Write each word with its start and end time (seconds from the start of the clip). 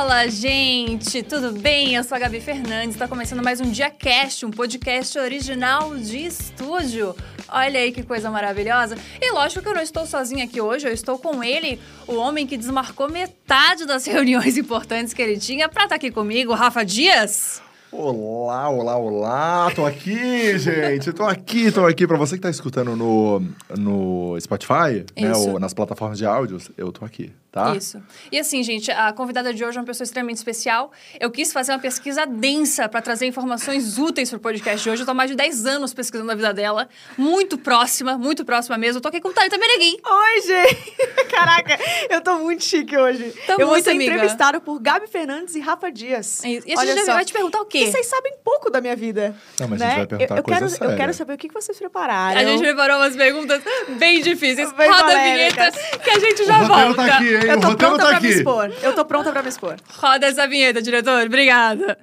Fala, 0.00 0.26
gente! 0.28 1.22
Tudo 1.22 1.52
bem? 1.52 1.94
Eu 1.94 2.02
sou 2.02 2.16
a 2.16 2.18
Gabi 2.18 2.40
Fernandes. 2.40 2.94
Está 2.94 3.06
começando 3.06 3.44
mais 3.44 3.60
um 3.60 3.70
Dia 3.70 3.90
Cast, 3.90 4.46
um 4.46 4.50
podcast 4.50 5.18
original 5.18 5.94
de 5.94 6.24
estúdio. 6.24 7.14
Olha 7.46 7.78
aí 7.78 7.92
que 7.92 8.02
coisa 8.02 8.30
maravilhosa. 8.30 8.96
E 9.20 9.30
lógico 9.30 9.60
que 9.60 9.68
eu 9.68 9.74
não 9.74 9.82
estou 9.82 10.06
sozinha 10.06 10.46
aqui 10.46 10.58
hoje, 10.58 10.88
eu 10.88 10.92
estou 10.94 11.18
com 11.18 11.44
ele, 11.44 11.78
o 12.08 12.14
homem 12.14 12.46
que 12.46 12.56
desmarcou 12.56 13.10
metade 13.10 13.84
das 13.84 14.06
reuniões 14.08 14.56
importantes 14.56 15.12
que 15.12 15.20
ele 15.20 15.38
tinha 15.38 15.68
para 15.68 15.82
estar 15.82 15.88
tá 15.90 15.94
aqui 15.96 16.10
comigo, 16.10 16.54
Rafa 16.54 16.82
Dias. 16.82 17.60
Olá, 17.92 18.70
olá, 18.70 18.96
olá! 18.96 19.70
Tô 19.74 19.84
aqui, 19.84 20.58
gente! 20.58 21.12
Tô 21.12 21.24
aqui, 21.24 21.70
tô 21.70 21.84
aqui. 21.84 22.06
Pra 22.06 22.16
você 22.16 22.36
que 22.36 22.40
tá 22.40 22.48
escutando 22.48 22.96
no, 22.96 23.42
no 23.76 24.40
Spotify, 24.40 25.04
né, 25.20 25.32
ou 25.36 25.60
nas 25.60 25.74
plataformas 25.74 26.16
de 26.16 26.24
áudios, 26.24 26.70
eu 26.78 26.90
tô 26.90 27.04
aqui 27.04 27.30
tá? 27.50 27.74
Isso. 27.74 28.02
E 28.30 28.38
assim, 28.38 28.62
gente, 28.62 28.90
a 28.90 29.12
convidada 29.12 29.52
de 29.52 29.64
hoje 29.64 29.76
é 29.76 29.80
uma 29.80 29.86
pessoa 29.86 30.04
extremamente 30.04 30.36
especial. 30.36 30.92
Eu 31.18 31.30
quis 31.30 31.52
fazer 31.52 31.72
uma 31.72 31.78
pesquisa 31.78 32.26
densa 32.26 32.88
para 32.88 33.02
trazer 33.02 33.26
informações 33.26 33.98
úteis 33.98 34.30
pro 34.30 34.38
podcast 34.38 34.82
de 34.82 34.90
hoje. 34.90 35.02
Eu 35.02 35.06
tô 35.06 35.12
há 35.12 35.14
mais 35.14 35.30
de 35.30 35.36
10 35.36 35.66
anos 35.66 35.92
pesquisando 35.92 36.30
a 36.30 36.34
vida 36.34 36.52
dela. 36.54 36.88
Muito 37.16 37.58
próxima, 37.58 38.16
muito 38.16 38.44
próxima 38.44 38.78
mesmo. 38.78 38.98
Eu 38.98 39.02
tô 39.02 39.08
aqui 39.08 39.20
com 39.20 39.32
Thalita 39.32 39.58
Meneguin. 39.58 39.96
Oi, 40.04 40.40
gente! 40.42 40.96
Caraca, 41.30 41.78
eu 42.08 42.20
tô 42.20 42.38
muito 42.38 42.64
chique 42.64 42.96
hoje. 42.96 43.34
Tô 43.46 43.52
eu 43.52 43.58
muito, 43.58 43.68
vou 43.68 43.82
ser 43.82 43.90
amiga. 43.90 44.12
entrevistada 44.12 44.60
por 44.60 44.80
Gabi 44.80 45.06
Fernandes 45.06 45.54
e 45.54 45.60
Rafa 45.60 45.90
Dias. 45.90 46.42
E, 46.44 46.62
e 46.66 46.78
a 46.78 46.84
gente 46.84 47.04
vai 47.06 47.24
te 47.24 47.32
perguntar 47.32 47.60
o 47.60 47.64
quê? 47.64 47.78
E 47.78 47.90
vocês 47.90 48.06
sabem 48.06 48.34
pouco 48.44 48.70
da 48.70 48.80
minha 48.80 48.96
vida. 48.96 49.34
Não, 49.58 49.68
mas 49.68 49.80
né? 49.80 49.86
a 49.86 49.88
gente 49.90 49.98
vai 49.98 50.06
perguntar 50.06 50.34
eu, 50.34 50.38
eu 50.38 50.42
coisa 50.42 50.60
quero, 50.60 50.70
séria. 50.70 50.92
Eu 50.92 50.96
quero 50.96 51.14
saber 51.14 51.34
o 51.34 51.38
que 51.38 51.48
vocês 51.52 51.78
prepararam. 51.78 52.40
A 52.40 52.44
gente 52.44 52.60
preparou 52.60 52.96
umas 52.98 53.16
perguntas 53.16 53.62
bem 53.98 54.20
difíceis. 54.22 54.72
Bem 54.72 54.88
Roda 54.88 55.18
a 55.18 55.22
vinheta 55.22 55.70
que 56.02 56.10
a 56.10 56.18
gente 56.18 56.44
já 56.44 56.62
o 56.62 56.66
volta. 56.66 56.94
Tá 56.94 57.16
aqui, 57.16 57.39
hein? 57.40 57.50
Eu 57.52 57.60
tô 57.60 57.68
o 57.70 57.76
pronta 57.76 57.98
tá 57.98 58.06
pra 58.08 58.16
aqui. 58.16 58.26
me 58.26 58.32
expor. 58.34 58.72
Eu 58.82 58.94
tô 58.94 59.04
pronta 59.04 59.32
pra 59.32 59.42
me 59.42 59.48
expor. 59.48 59.76
Roda 59.98 60.26
essa 60.26 60.46
vinheta, 60.46 60.80
diretor. 60.82 61.26
Obrigada. 61.26 61.98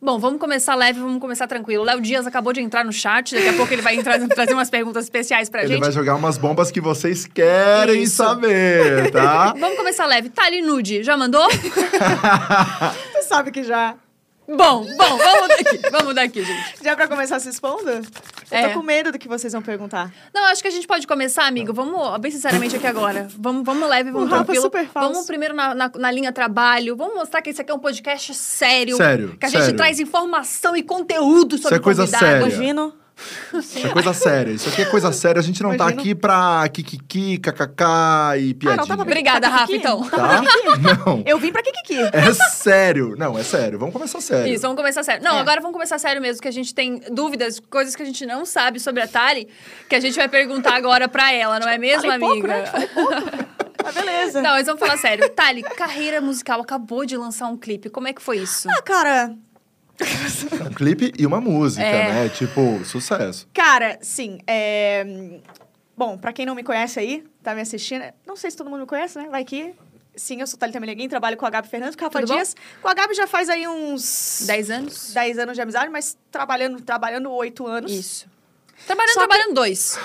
Bom, 0.00 0.16
vamos 0.16 0.38
começar 0.38 0.76
leve, 0.76 1.00
vamos 1.00 1.20
começar 1.20 1.48
tranquilo. 1.48 1.82
Léo 1.82 2.00
Dias 2.00 2.24
acabou 2.24 2.52
de 2.52 2.60
entrar 2.60 2.84
no 2.84 2.92
chat, 2.92 3.34
daqui 3.34 3.48
a 3.48 3.52
pouco 3.54 3.72
ele 3.72 3.82
vai 3.82 3.96
entrar, 3.96 4.16
trazer 4.30 4.54
umas 4.54 4.70
perguntas 4.70 5.04
especiais 5.04 5.50
pra 5.50 5.60
ele 5.62 5.68
gente. 5.70 5.76
Ele 5.78 5.84
vai 5.84 5.92
jogar 5.92 6.14
umas 6.14 6.38
bombas 6.38 6.70
que 6.70 6.80
vocês 6.80 7.26
querem 7.26 8.04
Isso. 8.04 8.16
saber, 8.16 9.10
tá? 9.10 9.54
vamos 9.58 9.76
começar 9.76 10.06
leve. 10.06 10.30
Tali 10.30 10.62
Nude, 10.62 11.02
já 11.02 11.16
mandou? 11.16 11.46
Você 13.12 13.22
sabe 13.22 13.50
que 13.50 13.64
já. 13.64 13.96
Bom, 14.48 14.82
bom, 14.82 15.18
vamos 15.18 15.48
daqui, 15.48 15.90
vamos 15.90 16.14
daqui, 16.14 16.42
gente. 16.42 16.82
Já 16.82 16.96
pra 16.96 17.06
começar 17.06 17.38
se 17.38 17.50
expondo? 17.50 17.90
Eu 17.90 18.02
é. 18.50 18.68
tô 18.68 18.78
com 18.78 18.82
medo 18.82 19.12
do 19.12 19.18
que 19.18 19.28
vocês 19.28 19.52
vão 19.52 19.60
perguntar. 19.60 20.10
Não, 20.32 20.46
acho 20.46 20.62
que 20.62 20.68
a 20.68 20.70
gente 20.70 20.86
pode 20.86 21.06
começar, 21.06 21.46
amigo. 21.46 21.74
Vamos, 21.74 22.18
bem 22.18 22.30
sinceramente 22.30 22.74
aqui 22.74 22.86
agora. 22.86 23.28
Vamos, 23.38 23.62
vamos 23.62 23.86
leve, 23.86 24.10
vamos 24.10 24.28
o 24.28 24.34
tranquilo. 24.34 24.62
Super 24.62 24.86
falso. 24.86 25.12
Vamos 25.12 25.26
primeiro 25.26 25.54
na, 25.54 25.74
na, 25.74 25.92
na, 25.94 26.10
linha 26.10 26.32
trabalho. 26.32 26.96
Vamos 26.96 27.14
mostrar 27.14 27.42
que 27.42 27.50
esse 27.50 27.60
aqui 27.60 27.70
é 27.70 27.74
um 27.74 27.78
podcast 27.78 28.32
sério. 28.32 28.96
Sério, 28.96 29.36
Que 29.38 29.44
a 29.44 29.50
sério. 29.50 29.66
gente 29.66 29.76
traz 29.76 30.00
informação 30.00 30.74
e 30.74 30.82
conteúdo 30.82 31.58
sobre 31.58 31.74
Isso 31.74 31.74
é 31.74 31.78
coisa 31.78 32.02
convidado. 32.04 32.24
séria. 32.24 32.46
Imagino. 32.46 32.94
Isso 33.54 33.86
é 33.86 33.90
coisa 33.90 34.12
séria. 34.12 34.52
Isso 34.52 34.68
aqui 34.68 34.82
é 34.82 34.84
coisa 34.84 35.10
séria. 35.12 35.40
A 35.40 35.42
gente 35.42 35.62
não 35.62 35.74
Imagino. 35.74 35.96
tá 35.96 36.00
aqui 36.00 36.14
pra 36.14 36.68
kikiki, 36.68 37.38
kkk 37.38 37.84
e 38.38 38.54
piadinha. 38.54 38.72
Ah, 38.72 38.76
não, 38.76 38.86
tava 38.86 39.02
Obrigada, 39.02 39.48
Rafa, 39.48 39.72
então. 39.72 40.08
Tá? 40.08 40.42
Não. 41.06 41.22
Eu 41.26 41.38
vim 41.38 41.50
pra 41.52 41.62
kikiki. 41.62 41.98
É 42.12 42.32
sério. 42.32 43.14
Não, 43.16 43.38
é 43.38 43.42
sério. 43.42 43.78
Vamos 43.78 43.92
começar 43.92 44.20
sério. 44.20 44.52
Isso, 44.52 44.62
vamos 44.62 44.76
começar 44.76 45.02
sério. 45.02 45.22
Não, 45.22 45.36
é. 45.36 45.40
agora 45.40 45.60
vamos 45.60 45.74
começar 45.74 45.98
sério 45.98 46.20
mesmo, 46.20 46.40
que 46.42 46.48
a 46.48 46.52
gente 46.52 46.74
tem 46.74 47.00
dúvidas, 47.10 47.60
coisas 47.60 47.96
que 47.96 48.02
a 48.02 48.06
gente 48.06 48.24
não 48.26 48.44
sabe 48.44 48.78
sobre 48.80 49.02
a 49.02 49.08
Tali, 49.08 49.48
que 49.88 49.94
a 49.94 50.00
gente 50.00 50.16
vai 50.16 50.28
perguntar 50.28 50.74
agora 50.74 51.08
pra 51.08 51.32
ela, 51.32 51.58
não 51.58 51.68
é 51.68 51.78
mesmo, 51.78 52.02
Falei 52.02 52.16
amiga? 52.16 52.72
Pouco, 52.94 53.10
né? 53.26 53.46
Ah, 53.84 53.92
beleza. 53.92 54.42
Não, 54.42 54.50
mas 54.50 54.66
vamos 54.66 54.80
falar 54.80 54.96
sério. 54.98 55.28
Tali, 55.30 55.62
carreira 55.62 56.20
musical, 56.20 56.60
acabou 56.60 57.06
de 57.06 57.16
lançar 57.16 57.46
um 57.46 57.56
clipe. 57.56 57.88
Como 57.88 58.08
é 58.08 58.12
que 58.12 58.20
foi 58.20 58.38
isso? 58.38 58.68
Ah, 58.70 58.82
cara, 58.82 59.34
um 60.66 60.72
clipe 60.72 61.12
e 61.18 61.26
uma 61.26 61.40
música, 61.40 61.84
é. 61.84 62.12
né? 62.12 62.28
Tipo, 62.28 62.84
sucesso. 62.84 63.48
Cara, 63.52 63.98
sim. 64.00 64.38
É... 64.46 65.40
Bom, 65.96 66.16
pra 66.16 66.32
quem 66.32 66.46
não 66.46 66.54
me 66.54 66.62
conhece 66.62 67.00
aí, 67.00 67.24
tá 67.42 67.54
me 67.54 67.60
assistindo, 67.60 68.04
não 68.24 68.36
sei 68.36 68.50
se 68.50 68.56
todo 68.56 68.70
mundo 68.70 68.80
me 68.82 68.86
conhece, 68.86 69.18
né? 69.18 69.28
Vai 69.28 69.44
que. 69.44 69.74
Sim, 70.14 70.40
eu 70.40 70.46
sou 70.46 70.58
Thalita 70.58 70.80
Meneguin, 70.80 71.08
trabalho 71.08 71.36
com 71.36 71.46
a 71.46 71.50
Gabi 71.50 71.68
Fernandes, 71.68 71.94
com 71.94 72.04
a 72.04 72.08
Rafa 72.08 72.24
Dias. 72.24 72.56
Com 72.82 72.88
a 72.88 72.94
Gabi 72.94 73.14
já 73.14 73.28
faz 73.28 73.48
aí 73.48 73.68
uns... 73.68 74.42
Dez 74.46 74.68
anos? 74.68 75.12
Dez 75.14 75.38
anos 75.38 75.54
de 75.54 75.62
amizade, 75.62 75.88
mas 75.90 76.18
trabalhando 76.30 76.80
trabalhando 76.80 77.30
oito 77.32 77.66
anos. 77.68 77.92
Isso. 77.92 78.26
Trabalhando, 78.84 79.14
Só 79.14 79.20
trabalhando 79.20 79.48
que... 79.48 79.54
dois. 79.54 79.98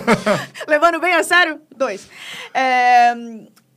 Levando 0.66 0.98
bem 0.98 1.12
a 1.12 1.22
sério? 1.22 1.60
Dois. 1.76 2.08
É... 2.54 3.14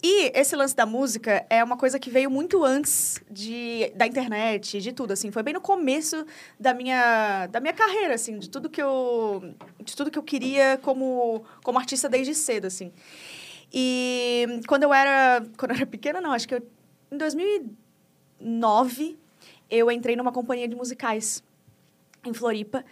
E 0.05 0.37
esse 0.37 0.53
lance 0.53 0.75
da 0.75 0.85
música 0.85 1.45
é 1.49 1.63
uma 1.63 1.77
coisa 1.77 1.97
que 1.97 2.09
veio 2.09 2.29
muito 2.29 2.61
antes 2.61 3.23
de, 3.31 3.89
da 3.95 4.05
internet, 4.05 4.81
de 4.81 4.91
tudo, 4.91 5.13
assim. 5.13 5.31
Foi 5.31 5.41
bem 5.41 5.53
no 5.53 5.61
começo 5.61 6.25
da 6.59 6.73
minha, 6.73 7.47
da 7.47 7.61
minha 7.61 7.71
carreira, 7.71 8.13
assim. 8.13 8.37
De 8.37 8.49
tudo 8.49 8.69
que 8.69 8.81
eu, 8.81 9.55
de 9.81 9.95
tudo 9.95 10.11
que 10.11 10.19
eu 10.19 10.23
queria 10.23 10.77
como, 10.81 11.45
como 11.63 11.79
artista 11.79 12.09
desde 12.09 12.35
cedo, 12.35 12.67
assim. 12.67 12.91
E 13.71 14.59
quando 14.67 14.83
eu 14.83 14.93
era, 14.93 15.41
quando 15.57 15.71
eu 15.71 15.77
era 15.77 15.85
pequena, 15.85 16.19
não, 16.19 16.33
acho 16.33 16.49
que 16.49 16.55
eu, 16.55 16.67
em 17.09 17.17
2009, 17.17 19.17
eu 19.69 19.89
entrei 19.89 20.17
numa 20.17 20.33
companhia 20.33 20.67
de 20.67 20.75
musicais 20.75 21.41
em 22.25 22.33
Floripa. 22.33 22.83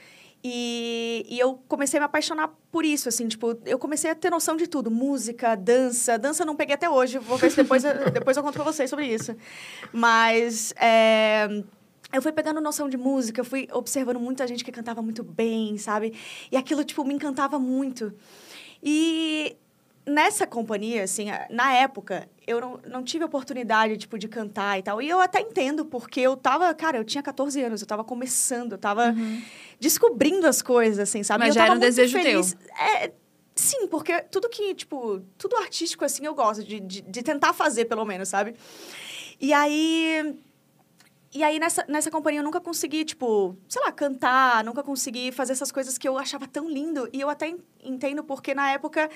E, 0.42 1.26
e 1.30 1.38
eu 1.38 1.62
comecei 1.68 1.98
a 1.98 2.02
me 2.02 2.06
apaixonar 2.06 2.56
por 2.72 2.86
isso, 2.86 3.10
assim, 3.10 3.28
tipo, 3.28 3.58
eu 3.66 3.78
comecei 3.78 4.10
a 4.10 4.16
ter 4.16 4.30
noção 4.30 4.56
de 4.56 4.66
tudo. 4.66 4.90
Música, 4.90 5.56
dança. 5.56 6.18
Dança 6.18 6.46
não 6.46 6.56
peguei 6.56 6.76
até 6.76 6.90
hoje. 6.90 7.18
Vou 7.20 7.38
ver 7.38 7.52
se 7.52 7.58
depois, 7.58 7.84
depois 8.14 8.38
eu 8.38 8.44
conto 8.44 8.54
pra 8.54 8.64
vocês 8.64 8.90
sobre 8.90 9.08
isso. 9.08 9.36
Mas... 9.92 10.74
É, 10.78 11.64
eu 12.14 12.22
fui 12.22 12.32
pegando 12.34 12.60
noção 12.60 12.90
de 12.90 12.98
música, 12.98 13.40
eu 13.40 13.46
fui 13.46 13.70
observando 13.72 14.20
muita 14.20 14.46
gente 14.46 14.66
que 14.66 14.72
cantava 14.72 15.02
muito 15.02 15.24
bem, 15.24 15.78
sabe? 15.78 16.14
E 16.52 16.58
aquilo, 16.58 16.84
tipo, 16.84 17.06
me 17.06 17.14
encantava 17.14 17.58
muito. 17.58 18.14
E 18.84 19.56
nessa 20.06 20.46
companhia, 20.46 21.04
assim, 21.04 21.28
na 21.50 21.74
época, 21.74 22.28
eu 22.52 22.62
não, 22.62 22.80
não 22.88 23.04
tive 23.04 23.24
oportunidade, 23.24 23.98
tipo, 23.98 24.18
de 24.18 24.28
cantar 24.28 24.80
e 24.80 24.84
tal. 24.84 25.02
E 25.02 25.10
eu 25.10 25.20
até 25.20 25.42
entendo, 25.42 25.86
porque 25.86 26.20
eu 26.20 26.36
tava, 26.36 26.74
cara, 26.74 26.98
eu 26.98 27.04
tinha 27.04 27.24
14 27.24 27.62
anos, 27.62 27.82
eu 27.82 27.88
tava 27.88 28.04
começando, 28.04 28.74
eu 28.74 28.78
tava 28.78 29.10
uhum. 29.10 29.42
descobrindo 29.80 30.46
as 30.48 30.62
coisas, 30.62 31.00
assim, 31.00 31.24
sabe? 31.24 31.46
Mas 31.46 31.56
já 31.56 31.66
era 31.66 31.74
um 31.74 31.80
desejo 31.80 32.18
feliz. 32.18 32.54
teu. 32.54 32.76
É, 32.76 33.12
sim, 33.56 33.88
porque 33.88 34.22
tudo 34.24 34.50
que, 34.50 34.76
tipo, 34.76 35.22
tudo 35.38 35.56
artístico, 35.58 36.06
assim, 36.06 36.26
eu 36.26 36.36
gosto 36.36 36.64
de, 36.64 36.80
de, 36.80 37.02
de 37.02 37.24
tentar 37.24 37.54
fazer, 37.54 37.86
pelo 37.86 38.06
menos, 38.06 38.30
sabe? 38.30 38.56
E 39.40 39.54
aí... 39.54 40.36
E 41.34 41.46
aí, 41.46 41.60
nessa, 41.60 41.86
nessa 41.88 42.12
companhia, 42.12 42.42
eu 42.42 42.44
nunca 42.44 42.60
consegui, 42.60 43.06
tipo, 43.06 43.56
sei 43.70 43.82
lá, 43.82 43.90
cantar, 43.90 44.66
nunca 44.66 44.84
consegui 44.84 45.32
fazer 45.32 45.54
essas 45.54 45.72
coisas 45.72 45.98
que 45.98 46.06
eu 46.06 46.18
achava 46.18 46.46
tão 46.46 46.70
lindo. 46.70 47.08
E 47.14 47.22
eu 47.22 47.30
até 47.30 47.56
entendo 47.82 48.22
porque, 48.22 48.54
na 48.54 48.70
época, 48.72 49.10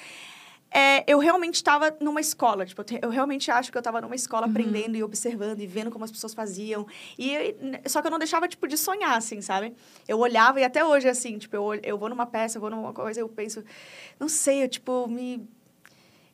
é, 0.72 1.04
eu 1.08 1.20
realmente 1.20 1.56
estava 1.56 1.96
numa 2.02 2.20
escola. 2.20 2.66
Tipo, 2.66 2.84
eu 3.02 3.10
realmente 3.10 3.50
acho 3.50 3.72
que 3.72 3.78
eu 3.78 3.80
estava 3.80 4.02
numa 4.02 4.16
escola 4.16 4.46
uhum. 4.46 4.52
aprendendo 4.52 4.98
e 4.98 5.04
observando 5.04 5.60
e 5.62 5.68
vendo 5.68 5.90
como 5.90 6.04
as 6.04 6.12
pessoas 6.12 6.34
faziam. 6.34 6.86
E 7.18 7.56
só 7.88 8.02
que 8.02 8.08
eu 8.08 8.12
não 8.12 8.20
deixava, 8.20 8.48
tipo, 8.48 8.68
de 8.68 8.78
sonhar, 8.78 9.18
assim, 9.18 9.42
sabe? 9.42 9.74
Eu 10.08 10.20
olhava 10.20 10.60
e 10.60 10.64
até 10.64 10.84
hoje, 10.84 11.08
assim, 11.08 11.38
tipo, 11.38 11.56
eu, 11.56 11.76
eu 11.82 11.98
vou 11.98 12.10
numa 12.10 12.26
peça, 12.26 12.58
eu 12.58 12.62
vou 12.62 12.70
numa 12.70 12.94
coisa, 12.94 13.22
eu 13.22 13.30
penso... 13.30 13.64
Não 14.20 14.28
sei, 14.28 14.64
eu, 14.64 14.70
tipo, 14.70 15.08
me... 15.08 15.48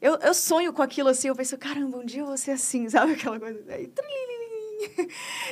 Eu, 0.02 0.16
eu 0.16 0.34
sonho 0.34 0.74
com 0.74 0.81
aquilo, 0.81 1.09
assim, 1.09 1.28
eu 1.28 1.36
penso, 1.36 1.56
caramba, 1.58 2.00
um 2.00 2.06
dia 2.06 2.22
eu 2.22 2.25
vou 2.25 2.38
ser 2.38 2.52
assim, 2.52 2.90
sabe? 2.90 3.14
Aquela 3.14 3.40
coisa... 3.40 3.64
Aí, 3.70 3.91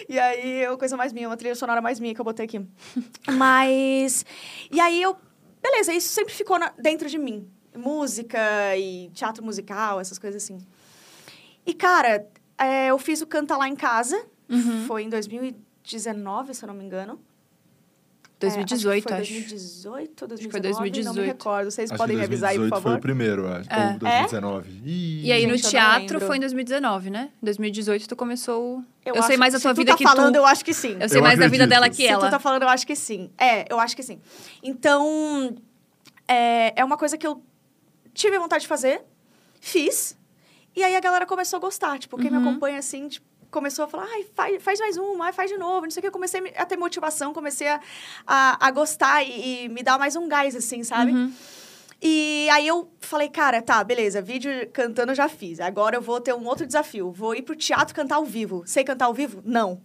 e 0.08 0.18
aí, 0.18 0.64
é 0.64 0.70
uma 0.72 0.78
coisa 0.80 0.98
mais 0.98 1.14
minha, 1.14 1.30
uma 1.30 1.38
trilha 1.38 1.54
sonora 1.54 1.80
mais 1.80 2.00
minha 2.00 2.16
que 2.16 2.22
eu 2.22 2.26
botei 2.26 2.46
aqui. 2.46 2.60
Mas... 3.38 4.26
E 4.72 4.80
aí, 4.80 5.00
eu... 5.00 5.16
Beleza, 5.62 5.94
isso 5.94 6.08
sempre 6.10 6.34
ficou 6.34 6.58
na, 6.58 6.70
dentro 6.80 7.10
de 7.10 7.18
mim, 7.18 7.46
música 7.76 8.40
e 8.78 9.10
teatro 9.14 9.44
musical, 9.44 10.00
essas 10.00 10.18
coisas 10.18 10.44
assim. 10.44 10.60
E, 11.66 11.74
cara, 11.74 12.26
é, 12.58 12.88
eu 12.88 12.98
fiz 12.98 13.22
o 13.22 13.28
Canta 13.28 13.56
Lá 13.56 13.68
em 13.68 13.76
Casa. 13.76 14.22
Uhum. 14.50 14.86
Foi 14.86 15.04
em 15.04 15.10
2019, 15.10 16.54
se 16.54 16.64
eu 16.64 16.68
não 16.68 16.74
me 16.74 16.84
engano. 16.84 17.20
2018, 18.40 19.10
é, 19.10 19.18
acho. 19.18 19.34
Foi 19.34 19.40
2018 19.42 20.22
ou 20.22 20.28
2019? 20.28 20.34
Acho 20.34 20.48
que 20.48 20.52
foi 20.52 20.62
2018. 20.62 21.06
Não 21.06 21.22
me 21.22 21.28
recordo. 21.28 21.72
Vocês 21.72 21.92
acho 21.92 21.98
podem 21.98 22.16
me 22.16 22.24
avisar 22.24 22.52
aí, 22.52 22.58
por 22.58 22.70
favor? 22.70 22.84
foi 22.84 22.96
o 22.96 23.00
primeiro, 23.00 23.48
acho. 23.48 23.70
É. 23.70 23.94
Ou 23.94 24.00
2019. 24.00 24.70
É? 24.70 24.90
E 24.90 25.32
aí, 25.32 25.46
no 25.46 25.58
teatro, 25.58 26.22
foi 26.22 26.38
em 26.38 26.40
2019, 26.40 27.10
né? 27.10 27.30
2018, 27.44 28.08
tu 28.08 28.16
começou... 28.16 28.82
Eu, 29.06 29.16
eu 29.16 29.24
sei 29.24 29.36
mais 29.36 29.54
da 29.54 29.60
tua 29.60 29.74
vida 29.74 29.92
tá 29.92 29.98
que 29.98 30.04
falando, 30.04 30.36
tu... 30.36 30.38
eu 30.38 30.46
acho 30.46 30.64
que 30.64 30.74
sim. 30.74 30.98
Eu 31.00 31.10
sei 31.10 31.20
eu 31.20 31.24
mais 31.24 31.34
acredito. 31.34 31.40
da 31.40 31.48
vida 31.66 31.68
dela 31.68 31.90
que 31.90 31.98
se 31.98 32.08
ela. 32.08 32.22
Se 32.22 32.28
tu 32.28 32.32
tá 32.32 32.40
falando, 32.40 32.64
eu 32.64 32.70
acho 32.70 32.88
que 32.88 32.96
sim. 32.96 33.30
É, 33.38 33.72
eu 33.72 33.80
acho 33.80 33.96
que 33.96 34.04
sim. 34.04 34.20
Então, 34.64 35.58
é, 36.28 36.80
é 36.80 36.86
uma 36.86 36.96
coisa 36.96 37.18
que 37.18 37.28
eu 37.28 37.44
tive 38.14 38.38
vontade 38.38 38.62
de 38.62 38.68
fazer, 38.68 39.04
fiz, 39.60 40.18
e 40.76 40.84
aí 40.84 40.96
a 40.96 41.00
galera 41.00 41.26
começou 41.26 41.58
a 41.58 41.60
gostar. 41.60 42.00
Tipo, 42.00 42.18
quem 42.18 42.32
uhum. 42.32 42.40
me 42.40 42.48
acompanha, 42.48 42.80
assim, 42.80 43.08
tipo, 43.08 43.28
começou 43.50 43.86
a 43.86 43.88
falar, 43.88 44.06
ai, 44.06 44.26
faz, 44.36 44.64
faz 44.64 44.80
mais 44.80 44.98
uma, 44.98 45.26
ai, 45.26 45.34
faz 45.34 45.50
de 45.50 45.58
novo, 45.58 45.82
não 45.82 45.92
sei 45.92 46.00
o 46.00 46.02
que. 46.02 46.08
Eu 46.08 46.12
comecei 46.12 46.54
a 46.56 46.66
ter 46.66 46.78
motivação, 46.78 47.34
comecei 47.34 47.68
a, 47.68 47.82
a, 48.26 48.68
a 48.68 48.72
gostar 48.72 49.24
e, 49.24 49.66
e, 49.66 49.70
me 49.70 49.84
dar 49.84 49.98
mais 49.98 50.16
um 50.16 50.28
gás, 50.28 50.56
assim, 50.56 50.84
sabe? 50.84 51.12
Uhum. 51.12 51.34
E 52.02 52.48
aí 52.52 52.66
eu 52.66 52.90
falei, 53.02 53.28
cara, 53.28 53.62
tá, 53.62 53.84
beleza, 53.84 54.22
vídeo 54.22 54.52
cantando 54.72 55.12
eu 55.12 55.16
já 55.16 55.28
fiz. 55.28 55.60
Agora 55.60 55.98
eu 55.98 56.02
vou 56.02 56.22
ter 56.22 56.34
um 56.34 56.46
outro 56.46 56.66
desafio. 56.66 57.12
Vou 57.12 57.36
ir 57.36 57.42
pro 57.42 57.56
teatro 57.56 57.94
cantar 57.94 58.16
ao 58.16 58.26
vivo. 58.26 58.64
Sei 58.66 58.86
cantar 58.86 59.06
ao 59.06 59.14
vivo? 59.14 59.42
Não. 59.44 59.82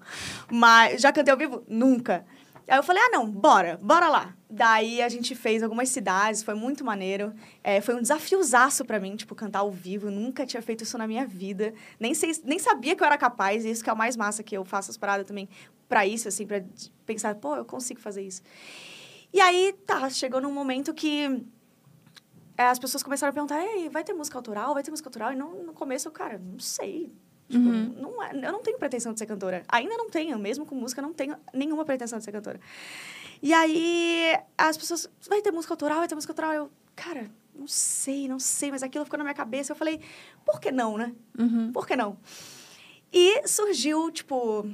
Mas 0.48 1.02
já 1.02 1.12
cantei 1.12 1.32
ao 1.32 1.38
vivo? 1.38 1.64
Nunca. 1.66 2.24
Aí 2.68 2.78
eu 2.78 2.84
falei, 2.84 3.02
ah, 3.02 3.10
não, 3.10 3.28
bora, 3.28 3.78
bora 3.82 4.08
lá. 4.08 4.32
Daí 4.54 5.02
a 5.02 5.08
gente 5.08 5.34
fez 5.34 5.62
algumas 5.62 5.88
cidades, 5.88 6.42
foi 6.42 6.54
muito 6.54 6.84
maneiro. 6.84 7.34
É, 7.62 7.80
foi 7.80 7.96
um 7.96 8.00
desafiozaço 8.00 8.84
para 8.84 9.00
mim, 9.00 9.16
tipo, 9.16 9.34
cantar 9.34 9.60
ao 9.60 9.70
vivo. 9.70 10.06
Eu 10.06 10.12
nunca 10.12 10.46
tinha 10.46 10.62
feito 10.62 10.84
isso 10.84 10.96
na 10.96 11.08
minha 11.08 11.26
vida. 11.26 11.74
Nem, 11.98 12.14
sei, 12.14 12.30
nem 12.44 12.58
sabia 12.58 12.94
que 12.94 13.02
eu 13.02 13.06
era 13.06 13.18
capaz, 13.18 13.64
e 13.64 13.70
isso 13.70 13.82
que 13.82 13.90
é 13.90 13.92
o 13.92 13.96
mais 13.96 14.16
massa, 14.16 14.44
que 14.44 14.56
eu 14.56 14.64
faço 14.64 14.92
as 14.92 14.96
paradas 14.96 15.26
também 15.26 15.48
para 15.88 16.06
isso, 16.06 16.28
assim, 16.28 16.46
pra 16.46 16.62
pensar, 17.04 17.34
pô, 17.34 17.56
eu 17.56 17.64
consigo 17.64 18.00
fazer 18.00 18.22
isso. 18.22 18.42
E 19.32 19.40
aí, 19.40 19.74
tá, 19.84 20.08
chegou 20.08 20.40
num 20.40 20.52
momento 20.52 20.94
que 20.94 21.44
é, 22.56 22.62
as 22.62 22.78
pessoas 22.78 23.02
começaram 23.02 23.30
a 23.30 23.34
perguntar, 23.34 23.60
Ei, 23.60 23.88
vai 23.88 24.04
ter 24.04 24.12
música 24.12 24.38
autoral? 24.38 24.72
Vai 24.74 24.84
ter 24.84 24.90
música 24.92 25.08
autoral? 25.08 25.32
E 25.32 25.36
não, 25.36 25.64
no 25.64 25.72
começo, 25.72 26.06
eu, 26.06 26.12
cara, 26.12 26.38
não 26.38 26.60
sei. 26.60 27.12
Tipo, 27.48 27.68
uhum. 27.68 27.94
não 28.00 28.22
é, 28.22 28.30
eu 28.34 28.52
não 28.52 28.62
tenho 28.62 28.78
pretensão 28.78 29.12
de 29.12 29.18
ser 29.18 29.26
cantora. 29.26 29.64
Ainda 29.68 29.96
não 29.96 30.08
tenho, 30.08 30.38
mesmo 30.38 30.64
com 30.64 30.74
música, 30.74 31.02
não 31.02 31.12
tenho 31.12 31.36
nenhuma 31.52 31.84
pretensão 31.84 32.18
de 32.18 32.24
ser 32.24 32.32
cantora. 32.32 32.60
E 33.44 33.52
aí, 33.52 34.38
as 34.56 34.74
pessoas, 34.74 35.06
vai 35.28 35.42
ter 35.42 35.50
música 35.50 35.74
autoral, 35.74 35.98
vai 35.98 36.08
ter 36.08 36.14
música 36.14 36.32
autoral. 36.32 36.54
Eu, 36.54 36.70
cara, 36.96 37.30
não 37.54 37.66
sei, 37.68 38.26
não 38.26 38.38
sei, 38.38 38.70
mas 38.70 38.82
aquilo 38.82 39.04
ficou 39.04 39.18
na 39.18 39.24
minha 39.24 39.34
cabeça. 39.34 39.72
Eu 39.72 39.76
falei, 39.76 40.00
por 40.46 40.58
que 40.58 40.72
não, 40.72 40.96
né? 40.96 41.12
Uhum. 41.38 41.70
Por 41.70 41.86
que 41.86 41.94
não? 41.94 42.16
E 43.12 43.46
surgiu, 43.46 44.10
tipo, 44.10 44.66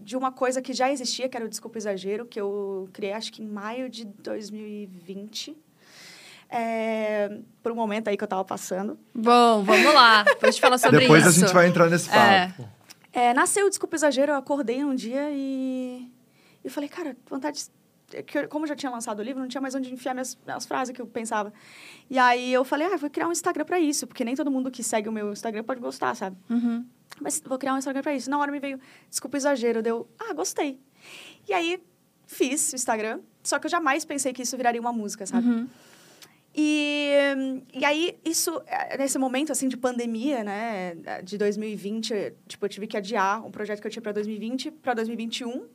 de 0.00 0.16
uma 0.16 0.32
coisa 0.32 0.62
que 0.62 0.72
já 0.72 0.90
existia, 0.90 1.28
que 1.28 1.36
era 1.36 1.44
o 1.44 1.50
Desculpa 1.50 1.76
Exagero, 1.76 2.24
que 2.24 2.40
eu 2.40 2.88
criei, 2.94 3.12
acho 3.12 3.30
que 3.30 3.42
em 3.42 3.46
maio 3.46 3.90
de 3.90 4.06
2020 4.06 5.54
é, 6.48 7.40
por 7.62 7.72
um 7.72 7.74
momento 7.74 8.08
aí 8.08 8.16
que 8.16 8.24
eu 8.24 8.28
tava 8.28 8.42
passando. 8.42 8.98
Bom, 9.14 9.62
vamos 9.62 9.92
lá. 9.92 10.22
Depois 10.22 10.56
te 10.56 10.62
falar 10.62 10.78
sobre 10.78 11.00
Depois 11.00 11.26
isso. 11.26 11.32
Depois 11.32 11.44
a 11.44 11.46
gente 11.46 11.54
vai 11.54 11.66
entrar 11.68 11.90
nesse 11.90 12.08
é. 12.08 12.48
papo. 12.48 12.68
É. 13.12 13.26
é, 13.26 13.34
nasceu, 13.34 13.68
desculpa 13.68 13.96
o 13.96 13.98
exagero, 13.98 14.32
eu 14.32 14.36
acordei 14.36 14.82
um 14.82 14.94
dia 14.94 15.28
e... 15.30 16.10
Eu 16.64 16.70
falei, 16.70 16.88
cara, 16.88 17.14
vontade 17.28 17.58
de... 17.58 17.77
Como 18.48 18.64
eu 18.64 18.68
já 18.68 18.76
tinha 18.76 18.90
lançado 18.90 19.20
o 19.20 19.22
livro, 19.22 19.40
não 19.40 19.48
tinha 19.48 19.60
mais 19.60 19.74
onde 19.74 19.92
enfiar 19.92 20.14
minhas, 20.14 20.38
minhas 20.44 20.64
frases 20.64 20.94
que 20.94 21.00
eu 21.00 21.06
pensava. 21.06 21.52
E 22.08 22.18
aí 22.18 22.52
eu 22.52 22.64
falei, 22.64 22.86
ah, 22.86 22.96
vou 22.96 23.10
criar 23.10 23.28
um 23.28 23.32
Instagram 23.32 23.64
para 23.64 23.78
isso, 23.78 24.06
porque 24.06 24.24
nem 24.24 24.34
todo 24.34 24.50
mundo 24.50 24.70
que 24.70 24.82
segue 24.82 25.08
o 25.08 25.12
meu 25.12 25.32
Instagram 25.32 25.62
pode 25.62 25.80
gostar, 25.80 26.14
sabe? 26.14 26.36
Uhum. 26.48 26.86
Mas 27.20 27.40
vou 27.40 27.58
criar 27.58 27.74
um 27.74 27.78
Instagram 27.78 28.02
para 28.02 28.14
isso. 28.14 28.30
Na 28.30 28.38
hora 28.38 28.50
me 28.50 28.60
veio, 28.60 28.80
desculpa 29.10 29.36
o 29.36 29.38
exagero, 29.38 29.82
deu, 29.82 30.08
ah, 30.18 30.32
gostei. 30.32 30.80
E 31.46 31.52
aí 31.52 31.82
fiz 32.26 32.72
o 32.72 32.76
Instagram, 32.76 33.20
só 33.42 33.58
que 33.58 33.66
eu 33.66 33.70
jamais 33.70 34.04
pensei 34.04 34.32
que 34.32 34.42
isso 34.42 34.56
viraria 34.56 34.80
uma 34.80 34.92
música, 34.92 35.26
sabe? 35.26 35.48
Uhum. 35.48 35.68
E, 36.54 37.62
e 37.72 37.84
aí, 37.84 38.18
isso, 38.24 38.60
nesse 38.98 39.18
momento, 39.18 39.52
assim, 39.52 39.68
de 39.68 39.76
pandemia, 39.76 40.42
né, 40.42 40.96
de 41.22 41.38
2020, 41.38 42.34
tipo, 42.48 42.64
eu 42.64 42.68
tive 42.68 42.86
que 42.86 42.96
adiar 42.96 43.46
um 43.46 43.50
projeto 43.50 43.80
que 43.80 43.86
eu 43.86 43.90
tinha 43.90 44.02
para 44.02 44.12
2020 44.12 44.72
para 44.72 44.94
2021 44.94 45.66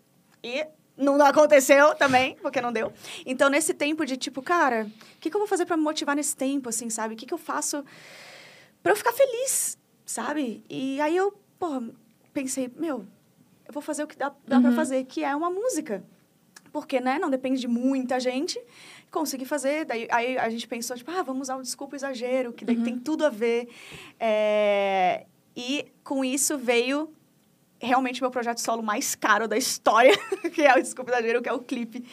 e 0.43 0.67
não 0.97 1.19
aconteceu 1.25 1.95
também, 1.95 2.35
porque 2.41 2.61
não 2.61 2.71
deu. 2.71 2.91
Então, 3.25 3.49
nesse 3.49 3.73
tempo 3.73 4.05
de, 4.05 4.17
tipo, 4.17 4.41
cara, 4.41 4.87
o 5.15 5.19
que, 5.19 5.29
que 5.29 5.35
eu 5.35 5.39
vou 5.39 5.47
fazer 5.47 5.65
para 5.65 5.77
me 5.77 5.83
motivar 5.83 6.15
nesse 6.15 6.35
tempo, 6.35 6.69
assim, 6.69 6.89
sabe? 6.89 7.13
O 7.13 7.17
que, 7.17 7.25
que 7.25 7.33
eu 7.33 7.37
faço 7.37 7.83
para 8.81 8.91
eu 8.91 8.95
ficar 8.95 9.13
feliz, 9.13 9.77
sabe? 10.05 10.63
E 10.69 10.99
aí 11.01 11.15
eu, 11.15 11.33
pô, 11.57 11.81
pensei, 12.33 12.71
meu, 12.75 13.05
eu 13.65 13.73
vou 13.73 13.81
fazer 13.81 14.03
o 14.03 14.07
que 14.07 14.17
dá, 14.17 14.31
dá 14.47 14.57
uhum. 14.57 14.63
para 14.63 14.71
fazer, 14.73 15.03
que 15.05 15.23
é 15.23 15.35
uma 15.35 15.49
música. 15.49 16.03
Porque, 16.71 16.99
né, 16.99 17.19
não 17.19 17.29
depende 17.29 17.61
de 17.61 17.67
muita 17.67 18.19
gente 18.19 18.59
consegui 19.13 19.45
fazer. 19.45 19.85
Daí 19.85 20.07
aí 20.11 20.37
a 20.37 20.49
gente 20.49 20.67
pensou, 20.67 20.97
tipo, 20.97 21.09
ah, 21.11 21.21
vamos 21.21 21.43
usar 21.43 21.55
um 21.55 21.61
desculpa 21.61 21.95
exagero, 21.95 22.51
que 22.51 22.65
daí 22.65 22.75
uhum. 22.75 22.83
tem 22.83 22.99
tudo 22.99 23.25
a 23.25 23.29
ver. 23.29 23.69
É... 24.19 25.25
E 25.55 25.85
com 26.03 26.25
isso 26.25 26.57
veio 26.57 27.13
realmente 27.85 28.21
meu 28.21 28.31
projeto 28.31 28.59
solo 28.59 28.81
mais 28.81 29.15
caro 29.15 29.47
da 29.47 29.57
história, 29.57 30.17
que 30.53 30.61
é 30.61 30.73
o 30.73 30.81
Desculpa 30.81 31.11
Exagero, 31.11 31.41
que 31.41 31.49
é 31.49 31.53
o 31.53 31.59
clipe. 31.59 32.03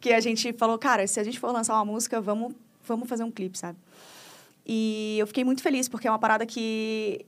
Que 0.00 0.12
a 0.12 0.20
gente 0.20 0.52
falou, 0.52 0.78
cara, 0.78 1.06
se 1.06 1.18
a 1.18 1.24
gente 1.24 1.40
for 1.40 1.52
lançar 1.52 1.74
uma 1.74 1.84
música, 1.84 2.20
vamos, 2.20 2.54
vamos 2.86 3.08
fazer 3.08 3.24
um 3.24 3.30
clipe, 3.30 3.58
sabe? 3.58 3.78
E 4.66 5.16
eu 5.18 5.26
fiquei 5.26 5.44
muito 5.44 5.62
feliz, 5.62 5.88
porque 5.88 6.06
é 6.06 6.10
uma 6.10 6.18
parada 6.18 6.46
que 6.46 7.24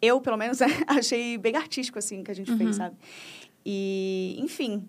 eu, 0.00 0.20
pelo 0.20 0.36
menos, 0.36 0.58
achei 0.86 1.36
bem 1.38 1.56
artístico, 1.56 1.98
assim, 1.98 2.22
que 2.22 2.30
a 2.30 2.34
gente 2.34 2.50
uhum. 2.50 2.58
fez, 2.58 2.76
sabe? 2.76 2.96
E, 3.64 4.36
enfim, 4.38 4.88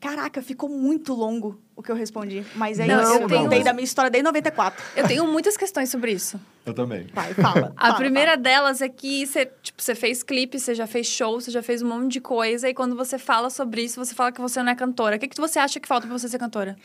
Caraca, 0.00 0.40
ficou 0.40 0.66
muito 0.66 1.12
longo 1.12 1.60
o 1.76 1.82
que 1.82 1.92
eu 1.92 1.94
respondi. 1.94 2.42
Mas 2.54 2.78
é 2.78 2.86
não, 2.86 3.02
isso. 3.02 3.12
Eu 3.12 3.28
tenho... 3.28 3.42
contei 3.42 3.62
da 3.62 3.74
minha 3.74 3.84
história 3.84 4.10
desde 4.10 4.24
94. 4.24 4.82
Eu 4.96 5.06
tenho 5.06 5.26
muitas 5.26 5.58
questões 5.58 5.90
sobre 5.90 6.12
isso. 6.12 6.40
Eu 6.64 6.72
também. 6.72 7.06
Vai, 7.12 7.34
fala. 7.34 7.74
A 7.76 7.88
fala, 7.88 7.98
primeira 7.98 8.30
fala. 8.30 8.42
delas 8.42 8.80
é 8.80 8.88
que 8.88 9.26
você, 9.26 9.44
tipo, 9.62 9.82
fez 9.94 10.22
clipe, 10.22 10.58
você 10.58 10.74
já 10.74 10.86
fez 10.86 11.06
show, 11.06 11.38
você 11.38 11.50
já 11.50 11.62
fez 11.62 11.82
um 11.82 11.88
monte 11.88 12.12
de 12.12 12.20
coisa. 12.20 12.66
E 12.66 12.72
quando 12.72 12.96
você 12.96 13.18
fala 13.18 13.50
sobre 13.50 13.82
isso, 13.82 14.02
você 14.02 14.14
fala 14.14 14.32
que 14.32 14.40
você 14.40 14.62
não 14.62 14.72
é 14.72 14.74
cantora. 14.74 15.16
O 15.16 15.18
que, 15.18 15.28
que 15.28 15.38
você 15.38 15.58
acha 15.58 15.78
que 15.78 15.86
falta 15.86 16.06
pra 16.06 16.16
você 16.18 16.28
ser 16.28 16.38
cantora? 16.38 16.76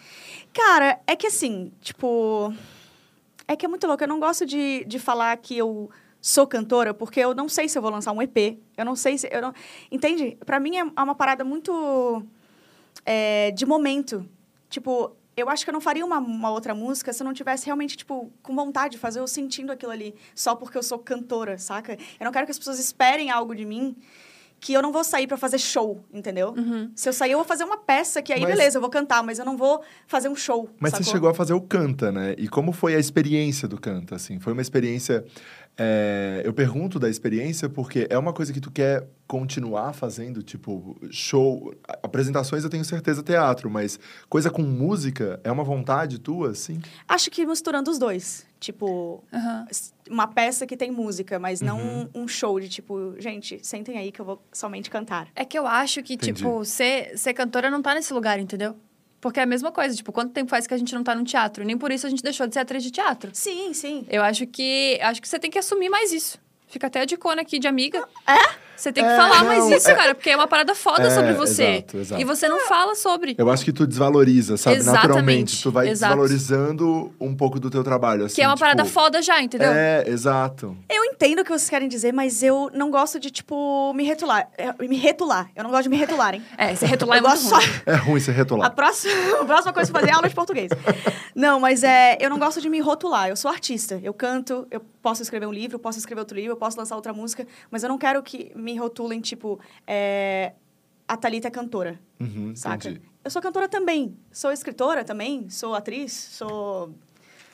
Cara, 0.53 0.99
é 1.07 1.15
que 1.15 1.27
assim, 1.27 1.71
tipo... 1.81 2.53
É 3.47 3.55
que 3.55 3.65
é 3.65 3.69
muito 3.69 3.87
louco. 3.87 4.03
Eu 4.03 4.09
não 4.09 4.19
gosto 4.19 4.45
de, 4.45 4.83
de 4.85 4.99
falar 4.99 5.37
que 5.37 5.57
eu 5.57 5.89
sou 6.19 6.45
cantora, 6.45 6.93
porque 6.93 7.21
eu 7.21 7.33
não 7.33 7.47
sei 7.47 7.69
se 7.69 7.77
eu 7.77 7.81
vou 7.81 7.91
lançar 7.91 8.11
um 8.11 8.21
EP. 8.21 8.59
Eu 8.75 8.83
não 8.83 8.95
sei 8.95 9.17
se... 9.17 9.29
Eu 9.31 9.41
não... 9.41 9.53
Entende? 9.89 10.37
Pra 10.45 10.59
mim 10.59 10.75
é 10.75 10.83
uma 10.83 11.15
parada 11.15 11.45
muito 11.45 12.25
é, 13.05 13.51
de 13.51 13.65
momento. 13.65 14.29
Tipo, 14.69 15.15
eu 15.35 15.49
acho 15.49 15.63
que 15.63 15.69
eu 15.69 15.73
não 15.73 15.81
faria 15.81 16.05
uma, 16.05 16.19
uma, 16.19 16.51
outra 16.51 16.73
música 16.73 17.11
se 17.11 17.21
eu 17.21 17.25
não 17.25 17.33
tivesse 17.33 17.65
realmente, 17.65 17.97
tipo, 17.97 18.31
com 18.41 18.55
vontade 18.55 18.93
de 18.93 18.97
fazer 18.97 19.19
ou 19.19 19.27
sentindo 19.27 19.71
aquilo 19.71 19.91
ali, 19.91 20.15
só 20.33 20.55
porque 20.55 20.77
eu 20.77 20.83
sou 20.83 20.99
cantora, 20.99 21.57
saca? 21.57 21.93
Eu 21.93 22.25
não 22.25 22.31
quero 22.31 22.45
que 22.45 22.51
as 22.51 22.57
pessoas 22.57 22.79
esperem 22.79 23.29
algo 23.29 23.55
de 23.55 23.65
mim 23.65 23.95
que 24.59 24.73
eu 24.73 24.81
não 24.81 24.91
vou 24.91 25.03
sair 25.03 25.27
para 25.27 25.37
fazer 25.37 25.59
show, 25.59 26.03
entendeu? 26.13 26.53
Uhum. 26.57 26.91
Se 26.95 27.07
eu 27.07 27.13
sair, 27.13 27.31
eu 27.31 27.37
vou 27.37 27.45
fazer 27.45 27.63
uma 27.63 27.77
peça 27.77 28.21
que 28.21 28.33
aí, 28.33 28.41
mas... 28.41 28.51
beleza, 28.51 28.77
eu 28.77 28.81
vou 28.81 28.89
cantar, 28.89 29.23
mas 29.23 29.37
eu 29.37 29.45
não 29.45 29.57
vou 29.57 29.81
fazer 30.07 30.29
um 30.29 30.35
show. 30.35 30.69
Mas 30.79 30.91
sacou? 30.91 31.05
você 31.05 31.11
chegou 31.11 31.29
a 31.29 31.33
fazer 31.33 31.53
o 31.53 31.61
Canta, 31.61 32.11
né? 32.11 32.35
E 32.37 32.47
como 32.47 32.71
foi 32.71 32.95
a 32.95 32.99
experiência 32.99 33.67
do 33.67 33.79
Canta, 33.79 34.15
assim? 34.15 34.39
Foi 34.39 34.53
uma 34.53 34.61
experiência 34.61 35.23
é, 35.77 36.41
eu 36.45 36.53
pergunto 36.53 36.97
da 36.97 37.09
experiência 37.09 37.67
porque 37.67 38.07
é 38.09 38.17
uma 38.17 38.31
coisa 38.31 38.53
que 38.53 38.61
tu 38.61 38.71
quer 38.71 39.05
continuar 39.27 39.91
fazendo, 39.91 40.41
tipo, 40.41 40.95
show, 41.09 41.73
apresentações 42.01 42.63
eu 42.63 42.69
tenho 42.69 42.85
certeza 42.85 43.21
teatro, 43.21 43.69
mas 43.69 43.99
coisa 44.29 44.49
com 44.49 44.61
música 44.61 45.39
é 45.43 45.51
uma 45.51 45.63
vontade 45.63 46.19
tua, 46.19 46.51
assim? 46.51 46.79
Acho 47.07 47.29
que 47.29 47.45
misturando 47.45 47.91
os 47.91 47.99
dois. 47.99 48.45
Tipo, 48.59 49.23
uhum. 49.33 49.65
Uma 50.09 50.27
peça 50.27 50.65
que 50.65 50.77
tem 50.77 50.91
música, 50.91 51.39
mas 51.39 51.61
não 51.61 51.77
uhum. 51.79 52.09
um, 52.13 52.27
show 52.27 52.59
de 52.59 52.69
tipo, 52.69 53.15
gente, 53.19 53.59
sentem 53.63 53.97
aí 53.97 54.11
que 54.11 54.19
eu 54.19 54.25
vou 54.25 54.41
somente 54.51 54.89
cantar. 54.89 55.27
É 55.35 55.43
que 55.43 55.57
eu 55.57 55.65
acho 55.65 56.03
que, 56.03 56.13
Entendi. 56.13 56.33
tipo, 56.33 56.63
ser, 56.63 57.17
ser 57.17 57.33
cantora 57.33 57.69
não 57.69 57.81
tá 57.81 57.93
nesse 57.93 58.13
lugar, 58.13 58.39
entendeu? 58.39 58.75
Porque 59.19 59.39
é 59.39 59.43
a 59.43 59.47
mesma 59.47 59.71
coisa, 59.71 59.95
tipo, 59.95 60.11
quanto 60.11 60.33
tempo 60.33 60.49
faz 60.49 60.67
que 60.67 60.73
a 60.73 60.77
gente 60.77 60.93
não 60.93 61.03
tá 61.03 61.15
no 61.15 61.23
teatro? 61.23 61.63
Nem 61.63 61.77
por 61.77 61.91
isso 61.91 62.05
a 62.05 62.09
gente 62.09 62.21
deixou 62.21 62.45
de 62.45 62.53
ser 62.53 62.59
atriz 62.59 62.83
de 62.83 62.91
teatro. 62.91 63.31
Sim, 63.33 63.73
sim. 63.73 64.05
Eu 64.09 64.21
acho 64.21 64.45
que 64.45 64.99
acho 65.01 65.21
que 65.21 65.27
você 65.27 65.39
tem 65.39 65.49
que 65.49 65.57
assumir 65.57 65.89
mais 65.89 66.11
isso. 66.11 66.39
Fica 66.67 66.87
até 66.87 67.01
a 67.01 67.05
dicona 67.05 67.41
aqui 67.41 67.57
de 67.57 67.67
amiga. 67.67 68.07
É? 68.27 68.64
Você 68.75 68.91
tem 68.91 69.03
que 69.03 69.09
é, 69.09 69.15
falar 69.15 69.39
não, 69.39 69.45
mais 69.45 69.69
isso, 69.71 69.89
é, 69.89 69.95
cara, 69.95 70.15
porque 70.15 70.29
é 70.29 70.35
uma 70.35 70.47
parada 70.47 70.75
foda 70.75 71.03
é, 71.03 71.09
sobre 71.09 71.33
você. 71.33 71.63
Exato, 71.63 71.97
exato. 71.97 72.21
E 72.21 72.25
você 72.25 72.47
não 72.47 72.59
fala 72.67 72.95
sobre. 72.95 73.35
Eu 73.37 73.49
acho 73.49 73.63
que 73.63 73.71
tu 73.71 73.87
desvaloriza, 73.87 74.57
sabe? 74.57 74.77
Exatamente, 74.77 75.07
Naturalmente. 75.07 75.63
Tu 75.63 75.71
vai 75.71 75.89
exato. 75.89 76.13
desvalorizando 76.13 77.13
um 77.19 77.35
pouco 77.35 77.59
do 77.59 77.69
teu 77.69 77.83
trabalho. 77.83 78.25
Assim, 78.25 78.35
que 78.35 78.41
é 78.41 78.47
uma 78.47 78.55
tipo, 78.55 78.61
parada 78.61 78.85
foda 78.85 79.21
já, 79.21 79.41
entendeu? 79.41 79.71
É, 79.71 80.03
exato. 80.07 80.75
Eu 80.89 81.03
entendo 81.05 81.39
o 81.39 81.43
que 81.43 81.49
vocês 81.49 81.69
querem 81.69 81.87
dizer, 81.87 82.13
mas 82.13 82.43
eu 82.43 82.69
não 82.73 82.91
gosto 82.91 83.19
de, 83.19 83.31
tipo, 83.31 83.93
me 83.93 84.03
retular. 84.03 84.47
É, 84.57 84.73
me 84.87 84.97
retular. 84.97 85.49
Eu 85.55 85.63
não 85.63 85.71
gosto 85.71 85.83
de 85.83 85.89
me 85.89 85.97
retularem. 85.97 86.43
É, 86.57 86.75
se 86.75 86.85
retular 86.85 87.17
é 87.17 87.21
muito 87.21 87.33
ruim. 87.33 87.49
Só... 87.49 87.59
É 87.85 87.95
ruim 87.95 88.19
se 88.19 88.31
retular. 88.31 88.67
A 88.67 88.69
próxima, 88.69 89.13
a 89.41 89.45
próxima 89.45 89.73
coisa 89.73 89.91
que 89.91 89.99
fazer 89.99 90.11
é 90.11 90.13
aula 90.13 90.27
de 90.27 90.35
português. 90.35 90.69
não, 91.33 91.59
mas 91.59 91.83
é, 91.83 92.17
eu 92.19 92.29
não 92.29 92.37
gosto 92.37 92.61
de 92.61 92.69
me 92.69 92.79
rotular. 92.79 93.29
Eu 93.29 93.35
sou 93.35 93.49
artista. 93.49 93.99
Eu 94.03 94.13
canto, 94.13 94.67
eu 94.69 94.81
posso 95.05 95.21
escrever 95.21 95.45
um 95.45 95.53
livro, 95.53 95.77
posso 95.77 95.99
escrever 95.99 96.19
outro 96.21 96.35
livro, 96.35 96.53
eu 96.53 96.57
posso 96.57 96.77
lançar 96.79 96.95
outra 96.95 97.13
música, 97.13 97.45
mas 97.69 97.83
eu 97.83 97.89
não 97.89 97.97
quero 97.97 98.23
que 98.23 98.51
me 98.65 98.75
rotulem, 98.77 99.21
tipo, 99.21 99.59
é, 99.85 100.53
a 101.07 101.15
Thalita 101.15 101.47
é 101.47 101.51
cantora, 101.51 101.99
uhum, 102.19 102.55
saca? 102.55 102.89
Entendi. 102.89 103.01
Eu 103.23 103.31
sou 103.31 103.41
cantora 103.41 103.69
também, 103.69 104.17
sou 104.31 104.51
escritora 104.51 105.03
também, 105.03 105.49
sou 105.49 105.73
atriz, 105.73 106.11
sou, 106.11 106.93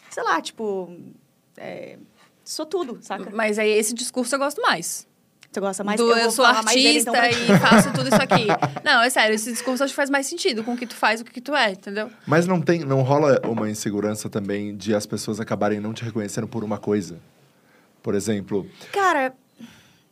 sei 0.09 0.23
lá, 0.23 0.41
tipo, 0.41 0.97
é, 1.57 1.97
sou 2.43 2.65
tudo, 2.65 2.97
saca? 3.01 3.29
Mas 3.31 3.59
aí 3.59 3.69
esse 3.69 3.93
discurso 3.93 4.33
eu 4.35 4.39
gosto 4.39 4.61
mais. 4.61 5.07
Você 5.51 5.59
gosta 5.59 5.83
mais 5.83 5.99
do 5.99 6.09
eu, 6.09 6.17
eu 6.17 6.31
sou 6.31 6.45
artista 6.45 6.73
dele, 6.73 6.99
então, 6.99 7.13
pra... 7.13 7.29
e 7.29 7.59
faço 7.59 7.91
tudo 7.91 8.07
isso 8.07 8.21
aqui. 8.21 8.47
Não, 8.85 9.01
é 9.01 9.09
sério, 9.09 9.35
esse 9.35 9.51
discurso 9.51 9.83
acho 9.83 9.91
que 9.91 9.95
faz 9.97 10.09
mais 10.09 10.25
sentido 10.25 10.63
com 10.63 10.73
o 10.73 10.77
que 10.77 10.87
tu 10.87 10.95
faz, 10.95 11.19
o 11.19 11.25
que 11.25 11.41
tu 11.41 11.53
é, 11.53 11.71
entendeu? 11.71 12.09
Mas 12.25 12.47
não 12.47 12.61
tem, 12.61 12.85
não 12.85 13.01
rola 13.01 13.41
uma 13.45 13.69
insegurança 13.69 14.29
também 14.29 14.75
de 14.75 14.95
as 14.95 15.05
pessoas 15.05 15.41
acabarem 15.41 15.81
não 15.81 15.93
te 15.93 16.05
reconhecendo 16.05 16.47
por 16.47 16.63
uma 16.63 16.77
coisa? 16.77 17.19
Por 18.01 18.15
exemplo. 18.15 18.65
Cara. 18.93 19.33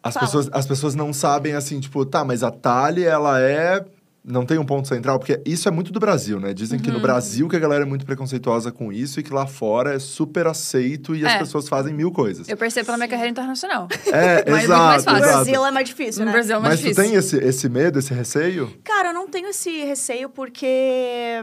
As 0.10 0.14
Fala. 0.16 0.26
pessoas, 0.26 0.50
as 0.52 0.66
pessoas 0.68 0.96
não 0.96 1.14
sabem 1.14 1.54
assim, 1.54 1.80
tipo, 1.80 2.06
tá, 2.06 2.24
mas 2.26 2.44
a 2.44 2.52
Thalie, 2.52 3.06
ela 3.06 3.40
é. 3.42 3.84
Não 4.22 4.46
tem 4.46 4.60
um 4.60 4.66
ponto 4.66 4.86
central, 4.88 5.18
porque 5.18 5.42
isso 5.46 5.68
é 5.68 5.72
muito 5.72 5.94
do 5.94 6.00
Brasil, 6.00 6.40
né? 6.42 6.54
Dizem 6.54 6.78
Uhum. 6.78 6.84
que 6.84 6.92
no 6.92 7.00
Brasil 7.00 7.48
que 7.48 7.56
a 7.56 7.60
galera 7.60 7.84
é 7.84 7.88
muito 7.88 8.06
preconceituosa 8.06 8.70
com 8.70 8.92
isso 8.92 9.20
e 9.20 9.24
que 9.24 9.34
lá 9.34 9.48
fora 9.48 9.96
é 9.96 9.98
super 9.98 10.46
aceito 10.46 11.16
e 11.16 11.26
as 11.26 11.34
É. 11.34 11.40
pessoas 11.40 11.70
fazem 11.70 11.94
mil 11.94 12.12
coisas. 12.12 12.48
Eu 12.50 12.58
percebo 12.58 12.88
pela 12.88 12.98
minha 12.98 13.08
carreira 13.08 13.30
internacional. 13.32 13.88
É, 14.08 14.44
Mas 14.52 14.66
é 14.66 14.68
muito 14.68 14.68
mais 14.68 15.04
exato, 15.04 15.04
fácil. 15.06 15.14
No. 15.14 15.20
Brasil 15.20 15.66
é 15.66 15.72
mais 15.72 15.88
difícil, 15.90 16.20
No 16.20 16.26
né? 16.26 16.32
Brasil 16.34 16.56
é 16.58 16.60
mais 16.60 16.70
Mas 16.74 16.80
tu 16.82 16.84
difícil. 16.90 17.04
tem 17.04 17.14
esse, 17.16 17.38
esse 17.38 17.70
medo, 17.70 17.98
esse 17.98 18.14
receio? 18.14 18.78
Cara, 18.84 19.10
eu 19.10 19.14
não 19.14 19.28
tenho 19.28 19.48
esse 19.48 19.84
receio 19.86 20.30
porque, 20.30 21.42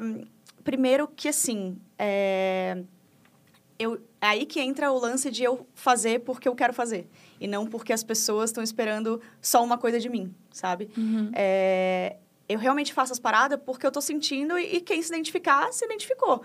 primeiro 0.63 1.09
que 1.09 1.29
assim, 1.29 1.79
é... 1.99 2.77
Eu, 3.79 3.95
é 4.21 4.27
aí 4.29 4.47
que 4.47 4.61
entra 4.61 4.91
o 4.93 4.99
lance 4.99 5.31
de 5.31 5.43
eu 5.45 5.67
fazer 5.75 6.21
porque 6.21 6.47
eu 6.49 6.55
quero 6.55 6.73
fazer. 6.73 7.09
E 7.41 7.47
não 7.47 7.67
porque 7.67 7.93
as 7.93 8.03
pessoas 8.03 8.51
estão 8.51 8.63
esperando 8.63 9.21
só 9.41 9.63
uma 9.63 9.77
coisa 9.79 10.01
de 10.01 10.09
mim, 10.09 10.35
sabe? 10.51 10.89
Uhum. 10.97 11.31
É, 11.35 12.17
eu 12.49 12.59
realmente 12.59 12.93
faço 12.93 13.13
as 13.13 13.19
paradas 13.19 13.59
porque 13.65 13.87
eu 13.87 13.91
tô 13.93 14.01
sentindo 14.01 14.59
e, 14.59 14.77
e 14.77 14.81
quem 14.81 15.03
se 15.03 15.09
identificar, 15.09 15.73
se 15.73 15.85
identificou. 15.85 16.43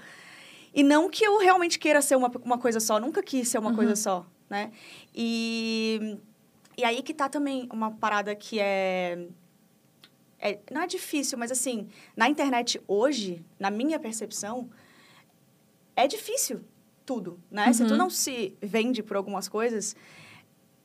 E 0.74 0.84
não 0.84 1.10
que 1.10 1.24
eu 1.26 1.38
realmente 1.38 1.78
queira 1.80 2.02
ser 2.02 2.16
uma, 2.16 2.30
uma 2.44 2.58
coisa 2.58 2.80
só, 2.80 3.00
nunca 3.00 3.22
quis 3.22 3.48
ser 3.50 3.58
uma 3.60 3.74
coisa 3.76 3.96
só, 3.96 4.26
né? 4.50 4.72
E, 5.14 6.18
e 6.78 6.84
aí 6.84 7.02
que 7.02 7.14
tá 7.14 7.28
também 7.30 7.68
uma 7.72 7.92
parada 7.92 8.34
que 8.36 8.60
é, 8.60 9.28
é. 10.40 10.60
Não 10.72 10.82
é 10.82 10.88
difícil, 10.88 11.38
mas 11.38 11.52
assim, 11.52 11.88
na 12.16 12.30
internet 12.30 12.82
hoje, 12.88 13.46
na 13.60 13.70
minha 13.70 14.00
percepção, 14.00 14.70
é 15.96 16.08
difícil 16.08 16.62
tudo, 17.06 17.40
né? 17.50 17.72
Se 17.74 17.84
tu 17.86 17.92
Uhum. 17.92 17.98
não 17.98 18.10
se 18.10 18.56
vende 18.62 19.04
por 19.04 19.18
algumas 19.18 19.50
coisas, 19.50 19.96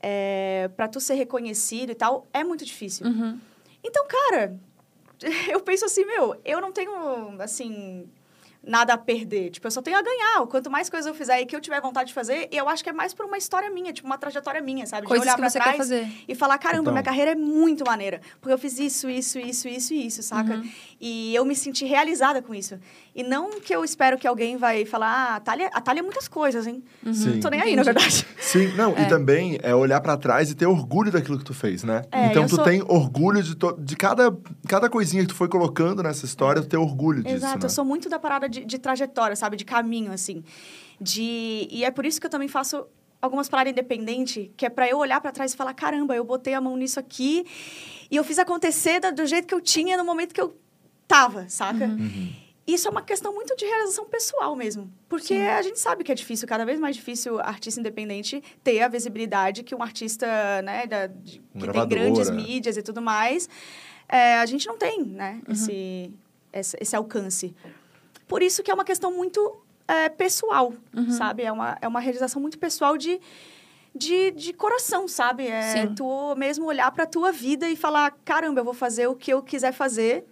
é, 0.00 0.70
para 0.76 0.88
tu 0.88 1.00
ser 1.00 1.14
reconhecido 1.14 1.90
e 1.90 1.94
tal, 1.94 2.26
é 2.32 2.44
muito 2.44 2.64
difícil. 2.64 3.06
Uhum. 3.06 3.38
Então, 3.82 4.04
cara, 4.08 4.56
eu 5.48 5.60
penso 5.60 5.84
assim, 5.84 6.04
meu, 6.04 6.40
eu 6.44 6.60
não 6.60 6.72
tenho, 6.72 7.40
assim, 7.40 8.08
nada 8.62 8.94
a 8.94 8.98
perder. 8.98 9.50
Tipo, 9.50 9.68
eu 9.68 9.70
só 9.70 9.80
tenho 9.80 9.96
a 9.96 10.02
ganhar. 10.02 10.46
Quanto 10.48 10.68
mais 10.70 10.90
coisas 10.90 11.06
eu 11.06 11.14
fizer 11.14 11.40
e 11.40 11.46
que 11.46 11.54
eu 11.54 11.60
tiver 11.60 11.80
vontade 11.80 12.08
de 12.08 12.14
fazer, 12.14 12.48
eu 12.50 12.68
acho 12.68 12.82
que 12.82 12.90
é 12.90 12.92
mais 12.92 13.14
por 13.14 13.24
uma 13.24 13.38
história 13.38 13.70
minha, 13.70 13.92
tipo, 13.92 14.06
uma 14.06 14.18
trajetória 14.18 14.60
minha, 14.60 14.84
sabe? 14.86 15.06
Coisas 15.06 15.22
de 15.24 15.28
olhar 15.28 15.36
que 15.36 15.40
pra 15.40 15.50
você 15.50 15.58
trás 15.58 15.72
quer 15.72 15.78
fazer. 15.78 16.08
e 16.26 16.34
falar, 16.34 16.58
caramba, 16.58 16.82
Então. 16.82 16.92
minha 16.92 17.02
carreira 17.04 17.30
é 17.30 17.34
muito 17.36 17.84
maneira. 17.86 18.20
Porque 18.40 18.52
eu 18.52 18.58
fiz 18.58 18.78
isso, 18.78 19.08
isso, 19.08 19.38
isso, 19.38 19.68
isso 19.68 19.94
e 19.94 20.06
isso, 20.06 20.22
saca? 20.22 20.54
Uhum. 20.56 20.70
E 21.00 21.34
eu 21.34 21.44
me 21.44 21.54
senti 21.54 21.84
realizada 21.84 22.42
com 22.42 22.54
isso. 22.54 22.78
E 23.18 23.22
não 23.22 23.58
que 23.60 23.74
eu 23.74 23.82
espero 23.82 24.18
que 24.18 24.26
alguém 24.28 24.58
vai 24.58 24.84
falar, 24.84 25.08
ah, 25.08 25.36
a 25.36 25.40
Thalia, 25.40 25.70
a 25.72 25.80
Thalia 25.80 26.00
é 26.00 26.02
muitas 26.02 26.28
coisas, 26.28 26.66
hein? 26.66 26.84
Sim. 27.14 27.30
Não 27.30 27.40
tô 27.40 27.48
nem 27.48 27.62
aí, 27.62 27.74
na 27.74 27.82
verdade. 27.82 28.26
Sim, 28.38 28.66
não, 28.76 28.92
e 28.92 29.08
também 29.08 29.58
é 29.62 29.74
olhar 29.74 30.02
pra 30.02 30.18
trás 30.18 30.50
e 30.50 30.54
ter 30.54 30.66
orgulho 30.66 31.10
daquilo 31.10 31.38
que 31.38 31.44
tu 31.44 31.54
fez, 31.54 31.82
né? 31.82 32.02
É, 32.12 32.26
então 32.26 32.44
tu 32.46 32.56
sou- 32.56 32.64
tem 32.64 32.82
orgulho 32.86 33.42
de, 33.42 33.54
to- 33.54 33.74
de 33.78 33.96
cada, 33.96 34.36
cada 34.68 34.90
coisinha 34.90 35.22
que 35.22 35.28
tu 35.28 35.34
foi 35.34 35.48
colocando 35.48 36.02
nessa 36.02 36.26
história, 36.26 36.60
tu 36.60 36.68
ter 36.68 36.76
orgulho 36.76 37.22
disso, 37.22 37.36
Exato, 37.36 37.58
né? 37.60 37.64
eu 37.64 37.70
sou 37.70 37.86
muito 37.86 38.06
da 38.10 38.18
parada 38.18 38.50
de, 38.50 38.66
de 38.66 38.78
trajetória, 38.78 39.34
sabe? 39.34 39.56
De 39.56 39.64
caminho, 39.64 40.12
assim. 40.12 40.44
De... 41.00 41.66
E 41.70 41.84
é 41.84 41.90
por 41.90 42.04
isso 42.04 42.20
que 42.20 42.26
eu 42.26 42.30
também 42.30 42.48
faço 42.48 42.86
algumas 43.22 43.48
paradas 43.48 43.72
independentes, 43.72 44.50
que 44.58 44.66
é 44.66 44.68
pra 44.68 44.86
eu 44.90 44.98
olhar 44.98 45.22
pra 45.22 45.32
trás 45.32 45.54
e 45.54 45.56
falar, 45.56 45.72
caramba, 45.72 46.14
eu 46.14 46.22
botei 46.22 46.52
a 46.52 46.60
mão 46.60 46.76
nisso 46.76 47.00
aqui 47.00 47.46
e 48.10 48.16
eu 48.16 48.22
fiz 48.22 48.38
acontecer 48.38 49.00
do 49.12 49.24
jeito 49.24 49.46
que 49.48 49.54
eu 49.54 49.60
tinha 49.60 49.96
no 49.96 50.04
momento 50.04 50.34
que 50.34 50.40
eu 50.40 50.54
tava, 51.08 51.46
saca? 51.48 51.86
Uhum. 51.86 52.44
Isso 52.66 52.88
é 52.88 52.90
uma 52.90 53.02
questão 53.02 53.32
muito 53.32 53.54
de 53.54 53.64
realização 53.64 54.04
pessoal 54.06 54.56
mesmo. 54.56 54.92
Porque 55.08 55.34
Sim. 55.34 55.46
a 55.46 55.62
gente 55.62 55.78
sabe 55.78 56.02
que 56.02 56.10
é 56.10 56.14
difícil, 56.14 56.48
cada 56.48 56.64
vez 56.64 56.80
mais 56.80 56.96
difícil 56.96 57.38
artista 57.38 57.78
independente 57.78 58.42
ter 58.64 58.82
a 58.82 58.88
visibilidade 58.88 59.62
que 59.62 59.72
um 59.74 59.82
artista, 59.82 60.26
né, 60.62 60.86
da, 60.86 61.06
de- 61.06 61.40
Um 61.54 61.60
que 61.60 61.70
tem 61.70 61.88
grandes 61.88 62.28
mídias 62.30 62.76
e 62.76 62.82
tudo 62.82 63.00
mais. 63.00 63.48
é, 64.08 64.34
a 64.38 64.46
gente 64.46 64.66
não 64.66 64.76
tem, 64.76 65.04
né, 65.04 65.40
esse, 65.48 66.12
esse, 66.52 66.76
esse 66.80 66.96
alcance. 66.96 67.54
Por 68.26 68.42
isso 68.42 68.62
que 68.64 68.70
é 68.70 68.74
uma 68.74 68.84
questão 68.84 69.12
muito 69.12 69.56
é, 69.86 70.08
pessoal, 70.08 70.72
sabe? 71.16 71.44
É 71.44 71.52
uma, 71.52 71.78
é 71.80 71.86
uma 71.86 72.00
realização 72.00 72.42
muito 72.42 72.58
pessoal 72.58 72.96
de, 72.96 73.20
de, 73.94 74.32
de 74.32 74.52
coração, 74.52 75.06
sabe? 75.06 75.46
É 75.46 75.62
Sim. 75.62 75.94
tu 75.94 76.34
mesmo 76.36 76.66
olhar 76.66 76.90
pra 76.90 77.06
tua 77.06 77.30
vida 77.30 77.68
e 77.70 77.76
falar, 77.76 78.10
caramba, 78.24 78.58
eu 78.60 78.64
vou 78.64 78.74
fazer 78.74 79.06
o 79.06 79.14
que 79.14 79.32
eu 79.32 79.40
quiser 79.40 79.70
fazer 79.72 80.24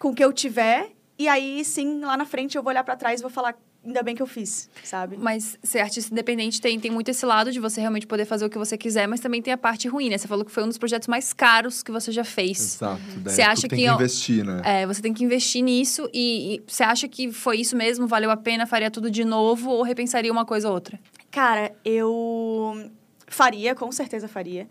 com 0.00 0.08
o 0.08 0.14
que 0.14 0.24
eu 0.24 0.32
tiver. 0.32 0.92
E 1.18 1.28
aí, 1.28 1.64
sim, 1.64 2.00
lá 2.00 2.16
na 2.16 2.24
frente 2.24 2.56
eu 2.56 2.62
vou 2.62 2.70
olhar 2.70 2.82
pra 2.82 2.96
trás 2.96 3.20
e 3.20 3.22
vou 3.22 3.30
falar, 3.30 3.54
ainda 3.84 4.02
bem 4.02 4.16
que 4.16 4.22
eu 4.22 4.26
fiz, 4.26 4.68
sabe? 4.82 5.16
Mas 5.16 5.56
ser 5.62 5.78
artista 5.78 6.12
independente 6.12 6.60
tem, 6.60 6.78
tem 6.80 6.90
muito 6.90 7.08
esse 7.08 7.24
lado 7.24 7.52
de 7.52 7.60
você 7.60 7.80
realmente 7.80 8.06
poder 8.06 8.24
fazer 8.24 8.44
o 8.44 8.50
que 8.50 8.58
você 8.58 8.76
quiser, 8.76 9.06
mas 9.06 9.20
também 9.20 9.40
tem 9.40 9.52
a 9.52 9.56
parte 9.56 9.86
ruim, 9.86 10.08
né? 10.08 10.18
Você 10.18 10.26
falou 10.26 10.44
que 10.44 10.50
foi 10.50 10.64
um 10.64 10.68
dos 10.68 10.78
projetos 10.78 11.06
mais 11.06 11.32
caros 11.32 11.82
que 11.82 11.92
você 11.92 12.10
já 12.10 12.24
fez. 12.24 12.74
Exato. 12.74 13.00
daí 13.18 13.34
Você 13.34 13.42
tu 13.42 13.48
acha 13.48 13.68
tem 13.68 13.78
que 13.78 13.84
que 13.84 13.90
investir, 13.90 14.44
né? 14.44 14.62
É, 14.64 14.86
você 14.86 15.00
tem 15.00 15.14
que 15.14 15.22
investir 15.22 15.62
nisso 15.62 16.08
e, 16.12 16.56
e 16.56 16.62
você 16.66 16.82
acha 16.82 17.06
que 17.06 17.30
foi 17.30 17.58
isso 17.58 17.76
mesmo? 17.76 18.08
Valeu 18.08 18.30
a 18.30 18.36
pena? 18.36 18.66
Faria 18.66 18.90
tudo 18.90 19.08
de 19.10 19.24
novo 19.24 19.70
ou 19.70 19.82
repensaria 19.82 20.32
uma 20.32 20.44
coisa 20.44 20.68
ou 20.68 20.74
outra? 20.74 20.98
Cara, 21.30 21.72
eu 21.84 22.90
faria, 23.28 23.74
com 23.74 23.90
certeza 23.92 24.26
faria. 24.26 24.68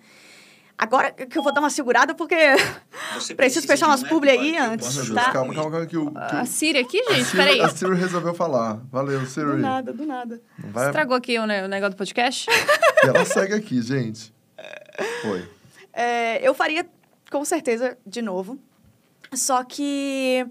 Agora 0.77 1.11
que 1.11 1.37
eu 1.37 1.43
vou 1.43 1.53
dar 1.53 1.61
uma 1.61 1.69
segurada, 1.69 2.15
porque 2.15 2.35
Você 3.13 3.33
preciso 3.35 3.65
fechar 3.67 3.87
umas 3.87 4.03
um 4.03 4.07
publi 4.07 4.31
aí 4.31 4.57
antes, 4.57 4.95
Deus, 4.95 5.09
tá? 5.11 5.31
calma, 5.31 5.53
calma, 5.53 5.71
calma, 5.71 5.85
que 5.85 5.97
o... 5.97 6.11
que 6.11 6.17
A 6.17 6.45
Siri 6.45 6.79
aqui, 6.79 7.01
gente, 7.11 7.35
peraí. 7.35 7.61
A 7.61 7.69
Ciro 7.69 7.93
resolveu 7.93 8.33
falar. 8.33 8.81
Valeu, 8.91 9.25
Ciro. 9.25 9.51
do 9.51 9.57
nada, 9.57 9.93
do 9.93 10.05
nada. 10.05 10.41
Vai... 10.57 10.87
Estragou 10.87 11.15
aqui 11.15 11.37
o, 11.37 11.43
o 11.43 11.45
negócio 11.45 11.91
do 11.91 11.97
podcast? 11.97 12.49
E 12.49 13.07
ela 13.07 13.23
segue 13.25 13.53
aqui, 13.53 13.81
gente. 13.81 14.33
Foi. 15.21 15.47
É, 15.93 16.45
eu 16.47 16.53
faria, 16.53 16.85
com 17.31 17.45
certeza, 17.45 17.97
de 18.05 18.21
novo. 18.21 18.57
Só 19.33 19.63
que 19.63 20.45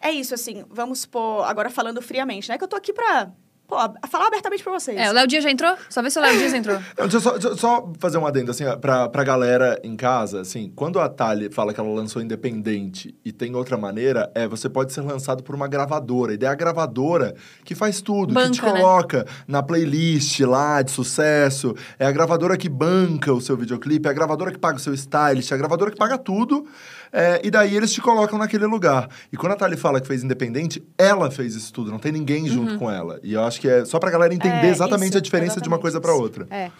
é 0.00 0.10
isso, 0.10 0.34
assim, 0.34 0.64
vamos 0.68 1.00
supor, 1.00 1.44
agora 1.44 1.70
falando 1.70 2.00
friamente, 2.02 2.48
né? 2.48 2.58
Que 2.58 2.64
eu 2.64 2.68
tô 2.68 2.76
aqui 2.76 2.92
pra 2.92 3.30
pô, 3.70 3.76
falar 4.08 4.26
abertamente 4.26 4.62
pra 4.64 4.72
vocês. 4.72 4.98
É, 4.98 5.08
o 5.08 5.12
Léo 5.12 5.26
Dias 5.28 5.44
já 5.44 5.50
entrou? 5.50 5.74
Só 5.88 6.02
vê 6.02 6.10
se 6.10 6.18
o 6.18 6.22
Léo 6.22 6.36
Dias 6.36 6.52
entrou. 6.52 6.76
Não, 6.98 7.06
Deixa 7.08 7.16
eu 7.16 7.20
só, 7.20 7.38
deixa 7.38 7.56
só 7.56 7.88
fazer 8.00 8.18
um 8.18 8.26
adendo, 8.26 8.50
assim, 8.50 8.64
ó, 8.64 8.76
pra, 8.76 9.08
pra 9.08 9.22
galera 9.22 9.80
em 9.84 9.96
casa, 9.96 10.40
assim, 10.40 10.72
quando 10.74 10.98
a 10.98 11.08
Thalie 11.08 11.50
fala 11.50 11.72
que 11.72 11.80
ela 11.80 11.88
lançou 11.88 12.20
independente 12.20 13.14
e 13.24 13.30
tem 13.30 13.54
outra 13.54 13.76
maneira, 13.78 14.30
é, 14.34 14.48
você 14.48 14.68
pode 14.68 14.92
ser 14.92 15.02
lançado 15.02 15.42
por 15.44 15.54
uma 15.54 15.68
gravadora. 15.68 16.34
E 16.34 16.36
daí 16.36 16.48
é 16.48 16.52
a 16.52 16.54
gravadora 16.56 17.34
que 17.64 17.74
faz 17.74 18.00
tudo, 18.00 18.34
que 18.34 18.50
te 18.50 18.60
Banca, 18.60 18.72
né? 18.72 18.80
coloca 18.80 19.26
na 19.46 19.62
playlist 19.62 20.40
lá 20.40 20.82
de 20.82 20.90
sucesso, 20.90 21.74
é 21.98 22.06
a 22.06 22.10
gravadora 22.10 22.56
que 22.56 22.68
banca 22.68 23.32
o 23.32 23.40
seu 23.40 23.56
videoclipe, 23.56 24.08
é 24.08 24.10
a 24.10 24.14
gravadora 24.14 24.50
que 24.50 24.58
paga 24.58 24.76
o 24.76 24.80
seu 24.80 24.92
stylist, 24.94 25.52
é 25.52 25.54
a 25.54 25.58
gravadora 25.58 25.90
que 25.90 25.96
paga 25.96 26.18
tudo, 26.18 26.66
é, 27.12 27.40
e 27.44 27.50
daí 27.50 27.76
eles 27.76 27.92
te 27.92 28.00
colocam 28.00 28.38
naquele 28.38 28.66
lugar. 28.66 29.08
E 29.32 29.36
quando 29.36 29.52
a 29.52 29.56
Thalie 29.56 29.76
fala 29.78 30.00
que 30.00 30.06
fez 30.06 30.22
independente, 30.22 30.82
ela 30.98 31.30
fez 31.30 31.54
isso 31.54 31.72
tudo, 31.72 31.90
não 31.90 31.98
tem 31.98 32.12
ninguém 32.12 32.46
junto 32.48 32.78
com 32.78 32.90
ela. 32.90 33.18
E 33.22 33.32
eu 33.32 33.42
acho 33.44 33.60
que 33.60 33.68
é 33.68 33.84
só 33.84 33.98
pra 33.98 34.10
galera 34.10 34.32
entender 34.34 34.66
É, 34.66 34.70
exatamente 34.70 35.10
isso, 35.10 35.18
a 35.18 35.20
diferença 35.20 35.60
de 35.60 35.68
uma 35.68 35.76
exatamente 35.76 35.82
coisa 35.82 36.00
pra 36.00 36.12
isso. 36.12 36.22
outra. 36.22 36.46
É. 36.50 36.70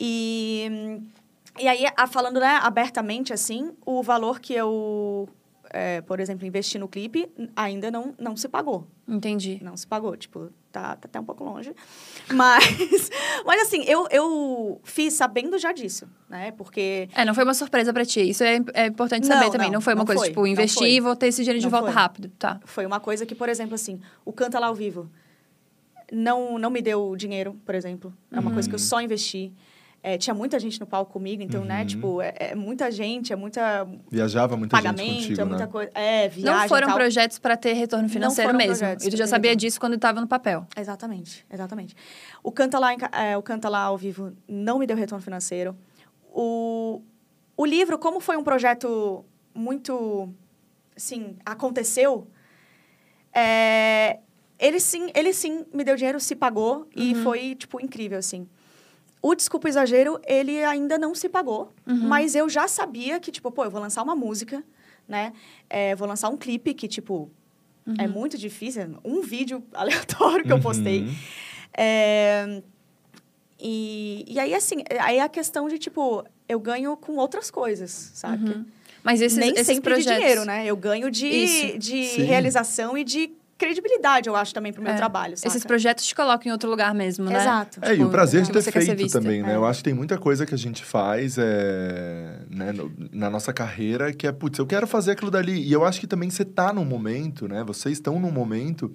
E, 0.00 1.00
e 1.58 1.68
aí, 1.68 1.86
a- 1.96 2.06
falando 2.06 2.40
né, 2.40 2.58
abertamente, 2.62 3.32
assim, 3.32 3.72
o 3.86 4.02
valor 4.02 4.40
que 4.40 4.52
eu, 4.54 5.28
é, 5.70 6.00
por 6.02 6.20
exemplo, 6.20 6.46
investi 6.46 6.78
no 6.78 6.88
clipe 6.88 7.28
ainda 7.56 7.90
não, 7.90 8.14
não 8.18 8.36
se 8.36 8.48
pagou. 8.48 8.86
Entendi. 9.08 9.58
Não 9.62 9.76
se 9.76 9.86
pagou, 9.86 10.16
tipo, 10.16 10.50
tá, 10.72 10.96
tá 10.96 11.06
até 11.06 11.20
um 11.20 11.24
pouco 11.24 11.44
longe. 11.44 11.72
Mas, 12.32 13.10
mas 13.44 13.62
assim, 13.62 13.82
eu, 13.84 14.06
eu 14.10 14.80
fiz 14.82 15.12
sabendo 15.14 15.58
já 15.58 15.72
disso, 15.72 16.08
né? 16.28 16.50
Porque 16.52 17.08
É, 17.14 17.24
não 17.24 17.34
foi 17.34 17.44
uma 17.44 17.52
surpresa 17.54 17.92
pra 17.92 18.04
ti. 18.04 18.20
Isso 18.30 18.42
é, 18.42 18.58
é 18.72 18.86
importante 18.86 19.28
Não, 19.28 19.36
saber 19.36 19.50
também. 19.50 19.66
não, 19.68 19.74
Não 19.74 19.80
foi 19.80 19.92
uma 19.92 19.98
não 20.00 20.06
coisa, 20.06 20.20
foi, 20.20 20.28
tipo, 20.30 20.46
investir 20.46 20.86
e 20.88 21.00
vou 21.00 21.14
ter 21.14 21.26
esse 21.28 21.42
dinheiro 21.42 21.60
de 21.60 21.68
volta 21.68 21.86
foi. 21.92 21.94
rápido. 21.94 22.28
Tá. 22.38 22.60
foi 22.64 22.86
uma 22.86 22.98
coisa 23.00 23.26
que, 23.26 23.34
por 23.34 23.48
exemplo, 23.48 23.74
assim, 23.74 24.00
o 24.24 24.32
Canta 24.32 24.58
Lá 24.58 24.68
ao 24.68 24.74
Vivo 24.74 25.10
não, 26.12 26.58
não 26.58 26.70
me 26.70 26.80
deu 26.82 27.14
dinheiro, 27.16 27.58
por 27.64 27.74
exemplo. 27.74 28.12
É 28.30 28.38
uma 28.38 28.52
coisa 28.52 28.68
que 28.68 28.74
eu 28.74 28.78
só 28.78 29.00
investi. 29.00 29.52
É, 30.06 30.18
tinha 30.18 30.34
muita 30.34 30.60
gente 30.60 30.78
no 30.78 30.86
palco 30.86 31.10
comigo, 31.14 31.42
então, 31.42 31.64
né, 31.64 31.80
Uhum. 31.80 31.86
tipo, 31.86 32.20
é, 32.20 32.34
é 32.38 32.54
muita 32.54 32.90
gente, 32.90 33.32
é 33.32 33.36
muita 33.36 33.88
Viajava 34.10 34.54
muita 34.54 34.76
gente 34.76 34.84
pagamento, 34.84 35.14
contigo, 35.14 35.40
é 35.40 35.44
muita 35.46 35.64
né? 35.64 35.72
coisa. 35.72 35.90
É, 35.94 36.28
viagem 36.28 36.60
Não 36.60 36.68
foram 36.68 36.88
tal. 36.88 36.96
projetos 36.96 37.38
pra 37.38 37.56
ter 37.56 37.72
retorno 37.72 38.06
financeiro 38.10 38.50
foram 38.50 38.58
mesmo. 38.58 38.76
projetos 38.76 39.06
E 39.06 39.10
tu 39.10 39.16
já 39.16 39.26
sabia 39.26 39.52
retorno. 39.52 39.60
disso 39.66 39.80
quando 39.80 39.94
estava 39.94 40.20
no 40.20 40.26
papel. 40.28 40.66
Exatamente, 40.76 41.46
exatamente. 41.50 41.96
O 42.42 42.52
Canta 42.52 42.78
Lá, 42.78 42.92
é, 43.12 43.34
o 43.34 43.42
Canta 43.42 43.70
Lá 43.70 43.80
ao 43.80 43.96
vivo 43.96 44.34
não 44.46 44.78
me 44.78 44.86
deu 44.86 44.94
retorno 44.94 45.24
financeiro. 45.24 45.74
O, 46.30 47.00
o 47.56 47.64
livro, 47.64 47.96
como 47.98 48.20
foi 48.20 48.36
um 48.36 48.44
projeto 48.44 49.24
muito, 49.54 50.28
assim, 50.94 51.34
aconteceu, 51.46 52.28
é, 53.34 54.18
ele 54.58 54.78
sim, 54.80 55.10
ele 55.14 55.32
sim 55.32 55.64
me 55.72 55.82
deu 55.82 55.96
dinheiro, 55.96 56.20
se 56.20 56.36
pagou 56.36 56.86
e 56.94 57.14
foi, 57.16 57.54
tipo, 57.54 57.80
incrível, 57.82 58.18
assim. 58.18 58.46
O 59.26 59.34
Desculpa 59.34 59.70
Exagero, 59.70 60.20
ele 60.26 60.62
ainda 60.62 60.98
não 60.98 61.14
se 61.14 61.30
pagou, 61.30 61.72
mas 61.86 62.34
eu 62.34 62.46
já 62.46 62.68
sabia 62.68 63.18
que, 63.18 63.32
tipo, 63.32 63.50
pô, 63.50 63.64
eu 63.64 63.70
vou 63.70 63.80
lançar 63.80 64.02
uma 64.02 64.14
música, 64.14 64.62
né? 65.08 65.32
É, 65.70 65.96
vou 65.96 66.06
lançar 66.06 66.28
um 66.28 66.36
clipe 66.36 66.74
que, 66.74 66.86
tipo, 66.86 67.30
é 67.98 68.06
muito 68.06 68.36
difícil. 68.36 68.82
é 68.82 68.88
Um 69.02 69.22
vídeo 69.22 69.64
aleatório 69.72 70.44
que 70.44 70.52
eu 70.52 70.60
postei. 70.60 71.04
Uhum. 71.04 71.14
É, 71.74 72.62
e, 73.58 74.26
e 74.28 74.38
aí, 74.38 74.54
assim, 74.54 74.84
aí 75.00 75.16
é 75.16 75.22
a 75.22 75.28
questão 75.30 75.70
de, 75.70 75.78
tipo, 75.78 76.22
eu 76.46 76.60
ganho 76.60 76.94
com 76.94 77.16
outras 77.16 77.50
coisas, 77.50 78.10
sabe? 78.12 78.50
Uhum. 78.50 78.66
Mas 79.02 79.22
esses, 79.22 79.38
Nem 79.38 79.52
esses 79.52 79.66
sempre 79.66 79.94
projetos... 79.94 80.12
de 80.12 80.18
dinheiro, 80.18 80.44
né? 80.44 80.66
Eu 80.66 80.76
ganho 80.76 81.10
de, 81.10 81.26
Isso. 81.26 81.78
de 81.78 82.04
Sim. 82.08 82.22
realização 82.24 82.98
e 82.98 83.02
de 83.02 83.32
credibilidade, 83.58 84.28
eu 84.28 84.36
acho, 84.36 84.52
também 84.52 84.72
pro 84.72 84.82
meu 84.82 84.92
É. 84.92 84.96
trabalho, 84.96 85.36
saca? 85.36 85.48
Esses 85.48 85.64
projetos 85.64 86.06
te 86.06 86.14
colocam 86.14 86.48
em 86.48 86.52
outro 86.52 86.68
lugar 86.68 86.94
mesmo, 86.94 87.24
né? 87.26 87.40
Exato. 87.40 87.78
É, 87.82 87.94
e 87.94 88.02
o 88.02 88.10
prazer 88.10 88.42
de 88.42 88.50
que 88.50 88.60
ter 88.62 88.70
feito 88.72 89.12
também, 89.12 89.42
né? 89.42 89.52
É. 89.52 89.56
Eu 89.56 89.64
acho 89.64 89.78
que 89.78 89.84
tem 89.84 89.94
muita 89.94 90.18
coisa 90.18 90.44
que 90.44 90.54
a 90.54 90.58
gente 90.58 90.84
faz 90.84 91.36
é, 91.38 92.38
né, 92.50 92.72
no- 92.72 92.92
na 93.12 93.30
nossa 93.30 93.52
carreira 93.52 94.12
que 94.12 94.26
é, 94.26 94.32
putz, 94.32 94.58
eu 94.58 94.66
quero 94.66 94.86
fazer 94.86 95.12
aquilo 95.12 95.30
dali. 95.30 95.60
E 95.62 95.72
eu 95.72 95.84
acho 95.84 96.00
que 96.00 96.06
também 96.06 96.30
você 96.30 96.44
tá 96.44 96.72
num 96.72 96.84
momento, 96.84 97.46
né? 97.48 97.62
Vocês 97.64 97.94
estão 97.98 98.18
num 98.20 98.30
momento 98.30 98.92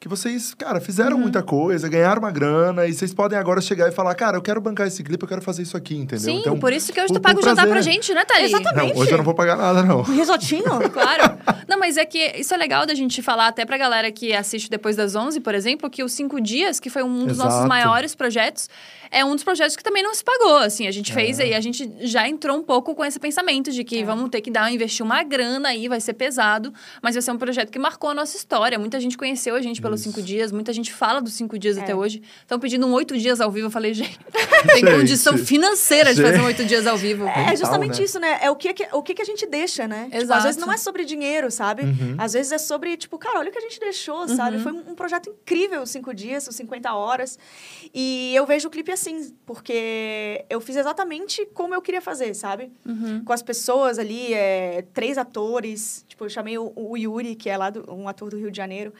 que 0.00 0.08
vocês, 0.08 0.52
cara, 0.54 0.80
fizeram 0.80 1.16
Uhum. 1.16 1.22
muita 1.22 1.42
coisa, 1.42 1.88
ganharam 1.88 2.20
uma 2.20 2.30
grana, 2.30 2.86
e 2.86 2.92
vocês 2.92 3.14
podem 3.14 3.38
agora 3.38 3.60
chegar 3.60 3.88
e 3.88 3.92
falar, 3.92 4.14
cara, 4.14 4.36
eu 4.36 4.42
quero 4.42 4.60
bancar 4.60 4.86
esse 4.86 5.02
clipe, 5.02 5.22
eu 5.22 5.28
quero 5.28 5.40
fazer 5.42 5.62
isso 5.62 5.76
aqui, 5.76 5.94
entendeu? 5.96 6.24
Sim, 6.34 6.40
então, 6.40 6.58
por 6.58 6.72
isso 6.72 6.92
que 6.92 7.00
hoje 7.00 7.08
por- 7.08 7.14
tu 7.14 7.22
paga 7.22 7.38
o 7.40 7.42
jantar 7.42 7.66
pra 7.66 7.80
gente, 7.80 8.12
né, 8.12 8.24
Thalie? 8.24 8.44
Exatamente. 8.46 8.94
Não, 8.94 9.00
hoje 9.02 9.10
eu 9.12 9.16
não 9.18 9.24
vou 9.24 9.34
pagar 9.34 9.56
nada, 9.56 9.82
não. 9.82 10.00
Um 10.00 10.02
risotinho? 10.02 10.64
Claro. 10.92 11.38
Não, 11.68 11.78
mas 11.78 11.96
é 11.96 12.04
que 12.04 12.18
isso 12.38 12.52
é 12.52 12.56
legal 12.56 12.84
da 12.86 12.94
gente 12.94 13.22
falar 13.22 13.48
até 13.48 13.64
pra 13.64 13.78
galera 13.78 14.10
que 14.12 14.32
assiste 14.34 14.68
depois 14.68 14.96
das 14.96 15.14
11, 15.14 15.40
por 15.40 15.54
exemplo, 15.54 15.88
que 15.88 16.04
os 16.04 16.12
Cinco 16.12 16.40
Dias, 16.40 16.78
que 16.78 16.90
foi 16.90 17.02
um 17.02 17.26
dos 17.26 17.38
nossos 17.38 17.54
Exato. 17.54 17.68
maiores 17.68 18.14
projetos, 18.14 18.68
é 19.10 19.24
um 19.24 19.34
dos 19.34 19.42
projetos 19.44 19.74
que 19.76 19.82
também 19.82 20.02
não 20.02 20.14
se 20.14 20.22
pagou, 20.22 20.58
assim. 20.58 20.86
A 20.86 20.90
gente 20.90 21.10
É. 21.10 21.14
fez 21.14 21.40
aí, 21.40 21.54
a 21.54 21.60
gente 21.60 21.90
já 22.02 22.28
entrou 22.28 22.56
um 22.58 22.62
pouco 22.62 22.94
com 22.94 23.04
esse 23.04 23.18
pensamento 23.18 23.70
de 23.72 23.82
que 23.84 23.98
É. 24.00 24.04
vamos 24.04 24.28
ter 24.30 24.40
que 24.40 24.50
dar, 24.50 24.70
investir 24.72 25.04
uma 25.04 25.22
grana 25.22 25.70
aí, 25.70 25.88
vai 25.88 26.00
ser 26.00 26.12
pesado, 26.14 26.72
mas 27.02 27.14
vai 27.14 27.22
ser 27.22 27.30
um 27.32 27.38
projeto 27.38 27.70
que 27.70 27.78
marcou 27.78 28.10
a 28.10 28.14
nossa 28.14 28.36
história. 28.36 28.78
Muita 28.78 29.00
gente 29.00 29.16
conheceu 29.16 29.54
a 29.56 29.60
gente 29.62 29.80
pelos 29.84 30.00
Isso. 30.00 30.10
Cinco 30.10 30.22
Dias, 30.22 30.50
muita 30.50 30.72
gente 30.72 30.92
fala 30.92 31.20
dos 31.20 31.34
Cinco 31.34 31.58
Dias 31.58 31.76
É. 31.76 31.82
até 31.82 31.94
hoje. 31.94 32.22
Estão 32.40 32.58
pedindo 32.58 32.86
um 32.86 32.92
oito 32.92 33.16
dias 33.16 33.40
ao 33.40 33.50
vivo, 33.50 33.66
eu 33.66 33.70
falei, 33.70 33.94
gente, 33.94 34.18
tem 34.66 34.80
Gente. 34.80 34.90
condição 34.96 35.36
financeira 35.38 36.14
de 36.14 36.22
fazer 36.22 36.40
um 36.40 36.44
oito 36.46 36.64
dias 36.64 36.86
ao 36.86 36.96
vivo. 36.96 37.24
É 37.28 37.36
Mental, 37.38 37.56
justamente 37.56 37.98
né? 37.98 38.04
isso, 38.04 38.18
né? 38.18 38.38
É 38.42 38.50
o 38.50 38.56
que, 38.56 38.72
que- 38.74 38.88
o 38.92 39.02
que, 39.02 39.14
que 39.14 39.22
a 39.22 39.24
gente 39.24 39.46
deixa, 39.46 39.86
né? 39.86 40.04
Tipo, 40.04 40.16
Exato. 40.16 40.38
às 40.38 40.44
vezes 40.44 40.60
não 40.60 40.72
é 40.72 40.76
sobre 40.76 41.04
dinheiro, 41.04 41.50
sabe? 41.50 41.82
Uhum. 41.82 42.14
Às 42.18 42.32
vezes 42.32 42.52
é 42.52 42.58
sobre, 42.58 42.96
tipo, 42.96 43.18
cara, 43.18 43.38
olha 43.38 43.48
o 43.50 43.52
que 43.52 43.58
a 43.58 43.62
gente 43.62 43.78
deixou, 43.78 44.26
sabe? 44.28 44.58
Foi 44.60 44.72
um 44.72 44.84
um 44.84 44.94
projeto 44.94 45.28
incrível, 45.30 45.82
os 45.82 45.90
cinco 45.90 46.14
dias, 46.14 46.46
os 46.46 46.54
50 46.56 46.92
horas. 46.94 47.38
E 47.92 48.32
eu 48.34 48.46
vejo 48.46 48.68
o 48.68 48.70
clipe 48.70 48.92
assim, 48.92 49.34
porque 49.44 50.44
eu 50.48 50.60
fiz 50.60 50.76
exatamente 50.76 51.44
como 51.52 51.74
eu 51.74 51.82
queria 51.82 52.00
fazer, 52.00 52.32
sabe? 52.34 52.70
Uhum. 52.86 53.24
Com 53.24 53.32
as 53.32 53.42
pessoas 53.42 53.98
ali, 53.98 54.32
é, 54.32 54.84
três 54.92 55.18
atores. 55.18 56.04
Tipo, 56.06 56.24
eu 56.26 56.28
chamei 56.28 56.56
o, 56.58 56.72
o 56.76 56.96
Yuri, 56.96 57.34
que 57.34 57.50
é 57.50 57.56
lá 57.56 57.70
do- 57.70 57.92
um 57.92 58.08
ator 58.08 58.30
do 58.30 58.36
Rio 58.38 58.50
de 58.50 58.56
Janeiro. 58.56 58.92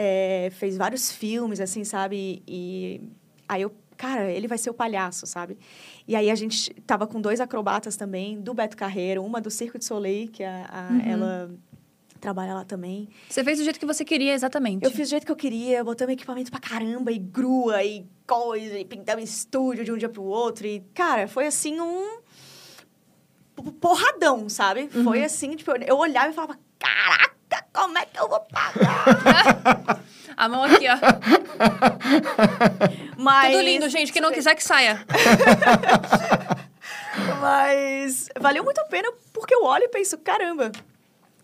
É, 0.00 0.48
fez 0.52 0.76
vários 0.76 1.10
filmes, 1.10 1.58
assim, 1.60 1.82
sabe? 1.82 2.40
E 2.46 3.00
aí 3.48 3.62
eu, 3.62 3.74
cara, 3.96 4.30
ele 4.30 4.46
vai 4.46 4.56
ser 4.56 4.70
o 4.70 4.74
palhaço, 4.74 5.26
sabe? 5.26 5.58
E 6.06 6.14
aí 6.14 6.30
a 6.30 6.34
gente 6.36 6.72
tava 6.86 7.04
com 7.04 7.20
dois 7.20 7.40
acrobatas 7.40 7.96
também, 7.96 8.40
do 8.40 8.54
Beto 8.54 8.76
Carreiro, 8.76 9.24
uma 9.24 9.40
do 9.40 9.50
Circo 9.50 9.76
de 9.76 9.84
Soleil, 9.84 10.28
que 10.30 10.44
a, 10.44 10.66
a- 10.70 10.92
Uhum. 10.92 11.00
ela 11.12 11.50
trabalha 12.20 12.54
lá 12.54 12.64
também. 12.64 13.08
Você 13.28 13.42
fez 13.42 13.58
do 13.58 13.64
jeito 13.64 13.78
que 13.80 13.86
você 13.86 14.04
queria, 14.04 14.32
exatamente. 14.34 14.84
Eu 14.84 14.90
fiz 14.92 15.08
do 15.08 15.10
jeito 15.10 15.26
que 15.26 15.32
eu 15.32 15.36
queria, 15.36 15.82
botamos 15.82 16.12
equipamento 16.12 16.50
pra 16.50 16.60
caramba, 16.60 17.10
e 17.12 17.18
grua, 17.18 17.82
e 17.84 18.06
coisa, 18.26 18.78
e 18.78 18.84
pintamos 18.84 19.28
estúdio 19.28 19.84
de 19.84 19.90
um 19.92 19.96
dia 19.98 20.08
pro 20.08 20.22
outro. 20.22 20.64
E, 20.66 20.80
cara, 20.94 21.26
foi 21.26 21.46
assim 21.46 21.80
um 21.80 22.18
porradão, 23.80 24.48
sabe? 24.48 24.88
Uhum. 24.94 25.04
Foi 25.04 25.24
assim, 25.24 25.56
tipo, 25.56 25.70
eu- 25.72 25.82
eu 25.82 25.96
olhava 25.98 26.30
e 26.30 26.32
falava, 26.32 26.58
caraca, 26.78 27.36
como 27.78 27.96
é 27.96 28.04
que 28.06 28.18
eu 28.18 28.28
vou 28.28 28.40
pagar? 28.40 30.00
A 30.36 30.48
mão 30.48 30.64
aqui, 30.64 30.86
ó. 30.88 30.96
Mas, 33.16 33.50
Tudo 33.52 33.62
lindo, 33.62 33.88
gente. 33.88 34.12
Quem 34.12 34.22
não 34.22 34.32
quiser 34.32 34.54
que 34.54 34.62
saia. 34.62 35.04
Mas 37.40 38.28
valeu 38.38 38.64
muito 38.64 38.78
a 38.78 38.84
pena, 38.84 39.10
porque 39.32 39.54
eu 39.54 39.64
olho 39.64 39.84
e 39.84 39.88
penso, 39.88 40.18
caramba, 40.18 40.70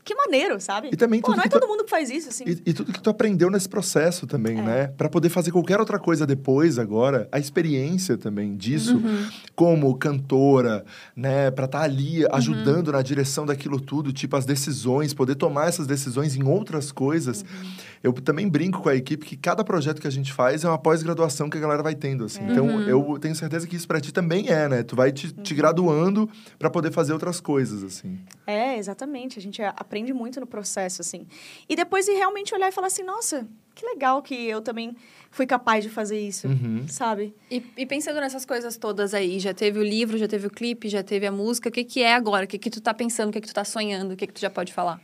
que 0.05 0.15
maneiro, 0.15 0.61
sabe? 0.61 0.91
E 0.93 0.97
também 0.97 1.21
Pô, 1.21 1.31
não 1.33 1.39
é 1.41 1.43
que 1.45 1.49
tu- 1.49 1.59
todo 1.59 1.69
mundo 1.69 1.85
que 1.85 1.91
faz 1.91 2.11
isso, 2.11 2.29
assim. 2.29 2.45
E, 2.47 2.71
e 2.71 2.73
tudo 2.75 2.93
que 2.93 3.01
tu 3.01 3.09
aprendeu 3.11 3.51
nesse 3.51 3.69
processo 3.69 4.27
também, 4.27 4.59
É. 4.59 4.63
né? 4.63 4.87
Pra 4.89 5.09
poder 5.09 5.29
fazer 5.31 5.51
qualquer 5.51 5.81
outra 5.81 5.99
coisa 5.99 6.27
depois, 6.27 6.79
agora, 6.79 7.29
a 7.33 7.39
experiência 7.39 8.17
também 8.19 8.57
disso, 8.57 8.97
Uhum. 8.97 9.27
como 9.57 9.95
cantora, 9.97 10.85
né? 11.17 11.51
Pra 11.51 11.65
estar 11.65 11.83
ali 11.83 12.23
Uhum. 12.25 12.29
ajudando 12.33 12.93
na 12.93 13.03
direção 13.03 13.47
daquilo 13.47 13.81
tudo, 13.81 14.13
tipo 14.13 14.37
as 14.37 14.45
decisões, 14.45 15.15
poder 15.15 15.35
tomar 15.37 15.69
essas 15.69 15.87
decisões 15.87 16.37
em 16.37 16.43
outras 16.45 16.93
coisas. 16.93 17.43
Uhum. 17.43 17.71
Eu 18.05 18.13
também 18.13 18.47
brinco 18.47 18.83
com 18.83 18.89
a 18.91 18.95
equipe 18.95 19.25
que 19.25 19.35
cada 19.35 19.65
projeto 19.65 19.99
que 19.99 20.07
a 20.07 20.11
gente 20.11 20.31
faz 20.31 20.63
é 20.63 20.69
uma 20.69 20.77
pós-graduação 20.77 21.49
que 21.49 21.57
a 21.57 21.61
galera 21.61 21.83
vai 21.83 21.95
tendo, 21.95 22.25
assim. 22.27 22.45
É. 22.45 22.51
Então, 22.53 22.67
Uhum. 22.67 22.83
eu 22.83 23.19
tenho 23.19 23.35
certeza 23.35 23.67
que 23.67 23.75
isso 23.75 23.89
pra 23.89 23.99
ti 23.99 24.13
também 24.13 24.49
é, 24.51 24.69
né? 24.69 24.83
Tu 24.83 24.95
vai 24.95 25.11
te, 25.11 25.33
te 25.33 25.55
graduando 25.55 26.29
pra 26.59 26.69
poder 26.69 26.93
fazer 26.93 27.15
outras 27.15 27.41
coisas, 27.41 27.83
assim. 27.83 28.19
É, 28.47 28.77
exatamente. 28.77 29.39
A 29.39 29.43
gente 29.43 29.63
aprende 29.63 30.13
muito 30.13 30.39
no 30.39 30.47
processo, 30.47 31.01
assim. 31.01 31.27
E 31.67 31.75
depois 31.75 32.05
de 32.05 32.13
realmente 32.13 32.55
olhar 32.55 32.69
e 32.69 32.73
falar 32.73 32.89
assim, 32.89 33.03
nossa, 33.03 33.47
que 33.75 33.87
legal 33.87 34.21
que 34.21 34.35
eu 34.35 34.61
também 34.61 34.95
fui 35.31 35.47
capaz 35.47 35.83
de 35.83 35.89
fazer 35.89 36.21
isso, 36.21 36.47
Uhum. 36.47 36.85
sabe? 36.87 37.35
E, 37.51 37.63
e 37.75 37.87
pensando 37.87 38.21
nessas 38.21 38.45
coisas 38.45 38.77
todas 38.77 39.15
aí, 39.15 39.41
já 39.41 39.55
teve 39.55 39.79
o 39.79 39.83
livro, 39.83 40.19
já 40.19 40.29
teve 40.29 40.47
o 40.47 40.51
clipe, 40.51 40.91
já 40.91 41.03
teve 41.03 41.27
a 41.27 41.33
música. 41.33 41.71
O 41.71 41.73
que, 41.73 41.83
que 41.83 42.03
é 42.03 42.13
agora? 42.15 42.45
O 42.45 42.49
que, 42.49 42.59
que 42.59 42.69
tu 42.69 42.83
tá 42.83 42.93
pensando? 42.93 43.31
O 43.31 43.33
que, 43.33 43.41
que 43.41 43.49
tu 43.49 43.55
tá 43.55 43.65
sonhando? 43.65 44.13
O 44.13 44.17
que, 44.17 44.27
que 44.27 44.33
tu 44.35 44.41
já 44.43 44.51
pode 44.51 44.75
falar? 44.75 45.01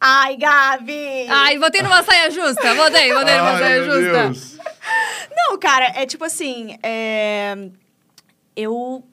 Ai, 0.00 0.36
Gabi! 0.36 1.26
Ai, 1.28 1.58
botei 1.58 1.82
numa 1.82 2.02
saia 2.02 2.30
justa. 2.30 2.74
Botei, 2.74 3.12
botei 3.12 3.36
numa 3.36 3.50
Ai, 3.50 3.58
saia 3.58 3.82
meu 3.82 4.02
justa. 4.02 4.22
Deus. 4.24 4.58
Não, 5.36 5.58
cara, 5.58 5.86
é 5.96 6.06
tipo 6.06 6.24
assim, 6.24 6.78
é... 6.82 7.70
eu... 8.56 9.04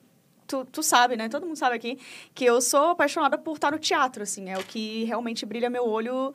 Tu, 0.46 0.64
tu 0.66 0.80
sabe, 0.80 1.16
né? 1.16 1.28
Todo 1.28 1.44
mundo 1.44 1.56
sabe 1.56 1.74
aqui 1.74 1.98
que 2.32 2.44
eu 2.44 2.60
sou 2.60 2.90
apaixonada 2.90 3.36
por 3.36 3.54
estar 3.54 3.72
no 3.72 3.80
teatro, 3.80 4.22
assim. 4.22 4.48
É 4.48 4.56
o 4.56 4.62
que 4.62 5.02
realmente 5.02 5.44
brilha 5.44 5.68
meu 5.68 5.84
olho 5.84 6.32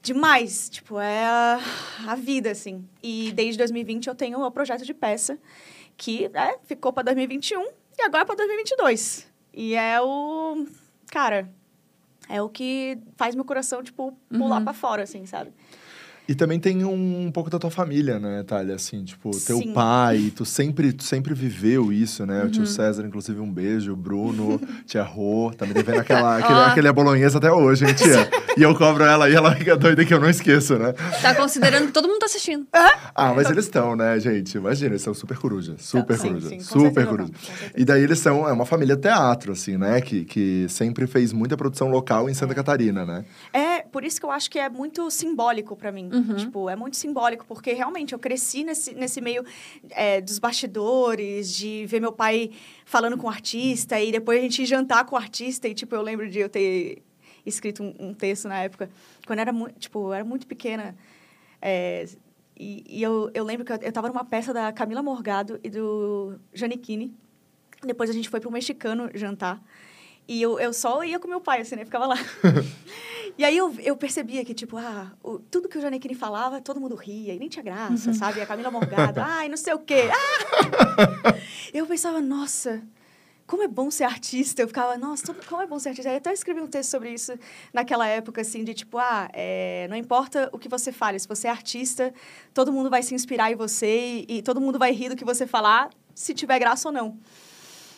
demais. 0.00 0.70
Tipo, 0.70 0.98
é 0.98 1.26
a, 1.26 1.60
a 2.06 2.14
vida, 2.14 2.50
assim. 2.50 2.88
E 3.02 3.30
desde 3.32 3.58
2020 3.58 4.06
eu 4.06 4.14
tenho 4.14 4.40
o 4.40 4.50
projeto 4.50 4.86
de 4.86 4.94
peça 4.94 5.38
que 5.98 6.30
é, 6.32 6.58
ficou 6.64 6.94
para 6.94 7.04
2021 7.04 7.62
e 7.98 8.02
agora 8.02 8.24
para 8.24 8.36
2022. 8.36 9.26
E 9.52 9.74
é 9.74 10.00
o... 10.00 10.66
Cara, 11.10 11.48
é 12.28 12.40
o 12.42 12.48
que 12.48 12.98
faz 13.16 13.34
meu 13.34 13.44
coração, 13.44 13.82
tipo, 13.82 14.12
pular 14.30 14.58
Uhum. 14.58 14.64
pra 14.64 14.72
fora, 14.72 15.02
assim, 15.02 15.26
sabe? 15.26 15.52
E 16.26 16.34
também 16.34 16.58
tem 16.58 16.82
um, 16.84 17.30
pouco 17.30 17.50
da 17.50 17.58
tua 17.58 17.70
família, 17.70 18.18
né, 18.18 18.42
Thalia? 18.44 18.74
Assim, 18.76 19.04
tipo, 19.04 19.30
teu 19.40 19.58
Sim. 19.58 19.72
pai, 19.74 20.32
tu 20.34 20.44
sempre, 20.46 20.90
tu 20.92 21.04
sempre 21.04 21.34
viveu 21.34 21.92
isso, 21.92 22.24
né? 22.24 22.40
O 22.40 22.44
Uhum. 22.44 22.50
tio 22.50 22.66
César, 22.66 23.06
inclusive, 23.06 23.38
um 23.40 23.52
beijo. 23.52 23.92
O 23.92 23.96
Bruno, 23.96 24.58
tia 24.86 25.02
Rô, 25.02 25.52
tá 25.56 25.66
me 25.66 25.74
devendo 25.74 25.98
aquela, 26.00 26.38
aquele, 26.40 26.60
aquele 26.60 26.92
bolonhesa 26.92 27.36
até 27.36 27.52
hoje, 27.52 27.84
hein, 27.84 27.94
tia? 27.94 28.26
e 28.56 28.62
eu 28.62 28.74
cobro 28.74 29.04
ela 29.04 29.28
e 29.28 29.34
ela 29.34 29.54
fica 29.54 29.76
doida 29.76 30.02
que 30.02 30.14
eu 30.14 30.20
não 30.20 30.30
esqueço, 30.30 30.78
né? 30.78 30.94
Tá 31.20 31.34
considerando 31.34 31.86
que 31.88 31.92
todo 31.92 32.08
mundo 32.08 32.20
tá 32.20 32.26
assistindo. 32.26 32.66
Ah, 33.14 33.34
mas 33.34 33.50
eles 33.50 33.66
estão, 33.66 33.94
né, 33.94 34.18
gente? 34.18 34.56
Imagina, 34.56 34.92
eles 34.92 35.02
são 35.02 35.12
super 35.12 35.36
coruja. 35.36 35.74
Super 35.78 36.16
Sim, 36.16 36.28
coruja. 36.28 36.48
sim, 36.48 36.56
com 36.56 36.62
super 36.64 37.06
coruja. 37.06 37.32
E 37.76 37.84
daí 37.84 38.02
eles 38.02 38.18
são, 38.18 38.48
é 38.48 38.52
uma 38.52 38.64
família 38.64 38.96
teatro, 38.96 39.52
assim, 39.52 39.76
né? 39.76 40.00
Que, 40.00 40.24
que 40.24 40.66
sempre 40.70 41.06
fez 41.06 41.34
muita 41.34 41.54
produção 41.54 41.88
local 41.90 42.30
em 42.30 42.34
Santa 42.34 42.54
Catarina, 42.54 43.04
né? 43.04 43.24
É, 43.52 43.80
por 43.82 44.04
isso 44.04 44.18
que 44.18 44.24
eu 44.24 44.30
acho 44.30 44.50
que 44.50 44.58
é 44.58 44.70
muito 44.70 45.10
simbólico 45.10 45.76
pra 45.76 45.92
mim. 45.92 46.13
Uhum. 46.14 46.36
Tipo, 46.36 46.70
é 46.70 46.76
muito 46.76 46.96
simbólico, 46.96 47.44
porque 47.46 47.72
realmente 47.72 48.12
eu 48.12 48.18
cresci 48.18 48.62
nesse, 48.64 48.94
nesse 48.94 49.20
meio 49.20 49.44
é, 49.90 50.20
dos 50.20 50.38
bastidores, 50.38 51.52
de 51.54 51.84
ver 51.86 52.00
meu 52.00 52.12
pai 52.12 52.50
falando 52.84 53.16
com 53.18 53.26
o 53.26 53.30
artista, 53.30 54.00
e 54.00 54.12
depois 54.12 54.38
a 54.38 54.42
gente 54.42 54.64
jantar 54.64 55.04
com 55.04 55.16
o 55.16 55.18
artista, 55.18 55.66
e 55.66 55.74
tipo, 55.74 55.94
eu 55.94 56.02
lembro 56.02 56.28
de 56.28 56.38
eu 56.38 56.48
ter 56.48 57.02
escrito 57.44 57.82
um, 57.82 57.94
um 57.98 58.14
texto 58.14 58.48
na 58.48 58.62
época, 58.62 58.88
quando 59.26 59.38
eu 59.38 59.42
era 59.42 59.52
muito, 59.52 59.78
tipo, 59.78 60.08
eu 60.08 60.12
era 60.12 60.24
muito 60.24 60.46
pequena. 60.46 60.96
é, 61.60 62.06
e 62.56 62.84
e 62.88 63.02
eu, 63.02 63.30
eu 63.34 63.44
lembro 63.44 63.64
que 63.64 63.72
eu, 63.72 63.78
eu 63.82 63.92
tava 63.92 64.08
numa 64.08 64.24
peça 64.24 64.52
da 64.52 64.72
Camila 64.72 65.02
Morgado 65.02 65.58
e 65.62 65.68
do 65.68 66.38
Giannichini. 66.52 67.12
Depois 67.82 68.08
a 68.08 68.12
gente 68.12 68.28
foi 68.28 68.40
pro 68.40 68.50
mexicano 68.50 69.10
jantar. 69.14 69.60
E 70.26 70.40
eu, 70.40 70.58
eu 70.58 70.72
só 70.72 71.04
ia 71.04 71.18
com 71.18 71.28
meu 71.28 71.40
pai, 71.40 71.60
assim, 71.60 71.76
né? 71.76 71.84
Ficava 71.84 72.06
lá. 72.06 72.16
e 73.36 73.44
aí 73.44 73.56
eu, 73.56 73.74
eu 73.80 73.96
percebia 73.96 74.44
que, 74.44 74.54
tipo, 74.54 74.76
ah, 74.76 75.12
o- 75.22 75.38
tudo 75.38 75.68
que 75.68 75.76
o 75.76 75.80
Janequine 75.80 76.14
falava, 76.14 76.60
todo 76.60 76.80
mundo 76.80 76.94
ria, 76.94 77.34
e 77.34 77.38
nem 77.38 77.48
tinha 77.48 77.62
graça, 77.62 78.12
sabe? 78.14 78.38
E 78.38 78.42
a 78.42 78.46
Camila 78.46 78.70
Morgado, 78.70 79.20
ai, 79.24 79.48
não 79.48 79.56
sei 79.56 79.74
o 79.74 79.78
quê. 79.78 80.08
Ah! 80.12 81.34
eu 81.72 81.86
pensava, 81.86 82.20
nossa, 82.20 82.82
como 83.46 83.62
é 83.62 83.68
bom 83.68 83.90
ser 83.90 84.04
artista. 84.04 84.62
Eu 84.62 84.68
ficava, 84.68 84.96
nossa, 84.96 85.34
como 85.34 85.60
é 85.62 85.66
bom 85.66 85.78
ser 85.78 85.90
artista. 85.90 86.10
Eu 86.10 86.16
até 86.16 86.32
escrevi 86.32 86.60
um 86.60 86.66
texto 86.66 86.90
sobre 86.90 87.10
isso 87.12 87.32
naquela 87.72 88.06
época, 88.06 88.40
assim, 88.40 88.62
de 88.64 88.72
tipo, 88.72 88.98
ah, 88.98 89.28
é, 89.32 89.86
não 89.90 89.96
importa 89.96 90.48
o 90.52 90.58
que 90.58 90.68
você 90.68 90.92
fale, 90.92 91.18
se 91.18 91.28
você 91.28 91.48
é 91.48 91.50
artista, 91.50 92.12
todo 92.52 92.72
mundo 92.72 92.88
vai 92.88 93.02
se 93.02 93.14
inspirar 93.14 93.50
em 93.52 93.56
você 93.56 94.24
e, 94.28 94.38
e 94.38 94.42
todo 94.42 94.60
mundo 94.60 94.78
vai 94.78 94.92
rir 94.92 95.08
do 95.08 95.16
que 95.16 95.24
você 95.24 95.46
falar, 95.46 95.90
se 96.14 96.32
tiver 96.34 96.58
graça 96.58 96.88
ou 96.88 96.92
não. 96.94 97.18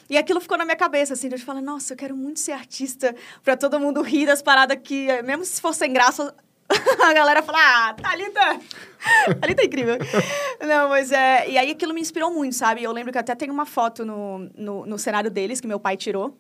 E 0.09 0.17
aquilo 0.17 0.41
ficou 0.41 0.57
na 0.57 0.65
minha 0.65 0.77
cabeça, 0.77 1.15
assim, 1.15 1.29
eu 1.31 1.39
falar, 1.39 1.61
nossa, 1.61 1.93
eu 1.93 1.97
quero 1.97 2.17
muito 2.17 2.39
ser 2.39 2.53
artista 2.53 3.15
pra 3.43 3.57
todo 3.57 3.81
mundo 3.81 4.03
rir 4.03 4.27
das 4.27 4.41
paradas 4.41 4.79
que, 4.83 5.11
eh, 5.11 5.23
mesmo 5.23 5.45
se 5.45 5.61
for 5.61 5.75
sem 5.75 5.93
graça, 5.93 6.35
a 7.03 7.13
galera 7.13 7.43
fala, 7.43 7.59
ah, 7.61 7.95
Thalita, 7.95 8.61
Thalita 9.41 9.63
é 9.63 9.65
incrível. 9.65 9.97
Não, 10.61 10.89
mas 10.89 11.13
é... 11.13 11.49
E 11.49 11.59
aí 11.59 11.71
aquilo 11.71 11.93
me 11.93 12.01
inspirou 12.01 12.33
muito, 12.33 12.55
sabe? 12.55 12.83
Eu 12.83 12.93
lembro 12.93 13.13
que 13.13 13.19
até 13.19 13.35
tem 13.35 13.51
uma 13.51 13.67
foto 13.67 14.05
no, 14.05 14.51
no, 14.55 14.87
no 14.87 14.99
cenário 14.99 15.31
deles, 15.31 15.61
que 15.61 15.67
meu 15.67 15.81
pai 15.81 15.97
tirou, 15.97 16.37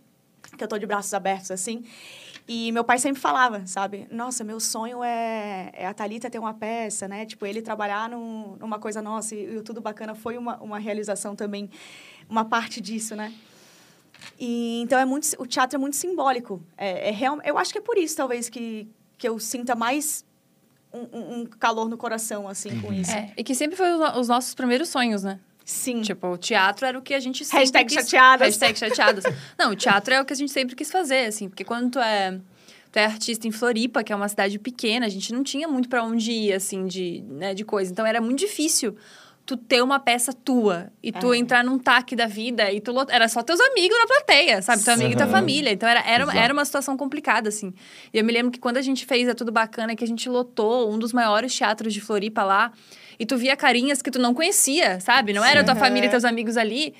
que 0.56 0.62
eu 0.62 0.68
tô 0.68 0.78
de 0.78 0.86
braços 0.86 1.12
abertos, 1.12 1.50
assim. 1.50 1.84
E 2.48 2.70
meu 2.70 2.84
pai 2.84 2.98
sempre 2.98 3.20
falava, 3.20 3.66
sabe? 3.66 4.06
Nossa, 4.10 4.44
meu 4.44 4.60
sonho 4.60 5.02
é, 5.02 5.70
é 5.72 5.86
a 5.86 5.92
Thalita 5.92 6.30
ter 6.30 6.38
uma 6.38 6.54
peça, 6.54 7.08
né? 7.08 7.26
Tipo, 7.26 7.44
ele 7.44 7.60
trabalhar 7.60 8.08
num, 8.08 8.56
numa 8.60 8.78
coisa 8.78 9.02
nossa 9.02 9.34
e, 9.34 9.56
e 9.56 9.62
Tudo 9.62 9.80
Bacana 9.80 10.14
foi 10.14 10.38
uma, 10.38 10.56
uma 10.58 10.78
realização 10.78 11.34
também, 11.34 11.68
uma 12.28 12.44
parte 12.44 12.80
disso, 12.80 13.16
né? 13.16 13.32
E, 14.38 14.80
então, 14.82 14.98
é 14.98 15.04
muito, 15.04 15.28
o 15.38 15.46
teatro 15.46 15.76
é 15.76 15.78
muito 15.78 15.96
simbólico. 15.96 16.62
É, 16.76 17.08
é 17.08 17.12
real, 17.12 17.38
eu 17.44 17.56
acho 17.58 17.72
que 17.72 17.78
é 17.78 17.82
por 17.82 17.96
isso, 17.96 18.16
talvez, 18.16 18.48
que, 18.48 18.88
que 19.16 19.28
eu 19.28 19.38
sinta 19.38 19.74
mais 19.74 20.24
um, 20.92 21.40
um 21.40 21.46
calor 21.46 21.88
no 21.88 21.96
coração, 21.96 22.48
assim, 22.48 22.80
com 22.80 22.92
isso. 22.92 23.10
É, 23.10 23.32
e 23.36 23.44
que 23.44 23.54
sempre 23.54 23.76
foi 23.76 23.92
os, 23.92 24.18
os 24.18 24.28
nossos 24.28 24.54
primeiros 24.54 24.88
sonhos, 24.88 25.22
né? 25.22 25.38
Sim. 25.64 26.00
Tipo, 26.00 26.28
o 26.28 26.38
teatro 26.38 26.86
era 26.86 26.96
o 26.96 27.02
que 27.02 27.12
a 27.12 27.18
gente 27.18 27.44
sempre 27.44 27.60
Hashtag 27.60 27.86
quis... 27.86 28.04
chateadas. 28.04 28.46
Hashtag 28.46 28.78
chateadas. 28.78 29.24
Não, 29.58 29.72
o 29.72 29.76
teatro 29.76 30.14
é 30.14 30.20
o 30.20 30.24
que 30.24 30.32
a 30.32 30.36
gente 30.36 30.52
sempre 30.52 30.76
quis 30.76 30.90
fazer, 30.90 31.26
assim. 31.26 31.48
Porque 31.48 31.64
quando 31.64 31.90
tu 31.90 31.98
é, 31.98 32.38
tu 32.92 32.96
é 32.96 33.04
artista 33.04 33.48
em 33.48 33.50
Floripa, 33.50 34.04
que 34.04 34.12
é 34.12 34.16
uma 34.16 34.28
cidade 34.28 34.60
pequena, 34.60 35.06
a 35.06 35.08
gente 35.08 35.32
não 35.32 35.42
tinha 35.42 35.66
muito 35.66 35.88
para 35.88 36.04
onde 36.04 36.30
ir, 36.30 36.52
assim, 36.52 36.86
de, 36.86 37.24
né, 37.28 37.52
de 37.52 37.64
coisa. 37.64 37.90
Então, 37.90 38.06
era 38.06 38.20
muito 38.20 38.38
difícil 38.38 38.96
tu 39.46 39.56
ter 39.56 39.80
uma 39.80 40.00
peça 40.00 40.32
tua 40.32 40.90
e 41.00 41.12
tu 41.12 41.32
É. 41.32 41.38
entrar 41.38 41.62
num 41.64 41.78
taque 41.78 42.16
da 42.16 42.26
vida 42.26 42.72
e 42.72 42.80
tu 42.80 42.90
lot- 42.90 43.10
era 43.12 43.28
só 43.28 43.42
teus 43.44 43.60
amigos 43.60 43.96
na 43.96 44.06
plateia, 44.06 44.60
sabe? 44.60 44.82
Teu 44.82 44.92
amigo 44.94 45.12
e 45.12 45.16
tua 45.16 45.28
família. 45.28 45.70
Então 45.70 45.88
era, 45.88 46.00
era, 46.00 46.24
Exato. 46.24 46.36
era 46.38 46.52
uma 46.52 46.64
situação 46.64 46.96
complicada, 46.96 47.48
assim. 47.48 47.72
E 48.12 48.18
eu 48.18 48.24
me 48.24 48.32
lembro 48.32 48.50
que 48.50 48.58
quando 48.58 48.76
a 48.76 48.82
gente 48.82 49.06
fez 49.06 49.28
É 49.28 49.34
Tudo 49.34 49.52
Bacana, 49.52 49.94
que 49.94 50.02
a 50.02 50.06
gente 50.06 50.28
lotou 50.28 50.92
um 50.92 50.98
dos 50.98 51.12
maiores 51.12 51.54
teatros 51.56 51.94
de 51.94 52.00
Floripa 52.00 52.42
lá, 52.42 52.72
e 53.18 53.24
tu 53.24 53.36
via 53.36 53.56
carinhas 53.56 54.02
que 54.02 54.10
tu 54.10 54.18
não 54.18 54.34
conhecia, 54.34 54.98
sabe? 55.00 55.32
Não 55.32 55.44
era 55.44 55.62
tua 55.64 55.76
família 55.76 56.08
e 56.08 56.10
teus 56.10 56.24
amigos 56.24 56.56
ali. 56.56 56.92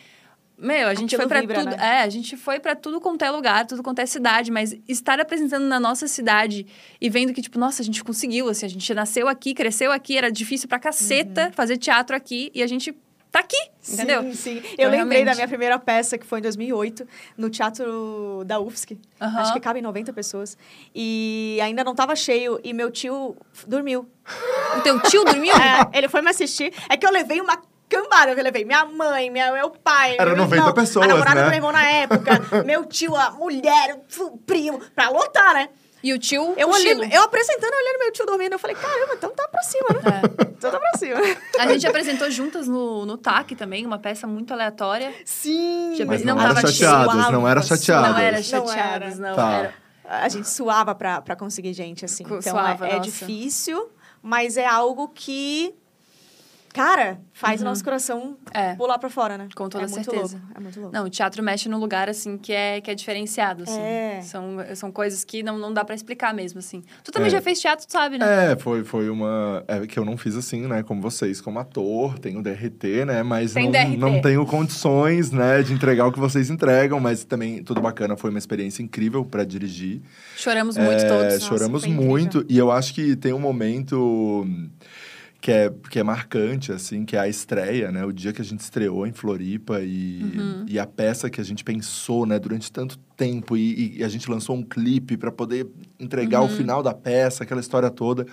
Meu, 0.58 0.88
a 0.88 0.94
gente 0.94 1.14
Aquilo 1.14 1.22
foi 1.22 1.28
pra 1.28 1.40
vibra, 1.40 1.58
tudo. 1.64 1.76
né? 1.76 1.98
É, 1.98 2.02
a 2.02 2.08
gente 2.08 2.36
foi 2.36 2.58
pra 2.58 2.74
tudo 2.74 2.98
quanto 3.00 3.22
é 3.24 3.30
lugar, 3.30 3.66
tudo 3.66 3.82
quanto 3.82 3.98
é 3.98 4.06
cidade, 4.06 4.50
mas 4.50 4.74
estar 4.88 5.20
apresentando 5.20 5.66
na 5.66 5.78
nossa 5.78 6.08
cidade 6.08 6.66
e 7.00 7.10
vendo 7.10 7.34
que, 7.34 7.42
tipo, 7.42 7.58
nossa, 7.58 7.82
a 7.82 7.84
gente 7.84 8.02
conseguiu, 8.02 8.48
assim, 8.48 8.64
a 8.64 8.68
gente 8.68 8.94
nasceu 8.94 9.28
aqui, 9.28 9.52
cresceu 9.52 9.92
aqui, 9.92 10.16
era 10.16 10.30
difícil 10.32 10.66
pra 10.68 10.78
caceta 10.78 11.52
fazer 11.54 11.76
teatro 11.76 12.16
aqui 12.16 12.50
e 12.54 12.62
a 12.62 12.66
gente 12.66 12.96
tá 13.30 13.40
aqui, 13.40 13.56
entendeu? 13.92 14.22
Sim, 14.22 14.32
sim. 14.34 14.56
Então, 14.72 14.84
eu 14.86 14.90
lembrei 14.90 15.18
da 15.24 15.32
realmente- 15.32 15.36
minha 15.36 15.48
primeira 15.48 15.78
peça, 15.78 16.16
que 16.16 16.24
foi 16.24 16.38
em 16.38 16.42
2008, 16.42 17.06
no 17.36 17.50
Teatro 17.50 18.42
da 18.46 18.58
UFSC. 18.58 18.96
Aham. 19.20 19.40
Acho 19.40 19.52
que 19.52 19.60
cabem 19.60 19.82
90 19.82 20.10
pessoas. 20.14 20.56
E 20.94 21.58
ainda 21.62 21.84
não 21.84 21.94
tava 21.94 22.16
cheio, 22.16 22.58
e 22.64 22.72
meu 22.72 22.90
tio 22.90 23.36
dormiu. 23.66 24.08
O 24.78 24.80
teu 24.80 24.98
tio 25.02 25.22
dormiu? 25.22 25.52
É, 25.92 25.98
ele 25.98 26.08
foi 26.08 26.22
me 26.22 26.30
assistir. 26.30 26.72
É 26.88 26.96
que 26.96 27.06
eu 27.06 27.10
levei 27.12 27.38
uma 27.42 27.60
cambada. 27.88 28.32
Eu 28.32 28.42
levei 28.42 28.64
minha 28.64 28.84
mãe, 28.84 29.30
minha, 29.30 29.52
meu 29.52 29.70
pai, 29.70 30.16
Era 30.18 30.30
meu 30.30 30.38
90 30.44 30.56
irmão, 30.56 30.72
pessoas, 30.74 31.04
a 31.04 31.08
namorada 31.08 31.34
né? 31.36 31.44
do 31.44 31.48
meu 31.48 31.56
irmão 31.56 31.72
na 31.72 31.88
época, 31.90 32.30
meu 32.64 32.84
tio, 32.84 33.14
a 33.16 33.30
mulher, 33.30 33.98
o 34.18 34.38
primo, 34.38 34.80
pra 34.94 35.08
lotar, 35.08 35.54
né? 35.54 35.68
E 36.02 36.12
o 36.12 36.18
tio 36.18 36.54
Eu, 36.56 36.70
olhei, 36.70 36.92
eu 37.10 37.22
apresentando, 37.22 37.72
olhando 37.72 37.98
meu 37.98 38.12
tio 38.12 38.26
dormindo, 38.26 38.52
eu 38.52 38.58
falei, 38.58 38.76
caramba, 38.76 39.14
então 39.14 39.30
tá 39.30 39.48
pra 39.48 39.62
cima, 39.62 39.88
né? 39.90 40.22
Então 40.56 40.70
tá 40.70 40.78
pra 40.80 40.98
cima. 40.98 41.20
A 41.58 41.66
gente 41.66 41.86
apresentou 41.86 42.30
juntas 42.30 42.66
no, 42.66 43.04
no 43.04 43.18
TAC 43.18 43.54
também, 43.54 43.84
uma 43.84 43.98
peça 43.98 44.26
muito 44.26 44.54
aleatória. 44.54 45.12
Sim. 45.22 45.90
Mas 45.98 46.06
Mas 46.06 46.24
não 46.24 46.34
não, 46.34 46.42
era 46.42 46.54
tava 46.54 46.66
chateadas, 46.68 47.12
suava, 47.12 47.30
não 47.32 47.46
era 47.48 47.62
suava. 47.62 47.76
chateadas. 47.82 48.10
Não 48.10 48.18
era 48.18 48.36
Não 48.36 48.42
chateadas, 48.42 49.20
era. 49.20 49.28
não. 49.28 49.36
Tá. 49.36 49.52
Era. 49.52 49.74
A 50.08 50.28
gente 50.30 50.48
suava 50.48 50.94
pra, 50.94 51.20
pra 51.20 51.36
conseguir 51.36 51.74
gente, 51.74 52.06
assim. 52.06 52.24
Então 52.24 52.40
suava, 52.40 52.86
é, 52.86 52.92
é 52.92 52.96
nossa. 52.96 53.02
difícil, 53.10 53.90
mas 54.22 54.56
é 54.56 54.64
algo 54.66 55.08
que, 55.08 55.74
cara, 56.76 57.18
faz 57.32 57.62
o 57.62 57.64
nosso 57.64 57.82
coração 57.82 58.36
É. 58.52 58.74
pular 58.74 58.98
pra 58.98 59.08
fora, 59.08 59.38
né? 59.38 59.48
Com 59.56 59.68
toda 59.68 59.84
é 59.84 59.88
muito 59.88 60.04
certeza. 60.04 60.36
Louco, 60.36 60.52
é 60.54 60.60
muito 60.60 60.80
louco. 60.80 60.94
Não, 60.94 61.04
o 61.06 61.10
teatro 61.10 61.42
mexe 61.42 61.68
num 61.68 61.78
lugar, 61.78 62.08
assim, 62.08 62.36
que 62.36 62.52
é, 62.52 62.80
que 62.80 62.90
é 62.90 62.94
diferenciado, 62.94 63.62
assim. 63.62 63.80
É. 63.80 64.20
São, 64.22 64.56
são 64.74 64.92
coisas 64.92 65.24
que 65.24 65.42
não, 65.42 65.56
não 65.58 65.72
dá 65.72 65.84
pra 65.84 65.94
explicar 65.94 66.34
mesmo, 66.34 66.58
assim. 66.58 66.82
Tu 67.02 67.10
também 67.10 67.28
É. 67.28 67.30
já 67.30 67.40
fez 67.40 67.58
teatro, 67.60 67.86
tu 67.86 67.92
sabe, 67.92 68.18
né? 68.18 68.52
É, 68.52 68.56
foi, 68.56 68.84
foi 68.84 69.08
uma. 69.08 69.64
É 69.66 69.86
que 69.86 69.98
eu 69.98 70.04
não 70.04 70.16
fiz 70.16 70.36
assim, 70.36 70.66
né? 70.66 70.82
Como 70.82 71.00
vocês, 71.00 71.40
como 71.40 71.58
ator, 71.58 72.18
tenho 72.18 72.42
DRT, 72.42 73.04
né? 73.06 73.22
Mas 73.22 73.54
Tem 73.54 73.64
não, 73.64 73.72
DRT. 73.72 73.96
não 73.96 74.20
tenho 74.20 74.44
condições, 74.46 75.30
né, 75.30 75.62
de 75.62 75.72
entregar 75.72 76.06
o 76.06 76.12
que 76.12 76.18
vocês 76.20 76.50
entregam, 76.50 77.00
mas 77.00 77.24
também 77.24 77.62
tudo 77.62 77.80
bacana, 77.80 78.16
foi 78.16 78.30
uma 78.30 78.38
experiência 78.38 78.82
incrível 78.82 79.24
pra 79.24 79.44
dirigir. 79.44 80.02
Choramos 80.36 80.76
muito 80.76 81.02
É, 81.02 81.08
todos. 81.08 81.32
Nossa, 81.34 81.40
choramos 81.40 81.82
foi 81.82 81.90
incrível. 81.90 82.10
muito. 82.10 82.46
E 82.48 82.58
eu 82.58 82.70
acho 82.70 82.92
que 82.94 83.16
tem 83.16 83.32
um 83.32 83.38
momento 83.38 84.46
que 85.40 85.52
é, 85.52 85.70
que 85.90 85.98
é 85.98 86.02
marcante, 86.02 86.72
assim, 86.72 87.04
que 87.04 87.14
é 87.14 87.20
a 87.20 87.28
estreia, 87.28 87.92
né? 87.92 88.04
O 88.04 88.12
dia 88.12 88.32
que 88.32 88.40
a 88.42 88.44
gente 88.44 88.60
estreou 88.60 89.06
em 89.06 89.12
Floripa 89.12 89.80
e, 89.80 90.22
Uhum. 90.22 90.64
e 90.66 90.78
a 90.78 90.86
peça 90.86 91.30
que 91.30 91.40
a 91.40 91.44
gente 91.44 91.62
pensou, 91.62 92.26
né? 92.26 92.38
Durante 92.38 92.72
tanto 92.72 92.98
tempo 93.16 93.56
e, 93.56 93.98
e 93.98 94.04
a 94.04 94.08
gente 94.08 94.28
lançou 94.30 94.56
um 94.56 94.62
clipe 94.62 95.16
para 95.16 95.30
poder 95.30 95.66
entregar 96.00 96.40
Uhum. 96.40 96.46
o 96.46 96.48
final 96.50 96.82
da 96.82 96.92
peça, 96.92 97.44
aquela 97.44 97.60
história 97.60 97.90
toda. 97.90 98.26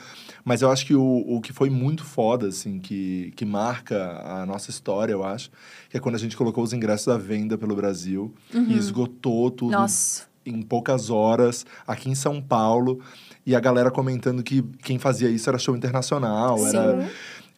Mas 0.43 0.61
eu 0.61 0.71
acho 0.71 0.85
que 0.85 0.95
o, 0.95 1.23
o 1.27 1.39
que 1.41 1.53
foi 1.53 1.69
muito 1.69 2.03
foda, 2.03 2.47
assim, 2.47 2.79
que, 2.79 3.31
que 3.35 3.45
marca 3.45 4.19
a 4.25 4.45
nossa 4.45 4.69
história, 4.71 5.13
eu 5.13 5.23
acho, 5.23 5.51
que 5.89 5.97
é 5.97 5.99
quando 5.99 6.15
a 6.15 6.19
gente 6.19 6.35
colocou 6.35 6.63
os 6.63 6.73
ingressos 6.73 7.09
à 7.09 7.17
venda 7.17 7.57
pelo 7.57 7.75
Brasil 7.75 8.33
e 8.53 8.73
esgotou 8.75 9.51
tudo 9.51 9.73
Uhum. 9.73 9.81
Nossa. 9.81 10.23
em 10.45 10.61
poucas 10.61 11.09
horas, 11.09 11.65
aqui 11.87 12.09
em 12.09 12.15
São 12.15 12.41
Paulo, 12.41 12.99
e 13.45 13.55
a 13.55 13.59
galera 13.59 13.91
comentando 13.91 14.41
que 14.43 14.61
quem 14.83 14.97
fazia 14.99 15.29
isso 15.29 15.49
era 15.49 15.57
show 15.57 15.75
internacional, 15.75 16.57
Sim. 16.57 16.77
era... 16.77 17.09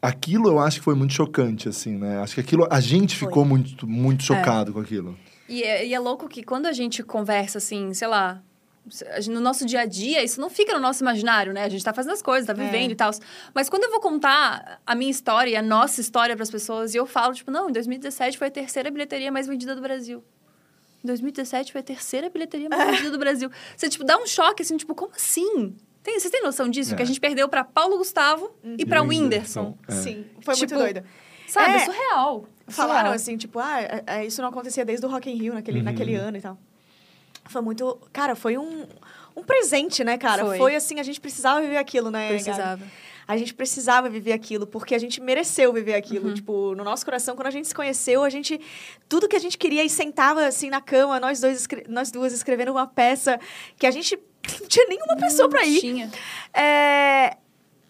Aquilo 0.02 0.48
eu 0.50 0.60
acho 0.60 0.78
que 0.80 0.84
foi 0.84 0.93
muito 0.95 1.13
chocante, 1.13 1.67
assim, 1.67 1.98
né? 1.98 2.19
Acho 2.19 2.36
que 2.36 2.41
aquilo... 2.41 2.67
A 2.69 2.80
gente 2.80 3.15
Foi. 3.15 3.28
ficou 3.28 3.43
muito, 3.43 3.88
muito 3.88 4.24
chocado 4.24 4.71
com 4.71 4.80
aquilo. 4.80 5.17
E 5.50 5.63
é, 5.63 5.86
e 5.86 5.93
é 5.93 6.00
louco 6.00 6.28
que 6.28 6.43
quando 6.43 6.67
a 6.67 6.71
gente 6.74 7.02
conversa, 7.02 7.58
assim, 7.58 7.91
sei 7.93 8.08
lá, 8.08 8.41
no 9.28 9.39
nosso 9.39 9.65
dia 9.65 9.82
a 9.82 9.86
dia, 9.86 10.24
isso 10.24 10.39
não 10.39 10.50
fica 10.50 10.74
no 10.76 10.80
nosso 10.80 11.04
imaginário, 11.04 11.54
né? 11.54 11.63
A 11.63 11.69
gente 11.69 11.84
tá 11.84 11.91
fazendo 11.91 12.13
as 12.13 12.21
coisas, 12.21 12.45
tá 12.45 12.54
vivendo 12.54 12.89
É. 12.89 12.93
e 12.93 12.95
tal. 12.95 13.10
Mas 13.54 13.67
quando 13.67 13.86
eu 13.86 13.91
vou 13.91 14.00
contar 14.00 14.80
a 14.86 14.93
minha 14.93 15.10
história 15.10 15.50
e 15.50 15.56
a 15.56 15.62
nossa 15.62 16.00
história 16.02 16.36
pras 16.36 16.52
pessoas, 16.52 16.93
e 16.93 16.98
eu 16.98 17.08
falo, 17.08 17.34
tipo, 17.34 17.50
não, 17.50 17.69
em 17.69 17.74
2017 17.74 18.38
foi 18.38 18.48
a 18.48 18.52
terceira 18.52 18.91
bilheteria 18.91 19.32
mais 19.32 19.48
vendida 19.48 19.76
do 19.76 19.82
Brasil. 19.82 20.24
Em 21.06 21.08
2017 21.08 21.72
foi 21.72 21.82
a 21.82 21.84
terceira 21.84 22.32
bilheteria 22.32 22.68
mais 22.68 22.84
vendida 22.89 23.12
do 23.12 23.20
Brasil. 23.20 23.48
Você, 23.78 23.88
tipo, 23.88 24.04
dá 24.04 24.18
um 24.18 24.26
choque, 24.26 24.63
assim, 24.63 24.76
tipo, 24.76 24.96
como 24.96 25.12
assim? 25.15 25.76
Tem, 26.02 26.20
vocês 26.20 26.32
têm 26.32 26.41
noção 26.41 26.68
disso? 26.68 26.94
É. 26.94 26.98
Que 26.98 27.04
a 27.04 27.06
gente 27.06 27.20
perdeu 27.20 27.48
pra 27.48 27.63
Paulo 27.63 27.96
Gustavo 28.00 28.52
e 28.76 28.84
pra 28.88 28.98
E 28.98 29.02
o 29.02 29.08
Whindersson. 29.08 29.78
É. 29.88 29.91
Sim, 29.91 30.26
foi 30.41 30.56
Tipo, 30.56 30.74
muito 30.74 30.84
doido. 30.84 31.06
Sabe? 31.48 31.74
É, 31.74 31.76
É. 31.76 31.86
surreal. 31.86 32.46
Falaram 32.68 32.98
Surreal. 33.02 33.13
assim, 33.13 33.38
tipo, 33.38 33.60
ah, 33.60 33.80
é- 33.82 34.04
é, 34.08 34.26
isso 34.26 34.41
não 34.41 34.50
acontecia 34.50 34.84
desde 34.84 35.06
o 35.06 35.10
Rock 35.10 35.30
in 35.30 35.36
Rio, 35.36 35.54
naquele, 35.54 35.78
Uhum. 35.78 35.84
naquele 35.86 36.15
ano 36.15 36.38
e 36.38 36.41
tal. 36.41 36.58
Foi 37.46 37.62
muito... 37.62 38.00
Cara, 38.12 38.36
foi 38.36 38.58
um, 38.58 38.88
um 39.36 39.44
presente, 39.44 40.04
né, 40.04 40.18
cara? 40.18 40.44
Foi. 40.58 40.76
assim, 40.76 41.00
a 41.00 41.04
gente 41.04 41.22
precisava 41.22 41.62
viver 41.62 41.78
aquilo, 41.78 42.10
né? 42.10 42.30
Precisava. 42.30 42.82
A 43.27 43.35
gente 43.38 43.53
precisava 43.53 44.07
viver 44.09 44.33
aquilo, 44.33 44.67
porque 44.67 44.93
a 44.93 44.99
gente 44.99 45.19
mereceu 45.21 45.73
viver 45.73 45.93
Uhum. 45.93 45.97
aquilo. 45.97 46.33
Tipo, 46.33 46.75
no 46.75 46.83
nosso 46.83 47.03
coração, 47.03 47.35
quando 47.35 47.47
a 47.47 47.51
gente 47.51 47.67
se 47.67 47.73
conheceu, 47.75 48.23
a 48.23 48.29
gente... 48.29 48.59
Tudo 49.09 49.27
que 49.27 49.35
a 49.35 49.39
gente 49.39 49.57
queria 49.57 49.83
e 49.83 49.89
sentava, 49.89 50.45
assim, 50.45 50.69
na 50.69 50.79
cama, 50.81 51.19
nós, 51.19 51.39
dois, 51.41 51.67
nós 51.89 52.11
duas 52.11 52.33
escrevendo 52.33 52.71
uma 52.71 52.85
peça 52.85 53.39
que 53.77 53.88
a 53.88 53.91
gente 53.91 54.15
não 54.61 54.67
tinha 54.67 54.85
nenhuma 54.88 55.15
pessoa 55.17 55.49
pra 55.49 55.65
ir. 55.65 55.79
Tinha. 55.79 56.11
É, 56.53 57.38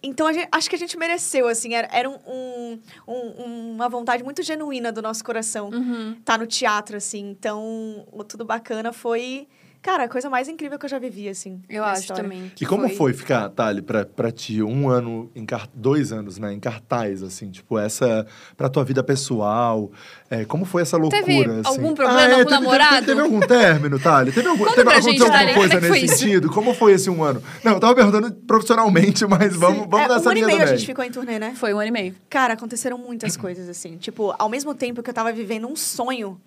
Então, 0.02 0.32
gente- 0.32 0.48
acho 0.52 0.70
que 0.70 0.76
a 0.76 0.78
gente 0.78 0.96
mereceu, 0.96 1.48
assim. 1.48 1.74
Era, 1.74 1.88
era 1.90 2.08
um, 2.08 2.16
um- 2.26 2.80
um- 3.08 3.72
uma 3.74 3.88
vontade 3.88 4.22
muito 4.22 4.42
genuína 4.42 4.92
do 4.92 5.02
nosso 5.02 5.24
coração 5.24 5.68
Uhum. 5.70 6.16
tá 6.24 6.38
no 6.38 6.46
teatro, 6.46 6.96
assim. 6.96 7.28
Então, 7.30 8.06
o 8.12 8.22
Tudo 8.22 8.44
Bacana 8.44 8.92
foi... 8.92 9.48
Cara, 9.86 10.02
a 10.04 10.08
coisa 10.08 10.28
mais 10.28 10.48
incrível 10.48 10.78
que 10.80 10.84
eu 10.84 10.90
já 10.90 10.98
vivi, 10.98 11.28
assim. 11.28 11.62
Eu 11.68 11.84
acho 11.84 12.00
história. 12.02 12.24
também. 12.24 12.50
E 12.60 12.66
como 12.66 12.88
foi, 12.88 13.12
ficar, 13.12 13.48
Thali, 13.50 13.80
pra, 13.80 14.04
pra 14.04 14.32
ti, 14.32 14.60
um 14.60 14.88
ano, 14.88 15.30
em 15.34 15.46
car- 15.46 15.68
dois 15.72 16.10
anos, 16.10 16.38
né, 16.38 16.52
em 16.52 16.58
cartaz, 16.58 17.22
assim, 17.22 17.50
tipo, 17.52 17.78
essa, 17.78 18.26
pra 18.56 18.68
tua 18.68 18.82
vida 18.82 19.00
pessoal, 19.04 19.92
é, 20.28 20.44
como 20.44 20.64
foi 20.64 20.82
essa 20.82 20.96
loucura, 20.96 21.22
Teve 21.24 21.44
assim? 21.44 21.60
algum 21.64 21.94
problema 21.94 22.20
Ah, 22.20 22.24
é, 22.24 22.34
com 22.34 22.40
o 22.40 22.44
teve, 22.46 22.50
namorado? 22.50 22.94
Teve, 22.96 23.06
teve 23.06 23.20
algum 23.20 23.38
término, 23.40 23.98
Thali? 24.00 24.32
Teve 24.32 24.48
algum, 24.48 24.64
teve, 24.64 24.80
aconteceu 24.80 25.02
gente, 25.12 25.22
alguma 25.22 25.38
Thali, 25.38 25.54
coisa 25.54 25.74
é 25.74 25.80
foi 25.80 25.90
nesse 26.00 26.04
isso? 26.06 26.18
sentido? 26.18 26.50
Como 26.50 26.74
foi 26.74 26.92
esse 26.92 27.08
um 27.08 27.22
ano? 27.22 27.40
Não, 27.62 27.72
eu 27.74 27.78
tava 27.80 27.94
perguntando 27.94 28.32
profissionalmente, 28.32 29.24
mas 29.30 29.54
vamos, 29.54 29.86
vamos 29.88 30.06
É, 30.06 30.08
nessa 30.08 30.28
um 30.28 30.30
ano 30.32 30.32
e 30.32 30.34
linha 30.34 30.46
meio 30.48 30.58
a 30.58 30.62
também. 30.64 30.78
gente 30.78 30.86
ficou 30.86 31.04
em 31.04 31.10
turnê, 31.12 31.38
né? 31.38 31.54
Foi 31.54 31.72
um 31.72 31.78
ano 31.78 31.86
e 31.88 31.92
meio. 31.92 32.14
Cara, 32.28 32.54
aconteceram 32.54 32.98
muitas 32.98 33.36
coisas, 33.36 33.68
assim. 33.68 33.96
Tipo, 33.98 34.34
ao 34.36 34.48
mesmo 34.48 34.74
tempo 34.74 35.00
que 35.00 35.08
eu 35.10 35.14
tava 35.14 35.32
vivendo 35.32 35.68
um 35.68 35.76
sonho, 35.76 36.40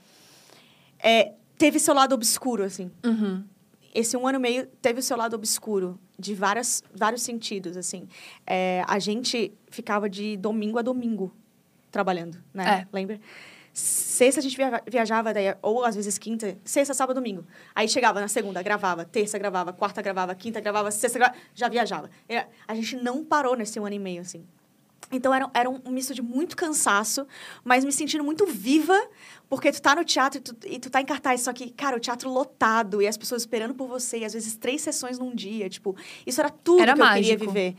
é, 1.02 1.32
teve 1.60 1.78
seu 1.78 1.94
lado 1.94 2.16
obscuro, 2.16 2.64
assim. 2.64 2.90
Uhum. 3.06 3.44
Esse 3.94 4.16
um 4.16 4.26
ano 4.28 4.40
e 4.40 4.42
meio 4.42 4.66
teve 4.82 5.00
o 5.00 5.04
seu 5.04 5.18
lado 5.18 5.36
obscuro, 5.36 6.00
de 6.18 6.34
várias, 6.34 6.82
vários 6.96 7.22
sentidos, 7.22 7.76
assim. 7.76 8.08
É, 8.48 8.84
a 8.88 8.98
gente 8.98 9.52
ficava 9.70 10.10
de 10.10 10.38
domingo 10.38 10.80
a 10.80 10.82
domingo 10.82 11.32
trabalhando, 11.92 12.42
né? 12.54 12.82
É. 12.82 12.88
Lembra? 12.94 13.20
Sexta 13.74 14.40
a 14.40 14.44
gente 14.44 14.56
via- 14.58 14.82
viajava, 14.90 15.34
daí, 15.34 15.56
ou 15.62 15.84
às 15.86 15.96
vezes 15.96 16.18
quinta, 16.18 16.58
sexta, 16.64 16.94
sábado, 16.94 17.16
domingo. 17.16 17.46
Aí 17.76 17.88
chegava 17.88 18.20
na 18.20 18.28
segunda, 18.28 18.62
gravava, 18.64 19.06
terça 19.06 19.38
gravava, 19.38 19.72
quarta 19.74 20.02
gravava, 20.02 20.34
quinta 20.36 20.60
gravava, 20.60 20.92
sexta 20.92 21.20
gravava, 21.20 21.38
já 21.54 21.68
viajava. 21.68 22.10
E 22.28 22.36
A 22.68 22.76
gente 22.76 22.96
não 22.98 23.24
parou 23.24 23.56
nesse 23.56 23.80
um 23.80 23.86
ano 23.86 23.96
e 23.96 24.00
meio, 24.00 24.22
assim. 24.22 24.44
Então 25.12 25.34
era, 25.34 25.50
era 25.54 25.70
um 25.70 25.80
misto 25.90 26.14
de 26.14 26.22
muito 26.22 26.56
cansaço, 26.56 27.26
mas 27.64 27.84
me 27.84 27.92
sentindo 27.92 28.24
muito 28.24 28.46
viva, 28.46 28.96
porque 29.50 29.72
tu 29.72 29.82
tá 29.82 29.96
no 29.96 30.06
teatro 30.06 30.40
e 30.40 30.42
tu, 30.42 30.56
e 30.68 30.80
tu 30.80 30.90
tá 30.90 31.02
em 31.02 31.06
cartaz, 31.06 31.42
só 31.42 31.52
que, 31.52 31.72
cara, 31.72 31.98
o 31.98 32.00
teatro 32.00 32.30
lotado 32.30 33.02
e 33.02 33.08
as 33.08 33.18
pessoas 33.18 33.42
esperando 33.42 33.74
por 33.74 33.88
você, 33.88 34.20
e 34.20 34.26
às 34.26 34.34
vezes 34.34 34.56
três 34.56 34.82
sessões 34.82 35.18
num 35.18 35.34
dia, 35.34 35.68
tipo, 35.68 35.96
isso 36.28 36.40
era 36.40 36.50
tudo 36.50 36.82
Era 36.82 36.94
que 36.94 37.02
eu 37.02 37.08
queria 37.08 37.34
mágico. 37.34 37.52
viver. 37.52 37.76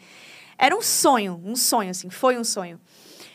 Era 0.59 0.77
um 0.77 0.83
sonho, 0.83 1.41
um 1.45 1.55
sonho, 1.55 1.91
assim, 1.91 2.11
foi 2.11 2.37
um 2.37 2.45
sonho. 2.45 2.81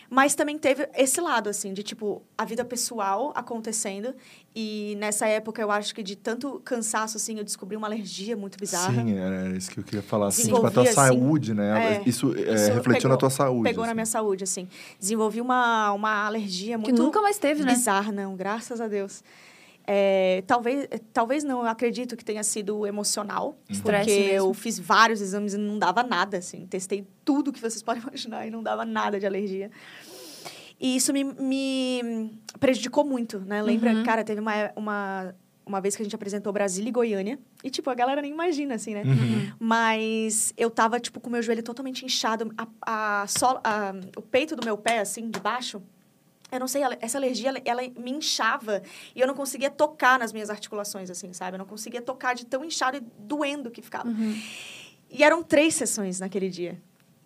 Mas 0.10 0.36
também 0.36 0.58
teve 0.58 0.88
esse 0.96 1.20
lado, 1.20 1.50
assim, 1.50 1.74
de, 1.74 1.82
tipo, 1.84 2.22
a 2.38 2.46
vida 2.46 2.63
pessoal 2.63 3.32
acontecendo. 3.36 4.13
E 4.56 4.96
nessa 5.00 5.28
época, 5.28 5.62
eu 5.62 5.70
acho 5.72 5.94
que 5.94 6.02
de 6.04 6.15
tanto 6.15 6.62
cansaço, 6.63 7.18
assim, 7.18 7.38
eu 7.38 7.44
descobri 7.44 7.76
uma 7.76 7.88
alergia 7.88 8.38
muito 8.38 8.58
bizarra. 8.58 8.94
Sim, 8.94 9.18
era 9.18 9.50
isso 9.58 9.70
que 9.72 9.80
eu 9.80 9.84
queria 9.84 10.02
falar. 10.04 10.28
Assim, 10.28 10.44
tipo, 10.44 10.65
a 10.65 10.72
tua 10.72 10.84
assim, 10.84 10.94
saúde, 10.94 11.54
né? 11.54 11.98
é, 11.98 12.04
isso, 12.06 12.34
é, 12.36 12.54
isso 12.54 12.72
refletiu 12.72 12.94
pegou- 12.94 13.10
na 13.10 13.18
tua 13.18 13.30
saúde. 13.30 13.63
Pegou 13.63 13.82
na 13.84 13.88
assim. 13.88 13.96
minha 13.96 14.06
saúde, 14.06 14.44
assim. 14.44 14.68
Desenvolvi 15.00 15.41
uma, 15.41 15.91
uma 15.91 16.26
alergia 16.26 16.78
Que 16.78 16.84
muito 16.91 17.04
nunca 17.04 17.22
mais 17.22 17.38
teve, 17.38 17.63
né? 17.63 17.74
bizarra, 17.74 18.12
não, 18.12 18.36
graças 18.36 18.80
a 18.80 18.88
Deus. 18.88 19.24
É, 19.88 20.43
talvez, 20.48 20.88
talvez 21.13 21.43
não, 21.43 21.62
eu 21.62 21.67
acredito 21.67 22.17
que 22.17 22.26
tenha 22.26 22.43
sido 22.43 22.88
emocional, 22.88 23.56
Estresse 23.69 24.06
porque 24.10 24.19
mesmo. 24.32 24.48
eu 24.50 24.54
fiz 24.54 24.80
vários 24.80 25.21
exames 25.21 25.54
e 25.54 25.58
não 25.58 25.78
dava 25.78 26.02
nada, 26.02 26.38
assim. 26.38 26.65
Testei 26.65 27.06
tudo 27.24 27.54
que 27.54 27.60
vocês 27.62 27.82
podem 27.84 28.02
imaginar 28.02 28.48
e 28.48 28.50
não 28.50 28.63
dava 28.63 28.84
nada 28.84 29.19
de 29.19 29.26
alergia. 29.28 29.69
E 30.80 30.95
isso 30.98 31.13
me, 31.13 31.24
me 31.24 32.32
prejudicou 32.60 33.06
muito, 33.06 33.39
né? 33.39 33.62
Lembra, 33.62 33.93
Uhum. 33.93 34.04
cara, 34.04 34.24
teve 34.24 34.41
uma, 34.41 34.71
uma, 34.76 35.36
uma 35.65 35.80
vez 35.80 35.95
que 35.95 36.02
a 36.02 36.06
gente 36.06 36.15
apresentou 36.15 36.52
Brasília 36.52 36.89
e 36.89 36.91
Goiânia. 36.91 37.39
E, 37.63 37.69
tipo, 37.69 37.89
a 37.89 37.95
galera 37.95 38.21
nem 38.21 38.32
imagina, 38.32 38.76
assim, 38.76 38.93
né? 38.93 39.04
Uhum. 39.06 39.54
Mas 39.58 40.54
eu 40.58 40.69
tava, 40.69 41.00
tipo, 41.00 41.19
com 41.19 41.30
o 41.30 41.32
meu 41.32 41.41
joelho 41.41 41.63
totalmente 41.63 42.04
inchado. 42.04 42.52
A, 42.58 43.21
a, 43.21 43.28
sola- 43.28 43.62
a- 43.63 43.93
o 44.17 44.21
peito 44.21 44.56
do 44.56 44.65
meu 44.65 44.78
pé, 44.78 45.00
assim, 45.00 45.30
de 45.30 45.39
baixo, 45.39 45.82
eu 46.56 46.60
não 46.60 46.68
sei, 46.68 46.82
essa 47.02 47.18
alergia, 47.18 47.50
ela, 47.50 47.62
ela 47.65 47.82
me 47.98 48.12
inchava. 48.12 48.82
E 49.15 49.20
eu 49.20 49.28
não 49.28 49.34
conseguia 49.36 49.70
tocar 49.70 50.18
nas 50.20 50.34
minhas 50.34 50.50
articulações, 50.50 51.10
assim, 51.10 51.32
sabe? 51.34 51.56
Eu 51.56 51.60
não 51.60 51.65
conseguia 51.65 52.02
tocar 52.02 52.34
de 52.36 52.46
tão 52.46 52.63
inchado 52.63 52.98
e 52.98 53.02
doendo 53.20 53.70
que 53.72 53.82
ficava. 53.82 54.08
Uhum. 54.08 54.41
E 55.10 55.24
eram 55.24 55.44
três 55.44 55.76
sessões 55.76 56.20
naquele 56.20 56.50
dia. 56.50 56.82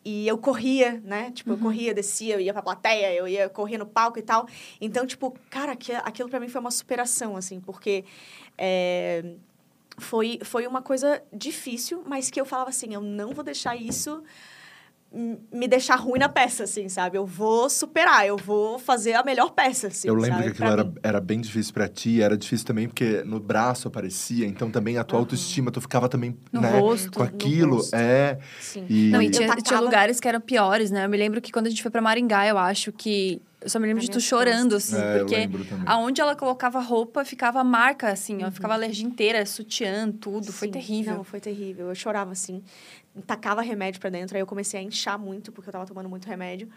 E 0.06 0.28
eu 0.28 0.38
corria, 0.38 1.02
né? 1.04 1.30
Tipo, 1.32 1.52
eu 1.52 1.58
corria, 1.58 1.94
descia, 1.94 2.36
eu 2.36 2.40
ia 2.40 2.54
pra 2.54 2.62
plateia, 2.62 3.14
eu 3.14 3.28
ia 3.28 3.50
correr 3.50 3.78
no 3.78 3.86
palco 3.86 4.18
e 4.18 4.22
tal. 4.22 4.48
Então, 4.80 5.06
tipo, 5.06 5.38
cara, 5.50 5.74
aqui- 5.74 5.92
aquilo 5.94 6.30
pra 6.30 6.40
mim 6.40 6.48
foi 6.48 6.62
uma 6.62 6.72
superação, 6.72 7.36
assim, 7.36 7.60
porque 7.60 8.06
é, 8.58 9.36
foi, 9.98 10.40
foi 10.44 10.66
uma 10.66 10.82
coisa 10.82 11.22
difícil, 11.34 12.02
mas 12.08 12.30
que 12.30 12.40
eu 12.40 12.46
falava 12.46 12.70
assim, 12.70 12.94
eu 12.94 13.02
não 13.02 13.34
vou 13.34 13.44
deixar 13.44 13.76
isso 13.76 14.24
me 15.12 15.68
deixar 15.68 15.96
ruim 15.96 16.20
na 16.20 16.30
peça, 16.30 16.66
assim, 16.66 16.88
sabe? 16.88 17.18
Eu 17.18 17.26
vou 17.26 17.68
superar, 17.70 18.28
eu 18.28 18.38
vou 18.38 18.78
fazer 18.78 19.14
a 19.14 19.24
melhor 19.24 19.52
peça, 19.52 19.88
assim, 19.88 20.08
eu 20.08 20.14
lembro 20.14 20.30
sabe? 20.30 20.44
que 20.44 20.50
aquilo 20.50 20.66
Pra 20.68 20.74
era, 20.74 20.84
mim. 20.84 20.94
era 21.02 21.20
bem 21.20 21.42
difícil 21.42 21.74
pra 21.74 21.88
ti, 21.88 22.22
era 22.22 22.38
difícil 22.38 22.68
também 22.68 22.88
porque 22.88 23.24
no 23.26 23.40
braço 23.40 23.88
aparecia, 23.88 24.46
então 24.46 24.70
também 24.70 24.98
a 25.00 25.04
tua 25.04 25.18
autoestima, 25.18 25.72
tu 25.72 25.82
ficava 25.82 26.08
também, 26.08 26.38
No 26.52 26.62
né, 26.62 26.80
rosto, 26.80 27.12
com 27.18 27.24
no 27.24 27.26
aquilo, 27.30 27.76
rosto. 27.78 27.96
é. 27.96 28.38
Sim. 28.60 28.86
E, 28.88 29.10
Não, 29.10 29.22
e 29.22 29.26
Eu 29.26 29.32
tinha, 29.32 29.48
tacava- 29.48 29.62
tinha 29.68 29.80
lugares 29.80 30.20
que 30.20 30.28
eram 30.28 30.42
piores, 30.42 30.92
né? 30.92 31.06
Eu 31.06 31.10
me 31.10 31.18
lembro 31.18 31.42
que 31.42 31.52
quando 31.52 31.66
a 31.66 31.70
gente 31.70 31.82
foi 31.82 31.90
pra 31.90 32.02
Maringá, 32.02 32.46
eu 32.48 32.58
acho 32.58 32.92
que. 32.92 33.42
Eu 33.62 33.68
só 33.70 33.78
me 33.78 33.88
lembro 33.88 33.98
Nas 34.02 34.06
de 34.06 34.12
tu 34.12 34.22
chorando, 34.22 34.76
assim, 34.78 34.96
É, 34.96 35.16
eu 35.16 35.20
porque 35.20 35.36
lembro 35.36 35.66
também. 35.66 35.84
aonde 35.86 36.22
ela 36.22 36.34
colocava 36.34 36.80
roupa 36.80 37.26
ficava 37.26 37.62
marca, 37.62 38.10
assim, 38.10 38.38
Uhum. 38.38 38.48
ó, 38.48 38.52
ficava 38.52 38.74
alergia 38.74 39.06
inteira, 39.06 39.46
sutiã, 39.46 40.10
tudo. 40.10 40.54
Foi 40.54 40.70
Sim. 40.70 40.72
terrível. 40.72 41.16
Não, 41.18 41.24
foi 41.26 41.42
terrível. 41.42 41.90
Eu 41.90 41.96
chorava 41.96 42.32
assim, 42.32 42.64
tacava 43.26 43.62
remédio 43.62 44.00
pra 44.00 44.10
dentro, 44.10 44.36
aí 44.36 44.42
eu 44.42 44.48
comecei 44.48 44.80
a 44.80 44.84
inchar 44.84 45.18
muito, 45.18 45.52
porque 45.52 45.70
eu 45.70 45.74
tava 45.74 45.86
tomando 45.86 46.10
muito 46.10 46.28
remédio. 46.28 46.70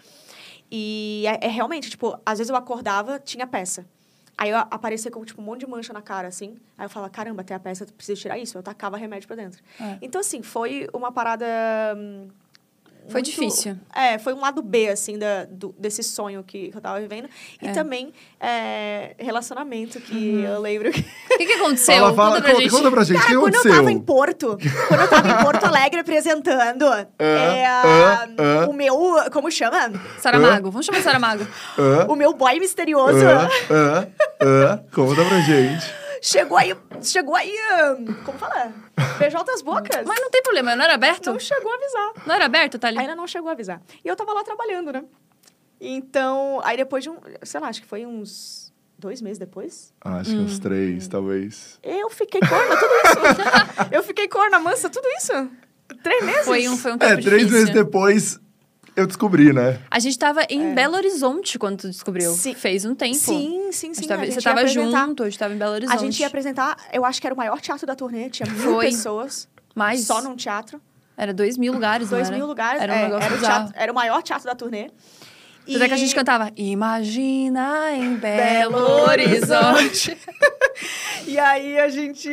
E 0.71 1.25
é, 1.27 1.47
é 1.47 1.49
realmente, 1.49 1.91
tipo, 1.91 2.19
às 2.25 2.39
vezes 2.39 2.51
eu 2.51 2.57
acordava, 2.57 3.19
tinha 3.19 3.47
peça. 3.47 3.87
Aí 4.37 4.51
eu 4.51 4.57
aparecia 4.57 5.11
com, 5.11 5.25
tipo, 5.25 5.41
um 5.41 5.45
monte 5.45 5.61
de 5.61 5.67
mancha 5.67 5.93
na 5.93 6.01
cara, 6.01 6.27
assim. 6.27 6.57
Aí 6.77 6.87
eu 6.87 6.91
falava, 6.91 7.13
caramba, 7.13 7.45
tem 7.45 7.55
a 7.57 7.61
peça, 7.61 7.87
preciso 7.87 8.21
tirar 8.21 8.39
isso. 8.39 8.57
Eu 8.57 8.63
tacava 8.63 8.97
remédio 8.97 9.27
pra 9.27 9.37
dentro. 9.37 9.63
É. 9.79 9.99
Então, 10.01 10.21
assim, 10.21 10.43
foi 10.43 10.89
uma 10.93 11.13
parada... 11.13 11.47
hum, 11.97 12.29
Foi 13.09 13.21
muito- 13.21 13.25
difícil. 13.27 13.77
É, 13.95 14.19
foi 14.19 14.33
um 14.33 14.41
lado 14.41 14.63
B, 14.63 14.89
assim, 14.89 15.19
da, 15.19 15.45
do- 15.45 15.75
desse 15.79 16.03
sonho 16.03 16.43
que, 16.43 16.71
que 16.71 16.77
eu 16.77 16.81
tava 16.81 17.01
vivendo. 17.01 17.29
E 17.61 17.69
É. 17.69 17.73
também 17.73 18.13
é, 18.41 19.15
relacionamento, 19.19 20.01
que 20.01 20.43
eu 20.43 20.61
lembro. 20.61 20.89
O 20.91 20.93
que, 21.39 21.47
que 21.47 21.53
aconteceu? 21.53 21.95
Fala, 21.97 22.15
fala, 22.15 22.31
conta 22.37 22.43
pra 22.43 22.51
conta, 22.53 22.63
gente. 22.63 22.71
conta 22.73 22.91
pra 22.91 23.05
gente, 23.05 23.17
o 23.17 23.21
que 23.21 23.27
Cara, 23.27 23.41
quando 23.41 23.55
eu 23.55 23.61
aconteceu? 23.61 23.77
tava 23.79 23.93
em 23.93 23.99
Porto, 24.01 24.59
quando 24.89 25.01
eu 25.01 25.09
tava 25.09 25.29
em 25.29 25.45
Porto 25.45 25.65
Alegre 25.65 26.01
apresentando, 26.01 26.85
é, 27.19 27.67
ah, 27.67 28.27
ah. 28.39 28.67
o 28.69 28.73
meu, 28.73 28.97
como 29.33 29.51
chama? 29.51 29.93
Saramago, 30.19 30.71
vamos 30.71 30.87
chamar 30.87 30.99
de 30.99 31.05
Saramago. 31.05 31.47
O 32.09 32.15
meu 32.17 32.33
boy 32.35 32.59
misterioso? 32.59 33.19
Conta 34.93 35.25
pra 35.25 35.41
gente. 35.41 36.02
Chegou 36.23 36.57
aí, 36.57 36.75
chegou 37.03 37.35
aí, 37.37 37.53
hum, 37.99 38.15
como 38.25 38.39
fala? 38.39 38.73
Beijou 39.19 39.41
outras 39.41 39.61
bocas. 39.61 40.07
Mas 40.07 40.21
não 40.21 40.31
tem 40.31 40.43
problema, 40.43 40.75
não 40.77 40.85
era 40.85 40.95
aberto? 40.95 41.33
não 41.33 41.39
chegou 41.39 41.71
a 41.71 41.75
avisar. 41.75 42.13
Não 42.27 42.35
era 42.35 42.45
aberto, 42.47 42.79
tá 42.79 42.89
ali? 42.89 42.99
Ainda 43.01 43.15
não 43.17 43.27
chegou 43.27 43.49
a 43.51 43.53
avisar. 43.53 43.83
E 44.05 44.09
eu 44.09 44.17
tava 44.17 44.33
lá 44.33 44.43
trabalhando, 44.43 44.93
né? 44.93 45.05
Então, 45.81 46.61
aí 46.65 46.77
depois 46.77 47.03
de 47.03 47.11
um, 47.11 47.17
sei 47.43 47.61
lá, 47.61 47.69
acho 47.69 47.83
que 47.83 47.87
foi 47.89 48.07
uns 48.07 48.73
dois 48.97 49.21
meses 49.21 49.37
depois, 49.39 49.93
Ah, 50.01 50.19
acho 50.19 50.31
que 50.31 50.37
uns 50.37 50.59
três, 50.61 51.09
talvez. 51.09 51.81
eu 51.83 52.09
fiquei 52.09 52.41
corna, 52.41 52.77
tudo 52.77 52.93
isso. 53.05 53.89
eu 53.91 54.03
fiquei 54.05 54.29
corna 54.29 54.61
mansa, 54.61 54.89
tudo 54.89 55.09
isso. 55.19 55.51
Três 56.05 56.25
meses. 56.25 56.45
Foi 56.45 56.69
um, 56.69 56.77
foi 56.77 56.93
um 56.93 56.99
tempo 56.99 57.13
É, 57.13 57.17
três 57.17 57.43
difícil. 57.43 57.53
meses 57.59 57.71
depois 57.75 58.41
eu 58.97 59.07
descobri, 59.07 59.53
né? 59.53 59.79
A 59.91 59.99
gente 59.99 60.19
tava 60.19 60.45
em 60.49 60.75
Belo 60.75 60.97
Horizonte 60.97 61.59
quando 61.59 61.79
tu 61.79 61.89
descobriu. 61.91 62.31
É. 62.31 62.35
Sim. 62.35 62.55
Fez 62.55 62.85
um 62.85 62.95
tempo. 62.95 63.15
Sim, 63.17 63.71
sim, 63.73 63.95
sim. 63.95 64.07
tava- 64.07 64.25
você 64.27 64.41
tava 64.41 64.61
apresentar- 64.61 65.07
junto, 65.07 65.23
a 65.23 65.29
gente 65.29 65.39
tava 65.39 65.55
em 65.55 65.59
Belo 65.59 65.73
Horizonte. 65.73 65.97
A 65.97 66.01
gente 66.01 66.21
ia 66.21 66.27
apresentar, 66.27 66.77
eu 66.93 67.05
acho 67.05 67.21
que 67.21 67.27
era 67.27 67.35
o 67.35 67.37
maior 67.37 67.61
teatro 67.61 67.87
da 67.87 67.95
turnê, 67.95 68.29
tinha 68.31 68.49
mil 68.51 68.75
Foi. 68.75 68.87
pessoas. 68.87 69.49
Mais? 69.75 70.01
Só 70.05 70.21
num 70.23 70.37
teatro. 70.37 70.81
Era 71.17 71.33
dois 71.33 71.57
mil 71.59 71.73
lugares, 71.73 72.09
Dois 72.11 72.29
era? 72.29 72.37
mil 72.37 72.47
lugares. 72.47 72.81
Era 72.83 72.93
um 72.93 72.97
é, 72.97 73.03
era, 73.25 73.35
o 73.35 73.39
teatro- 73.39 73.75
era 73.77 73.93
o 73.93 73.95
maior 73.95 74.23
teatro 74.23 74.47
da 74.47 74.55
turnê. 74.55 74.91
Tanto 75.65 75.85
é 75.85 75.89
que 75.89 75.95
a 75.95 75.97
gente 75.97 76.13
cantava 76.15 76.51
Imagina 76.57 77.93
em 77.95 78.17
Belo 78.19 78.79
Horizonte. 78.79 80.17
E 81.27 81.39
aí 81.39 81.79
a 81.79 81.89
gente. 81.89 82.29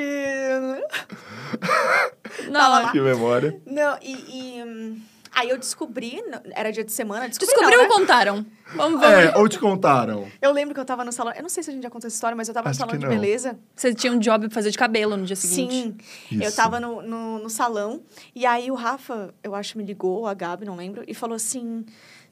Não, 2.50 2.91
Que 2.91 3.00
memória. 3.00 3.60
Não, 3.65 3.98
e. 4.02 4.13
e, 4.13 4.63
hum, 4.63 5.02
aí 5.32 5.50
eu 5.50 5.58
descobri, 5.58 6.22
era 6.52 6.72
dia 6.72 6.84
de 6.84 6.92
semana, 6.92 7.28
descobri 7.28 7.54
descobriu 7.54 7.78
não, 7.78 7.86
ou 7.86 7.89
né? 7.92 7.96
contaram? 7.96 8.46
Vamos, 8.76 9.00
vamos. 9.00 9.18
É, 9.26 9.38
ou 9.38 9.48
te 9.50 9.58
contaram. 9.60 10.28
Eu 10.42 10.52
lembro 10.52 10.74
que 10.74 10.80
eu 10.80 10.86
tava 10.86 11.04
no 11.04 11.12
salão. 11.12 11.34
Eu 11.36 11.42
não 11.42 11.50
sei 11.50 11.63
se 11.63 11.70
a 11.70 11.74
gente 11.74 11.84
já 11.84 11.89
contou 11.89 12.08
essa 12.08 12.15
história, 12.15 12.36
mas 12.36 12.48
eu 12.48 12.54
tava 12.54 12.70
Acho 12.70 12.80
no 12.80 12.86
salão 12.86 13.00
que 13.00 13.08
de 13.08 13.08
beleza. 13.08 13.58
Você 13.76 13.94
tinha 13.94 14.13
um 14.13 14.20
job 14.20 14.48
pra 14.48 14.54
fazer 14.54 14.70
de 14.72 14.78
cabelo 14.78 15.18
no 15.18 15.26
dia 15.26 15.36
seguinte. 15.36 16.04
Sim. 16.30 16.38
Eu 16.42 16.48
Isso. 16.48 16.56
tava 16.56 16.80
no, 16.80 17.02
no, 17.02 17.39
no 17.39 17.50
salão, 17.50 18.02
e 18.36 18.46
aí 18.46 18.70
o 18.70 18.76
Rafa, 18.76 19.34
eu 19.44 19.56
acho, 19.56 19.78
me 19.78 19.84
ligou, 19.84 20.20
ou 20.20 20.28
a 20.28 20.34
Gabi, 20.34 20.65
não 20.65 20.76
lembro, 20.76 21.04
e 21.08 21.13
falou 21.13 21.36
assim: 21.36 21.86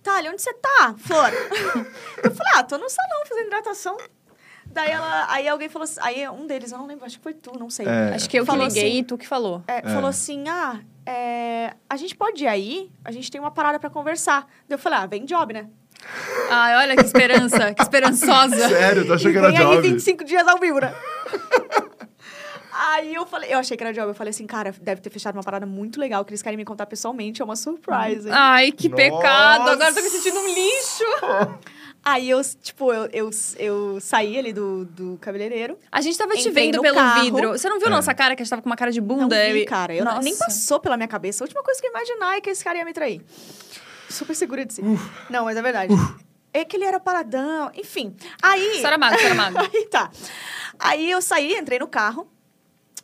Thalia, 0.03 0.31
onde 0.31 0.41
você 0.41 0.53
tá, 0.53 0.95
Flor? 0.97 1.29
eu 2.23 2.31
falei: 2.31 2.51
Ah, 2.55 2.63
tô 2.63 2.77
no 2.77 2.89
salão 2.89 3.25
fazendo 3.27 3.47
hidratação. 3.47 3.97
Daí 4.69 4.91
ela, 4.91 5.25
aí 5.31 5.47
alguém 5.47 5.69
falou 5.69 5.85
assim, 5.85 5.99
aí 6.03 6.27
um 6.29 6.45
deles, 6.45 6.71
eu 6.73 6.77
não 6.77 6.85
lembro, 6.85 7.05
acho 7.05 7.17
que 7.17 7.23
foi 7.23 7.33
tu, 7.33 7.57
não 7.57 7.69
sei. 7.69 7.87
É. 7.87 8.13
Acho 8.13 8.29
que 8.29 8.37
eu 8.37 8.43
que 8.43 8.51
Falou 8.51 8.67
liguei 8.67 8.83
assim- 8.89 8.97
e 8.99 9.03
tu 9.03 9.17
que 9.17 9.25
falou. 9.27 9.63
É, 9.67 9.77
É. 9.77 9.81
Falou 9.81 10.09
assim: 10.09 10.47
ah, 10.49 10.79
é, 11.07 11.73
a 11.89 11.95
gente 11.95 12.13
pode 12.13 12.43
ir 12.43 12.47
aí? 12.47 12.91
A 13.05 13.11
gente 13.13 13.31
tem 13.31 13.39
uma 13.39 13.49
parada 13.49 13.79
pra 13.79 13.89
conversar. 13.89 14.41
Daí 14.67 14.75
eu 14.75 14.77
falei: 14.77 14.99
ah, 14.99 15.05
vem 15.05 15.23
job, 15.23 15.53
né? 15.53 15.67
Ai, 16.49 16.75
olha 16.75 16.97
que 16.97 17.05
esperança, 17.05 17.73
que 17.73 17.81
esperançosa. 17.81 18.67
Sério, 18.67 19.13
achou 19.13 19.29
e 19.29 19.33
que 19.33 19.37
era 19.37 19.47
vem 19.47 19.57
aí 19.57 19.63
job? 19.63 19.87
25 19.87 20.23
dias 20.25 20.45
ao 20.45 20.59
vivo, 20.59 20.79
né? 20.79 20.93
aí 22.71 23.15
eu 23.15 23.25
falei, 23.25 23.53
eu 23.53 23.57
achei 23.57 23.77
que 23.77 23.83
era 23.83 23.93
job. 23.93 24.09
Eu 24.09 24.13
falei 24.15 24.31
assim, 24.31 24.45
cara, 24.45 24.75
deve 24.81 24.99
ter 24.99 25.09
fechado 25.09 25.35
uma 25.35 25.43
parada 25.43 25.65
muito 25.65 25.97
legal 25.97 26.25
que 26.25 26.31
eles 26.31 26.41
querem 26.41 26.57
me 26.57 26.65
contar 26.65 26.85
pessoalmente. 26.85 27.41
É 27.41 27.45
uma 27.45 27.55
surprise. 27.55 28.27
hein? 28.27 28.33
Ai, 28.33 28.71
que 28.73 28.89
Nossa. 28.89 29.01
pecado. 29.01 29.69
Agora 29.69 29.89
eu 29.89 29.95
tô 29.95 30.01
me 30.01 30.09
sentindo 30.09 30.39
um 30.39 30.47
lixo. 30.47 31.03
Aí 32.09 32.29
eu, 32.29 32.39
tipo, 32.61 32.93
eu, 32.93 33.09
eu, 33.11 33.29
eu 33.57 33.99
saí 33.99 34.37
ali 34.37 34.53
do, 34.53 34.85
do 34.85 35.17
cabeleireiro. 35.19 35.77
A 35.91 35.99
gente 35.99 36.17
tava 36.17 36.35
te 36.35 36.49
vendo 36.49 36.81
pelo 36.81 36.95
carro. 36.95 37.21
vidro. 37.21 37.49
Você 37.51 37.67
não 37.67 37.79
viu 37.79 37.87
É. 37.87 37.89
nossa 37.89 38.13
cara, 38.13 38.33
que 38.33 38.41
a 38.41 38.45
gente 38.45 38.49
tava 38.49 38.61
com 38.61 38.69
uma 38.69 38.77
cara 38.77 38.91
de 38.93 39.01
Não 39.01 39.07
bunda? 39.07 39.35
vi, 39.51 39.63
E- 39.63 39.65
cara. 39.65 39.93
Eu 39.93 40.05
Nossa. 40.05 40.21
nem 40.21 40.33
passou 40.37 40.79
pela 40.79 40.95
minha 40.95 41.07
cabeça. 41.09 41.43
A 41.43 41.45
última 41.45 41.61
coisa 41.61 41.81
que 41.81 41.85
eu 41.87 41.91
ia 41.91 41.97
imaginar 41.97 42.37
é 42.37 42.39
que 42.41 42.49
esse 42.49 42.63
cara 42.63 42.77
ia 42.77 42.85
me 42.85 42.93
trair. 42.93 43.21
Super 44.09 44.33
segura 44.35 44.63
de 44.65 44.73
si. 44.73 44.81
Não, 45.29 45.43
mas 45.43 45.57
é 45.57 45.61
verdade. 45.61 45.93
É 46.53 46.63
que 46.63 46.77
ele 46.77 46.85
era 46.85 46.97
paradão. 46.97 47.69
Enfim. 47.75 48.15
Aí... 48.41 48.79
Saramago, 48.81 49.19
Saramago. 49.19 49.57
Aí 49.75 49.85
tá. 49.87 50.09
Aí 50.79 51.11
eu 51.11 51.21
saí, 51.21 51.55
entrei 51.57 51.77
no 51.79 51.87
carro 51.89 52.25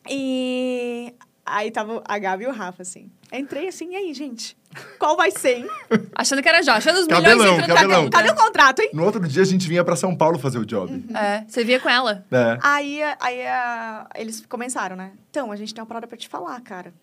e 0.09 1.13
aí 1.45 1.71
tava 1.71 2.01
a 2.07 2.17
Gabi 2.19 2.45
e 2.45 2.47
o 2.47 2.51
Rafa, 2.51 2.81
assim. 2.83 3.11
Entrei 3.31 3.67
assim, 3.67 3.91
e 3.91 3.95
aí, 3.95 4.13
gente? 4.13 4.55
Qual 4.99 5.15
vai 5.17 5.31
ser, 5.31 5.57
hein? 5.59 5.67
Achando 6.15 6.41
que 6.41 6.49
era 6.49 6.61
já, 6.61 6.75
achando 6.75 6.99
os 6.99 7.07
Cabelão, 7.07 7.37
milhões 7.37 7.59
entrando 7.63 7.77
cabelão. 7.77 8.03
na 8.05 8.09
Cadê 8.09 8.29
o 8.31 8.35
contrato, 8.35 8.79
hein? 8.81 8.89
No 8.93 9.03
outro 9.03 9.27
dia, 9.27 9.41
a 9.41 9.45
gente 9.45 9.67
vinha 9.67 9.83
pra 9.83 9.95
São 9.95 10.15
Paulo 10.15 10.39
fazer 10.39 10.57
o 10.59 10.65
job. 10.65 10.91
Uhum. 10.93 11.15
É, 11.17 11.45
você 11.47 11.63
via 11.63 11.79
com 11.79 11.89
ela. 11.89 12.25
É. 12.31 12.57
Aí, 12.61 13.01
aí 13.19 13.47
a- 13.47 14.07
eles 14.15 14.45
começaram, 14.47 14.95
né? 14.95 15.11
Então, 15.29 15.51
a 15.51 15.55
gente 15.55 15.73
tem 15.73 15.81
uma 15.81 15.87
parada 15.87 16.07
pra 16.07 16.17
te 16.17 16.27
falar, 16.27 16.59
cara. 16.61 16.93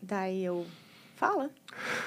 Daí 0.00 0.44
eu... 0.44 0.66
Fala. 1.16 1.50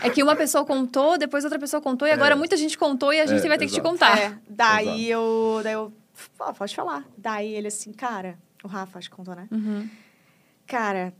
É 0.01 0.09
que 0.09 0.21
uma 0.21 0.35
pessoa 0.35 0.65
contou, 0.65 1.17
depois 1.17 1.43
outra 1.45 1.57
pessoa 1.57 1.81
contou, 1.81 2.05
e 2.07 2.11
agora 2.11 2.33
É. 2.33 2.37
muita 2.37 2.57
gente 2.57 2.77
contou 2.77 3.13
e 3.13 3.21
a 3.21 3.25
gente 3.25 3.45
É, 3.45 3.47
vai 3.47 3.57
ter 3.57 3.65
que 3.65 3.71
te 3.71 3.79
exato. 3.79 3.89
contar. 3.89 4.17
É, 4.17 4.33
daí 4.49 5.09
eu... 5.09 5.61
Daí 5.63 5.73
eu... 5.73 5.93
"Ah, 6.39 6.51
pode 6.53 6.75
falar. 6.75 7.05
Daí 7.17 7.53
ele 7.53 7.67
assim, 7.67 7.93
cara... 7.93 8.37
O 8.63 8.67
Rafa, 8.67 8.97
acho 8.99 9.09
que 9.09 9.15
contou, 9.15 9.35
né? 9.35 9.47
Uhum. 9.51 9.87
Cara, 10.67 11.13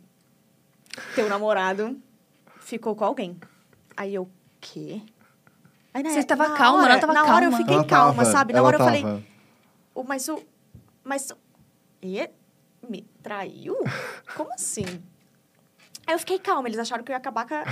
teu 1.14 1.30
namorado 1.30 1.96
ficou 2.60 2.96
com 2.96 3.06
alguém. 3.06 3.38
Aí 3.98 4.14
eu, 4.16 4.30
quê? 4.60 5.02
Aí, 5.94 6.04
na 6.04 6.10
Você 6.10 6.24
tava 6.24 6.48
na 6.50 6.58
calma, 6.58 6.84
hora, 6.84 6.92
ela 6.94 7.00
tava 7.02 7.14
Na 7.14 7.24
hora 7.24 7.46
eu 7.46 7.52
calma. 7.52 7.58
fiquei 7.58 7.76
Ela 7.76 7.84
calma, 7.86 8.14
tava, 8.16 8.26
sabe? 8.26 8.54
Na 8.54 8.62
hora 8.64 8.76
eu 8.76 8.80
falei, 8.84 9.02
tava. 9.02 9.24
"O- 9.94 10.04
mas 10.04 10.28
o... 10.28 10.42
Mas... 11.04 11.30
o- 11.32 11.38
E? 12.02 12.30
Me 12.88 13.02
traiu? 13.24 13.76
Como 14.36 14.54
assim? 14.54 14.86
Aí 16.06 16.14
eu 16.14 16.20
fiquei 16.20 16.38
calma, 16.38 16.68
eles 16.68 16.78
acharam 16.80 17.04
que 17.04 17.12
eu 17.12 17.14
ia 17.14 17.18
acabar 17.18 17.48
com 17.48 17.56
a... 17.56 17.64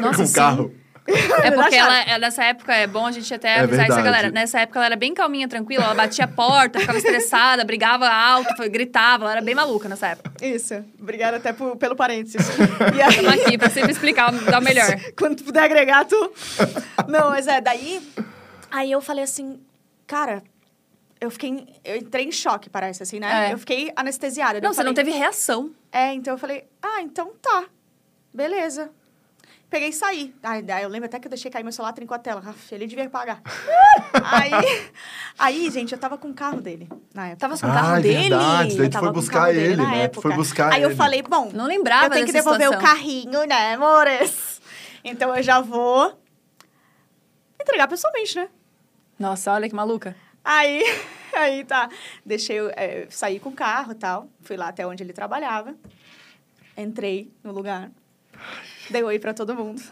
Nossa, 0.00 0.18
Com 0.18 0.22
o 0.24 0.26
sim. 0.26 0.34
carro. 0.34 0.74
É 1.06 1.50
porque 1.52 1.74
ela, 1.74 2.00
ela- 2.02 2.18
nessa 2.18 2.44
época, 2.44 2.74
é 2.74 2.86
bom 2.86 3.04
a 3.06 3.12
gente 3.12 3.32
até 3.34 3.48
É 3.56 3.60
avisar 3.60 3.84
essa 3.86 3.94
verdade. 3.96 4.04
galera. 4.04 4.30
Nessa 4.30 4.60
época 4.60 4.78
ela 4.78 4.86
era 4.86 4.96
bem 4.96 5.12
calminha, 5.12 5.46
tranquila, 5.46 5.84
ela 5.84 5.94
batia 5.94 6.24
a 6.24 6.28
porta, 6.28 6.80
ficava 6.80 6.96
estressada, 6.98 7.62
brigava 7.66 8.08
alto, 8.08 8.54
gritava, 8.70 9.24
ela 9.24 9.32
era 9.32 9.40
bem 9.42 9.54
maluca 9.54 9.88
nessa 9.88 10.08
época. 10.08 10.32
Isso, 10.44 10.82
obrigada 10.98 11.36
até 11.36 11.52
por- 11.52 11.76
pelo 11.76 11.94
parênteses. 11.94 12.40
E 12.96 13.02
aí... 13.02 13.08
Estamos 13.16 13.32
aqui 13.46 13.58
pra 13.58 13.70
sempre 13.70 13.92
explicar, 13.92 14.32
dar 14.32 14.60
o 14.60 14.64
melhor. 14.64 14.86
Quando 15.18 15.36
tu 15.36 15.44
puder 15.44 15.64
agregar, 15.64 16.04
tu. 16.06 16.32
Não, 17.08 17.30
mas 17.30 17.46
é, 17.46 17.60
daí. 17.60 18.00
Aí 18.70 18.90
eu 18.90 19.00
falei 19.00 19.24
assim, 19.24 19.60
cara, 20.06 20.42
eu 21.20 21.30
fiquei. 21.30 21.66
Eu 21.84 21.96
entrei 21.96 22.24
em 22.26 22.32
choque, 22.32 22.68
parece, 22.70 23.02
assim, 23.02 23.20
né? 23.20 23.48
É. 23.48 23.52
Eu 23.52 23.58
fiquei 23.58 23.92
anestesiada. 23.94 24.60
Não, 24.60 24.70
eu 24.70 24.74
você 24.74 24.82
não 24.82 24.94
falei, 24.94 25.04
teve 25.04 25.18
reação. 25.18 25.70
É, 25.92 26.12
então 26.12 26.34
eu 26.34 26.38
falei, 26.38 26.64
ah, 26.82 27.00
então 27.02 27.32
tá. 27.42 27.64
Beleza. 28.32 28.90
Peguei 29.70 29.88
e 29.88 29.92
saí. 29.92 30.34
Aí, 30.42 30.64
eu 30.82 30.88
lembro 30.88 31.06
até 31.06 31.18
que 31.18 31.26
eu 31.26 31.30
deixei 31.30 31.50
cair 31.50 31.62
meu 31.64 31.72
celular, 31.72 31.92
trincou 31.92 32.14
a 32.14 32.18
tela. 32.18 32.40
Aff, 32.46 32.72
ele 32.74 32.86
devia 32.86 33.08
pagar. 33.10 33.42
aí, 34.22 34.90
aí, 35.38 35.70
gente, 35.70 35.92
eu 35.92 35.98
tava 35.98 36.16
com 36.16 36.28
o 36.30 36.34
carro 36.34 36.60
dele 36.60 36.88
na 37.12 37.26
época. 37.28 37.40
Tava 37.40 37.58
com 37.58 37.66
o 37.66 37.70
Ah, 37.70 37.74
carro 37.74 37.96
é 37.96 38.00
dele. 38.00 38.18
verdade, 38.28 38.76
daí 38.76 38.86
Eu 38.86 38.90
tu 38.90 38.98
foi 38.98 39.08
o 39.08 39.12
buscar 39.12 39.54
ele, 39.54 39.76
né? 39.82 40.08
Tu 40.08 40.20
foi 40.22 40.32
buscar 40.34 40.72
Aí 40.72 40.82
eu 40.82 40.90
ele. 40.90 40.96
falei, 40.96 41.22
bom, 41.22 41.50
Não 41.52 41.66
lembrava 41.66 42.06
eu 42.06 42.10
tenho 42.10 42.26
que 42.26 42.32
devolver 42.32 42.68
o 42.68 42.72
situação. 42.72 42.96
carrinho, 42.96 43.44
né, 43.46 43.74
amores? 43.74 44.60
Então 45.02 45.34
eu 45.36 45.42
já 45.42 45.60
vou 45.60 46.18
entregar 47.60 47.88
pessoalmente, 47.88 48.36
né? 48.36 48.48
Nossa, 49.18 49.52
olha 49.52 49.68
que 49.68 49.74
maluca. 49.74 50.14
Aí, 50.44 50.82
aí 51.34 51.64
tá. 51.64 51.88
Deixei, 52.24 52.60
eu, 52.60 52.70
é, 52.76 53.06
saí 53.10 53.40
com 53.40 53.48
o 53.48 53.52
carro 53.52 53.92
e 53.92 53.96
tal. 53.96 54.28
Fui 54.42 54.56
lá 54.56 54.68
até 54.68 54.86
onde 54.86 55.02
ele 55.02 55.12
trabalhava. 55.12 55.74
Entrei 56.76 57.32
no 57.42 57.50
lugar. 57.52 57.90
Dei 58.90 59.02
oi 59.02 59.18
pra 59.18 59.32
todo 59.34 59.54
mundo. 59.54 59.82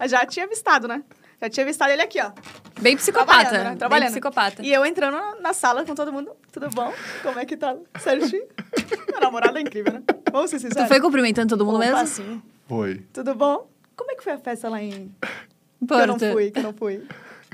Eu 0.00 0.08
já 0.08 0.24
tinha 0.26 0.44
avistado, 0.46 0.86
né? 0.88 1.02
Já 1.40 1.50
tinha 1.50 1.64
avistado 1.64 1.92
ele 1.92 2.00
aqui, 2.02 2.18
ó. 2.20 2.32
Bem 2.80 2.96
psicopata. 2.96 3.26
Trabalhando, 3.50 3.64
né? 3.64 3.68
Bem 3.70 3.78
Trabalhando. 3.78 4.10
psicopata. 4.10 4.62
E 4.62 4.72
eu 4.72 4.86
entrando 4.86 5.18
na- 5.40 5.52
sala 5.52 5.84
com 5.84 5.94
todo 5.94 6.12
mundo. 6.12 6.30
Tudo 6.52 6.68
bom? 6.70 6.92
Como 7.22 7.38
é 7.38 7.44
que 7.44 7.56
tá? 7.56 7.76
Certinho? 8.00 8.46
Meu 9.10 9.20
namorado 9.20 9.58
é 9.58 9.60
incrível, 9.60 9.92
né? 9.92 10.02
Vamos 10.32 10.50
ser 10.50 10.58
sinceros. 10.60 10.84
Tu 10.84 10.88
foi 10.88 11.00
cumprimentando 11.00 11.48
todo 11.56 11.64
mundo 11.66 11.76
Opa, 11.76 11.84
mesmo? 11.86 12.06
sim. 12.06 12.42
Foi. 12.68 13.04
Tudo 13.12 13.34
bom? 13.34 13.68
Como 13.94 14.10
é 14.12 14.14
que 14.14 14.22
foi 14.24 14.32
a 14.34 14.38
festa 14.38 14.68
lá 14.68 14.82
em... 14.82 15.14
Que 15.86 15.92
eu 15.94 16.06
não 16.06 16.18
Porto. 16.18 16.32
fui, 16.32 16.50
que 16.50 16.58
eu 16.58 16.62
não 16.62 16.72
fui. 16.72 17.06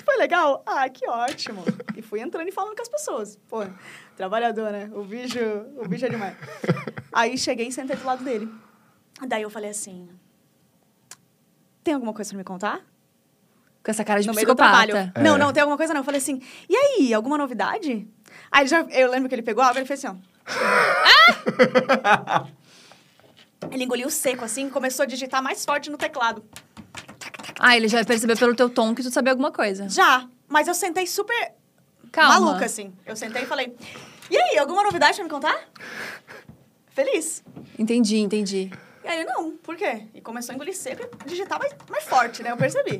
Foi 0.04 0.16
legal? 0.16 0.62
Ah, 0.66 0.88
que 0.88 1.08
ótimo. 1.08 1.64
E 1.96 2.02
fui 2.02 2.20
entrando 2.20 2.48
e 2.48 2.52
falando 2.52 2.74
com 2.76 2.82
as 2.82 2.88
pessoas. 2.88 3.36
Pô, 3.48 3.64
trabalhador, 4.16 4.70
né? 4.72 4.88
O 4.94 5.02
bicho, 5.04 5.38
o 5.76 5.86
bicho 5.88 6.06
é 6.06 6.08
demais. 6.08 6.34
Aí 7.12 7.36
cheguei 7.36 7.66
e 7.68 7.72
sentei 7.72 7.96
do 7.96 8.04
lado 8.04 8.24
dele. 8.24 8.48
Daí 9.26 9.42
eu 9.42 9.50
falei 9.50 9.70
assim... 9.70 10.08
Tem 11.82 11.94
alguma 11.94 12.12
coisa 12.12 12.30
pra 12.30 12.38
me 12.38 12.44
contar? 12.44 12.80
Com 13.82 13.90
essa 13.90 14.04
cara 14.04 14.20
de 14.20 14.28
no 14.28 14.34
meio 14.34 14.46
do 14.46 14.54
psicopata. 14.54 14.86
trabalho. 14.86 15.12
É. 15.16 15.22
Não, 15.22 15.36
não, 15.36 15.52
tem 15.52 15.60
alguma 15.60 15.76
coisa 15.76 15.92
não. 15.92 16.00
Eu 16.00 16.04
falei 16.04 16.18
assim, 16.20 16.40
e 16.68 16.76
aí, 16.76 17.12
alguma 17.12 17.36
novidade? 17.36 18.06
Aí 18.50 18.66
já, 18.66 18.82
eu 18.82 19.10
lembro 19.10 19.28
que 19.28 19.34
ele 19.34 19.42
pegou 19.42 19.62
a 19.62 19.66
água 19.66 19.78
e 19.78 19.80
ele 19.80 19.88
fez 19.88 20.04
assim, 20.04 20.16
ó. 20.16 20.22
ele 23.70 23.84
engoliu 23.84 24.08
seco, 24.10 24.44
assim, 24.44 24.66
e 24.68 24.70
começou 24.70 25.02
a 25.02 25.06
digitar 25.06 25.42
mais 25.42 25.64
forte 25.64 25.90
no 25.90 25.98
teclado. 25.98 26.44
Ah, 27.58 27.76
ele 27.76 27.88
já 27.88 28.04
percebeu 28.04 28.36
pelo 28.36 28.54
teu 28.54 28.70
tom 28.70 28.94
que 28.94 29.02
tu 29.02 29.10
sabia 29.10 29.32
alguma 29.32 29.50
coisa. 29.50 29.88
Já, 29.88 30.28
mas 30.48 30.68
eu 30.68 30.74
sentei 30.74 31.06
super 31.06 31.52
Calma. 32.10 32.40
maluca, 32.40 32.64
assim. 32.66 32.92
Eu 33.04 33.16
sentei 33.16 33.42
e 33.42 33.46
falei, 33.46 33.74
e 34.30 34.36
aí, 34.36 34.58
alguma 34.58 34.82
novidade 34.82 35.16
pra 35.16 35.24
me 35.24 35.30
contar? 35.30 35.68
Feliz. 36.90 37.42
Entendi, 37.78 38.18
entendi. 38.18 38.70
E 39.04 39.08
aí, 39.08 39.20
ele, 39.20 39.24
não, 39.30 39.50
por 39.56 39.76
quê? 39.76 40.06
E 40.14 40.20
começou 40.20 40.52
a 40.52 40.56
engolir 40.56 40.76
seco 40.76 41.02
e 41.24 41.28
digitar 41.28 41.58
mais, 41.58 41.74
mais 41.90 42.04
forte, 42.04 42.42
né? 42.42 42.50
Eu 42.52 42.56
percebi. 42.56 42.96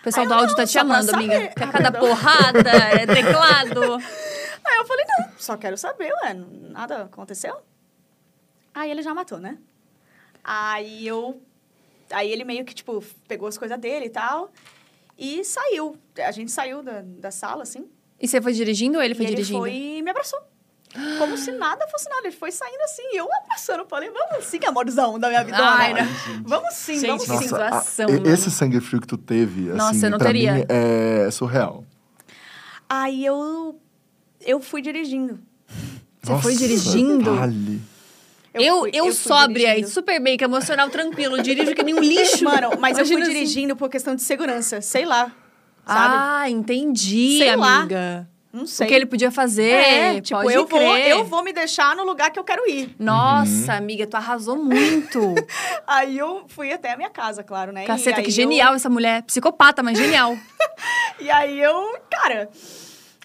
O 0.00 0.02
pessoal 0.04 0.22
Aí 0.24 0.28
do 0.28 0.34
áudio 0.34 0.56
tá 0.56 0.66
te 0.66 0.78
amando, 0.78 1.14
amiga. 1.14 1.48
Que 1.48 1.62
a 1.62 1.68
Ah, 1.68 1.72
cada 1.72 1.92
perdão. 1.92 2.00
porrada, 2.08 2.70
é 2.70 3.06
teclado. 3.06 3.80
Aí 4.64 4.76
eu 4.78 4.86
falei, 4.86 5.04
não, 5.18 5.28
só 5.38 5.56
quero 5.56 5.76
saber, 5.76 6.12
ué, 6.22 6.34
nada 6.34 7.02
aconteceu? 7.02 7.60
Aí 8.72 8.90
ele 8.90 9.02
já 9.02 9.12
matou, 9.14 9.38
né? 9.38 9.58
Aí 10.42 11.06
eu. 11.06 11.40
Aí 12.10 12.30
ele 12.30 12.44
meio 12.44 12.64
que, 12.64 12.74
tipo, 12.74 13.02
pegou 13.28 13.48
as 13.48 13.56
coisas 13.58 13.78
dele 13.78 14.06
e 14.06 14.10
tal. 14.10 14.50
E 15.16 15.44
saiu. 15.44 15.96
A 16.18 16.30
gente 16.32 16.50
saiu 16.50 16.82
da, 16.82 17.02
da 17.02 17.30
sala, 17.30 17.62
assim. 17.62 17.88
E 18.20 18.26
você 18.26 18.40
foi 18.40 18.52
dirigindo 18.52 18.98
ou 18.98 19.04
ele 19.04 19.14
foi 19.14 19.24
e 19.24 19.28
ele 19.28 19.36
dirigindo? 19.36 19.58
foi 19.60 19.72
e 19.72 20.02
me 20.02 20.10
abraçou. 20.10 20.40
Como 21.18 21.36
se 21.36 21.50
nada 21.52 21.86
fosse 21.88 22.08
nada. 22.08 22.26
Ele 22.28 22.36
foi 22.36 22.52
saindo 22.52 22.80
assim, 22.82 23.02
e 23.12 23.16
eu 23.16 23.28
abraçando. 23.42 23.84
Falei, 23.88 24.10
vamos 24.10 24.44
sim, 24.44 24.60
amorzão 24.66 25.18
da 25.18 25.28
minha 25.28 25.42
vida. 25.44 25.58
Ai, 25.60 25.92
né? 25.94 26.02
não. 26.36 26.42
Vamos 26.44 26.74
sim, 26.74 26.94
Gente, 26.98 27.06
vamos 27.08 27.24
que 27.24 27.30
sim. 27.30 27.50
Nossa, 27.50 27.64
a- 27.66 27.80
situação, 27.80 28.08
mano. 28.10 28.28
esse 28.30 28.50
sangue 28.50 28.80
frio 28.80 29.00
que 29.00 29.06
tu 29.06 29.16
teve, 29.18 29.62
Nossa, 29.70 29.90
assim, 29.90 30.04
eu 30.04 30.10
não 30.10 30.18
pra 30.18 30.28
teria. 30.28 30.54
mim 30.54 30.64
é 30.68 31.28
surreal. 31.30 31.84
Aí 32.88 33.24
eu. 33.24 33.78
Eu 34.40 34.60
fui 34.60 34.82
dirigindo. 34.82 35.38
Você 36.22 36.38
foi 36.42 36.54
dirigindo? 36.56 37.34
Vale. 37.36 37.80
Eu, 38.52 38.80
fui- 38.80 38.90
eu, 38.94 39.04
fui 39.06 39.12
sóbria 39.14 39.64
e 39.64 39.74
dirigindo. 39.76 39.88
super 39.88 40.20
bem, 40.22 40.36
que 40.36 40.44
emocional, 40.44 40.88
tranquilo, 40.88 41.42
dirijo 41.42 41.74
que 41.74 41.82
nem 41.82 41.94
um 41.94 42.00
lixo. 42.00 42.44
Mano, 42.44 42.70
mas 42.78 42.96
eu 42.98 43.04
fui 43.04 43.14
Imagina 43.16 43.22
assim. 43.22 43.32
dirigindo 43.44 43.74
por 43.76 43.88
questão 43.90 44.14
de 44.14 44.22
segurança. 44.22 44.80
Sei 44.80 45.04
lá. 45.04 45.32
Sabe? 45.86 46.14
Ah, 46.16 46.48
entendi, 46.50 47.38
Sei 47.38 47.56
lá. 47.56 47.86
Não 48.54 48.66
sei. 48.66 48.86
O 48.86 48.88
que 48.88 48.94
ele 48.94 49.06
podia 49.06 49.32
fazer, 49.32 49.72
É, 49.72 50.20
tipo, 50.20 50.40
pode 50.40 50.54
eu 50.54 50.64
vou, 50.64 50.78
crer. 50.78 51.08
eu 51.08 51.24
vou 51.24 51.42
me 51.42 51.52
deixar 51.52 51.96
no 51.96 52.04
lugar 52.04 52.30
que 52.30 52.38
eu 52.38 52.44
quero 52.44 52.68
ir. 52.70 52.94
Nossa, 53.00 53.74
amiga, 53.74 54.06
tu 54.06 54.16
arrasou 54.16 54.56
muito. 54.56 55.18
Aí 55.86 56.16
eu 56.16 56.44
fui 56.48 56.72
até 56.72 56.92
a 56.92 56.96
minha 56.96 57.10
casa, 57.10 57.42
claro, 57.42 57.72
né? 57.72 57.84
Caceta, 57.84 58.22
que 58.22 58.28
eu- 58.28 58.32
genial 58.32 58.72
essa 58.74 58.88
mulher. 58.88 59.22
Psicopata, 59.24 59.82
mas 59.82 59.98
genial. 59.98 60.36
E 61.20 61.30
aí 61.30 61.60
eu, 61.60 61.96
cara, 62.10 62.48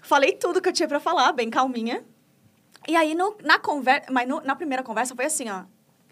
falei 0.04 0.34
tudo 0.34 0.62
que 0.62 0.70
eu 0.70 0.74
tinha 0.74 0.88
pra 0.88 1.00
falar, 1.00 1.32
bem 1.32 1.50
calminha. 1.50 2.04
E 2.88 2.96
aí 2.96 3.13
no- 3.15 3.36
na 3.44 3.58
conversa, 3.60 4.06
mas 4.12 4.28
no- 4.28 4.42
na 4.42 4.56
primeira 4.56 4.84
conversa 4.84 5.15
foi 5.15 5.26
assim, 5.26 5.50
ó. 5.50 5.63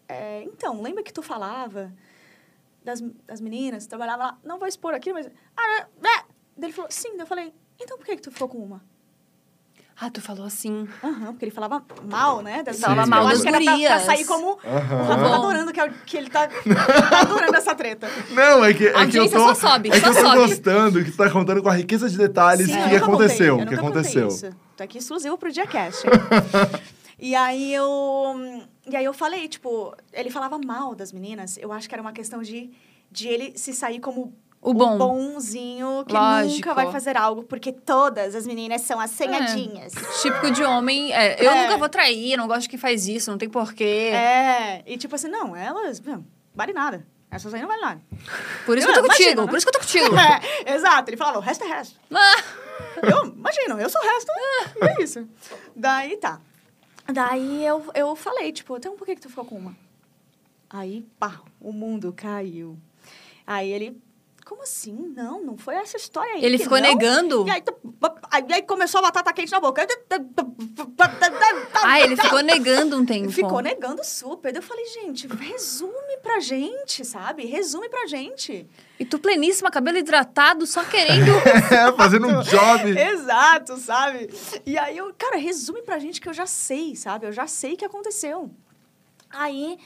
é, 0.10 0.44
então, 0.44 0.82
lembra 0.82 1.04
que 1.04 1.14
tu 1.14 1.22
falava 1.22 1.94
das, 2.84 3.02
das 3.26 3.40
meninas, 3.40 3.84
que 3.84 3.90
trabalhava 3.90 4.24
lá? 4.24 4.38
Não 4.44 4.58
vou 4.58 4.68
expor 4.68 4.94
aqui, 4.96 5.14
mas. 5.14 5.30
Ah, 5.56 5.82
é. 5.82 5.88
Daí 6.58 6.70
ele 6.70 6.74
falou, 6.74 6.90
sim. 6.92 7.10
Daí 7.12 7.22
eu 7.22 7.28
falei, 7.28 7.54
então 7.80 7.98
por 7.98 8.06
que, 8.06 8.16
que 8.16 8.22
tu 8.24 8.32
ficou 8.32 8.48
com 8.50 8.58
uma? 8.58 8.84
Ah, 10.00 10.12
tu 10.12 10.22
falou 10.22 10.46
assim. 10.46 10.88
Aham, 11.04 11.28
porque 11.34 11.46
ele 11.46 11.52
falava 11.52 11.84
mal, 12.08 12.44
né? 12.44 12.62
Das 12.62 12.76
Sim, 12.76 12.84
meninas. 12.84 13.10
mal 13.10 13.22
eu 13.24 13.30
das 13.30 13.34
acho 13.34 13.42
que 13.42 13.48
era 13.48 13.58
pra, 13.58 13.64
pra 13.66 13.74
gurias. 13.74 14.02
sair 14.04 14.26
como. 14.26 14.60
Aham. 14.64 14.96
O 15.02 15.04
Rafa 15.08 15.24
tá 15.30 15.36
adorando 15.36 15.74
que, 15.74 15.80
é 15.80 15.86
o- 15.86 15.94
que 16.06 16.18
ele 16.18 16.30
tá, 16.30 16.48
tá 17.10 17.20
adorando 17.22 17.56
essa 17.56 17.74
treta. 17.74 18.08
Não, 18.30 18.64
é 18.64 18.74
que, 18.76 18.88
é 18.88 18.96
A 18.96 19.08
que 19.08 19.18
eu 19.18 19.28
tô, 19.30 19.40
só 19.40 19.56
sobe, 19.56 19.90
é 19.90 19.94
que 19.94 20.00
só 20.00 20.08
eu 20.08 20.14
tô 20.14 20.22
sobe. 20.22 20.38
gostando 20.38 21.04
que 21.04 21.12
tu 21.12 21.18
tá 21.18 21.30
contando 21.32 21.64
com 21.64 21.70
a 21.70 21.74
riqueza 21.74 22.08
de 22.10 22.16
detalhes 22.18 22.68
Sim, 22.68 22.74
que, 22.90 22.96
aconteceu, 22.96 23.58
contei, 23.58 23.66
o 23.66 23.70
que 23.80 23.86
aconteceu. 23.86 24.28
isso. 24.28 24.50
Tô 24.76 24.84
aqui 24.84 25.00
exclusivo 25.00 25.36
pro 25.38 25.52
Diacast. 25.52 26.04
e 27.20 27.34
aí 27.36 27.74
eu... 27.74 28.64
E 28.90 28.96
aí 28.96 29.04
eu 29.04 29.14
falei, 29.14 29.48
tipo... 29.48 29.96
Ele 30.14 30.30
falava 30.30 30.60
mal 30.64 30.94
das 30.94 31.12
meninas. 31.12 31.58
Eu 31.58 31.72
acho 31.74 31.90
que 31.90 31.96
era 31.96 32.02
uma 32.02 32.14
questão 32.14 32.42
de, 32.44 32.70
de 33.12 33.28
ele 33.28 33.58
se 33.58 33.74
sair 33.74 34.00
como 34.00 34.34
O 34.70 34.74
bom. 34.74 34.98
bonzinho, 34.98 36.04
que 36.06 36.14
Lógico. 36.14 36.56
nunca 36.56 36.74
vai 36.74 36.92
fazer 36.92 37.16
algo, 37.18 37.44
porque 37.44 37.72
todas 37.72 38.36
as 38.36 38.46
meninas 38.46 38.82
são 38.82 39.00
assanhadinhas. 39.00 39.94
Típico 40.22 40.52
de 40.52 40.64
homem. 40.64 41.14
é, 41.14 41.44
eu 41.46 41.52
É. 41.52 41.64
nunca 41.64 41.78
vou 41.78 41.88
trair, 41.90 42.32
eu 42.34 42.38
não 42.38 42.48
gosto 42.48 42.64
de 42.64 42.70
que 42.70 42.78
faz 42.78 43.08
isso, 43.08 43.30
não 43.32 43.38
tem 43.38 43.50
porquê. 43.50 44.12
É. 44.14 44.84
E 44.86 44.98
tipo 44.98 45.16
assim, 45.16 45.28
não, 45.30 45.56
elas... 45.56 46.02
Não, 46.02 46.26
vale 46.54 46.74
nada. 46.74 47.06
Essas 47.30 47.54
aí 47.54 47.62
não 47.62 47.68
vale 47.68 47.82
nada. 47.82 48.02
Por 48.66 48.78
isso 48.78 48.88
que 48.88 48.92
eu 48.92 49.00
tô 49.02 49.06
Imagina, 49.06 49.26
contigo, 49.30 49.42
né? 49.42 49.48
por 49.48 49.58
isso 49.58 49.66
que 49.66 49.70
eu 49.70 49.74
tô 49.74 49.86
contigo. 49.86 50.16
É, 50.66 50.74
exato. 50.76 51.10
Ele 51.10 51.18
falava, 51.18 51.38
o 51.40 51.42
resto 51.42 51.64
é 51.64 51.68
resto. 51.68 52.00
Ah, 52.14 52.44
Eu, 53.04 53.26
imagina, 53.28 53.76
eu 53.82 53.90
sou 53.90 54.02
o 54.02 54.06
resto, 54.06 54.32
e 54.82 54.86
é 54.86 55.04
isso. 55.04 55.28
Daí 55.76 56.16
tá. 56.18 56.40
Daí 57.12 57.66
eu, 57.66 57.86
eu 57.94 58.16
falei, 58.16 58.52
tipo, 58.52 58.76
então 58.78 58.96
por 58.98 59.06
que, 59.06 59.16
que 59.16 59.22
tu 59.22 59.30
ficou 59.30 59.46
com 59.46 59.56
uma? 59.58 59.76
Aí, 60.70 61.06
pá, 61.20 61.40
o 61.62 61.72
mundo 61.72 62.14
caiu. 62.16 62.78
Aí 63.46 63.70
ele 63.72 64.02
como 64.48 64.64
assim? 64.64 65.14
Não, 65.14 65.44
não 65.44 65.58
foi 65.58 65.76
essa 65.76 65.98
história 65.98 66.36
aí. 66.36 66.46
Ele 66.46 66.58
ficou 66.58 66.80
não. 66.80 66.88
negando? 66.88 67.46
E 67.46 67.52
aí, 67.52 67.64
aí, 68.32 68.46
aí 68.50 68.62
começou 68.62 69.00
a 69.00 69.04
batata 69.04 69.34
quente 69.34 69.52
na 69.52 69.60
boca. 69.60 69.86
Ah, 71.84 72.00
ele 72.00 72.16
ficou 72.16 72.42
negando 72.42 72.98
um 72.98 73.06
tempo. 73.06 73.30
Ficou 73.30 73.60
negando 73.60 74.04
super. 74.06 74.54
Daí 74.54 74.62
eu 74.62 74.66
falei, 74.66 74.86
gente, 74.86 75.28
resume 75.28 76.18
pra 76.24 76.40
gente, 76.40 77.04
sabe? 77.04 77.46
Resume 77.46 77.90
pra 77.90 78.08
gente. 78.08 78.66
E 78.98 79.04
tu 79.04 79.20
pleníssima, 79.20 79.70
cabelo 79.70 79.98
hidratado, 79.98 80.66
só 80.66 80.84
querendo... 80.86 81.32
É, 81.70 81.92
fazendo 81.92 82.28
um 82.28 82.42
job. 82.42 82.98
Exato, 82.98 83.76
sabe? 83.78 84.30
E 84.66 84.78
aí 84.78 84.98
eu, 84.98 85.14
cara, 85.18 85.38
resume 85.38 85.82
pra 85.82 86.00
gente 86.00 86.22
que 86.22 86.30
eu 86.30 86.34
já 86.34 86.46
sei, 86.46 86.96
sabe? 86.96 87.28
Eu 87.28 87.34
já 87.34 87.46
sei 87.46 87.74
o 87.74 87.78
que 87.78 87.86
aconteceu. 87.86 88.50
Aí, 89.30 89.78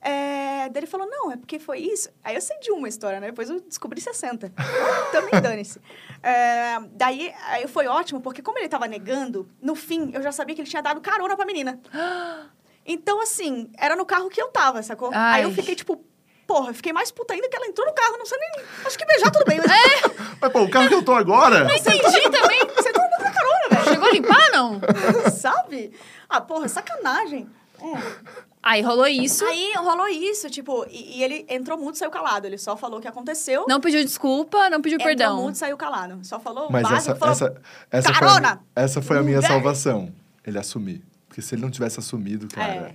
é, 0.00 0.68
daí 0.70 0.80
ele 0.80 0.86
falou, 0.86 1.06
não, 1.06 1.30
é 1.30 1.36
porque 1.36 1.58
foi 1.58 1.78
isso. 1.78 2.08
Aí 2.24 2.34
eu 2.34 2.40
sei 2.40 2.58
de 2.58 2.70
uma 2.70 2.88
história, 2.88 3.20
né? 3.20 3.26
Depois 3.28 3.50
eu 3.50 3.60
descobri 3.60 4.00
60. 4.00 4.52
Também 5.12 5.40
dane-se. 5.40 5.80
É, 6.22 6.80
daí, 6.92 7.34
aí 7.48 7.66
foi 7.68 7.86
ótimo, 7.86 8.20
porque 8.20 8.42
como 8.42 8.58
ele 8.58 8.68
tava 8.68 8.88
negando, 8.88 9.48
no 9.60 9.74
fim, 9.74 10.10
eu 10.14 10.22
já 10.22 10.32
sabia 10.32 10.54
que 10.54 10.62
ele 10.62 10.70
tinha 10.70 10.82
dado 10.82 11.00
carona 11.00 11.36
pra 11.36 11.46
menina. 11.46 11.80
Então, 12.92 13.20
assim, 13.20 13.70
era 13.78 13.94
no 13.94 14.06
carro 14.06 14.30
que 14.30 14.40
eu 14.40 14.48
tava, 14.48 14.82
sacou? 14.82 15.10
Ai. 15.12 15.40
Aí 15.40 15.42
eu 15.42 15.52
fiquei, 15.52 15.76
tipo, 15.76 16.02
porra, 16.46 16.70
eu 16.70 16.74
fiquei 16.74 16.92
mais 16.92 17.12
puta 17.12 17.34
ainda 17.34 17.48
que 17.48 17.54
ela 17.54 17.66
entrou 17.66 17.86
no 17.86 17.92
carro, 17.92 18.16
não 18.16 18.26
sei 18.26 18.38
nem... 18.38 18.64
Acho 18.84 18.98
que 18.98 19.04
beijar 19.04 19.30
tudo 19.30 19.44
bem, 19.44 19.58
mas... 19.58 19.70
Mas, 20.40 20.50
pô, 20.50 20.62
o 20.62 20.70
carro 20.70 20.88
que 20.88 20.94
eu 20.94 21.04
tô 21.04 21.12
agora... 21.12 21.68
Entendi 21.76 22.22
também. 22.30 22.60
Você 22.74 22.88
mundo 22.88 23.22
na 23.22 23.30
carona, 23.30 23.68
velho. 23.70 23.84
Chegou 23.84 24.08
a 24.08 24.12
limpar, 24.12 24.50
não? 24.50 24.80
Sabe? 25.30 25.92
Ah, 26.28 26.40
porra, 26.40 26.66
sacanagem. 26.66 27.48
É. 27.82 28.40
Aí 28.62 28.82
rolou 28.82 29.06
isso. 29.06 29.44
Aí 29.46 29.72
rolou 29.76 30.06
isso, 30.08 30.50
tipo, 30.50 30.84
e, 30.90 31.18
e 31.18 31.22
ele 31.22 31.46
entrou 31.48 31.78
mudo 31.78 31.94
e 31.94 31.98
saiu 31.98 32.10
calado. 32.10 32.46
Ele 32.46 32.58
só 32.58 32.76
falou 32.76 32.98
o 32.98 33.02
que 33.02 33.08
aconteceu. 33.08 33.64
Não 33.66 33.80
pediu 33.80 34.04
desculpa, 34.04 34.68
não 34.68 34.82
pediu 34.82 34.96
entrou 34.96 35.08
perdão. 35.08 35.36
mudo 35.42 35.54
e 35.54 35.56
saiu 35.58 35.76
calado. 35.78 36.18
Só 36.22 36.38
falou 36.38 36.68
o 36.68 36.72
Mas 36.72 36.82
básico, 36.82 36.98
essa, 36.98 37.14
falou... 37.16 37.32
essa, 37.32 37.62
essa, 37.90 38.08
foi 38.14 38.16
a, 38.16 38.30
"Carona!" 38.30 38.60
essa 38.76 39.00
foi 39.02 39.18
a 39.18 39.22
minha 39.22 39.40
salvação. 39.40 40.12
Ele 40.46 40.58
assumir. 40.58 41.02
Porque 41.26 41.40
se 41.40 41.54
ele 41.54 41.62
não 41.62 41.70
tivesse 41.70 41.98
assumido, 42.00 42.48
cara... 42.48 42.72
É. 42.72 42.94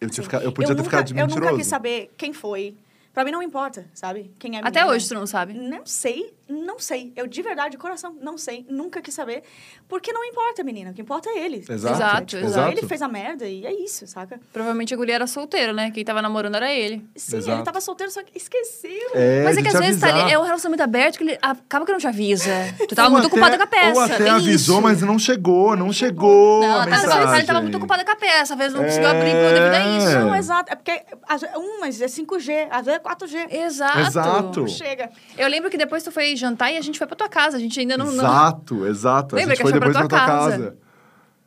Eu, 0.00 0.08
tinha 0.08 0.22
Assim, 0.22 0.30
fica- 0.30 0.38
eu 0.42 0.50
podia 0.50 0.68
ter 0.74 0.76
nunca, 0.82 0.84
ficado 0.90 1.06
de 1.06 1.12
Eu 1.12 1.16
mentiroso. 1.26 1.40
nunca 1.44 1.56
quis 1.58 1.66
saber 1.66 2.10
quem 2.16 2.32
foi. 2.32 2.74
Pra 3.12 3.22
mim 3.24 3.30
não 3.32 3.42
importa, 3.42 3.84
sabe? 3.92 4.30
Quem 4.38 4.56
é 4.56 4.60
Até 4.60 4.80
menina. 4.80 4.86
hoje 4.96 5.06
tu 5.08 5.14
não 5.14 5.26
sabe. 5.26 5.52
Não 5.52 5.84
sei, 5.84 6.32
não 6.50 6.78
sei. 6.78 7.12
Eu 7.16 7.26
de 7.26 7.42
verdade, 7.42 7.70
de 7.72 7.78
coração, 7.78 8.14
não 8.20 8.36
sei. 8.36 8.66
Nunca 8.68 9.00
quis 9.00 9.14
saber. 9.14 9.42
Porque 9.88 10.12
não 10.12 10.24
importa, 10.24 10.62
menina. 10.64 10.90
O 10.90 10.94
que 10.94 11.00
importa 11.02 11.28
é 11.30 11.38
ele. 11.44 11.64
Exato, 11.68 11.94
Exato, 11.96 12.26
Tipo, 12.26 12.44
exato. 12.46 12.72
Ele 12.72 12.86
fez 12.86 13.02
a 13.02 13.08
merda 13.08 13.46
e 13.46 13.64
é 13.66 13.72
isso, 13.72 14.06
saca? 14.06 14.40
Provavelmente 14.52 14.92
a 14.92 14.96
guria 14.96 15.14
era 15.16 15.26
solteira, 15.26 15.72
né? 15.72 15.90
Quem 15.90 16.04
tava 16.04 16.20
namorando 16.22 16.54
era 16.56 16.72
ele. 16.72 17.04
Sim, 17.16 17.36
Exato. 17.38 17.56
ele 17.58 17.64
tava 17.64 17.80
solteiro, 17.80 18.12
só 18.12 18.22
que 18.22 18.36
esqueceu. 18.36 18.90
É, 19.14 19.42
Mas 19.44 19.56
é 19.56 19.62
que 19.62 19.68
às 19.68 19.78
vezes 19.78 20.00
tá 20.00 20.08
é 20.30 20.38
um 20.38 20.42
relacionamento 20.42 20.82
aberto 20.82 21.18
que 21.18 21.24
ele 21.24 21.38
acaba 21.40 21.84
que 21.86 21.92
não 21.92 21.98
te 21.98 22.06
avisa. 22.06 22.50
Tu 22.88 22.94
tava 22.94 23.08
Ou 23.08 23.12
muito 23.12 23.26
até- 23.26 23.36
ocupada 23.36 23.56
com 23.56 23.62
a 23.62 23.66
peça. 23.66 23.92
Ou 23.94 24.00
até 24.00 24.16
tem 24.18 24.28
avisou, 24.30 24.76
isso. 24.76 24.82
mas 24.82 25.02
não 25.02 25.18
chegou, 25.18 25.76
não 25.76 25.92
chegou 25.92 26.60
Não, 26.60 26.76
a 26.76 26.82
a 26.82 26.86
mensagem. 26.86 27.10
Salles 27.26 27.46
tava 27.46 27.60
muito 27.62 27.76
ocupada 27.76 28.04
com 28.04 28.10
a 28.10 28.16
peça. 28.16 28.54
Às 28.54 28.58
vezes 28.58 28.74
não 28.74 28.84
conseguiu 28.84 29.08
abrir 29.08 29.32
devido 29.32 29.74
a 29.74 29.98
isso. 29.98 30.08
É. 30.08 30.18
Não, 30.20 30.34
exato. 30.34 30.72
É 30.72 30.76
porque, 30.76 31.02
às 31.28 31.40
vezes- 31.40 31.56
um, 31.56 31.80
mas 31.80 32.00
é 32.00 32.08
5G, 32.08 32.68
às 32.70 32.84
vezes 32.86 32.96
é 32.96 33.02
4G. 33.02 33.46
Exato. 33.50 33.98
Exato. 34.00 34.60
Não 34.60 34.68
chega. 34.68 35.10
Eu 35.36 35.48
lembro 35.48 35.70
que 35.70 35.76
depois 35.76 36.02
tu 36.02 36.10
foi 36.12 36.26
jantar 36.40 36.72
e 36.72 36.76
a 36.76 36.80
gente 36.80 36.98
foi 36.98 37.06
pra 37.06 37.14
tua 37.16 37.28
casa. 37.28 37.56
A 37.56 37.60
gente 37.60 37.78
ainda 37.78 37.96
não... 37.96 38.06
não- 38.06 38.14
Exato, 38.24 38.86
exato. 38.86 39.36
Lembra 39.36 39.52
a 39.52 39.56
gente 39.56 39.64
que 39.64 39.70
foi 39.70 39.72
a 39.72 39.74
gente 39.74 39.82
foi 39.84 39.92
depois 39.92 39.96
pra 39.96 40.08
pra 40.08 40.08
tua 40.08 40.18
tua 40.18 40.26
casa. 40.50 40.50
casa? 40.58 40.90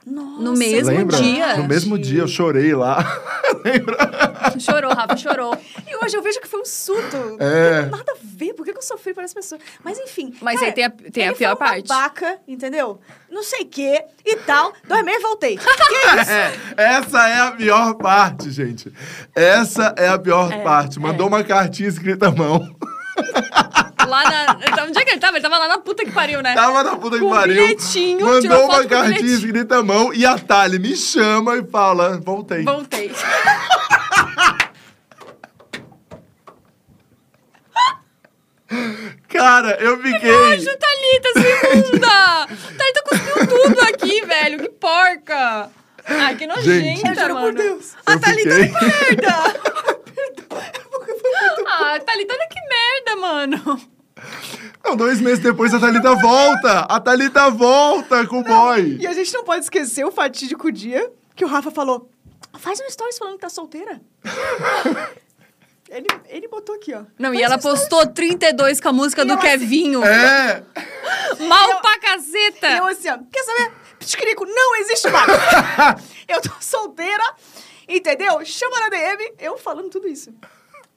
Nossa, 0.06 0.42
No 0.44 0.54
mesmo 0.54 0.90
Lembra? 0.90 1.16
dia. 1.18 1.56
No 1.58 1.66
mesmo 1.68 1.98
dia, 1.98 2.22
eu 2.24 2.28
chorei 2.28 2.76
lá. 2.76 2.98
Chorou, 4.60 4.94
Rafa, 4.94 5.16
chorou. 5.16 5.58
E 5.88 5.96
hoje 6.04 6.18
eu 6.18 6.22
vejo 6.22 6.42
que 6.42 6.48
foi 6.48 6.60
um 6.60 6.66
surto. 6.66 7.16
É. 7.40 7.86
Nada 7.86 8.12
a 8.12 8.16
ver, 8.22 8.54
por 8.54 8.66
que 8.66 8.72
eu 8.72 8.82
sofri 8.82 9.14
por 9.14 9.24
essa 9.24 9.34
pessoa? 9.34 9.60
Mas 9.84 9.98
enfim. 9.98 10.34
Mas 10.42 10.56
cara, 10.56 10.68
aí 10.68 10.74
tem 10.74 10.84
a- 10.84 10.90
tem 10.90 11.28
a 11.30 11.34
pior 11.34 11.56
foi 11.58 11.66
um 11.66 11.70
parte. 11.70 11.88
babaca, 11.88 12.38
entendeu? 12.46 13.00
Não 13.32 13.42
sei 13.42 13.62
o 13.62 13.66
quê 13.68 14.04
e 14.26 14.36
tal. 14.38 14.74
Dois 14.88 15.04
meses 15.06 15.22
voltei. 15.24 15.58
Que 15.64 16.22
isso? 16.22 16.32
É, 16.32 16.54
essa 16.78 17.28
é 17.30 17.40
a 17.40 17.52
pior 17.52 17.94
parte, 17.96 18.52
gente. 18.52 18.92
Essa 19.34 19.94
é 19.98 20.10
a 20.10 20.20
pior 20.20 20.52
parte. 20.64 21.00
Mandou 21.00 21.28
uma 21.28 21.44
cartinha 21.44 21.88
escrita 21.88 22.28
à 22.28 22.32
mão. 22.32 22.76
Lá 24.14 24.24
na... 24.30 24.84
Onde 24.86 25.00
é 25.00 25.06
que 25.06 25.12
ele 25.12 25.20
tava? 25.20 25.38
Ele 25.38 25.42
tava 25.44 25.58
lá 25.58 25.68
na 25.68 25.78
puta 25.80 26.06
que 26.06 26.12
pariu, 26.12 26.42
né? 26.42 26.54
Tava 26.54 26.84
na 26.84 26.96
puta 26.96 27.18
que 27.18 27.24
Com 27.24 27.30
pariu. 27.32 27.56
bilhetinho, 27.64 28.26
mandou 28.26 28.66
uma 28.66 28.86
cartinha 28.86 29.34
escrita 29.36 29.78
à 29.78 29.84
mão 29.84 30.14
e 30.14 30.26
a 30.26 30.38
Thali 30.38 30.78
me 30.80 30.96
chama 30.96 31.58
e 31.58 31.64
fala: 31.66 32.18
voltei. 32.20 32.64
Voltei. 32.64 33.12
Cara, 39.30 39.78
eu 39.80 39.98
fiquei. 40.02 40.32
Nojo, 40.32 40.78
Thalita, 40.78 41.30
sua 41.34 41.74
imunda! 41.74 42.48
Thalita 42.78 43.04
cuspiu 43.08 43.48
tudo 43.48 43.82
aqui, 43.82 44.22
velho. 44.26 44.60
Que 44.60 44.70
porca! 44.70 45.70
Ai, 46.06 46.36
que 46.36 46.48
nojenta, 46.48 46.70
Gente. 46.72 47.08
Eu 47.08 47.16
juro 47.16 47.34
mano. 47.36 47.46
por 47.48 47.54
Deus. 47.54 47.94
Eu 47.94 48.14
A 48.14 48.20
Thalita 48.20 48.56
fiquei- 48.56 48.72
merda. 48.72 49.74
Ah, 51.66 52.00
Thalita, 52.00 52.34
olha 52.36 52.48
que 52.48 52.60
merda, 52.70 53.16
mano. 53.22 53.93
Não, 54.84 54.96
dois 54.96 55.22
meses 55.22 55.40
depois 55.40 55.74
a 55.74 55.80
Thalita 55.80 56.14
volta. 56.16 56.80
A 56.90 57.00
Thalita 57.00 57.50
volta 57.50 58.26
com 58.28 58.40
o 58.40 58.44
boy. 58.44 58.98
E 59.00 59.08
a 59.08 59.14
gente 59.14 59.34
não 59.34 59.44
pode 59.44 59.64
esquecer 59.64 60.06
o 60.06 60.12
fatídico 60.12 60.72
dia 60.72 61.12
que 61.36 61.46
o 61.46 61.48
Rafa 61.48 61.72
falou: 61.72 62.10
faz 62.60 62.80
um 62.82 62.90
stories 62.90 63.18
falando 63.18 63.36
que 63.36 63.42
tá 63.42 63.50
solteira. 63.50 64.02
ele, 65.90 66.08
ele 66.28 66.48
botou 66.48 66.76
aqui, 66.76 66.94
ó. 66.94 67.04
Não, 67.20 67.34
e 67.34 67.38
Faz 67.38 67.46
ela 67.46 67.56
um 67.56 67.60
stories. 67.60 67.80
postou 67.82 68.08
32 68.08 68.80
com 68.80 68.90
a 68.90 68.94
música 68.94 69.22
E 69.22 69.26
do 69.26 69.34
eu 69.34 69.38
assim- 69.38 69.48
Kevinho. 69.48 70.04
É. 70.04 70.64
Mal 71.48 71.70
eu- 71.72 71.80
pra 71.82 71.94
E 71.94 72.00
caceta. 72.00 72.68
eu 72.78 72.88
assim, 72.88 73.10
ó, 73.10 73.18
quer 73.32 73.44
saber? 73.44 73.72
Pitiquirico 74.00 74.46
não 74.46 74.76
existe 74.78 75.10
mais. 75.10 75.28
eu 76.28 76.42
tô 76.42 76.50
solteira, 76.60 77.24
entendeu? 77.88 78.44
Chama 78.44 78.80
na 78.80 78.90
DM, 78.90 79.34
eu 79.40 79.58
falando 79.58 79.90
tudo 79.90 80.08
isso. 80.08 80.34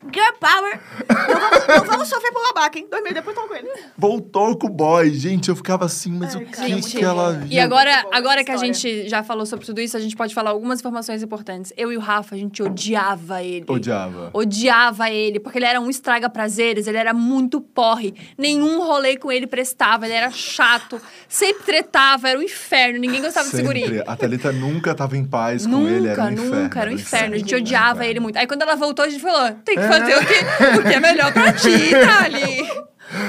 Girl 0.05 0.32
power. 0.38 0.80
Não 1.09 1.40
vamos, 1.40 1.66
não 1.66 1.84
vamos 1.84 2.09
sofrer 2.09 2.30
por 2.32 2.42
babaca, 2.55 2.78
hein? 2.78 2.86
Dois 2.88 3.03
meses 3.03 3.16
depois 3.16 3.36
eu 3.36 3.42
tô 3.42 3.49
com 3.49 3.55
ele. 3.57 3.68
Voltou 3.97 4.57
com 4.57 4.66
o 4.68 4.70
boy. 4.70 5.11
Gente, 5.12 5.49
eu 5.49 5.57
ficava 5.57 5.84
assim, 5.86 6.12
mas 6.12 6.36
Ai, 6.36 6.42
o 6.42 6.47
que, 6.47 6.53
cara, 6.53 6.68
Gente, 6.68 6.97
que 6.97 7.05
ela 7.05 7.32
viu? 7.32 7.49
E 7.51 7.59
agora, 7.59 8.07
agora 8.12 8.44
que 8.44 8.51
a 8.53 8.57
gente 8.57 9.09
já 9.09 9.22
falou 9.24 9.44
sobre 9.47 9.66
tudo 9.66 9.80
isso, 9.80 9.97
a 9.97 10.01
gente 10.01 10.14
pode 10.14 10.32
falar 10.34 10.51
algumas 10.51 10.78
informações 10.80 11.22
importantes. 11.22 11.72
Eu 11.76 11.90
e 11.90 11.97
o 11.97 12.01
Rafa, 12.01 12.34
a 12.34 12.38
gente 12.38 12.62
odiava 12.62 13.42
ele. 13.42 13.64
Odiava. 13.68 14.30
Odiava 14.32 15.11
ele, 15.11 15.40
porque 15.40 15.59
ele 15.59 15.64
era 15.66 15.80
um 15.80 15.90
estraga-prazeres, 15.90 16.86
ele 16.86 16.99
era 16.99 17.12
muito 17.12 17.61
porre. 17.61 18.14
Nenhum 18.38 18.78
rolê 18.84 19.16
com 19.16 19.32
ele 19.32 19.47
prestava, 19.47 20.05
ele 20.07 20.14
era 20.14 20.30
chato, 20.30 21.01
sempre 21.28 21.64
tretava, 21.64 22.28
era 22.28 22.38
um 22.38 22.42
inferno, 22.42 22.99
ninguém 23.01 23.22
gostava 23.22 23.49
Sempre. 23.49 23.80
guri. 23.80 24.03
A 24.07 24.14
Thalita 24.14 24.53
nunca 24.53 24.94
tava 24.94 25.16
em 25.16 25.24
paz 25.24 25.66
com 25.66 25.72
Nunca, 25.72 25.90
ele, 25.90 26.09
era 26.09 26.22
um 26.22 26.30
inferno. 26.32 26.62
nunca, 26.62 26.80
era 26.80 26.90
um 26.90 26.94
inferno. 26.94 27.34
A 27.34 27.38
gente 27.38 27.55
odiava 27.55 27.90
inferno. 28.01 28.11
ele 28.11 28.20
muito. 28.20 28.36
Aí 28.36 28.47
quando 28.47 28.62
ela 28.62 28.76
voltou, 28.76 29.05
a 29.05 29.09
gente 29.09 29.20
falou: 29.22 29.53
tem 29.64 29.74
que 29.74 29.86
fazer 29.87 30.16
o, 30.16 30.26
que, 30.26 30.78
o 30.78 30.82
que 30.82 30.95
é 30.95 31.01
melhor 31.01 31.32
pra 31.32 31.53
ti, 31.53 31.91
Thali. 31.91 32.87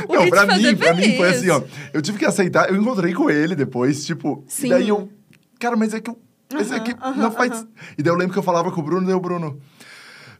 O 0.10 0.14
Não, 0.16 0.24
que 0.24 0.30
pra 0.30 0.42
te 0.48 0.52
fazer 0.54 0.72
mim, 0.72 0.76
pra 0.78 0.94
mim 0.94 1.18
foi 1.18 1.30
assim, 1.30 1.50
ó. 1.50 1.62
Eu 1.94 2.02
tive 2.02 2.18
que 2.18 2.26
aceitar, 2.26 2.70
eu 2.70 2.76
encontrei 2.76 3.14
com 3.14 3.30
ele 3.30 3.56
depois, 3.56 4.06
tipo, 4.06 4.44
Sim. 4.48 4.68
e 4.68 4.70
daí 4.70 4.90
eu. 4.90 5.10
Cara, 5.60 5.76
mas 5.76 5.94
é 5.94 6.00
que 6.00 6.10
eu. 6.10 6.20
Esse 6.60 6.74
aqui 6.74 6.96
não 7.18 7.30
faz. 7.32 7.66
E 7.98 8.02
daí 8.04 8.12
eu 8.12 8.18
lembro 8.18 8.34
que 8.34 8.40
eu 8.40 8.44
falava 8.44 8.72
com 8.72 8.80
o 8.80 8.84
Bruno, 8.84 9.06
daí 9.06 9.16
o 9.16 9.20
Bruno. 9.20 9.60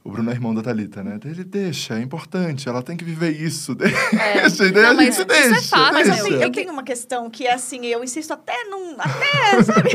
O 0.04 0.10
Bruno 0.10 0.30
é 0.32 0.34
irmão 0.34 0.56
da 0.56 0.62
Thalita, 0.62 1.04
né? 1.04 1.20
Daí 1.22 1.34
ele 1.34 1.44
deixa, 1.44 2.00
é 2.00 2.02
importante, 2.02 2.70
ela 2.70 2.82
tem 2.82 2.96
que 2.96 3.04
viver 3.04 3.30
isso. 3.32 3.76
Deixa, 3.76 4.64
e 4.66 4.72
daí 4.72 4.84
Não, 4.84 4.92
a 4.92 5.04
gente 5.04 5.12
isso 5.12 5.22
é 5.24 5.26
deixa. 5.26 5.62
fato, 5.68 5.94
Mas 5.94 6.08
eu 6.08 6.14
deixa. 6.14 6.30
tenho, 6.30 6.42
eu 6.44 6.52
tenho 6.52 6.72
uma 6.72 6.84
questão 6.84 7.30
que 7.30 7.46
é 7.46 7.54
assim, 7.54 7.86
eu 7.86 8.02
insisto 8.02 8.32
até 8.32 8.54
num. 8.70 8.96
Até, 8.98 9.64
sabe? 9.68 9.90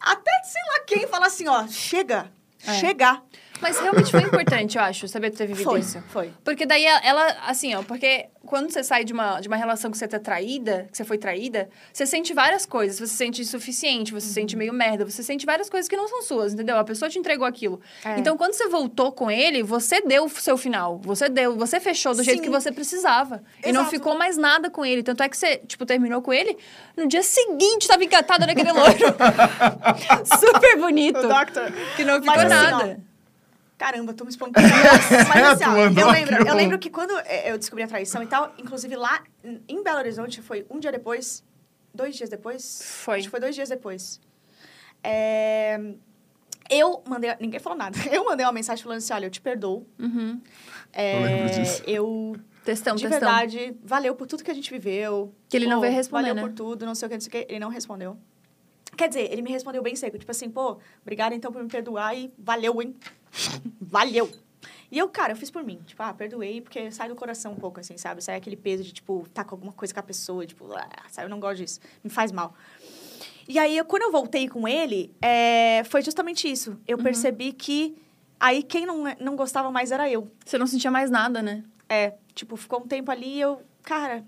até 0.00 0.30
sei 0.44 0.62
lá 0.66 0.84
quem 0.86 1.06
falar 1.06 1.26
assim, 1.26 1.46
ó, 1.46 1.66
chega. 1.68 2.26
É. 2.66 2.72
Chegar. 2.74 3.22
Mas 3.62 3.78
realmente 3.78 4.10
foi 4.10 4.20
importante, 4.22 4.76
eu 4.76 4.82
acho, 4.82 5.06
saber 5.08 5.30
ter 5.30 5.46
vivido 5.46 5.64
Foi, 5.64 5.80
isso. 5.80 6.02
foi. 6.08 6.30
Porque 6.44 6.66
daí 6.66 6.84
ela- 6.84 7.36
assim, 7.46 7.74
ó, 7.74 7.82
porque 7.82 8.26
quando 8.44 8.70
você 8.72 8.82
sai 8.82 9.04
de 9.04 9.12
uma, 9.12 9.40
de 9.40 9.46
uma 9.46 9.56
relação 9.56 9.90
que 9.90 9.96
você 9.96 10.08
tá 10.08 10.18
traída, 10.18 10.86
que 10.90 10.96
você 10.96 11.04
foi 11.04 11.16
traída, 11.16 11.70
você 11.92 12.04
sente 12.04 12.34
várias 12.34 12.66
coisas. 12.66 12.98
Você 12.98 13.06
se 13.06 13.14
sente 13.16 13.40
insuficiente, 13.40 14.12
você 14.12 14.26
se 14.26 14.34
sente 14.34 14.56
meio 14.56 14.72
merda, 14.72 15.04
você 15.08 15.22
sente 15.22 15.46
várias 15.46 15.70
coisas 15.70 15.88
que 15.88 15.96
não 15.96 16.08
são 16.08 16.22
suas, 16.22 16.52
entendeu? 16.52 16.76
A 16.76 16.84
pessoa 16.84 17.08
te 17.08 17.18
entregou 17.18 17.46
aquilo. 17.46 17.80
É. 18.04 18.18
Então, 18.18 18.36
quando 18.36 18.54
você 18.54 18.68
voltou 18.68 19.12
com 19.12 19.30
ele, 19.30 19.62
você 19.62 20.00
deu 20.00 20.24
o 20.24 20.28
seu 20.28 20.56
final. 20.58 20.98
Você 21.04 21.28
deu, 21.28 21.56
você 21.56 21.78
fechou 21.78 22.14
do 22.14 22.22
jeito 22.24 22.38
Sim. 22.38 22.44
que 22.44 22.50
você 22.50 22.72
precisava. 22.72 23.42
E 23.64 23.70
não 23.72 23.82
Exato. 23.82 23.90
ficou 23.90 24.18
mais 24.18 24.36
nada 24.36 24.68
com 24.68 24.84
ele. 24.84 25.02
Tanto 25.04 25.22
é 25.22 25.28
que 25.28 25.36
você, 25.36 25.58
tipo, 25.58 25.86
terminou 25.86 26.20
com 26.20 26.32
ele, 26.32 26.56
no 26.96 27.06
dia 27.06 27.22
seguinte 27.22 27.86
tava 27.86 28.02
encantada 28.02 28.44
naquele 28.44 28.72
loiro. 28.72 29.06
Super 30.38 30.76
bonito. 30.78 31.20
Que 31.96 32.04
não 32.04 32.14
ficou 32.20 32.26
Mas 32.36 32.52
assim, 32.52 32.70
nada. 32.70 33.00
Caramba, 33.82 34.14
tô 34.14 34.22
me 34.22 34.30
expondo. 34.30 34.52
Mas 35.28 35.44
assim, 35.44 35.64
Tu 35.64 35.70
ó, 35.70 35.76
eu 35.76 36.10
lembro, 36.12 36.48
eu 36.48 36.54
lembro 36.54 36.78
que 36.78 36.88
quando 36.88 37.18
é, 37.24 37.50
eu 37.50 37.58
descobri 37.58 37.82
a 37.82 37.88
traição 37.88 38.22
e 38.22 38.28
tal, 38.28 38.54
inclusive 38.56 38.94
lá 38.94 39.24
em 39.66 39.82
Belo 39.82 39.98
Horizonte, 39.98 40.40
foi 40.40 40.64
um 40.70 40.78
dia 40.78 40.92
depois, 40.92 41.42
dois 41.92 42.14
dias 42.14 42.30
depois? 42.30 42.80
Foi. 43.02 43.16
Acho 43.16 43.24
que 43.24 43.30
foi 43.32 43.40
dois 43.40 43.56
dias 43.56 43.68
depois. 43.68 44.20
É, 45.02 45.80
eu 46.70 47.02
mandei, 47.08 47.34
ninguém 47.40 47.58
falou 47.58 47.76
nada. 47.76 47.98
Eu 48.08 48.24
mandei 48.24 48.46
uma 48.46 48.52
mensagem 48.52 48.80
falando 48.84 48.98
assim, 48.98 49.12
olha, 49.14 49.26
eu 49.26 49.30
te 49.30 49.40
perdoo. 49.40 49.84
Uhum. 49.98 50.40
É, 50.92 51.16
Eu 51.16 51.22
lembro 51.24 51.50
disso. 51.52 51.82
Eu 51.84 52.36
Textão, 52.64 52.94
de 52.94 53.02
textão. 53.02 53.18
verdade, 53.18 53.76
valeu 53.82 54.14
por 54.14 54.28
tudo 54.28 54.44
que 54.44 54.50
a 54.52 54.54
gente 54.54 54.70
viveu. 54.70 55.34
Que 55.48 55.56
ele 55.56 55.66
não 55.66 55.78
Pô, 55.78 55.80
veio 55.80 55.92
responder, 55.92 56.28
Valeu 56.28 56.34
né? 56.36 56.42
por 56.42 56.52
tudo, 56.52 56.86
não 56.86 56.94
sei 56.94 57.06
o 57.06 57.08
que, 57.08 57.16
não 57.16 57.20
sei 57.20 57.28
o 57.28 57.32
que. 57.32 57.52
Ele 57.52 57.58
não 57.58 57.68
respondeu. 57.68 58.16
Quer 58.96 59.08
dizer, 59.08 59.32
ele 59.32 59.42
me 59.42 59.50
respondeu 59.50 59.82
bem 59.82 59.96
seco. 59.96 60.16
Tipo 60.16 60.30
assim, 60.30 60.48
pô, 60.48 60.78
obrigada 61.00 61.34
então 61.34 61.50
por 61.50 61.60
me 61.60 61.68
perdoar 61.68 62.16
e 62.16 62.32
valeu, 62.38 62.80
hein? 62.80 62.94
Valeu. 63.80 64.30
E 64.90 64.98
eu, 64.98 65.08
cara, 65.08 65.32
eu 65.32 65.36
fiz 65.36 65.50
por 65.50 65.64
mim. 65.64 65.80
Tipo, 65.86 66.02
ah, 66.02 66.12
perdoei 66.12 66.60
porque 66.60 66.90
sai 66.90 67.08
do 67.08 67.14
coração 67.14 67.52
um 67.52 67.56
pouco, 67.56 67.80
assim, 67.80 67.96
sabe? 67.96 68.22
Sai 68.22 68.36
aquele 68.36 68.56
peso 68.56 68.82
de, 68.84 68.92
tipo, 68.92 69.26
tá 69.32 69.42
com 69.42 69.54
alguma 69.54 69.72
coisa 69.72 69.92
com 69.94 70.00
a 70.00 70.02
pessoa, 70.02 70.46
tipo, 70.46 70.70
ah, 70.74 70.86
sabe? 71.10 71.26
Eu 71.26 71.30
não 71.30 71.40
gosto 71.40 71.56
disso. 71.58 71.80
Me 72.04 72.10
faz 72.10 72.30
mal. 72.30 72.54
E 73.48 73.58
aí, 73.58 73.76
eu- 73.76 73.84
quando 73.86 74.02
eu 74.02 74.12
voltei 74.12 74.48
com 74.48 74.68
ele, 74.68 75.10
é, 75.20 75.82
foi 75.84 76.02
justamente 76.02 76.50
isso. 76.50 76.78
Eu 76.86 76.98
Uhum. 76.98 77.02
percebi 77.04 77.52
que 77.52 77.96
aí 78.38 78.62
quem 78.62 78.84
não, 78.84 79.04
não 79.18 79.34
gostava 79.34 79.70
mais 79.70 79.90
era 79.90 80.08
eu. 80.10 80.30
Você 80.44 80.58
não 80.58 80.66
sentia 80.66 80.90
mais 80.90 81.10
nada, 81.10 81.40
né? 81.42 81.64
É, 81.88 82.14
tipo, 82.34 82.54
ficou 82.56 82.80
um 82.80 82.86
tempo 82.86 83.10
ali 83.10 83.36
e 83.36 83.40
eu, 83.40 83.62
cara, 83.82 84.24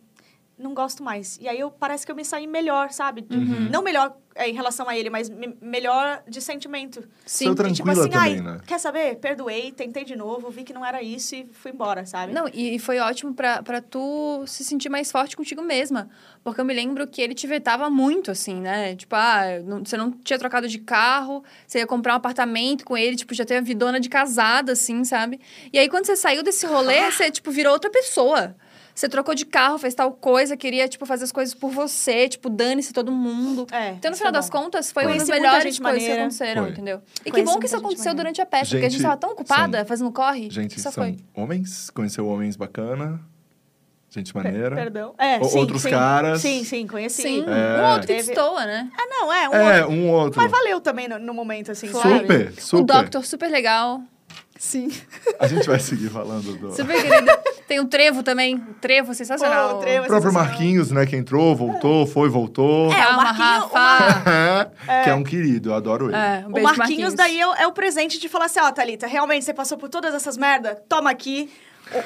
não 0.59 0.73
gosto 0.75 1.03
mais. 1.03 1.39
E 1.41 1.47
aí 1.49 1.61
eu 1.61 1.71
parece 1.71 2.07
que 2.07 2.11
eu 2.13 2.17
me 2.17 2.25
saí 2.25 2.47
melhor, 2.47 2.91
sabe? 2.91 3.27
Uhum. 3.31 3.69
Não 3.71 3.83
melhor 3.83 4.17
em 4.37 4.53
relação 4.53 4.89
a 4.89 4.97
ele, 4.97 5.11
mas 5.11 5.29
me- 5.29 5.57
melhor 5.61 6.23
de 6.29 6.41
sentimento. 6.41 7.01
Sim. 7.25 7.45
Seu 7.47 7.55
De, 7.55 7.73
tipo 7.73 7.85
Tranquila 7.85 8.03
assim, 8.05 8.11
também, 8.11 8.35
ai, 8.35 8.41
né? 8.41 8.61
quer 8.67 8.79
saber? 8.79 9.17
Perdoei, 9.17 9.71
tentei 9.73 10.05
de 10.05 10.17
novo, 10.17 10.51
vi 10.51 10.65
que 10.65 10.73
não 10.73 10.85
era 10.85 11.03
isso 11.03 11.35
e 11.37 11.49
fui 11.53 11.71
embora, 11.71 12.05
sabe? 12.05 12.33
Não, 12.33 12.49
e, 12.53 12.75
e 12.75 12.79
foi 12.79 12.99
ótimo 12.99 13.33
pra, 13.35 13.63
pra 13.63 13.81
tu 13.81 14.45
se 14.47 14.65
sentir 14.65 14.89
mais 14.89 15.11
forte 15.13 15.37
contigo 15.37 15.63
mesma. 15.63 16.09
Porque 16.43 16.61
eu 16.61 16.65
me 16.65 16.75
lembro 16.75 17.07
que 17.07 17.23
ele 17.23 17.35
te 17.35 17.47
vetava 17.47 17.89
muito, 17.89 18.31
assim, 18.31 18.61
né? 18.61 18.97
Tipo, 18.97 19.15
ah, 19.17 19.45
não- 19.65 19.85
você 19.85 19.97
não 19.97 20.11
tinha 20.11 20.39
trocado 20.39 20.69
de 20.69 20.79
carro, 20.79 21.43
você 21.67 21.79
ia 21.79 21.87
comprar 21.87 22.15
um 22.15 22.17
apartamento 22.17 22.85
com 22.85 22.97
ele, 22.97 23.17
tipo, 23.17 23.33
já 23.35 23.45
teve 23.45 23.61
a 23.61 23.63
vidona 23.63 24.01
de 24.01 24.09
casada, 24.09 24.73
assim, 24.73 25.05
sabe? 25.05 25.41
E 25.73 25.79
aí, 25.79 25.89
quando 25.89 26.07
você 26.07 26.17
saiu 26.17 26.43
desse 26.43 26.67
rolê, 26.67 27.11
você, 27.11 27.31
tipo, 27.31 27.51
virou 27.51 27.73
outra 27.73 27.91
pessoa. 27.91 28.55
Você 28.95 29.09
trocou 29.09 29.35
de 29.35 29.45
carro, 29.45 29.77
fez 29.77 29.93
tal 29.93 30.13
coisa, 30.13 30.57
queria, 30.57 30.87
tipo, 30.87 31.05
fazer 31.05 31.25
as 31.25 31.33
coisas 31.33 31.53
por 31.53 31.71
você, 31.71 32.29
tipo, 32.29 32.49
dane-se 32.49 32.93
todo 32.93 33.11
mundo. 33.11 33.67
É, 33.73 33.91
Então, 33.91 34.11
no 34.11 34.17
final 34.17 34.33
foi 34.33 34.41
das 34.41 34.49
bom. 34.49 34.59
contas, 34.63 34.93
foi 34.93 35.03
uma 35.03 35.15
das 35.15 35.23
Conheci 35.25 35.33
melhores 35.43 35.65
gente 35.65 35.83
coisas 35.83 35.99
que 35.99 36.03
maneira. 36.05 36.23
aconteceram, 36.23 36.63
Foi. 36.63 36.71
entendeu? 36.73 37.03
E 37.21 37.25
que 37.25 37.31
Conheci 37.33 37.53
bom 37.53 37.59
que 37.59 37.67
isso 37.67 37.75
gente 37.77 37.85
aconteceu 37.85 38.05
maneira. 38.13 38.23
durante 38.25 38.41
a 38.41 38.47
peça, 38.47 38.71
porque 38.71 38.77
a 38.77 38.89
gente 38.89 38.93
Gente, 38.93 39.03
tava 39.03 39.17
tão 39.17 39.31
ocupada 39.33 39.79
são- 39.79 39.87
fazendo 39.87 40.13
corre. 40.13 40.49
Gente, 40.49 40.81
Só 40.81 40.93
são 40.93 41.03
foi. 41.05 41.17
homens, 41.35 41.91
conheceu 41.91 42.25
homens 42.29 42.55
bacana, 42.57 43.21
gente 44.11 44.33
maneira. 44.33 44.77
Perdão. 44.77 45.13
É, 45.19 45.39
O- 45.41 45.45
sim, 45.45 45.59
outros 45.59 45.83
sim. 45.83 45.91
caras. 45.91 46.41
Sim, 46.41 46.63
sim, 46.63 46.87
conheci. 46.87 47.23
Sim, 47.23 47.45
É. 47.49 47.83
um 47.83 47.91
outro 47.95 48.07
que 48.07 48.15
destoa, 48.15 48.65
né? 48.65 48.89
Ah, 48.97 49.07
não, 49.09 49.33
é, 49.33 49.49
um 49.49 49.55
É, 49.55 49.81
outro. 49.81 49.93
um 49.93 50.09
outro. 50.11 50.41
Mas 50.41 50.51
valeu 50.53 50.81
também 50.81 51.09
no, 51.09 51.19
no 51.19 51.35
momento, 51.35 51.73
assim, 51.73 51.89
sabe? 51.89 52.21
Super, 52.21 52.53
super. 52.61 52.83
O 52.83 52.87
Doctor, 52.87 53.27
super 53.27 53.51
legal. 53.51 54.01
Sim. 54.57 54.89
A 55.39 55.47
gente 55.47 55.67
vai 55.67 55.79
seguir 55.81 56.09
falando 56.11 56.57
do... 56.57 56.73
Super 56.75 57.03
querido. 57.03 57.31
Tem 57.67 57.81
o 57.81 57.87
Trevo 57.87 58.23
também. 58.23 58.55
O 58.57 58.75
Trevo, 58.75 59.13
sensacional. 59.15 59.71
Pô, 59.71 59.77
o 59.77 59.81
Trevo 59.81 60.05
O 60.05 60.07
próprio 60.07 60.31
sensacional. 60.31 60.51
Marquinhos, 60.59 60.91
né, 60.93 61.05
que 61.07 61.17
entrou, 61.17 61.55
voltou, 61.57 62.07
foi, 62.07 62.29
voltou. 62.29 62.91
É, 62.93 62.95
o 62.95 62.97
Calma, 63.03 63.23
Marquinho- 63.25 63.65
o 63.71 63.75
Rafa. 63.75 64.71
Que 65.05 65.11
é 65.11 65.15
um 65.15 65.25
querido, 65.25 65.71
eu 65.71 65.75
adoro 65.75 66.07
ele. 66.07 66.17
É, 66.17 66.45
um 66.47 66.51
O 66.51 66.53
beijo, 66.53 66.77
Marquinhos, 66.77 67.15
daí 67.15 67.41
é, 67.41 67.47
o- 67.47 67.55
é 67.55 67.67
o 67.67 67.73
presente 67.73 68.19
de 68.21 68.29
falar 68.29 68.45
assim, 68.47 68.61
ó, 68.61 68.71
Thalita, 68.71 69.07
realmente 69.07 69.45
você 69.45 69.53
passou 69.53 69.77
por 69.77 69.89
todas 69.89 70.15
essas 70.15 70.37
merda? 70.37 70.75
Toma 70.89 71.11
aqui 71.11 71.51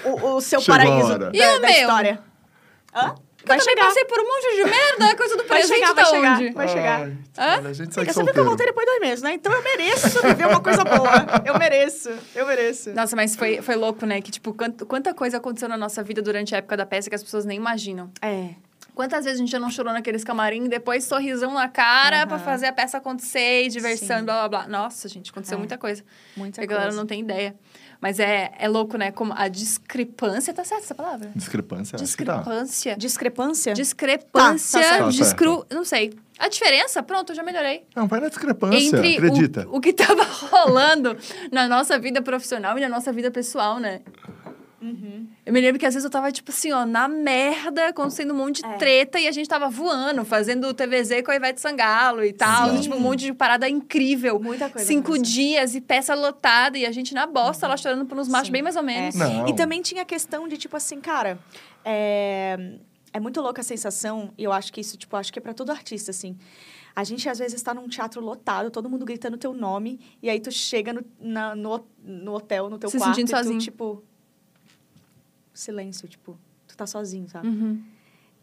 o, 0.04 0.08
o- 0.10 0.36
o 0.36 0.40
seu 0.40 0.60
Chegou 0.60 0.74
a 0.74 0.84
paraíso 0.84 1.12
hora. 1.12 1.30
da, 1.30 1.36
E 1.36 1.40
o 1.40 1.60
da 1.60 1.68
meu? 1.68 1.70
história. 1.70 2.18
Hã? 2.94 3.14
Eu 3.40 3.46
Vai 3.46 3.58
também 3.58 3.74
chegar. 3.76 3.86
passei 3.86 4.04
por 4.04 4.18
um 4.18 4.24
monte 4.24 4.56
de 4.56 4.64
merda, 4.70 5.12
a 5.12 5.16
coisa 5.16 5.36
do 5.36 5.44
Vai 5.48 5.58
presente 5.60 5.74
chegar, 5.78 5.94
vai 5.94 6.04
chegar. 6.04 6.36
onde? 6.36 6.50
Vai 6.50 6.68
chegar. 6.68 7.00
Ai, 7.02 7.16
Hã? 7.38 7.58
olha, 7.58 7.68
a 7.68 7.72
gente 7.72 7.94
Porque 7.94 8.12
você 8.12 8.22
viu 8.24 8.32
que 8.32 8.40
eu 8.40 8.44
voltei 8.44 8.66
depois 8.66 8.84
de 8.84 8.90
dois 8.92 9.00
meses, 9.00 9.22
né? 9.22 9.32
Então 9.34 9.52
eu 9.52 9.62
mereço 9.62 10.22
viver 10.22 10.46
uma 10.48 10.60
coisa 10.60 10.84
boa. 10.84 11.10
Eu 11.46 11.56
mereço, 11.58 12.10
eu 12.34 12.46
mereço. 12.46 12.90
Nossa, 12.92 13.14
mas 13.16 13.36
foi, 13.36 13.62
foi 13.62 13.76
louco, 13.76 14.04
né? 14.04 14.20
Que, 14.20 14.30
tipo, 14.32 14.52
quant- 14.52 14.82
quanta 14.86 15.14
coisa 15.14 15.36
aconteceu 15.38 15.68
na 15.68 15.76
nossa 15.76 16.02
vida 16.02 16.20
durante 16.20 16.54
a 16.54 16.58
época 16.58 16.76
da 16.76 16.84
peça 16.84 17.08
que 17.08 17.14
as 17.14 17.22
pessoas 17.22 17.44
nem 17.44 17.56
imaginam. 17.56 18.10
É. 18.20 18.50
Quantas 18.94 19.24
vezes 19.24 19.38
a 19.38 19.42
gente 19.44 19.52
já 19.52 19.60
não 19.60 19.70
chorou 19.70 19.92
naqueles 19.92 20.24
camarim, 20.24 20.68
depois 20.68 21.04
sorrisão 21.04 21.54
na 21.54 21.68
cara 21.68 22.18
Aham. 22.18 22.26
pra 22.26 22.38
fazer 22.40 22.66
a 22.66 22.72
peça 22.72 22.98
acontecer, 22.98 23.62
e 23.66 23.68
diversão, 23.68 24.18
Sim. 24.18 24.24
blá, 24.24 24.48
blá, 24.48 24.64
blá. 24.64 24.68
Nossa, 24.68 25.08
gente, 25.08 25.30
aconteceu 25.30 25.54
É. 25.54 25.58
muita 25.58 25.78
coisa. 25.78 26.02
Muita 26.36 26.60
a 26.60 26.66
galera 26.66 26.86
coisa. 26.88 26.96
não 26.98 27.06
tem 27.06 27.20
ideia. 27.20 27.54
Mas 28.00 28.20
é, 28.20 28.52
é 28.58 28.68
louco, 28.68 28.96
né? 28.96 29.10
Como 29.10 29.32
a 29.36 29.48
discrepância... 29.48 30.54
Tá 30.54 30.64
certa 30.64 30.84
essa 30.84 30.94
palavra? 30.94 31.30
Discrepância, 31.34 31.96
acho 31.96 32.16
que 32.16 32.24
tá. 32.24 32.36
Discrepância. 32.36 32.96
Discrepância? 32.96 33.74
Discrepância, 33.74 34.80
Tá, 34.80 34.98
tá 34.98 35.08
discru... 35.08 35.66
Não 35.70 35.84
sei. 35.84 36.12
A 36.38 36.48
diferença, 36.48 37.02
pronto, 37.02 37.32
eu 37.32 37.36
já 37.36 37.42
melhorei. 37.42 37.82
Não, 37.96 38.06
vai 38.06 38.20
na 38.20 38.28
discrepância, 38.28 38.78
Entre 38.78 39.16
acredita. 39.16 39.66
o, 39.68 39.78
o 39.78 39.80
que 39.80 39.92
tava 39.92 40.22
rolando 40.52 41.16
na 41.50 41.66
nossa 41.66 41.98
vida 41.98 42.22
profissional 42.22 42.78
e 42.78 42.80
na 42.80 42.88
nossa 42.88 43.12
vida 43.12 43.28
pessoal, 43.30 43.80
né? 43.80 44.00
Uhum. 44.80 45.26
Eu 45.44 45.52
me 45.52 45.60
lembro 45.60 45.78
que 45.78 45.84
às 45.86 45.94
vezes 45.94 46.04
eu 46.04 46.10
tava, 46.10 46.30
tipo 46.30 46.50
assim, 46.50 46.70
ó, 46.70 46.86
na 46.86 47.08
merda, 47.08 47.88
acontecendo 47.88 48.32
um 48.32 48.36
monte 48.36 48.62
de 48.62 48.66
É. 48.68 48.76
treta, 48.76 49.18
e 49.18 49.26
a 49.26 49.32
gente 49.32 49.48
tava 49.48 49.68
voando, 49.68 50.24
fazendo 50.24 50.72
TVZ 50.72 51.22
com 51.24 51.30
a 51.32 51.36
Ivete 51.36 51.60
Sangalo 51.60 52.24
e 52.24 52.32
tal. 52.32 52.70
Sim. 52.70 52.76
e, 52.76 52.80
tipo, 52.82 52.94
um 52.94 53.00
monte 53.00 53.24
de 53.26 53.32
parada 53.34 53.68
incrível. 53.68 54.38
Muita 54.38 54.70
coisa. 54.70 54.86
Cinco 54.86 55.12
aconteceu. 55.14 55.34
dias 55.34 55.74
e 55.74 55.80
peça 55.80 56.14
lotada, 56.14 56.78
e 56.78 56.86
a 56.86 56.92
gente 56.92 57.12
na 57.12 57.26
bosta 57.26 57.66
lá 57.66 57.76
chorando 57.76 58.06
por 58.06 58.16
uns 58.18 58.28
machos 58.28 58.46
Sim. 58.46 58.52
bem 58.52 58.62
mais 58.62 58.76
ou 58.76 58.82
menos. 58.82 59.14
É. 59.16 59.18
Não. 59.18 59.48
E 59.48 59.54
também 59.56 59.82
tinha 59.82 60.02
a 60.02 60.04
questão 60.04 60.46
de, 60.46 60.56
tipo 60.56 60.76
assim, 60.76 61.00
cara, 61.00 61.38
é, 61.84 62.56
é 63.12 63.18
muito 63.20 63.40
louca 63.40 63.60
a 63.60 63.64
sensação, 63.64 64.32
e 64.38 64.44
eu 64.44 64.52
acho 64.52 64.72
que 64.72 64.80
isso, 64.80 64.96
tipo, 64.96 65.16
acho 65.16 65.32
que 65.32 65.38
é 65.38 65.42
pra 65.42 65.54
todo 65.54 65.70
artista, 65.70 66.10
assim. 66.10 66.36
A 66.94 67.04
gente, 67.04 67.28
às 67.28 67.38
vezes, 67.38 67.62
tá 67.62 67.72
num 67.72 67.88
teatro 67.88 68.20
lotado, 68.20 68.70
todo 68.70 68.90
mundo 68.90 69.04
gritando 69.04 69.36
teu 69.36 69.52
nome, 69.52 70.00
e 70.22 70.28
aí 70.28 70.40
tu 70.40 70.50
chega 70.50 70.92
no, 70.92 71.04
na- 71.20 71.54
no, 71.54 71.84
no 72.04 72.34
hotel, 72.34 72.68
no 72.68 72.76
teu 72.78 72.90
Se 72.90 72.98
quarto, 72.98 73.14
sentindo 73.14 73.28
e 73.28 73.32
tu, 73.32 73.36
sozinho. 73.36 73.58
tipo... 73.60 74.02
Silêncio, 75.58 76.06
tipo, 76.08 76.38
tu 76.66 76.76
tá 76.76 76.86
sozinho, 76.86 77.28
sabe? 77.28 77.48
Uhum. 77.48 77.82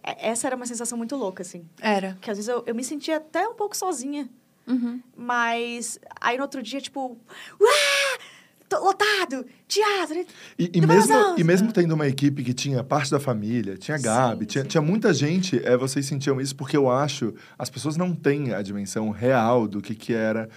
É- 0.04 0.30
Essa 0.30 0.48
era 0.48 0.56
uma 0.56 0.66
sensação 0.66 0.98
muito 0.98 1.16
louca, 1.16 1.42
assim. 1.42 1.66
Era. 1.80 2.14
Porque 2.14 2.30
às 2.30 2.38
vezes 2.38 2.50
eu, 2.50 2.64
eu 2.66 2.76
me 2.76 2.84
sentia 2.84 3.18
até 3.18 3.48
um 3.48 3.54
pouco 3.56 3.76
sozinha. 3.76 4.30
Uhum. 4.68 5.00
Mas 5.16 6.00
aí 6.20 6.38
no 6.38 6.44
outro 6.44 6.62
dia, 6.62 6.82
tipo, 6.82 7.18
uá! 7.60 8.20
Tô 8.68 8.80
lotado! 8.84 9.46
Teatro! 9.68 10.26
E, 10.58 10.72
e 10.74 10.82
mesmo, 10.86 11.14
e 11.38 11.44
mesmo 11.44 11.72
tendo 11.72 11.94
uma 11.94 12.08
equipe 12.08 12.44
que 12.44 12.52
tinha 12.54 12.84
parte 12.84 13.12
da 13.12 13.20
família, 13.20 13.78
tinha 13.78 13.96
Gabi, 13.98 14.46
Sim, 14.46 14.48
tinha, 14.48 14.64
sim. 14.64 14.70
tinha 14.70 14.82
muita 14.82 15.14
gente, 15.14 15.64
é, 15.64 15.78
vocês 15.78 16.04
sentiam 16.08 16.42
isso 16.42 16.56
porque 16.56 16.76
eu 16.76 16.90
acho 16.90 17.34
as 17.60 17.70
pessoas 17.70 17.96
não 17.96 18.14
têm 18.16 18.54
a 18.56 18.64
dimensão 18.64 19.12
real 19.12 19.68
do 19.68 19.82
que, 19.82 19.94
que 19.94 20.14
era 20.16 20.50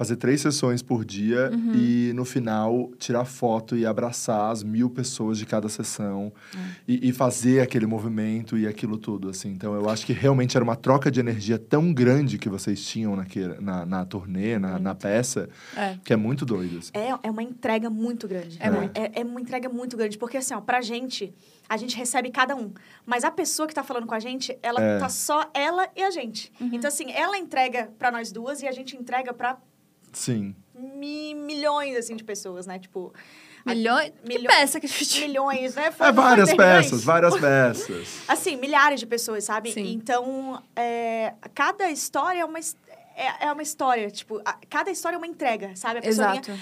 fazer 0.00 0.16
três 0.16 0.40
sessões 0.40 0.80
por 0.80 1.04
dia 1.04 1.50
Uhum. 1.52 1.72
e 1.74 2.12
no 2.14 2.24
final 2.24 2.90
tirar 2.98 3.26
foto 3.26 3.76
e 3.76 3.84
abraçar 3.84 4.50
as 4.50 4.62
mil 4.62 4.88
pessoas 4.88 5.36
de 5.36 5.44
cada 5.44 5.68
sessão 5.68 6.32
e, 6.88 7.10
e 7.10 7.12
fazer 7.12 7.60
aquele 7.60 7.84
movimento 7.84 8.56
e 8.56 8.66
aquilo 8.66 8.96
tudo, 8.96 9.28
assim. 9.28 9.50
Então 9.50 9.74
eu 9.74 9.90
acho 9.90 10.06
que 10.06 10.14
realmente 10.14 10.56
era 10.56 10.64
uma 10.64 10.74
troca 10.74 11.10
de 11.10 11.20
energia 11.20 11.58
tão 11.58 11.92
grande 11.92 12.38
que 12.38 12.48
vocês 12.48 12.82
tinham 12.82 13.14
naquele, 13.14 13.60
na, 13.60 13.84
na 13.84 14.06
turnê, 14.06 14.58
na, 14.58 14.78
na 14.78 14.94
peça, 14.94 15.50
É. 15.76 15.98
que 16.02 16.14
é 16.14 16.16
muito 16.16 16.46
doido. 16.46 16.78
assim. 16.78 16.90
É, 16.94 17.10
é 17.22 17.30
uma 17.30 17.42
entrega 17.42 17.90
muito 17.90 18.26
grande. 18.26 18.56
É 18.58 18.70
muito. 18.70 18.96
É, 18.96 19.20
é 19.20 19.22
uma 19.22 19.38
entrega 19.38 19.68
muito 19.68 19.98
grande. 19.98 20.16
Porque, 20.16 20.38
assim, 20.38 20.54
ó, 20.54 20.62
pra 20.62 20.80
gente, 20.80 21.34
a 21.68 21.76
gente 21.76 21.94
recebe 21.94 22.30
cada 22.30 22.56
um. 22.56 22.72
Mas 23.04 23.22
a 23.22 23.30
pessoa 23.30 23.68
que 23.68 23.74
tá 23.74 23.82
falando 23.84 24.06
com 24.06 24.14
a 24.14 24.18
gente, 24.20 24.56
ela 24.62 24.80
É. 24.80 24.98
tá 24.98 25.10
só 25.10 25.50
ela 25.52 25.86
e 25.94 26.02
a 26.02 26.10
gente. 26.10 26.50
Uhum. 26.58 26.70
Então, 26.72 26.88
assim, 26.88 27.10
ela 27.12 27.36
entrega 27.36 27.90
pra 27.98 28.10
nós 28.10 28.32
duas 28.32 28.62
e 28.62 28.66
a 28.66 28.72
gente 28.72 28.96
entrega 28.96 29.34
pra 29.34 29.58
Sim. 30.12 30.54
mi- 30.74 31.34
milhões, 31.34 31.96
assim, 31.96 32.16
de 32.16 32.24
pessoas, 32.24 32.66
né? 32.66 32.78
Tipo, 32.78 33.12
a- 33.66 33.74
Milhões? 33.74 34.12
Que 34.22 34.28
milho- 34.28 34.48
peça 34.48 34.80
que 34.80 34.86
a 34.86 34.88
gente... 34.88 35.20
milhões, 35.20 35.74
né? 35.74 35.86
É 35.86 35.90
Foi- 35.90 36.12
várias 36.12 36.48
foi 36.50 36.58
milhões. 36.58 36.84
peças, 36.86 37.04
várias 37.04 37.38
peças. 37.38 38.20
Assim, 38.28 38.56
milhares 38.56 38.98
de 39.00 39.06
pessoas, 39.06 39.44
sabe? 39.44 39.72
Sim. 39.72 39.92
Então, 39.92 40.62
é, 40.74 41.34
cada 41.54 41.90
história 41.90 42.40
é 42.40 42.44
uma, 42.44 42.58
é, 42.58 43.46
é 43.46 43.52
uma 43.52 43.62
história. 43.62 44.10
Tipo, 44.10 44.40
a- 44.46 44.56
cada 44.70 44.90
história 44.90 45.16
é 45.16 45.18
uma 45.18 45.26
entrega, 45.26 45.76
sabe? 45.76 45.98
A 45.98 46.02
pessoa 46.02 46.28
Exato. 46.32 46.52
vinha, 46.52 46.58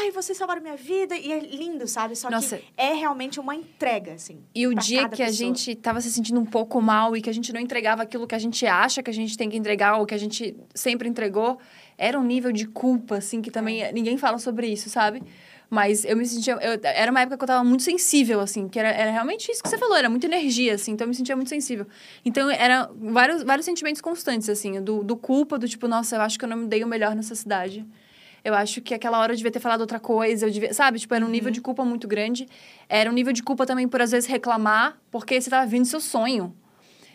ai, 0.00 0.10
vocês 0.10 0.36
salvaram 0.36 0.60
minha 0.60 0.76
vida. 0.76 1.16
E 1.16 1.32
é 1.32 1.38
lindo, 1.40 1.88
sabe? 1.88 2.14
Só 2.14 2.28
Nossa. 2.30 2.58
que 2.58 2.64
é 2.76 2.92
realmente 2.92 3.40
uma 3.40 3.54
entrega, 3.54 4.12
assim. 4.12 4.44
E 4.54 4.66
o 4.66 4.74
dia 4.74 5.08
que 5.08 5.22
a 5.22 5.26
pessoa. 5.26 5.32
gente 5.32 5.74
tava 5.76 6.02
se 6.02 6.10
sentindo 6.12 6.38
um 6.38 6.44
pouco 6.44 6.82
mal 6.82 7.16
e 7.16 7.22
que 7.22 7.30
a 7.30 7.34
gente 7.34 7.50
não 7.50 7.60
entregava 7.60 8.02
aquilo 8.02 8.26
que 8.26 8.34
a 8.34 8.38
gente 8.38 8.66
acha 8.66 9.02
que 9.02 9.08
a 9.08 9.14
gente 9.14 9.38
tem 9.38 9.48
que 9.48 9.56
entregar 9.56 9.96
ou 9.98 10.04
que 10.04 10.14
a 10.14 10.18
gente 10.18 10.54
sempre 10.74 11.08
entregou, 11.08 11.58
era 11.98 12.18
um 12.18 12.24
nível 12.24 12.52
de 12.52 12.66
culpa, 12.66 13.16
assim, 13.16 13.40
que 13.42 13.50
também 13.50 13.82
É. 13.82 13.92
ninguém 13.92 14.16
fala 14.16 14.38
sobre 14.38 14.66
isso, 14.66 14.88
sabe? 14.90 15.22
Mas 15.70 16.04
eu 16.04 16.14
me 16.16 16.26
sentia. 16.26 16.52
eu- 16.60 16.78
era 16.82 17.10
uma 17.10 17.20
época 17.22 17.38
que 17.38 17.44
eu 17.44 17.46
tava 17.46 17.64
muito 17.64 17.82
sensível, 17.82 18.40
assim, 18.40 18.68
que 18.68 18.78
era, 18.78 18.90
era 18.90 19.10
realmente 19.10 19.50
isso 19.50 19.62
que 19.62 19.68
você 19.70 19.78
falou, 19.78 19.96
era 19.96 20.10
muita 20.10 20.26
energia, 20.26 20.74
assim, 20.74 20.92
então 20.92 21.06
eu 21.06 21.08
me 21.08 21.14
sentia 21.14 21.34
muito 21.34 21.48
sensível. 21.48 21.86
Então, 22.24 22.50
era 22.50 22.90
vários, 22.94 23.42
vários 23.42 23.64
sentimentos 23.64 24.02
constantes, 24.02 24.50
assim, 24.50 24.82
do, 24.82 25.02
do 25.02 25.16
culpa, 25.16 25.58
do 25.58 25.66
tipo, 25.66 25.88
nossa, 25.88 26.16
eu 26.16 26.20
acho 26.20 26.38
que 26.38 26.44
eu 26.44 26.48
não 26.48 26.58
me 26.58 26.66
dei 26.66 26.84
o 26.84 26.86
melhor 26.86 27.14
nessa 27.14 27.34
cidade. 27.34 27.86
Eu 28.44 28.54
acho 28.54 28.82
que 28.82 28.92
aquela 28.92 29.18
hora 29.20 29.32
eu 29.32 29.36
devia 29.36 29.52
ter 29.52 29.60
falado 29.60 29.80
outra 29.82 29.98
coisa, 30.00 30.44
eu 30.46 30.50
devia, 30.50 30.74
sabe? 30.74 30.98
Tipo, 30.98 31.14
era 31.14 31.24
um 31.24 31.28
nível 31.28 31.50
de 31.50 31.60
culpa 31.60 31.84
muito 31.84 32.06
grande. 32.08 32.46
Era 32.88 33.08
um 33.08 33.12
nível 33.14 33.32
de 33.32 33.42
culpa 33.42 33.64
também 33.64 33.86
por, 33.88 34.02
às 34.02 34.10
vezes, 34.10 34.28
reclamar, 34.28 34.98
porque 35.10 35.40
você 35.40 35.48
tava 35.48 35.64
vindo 35.64 35.84
seu 35.86 36.00
sonho. 36.00 36.54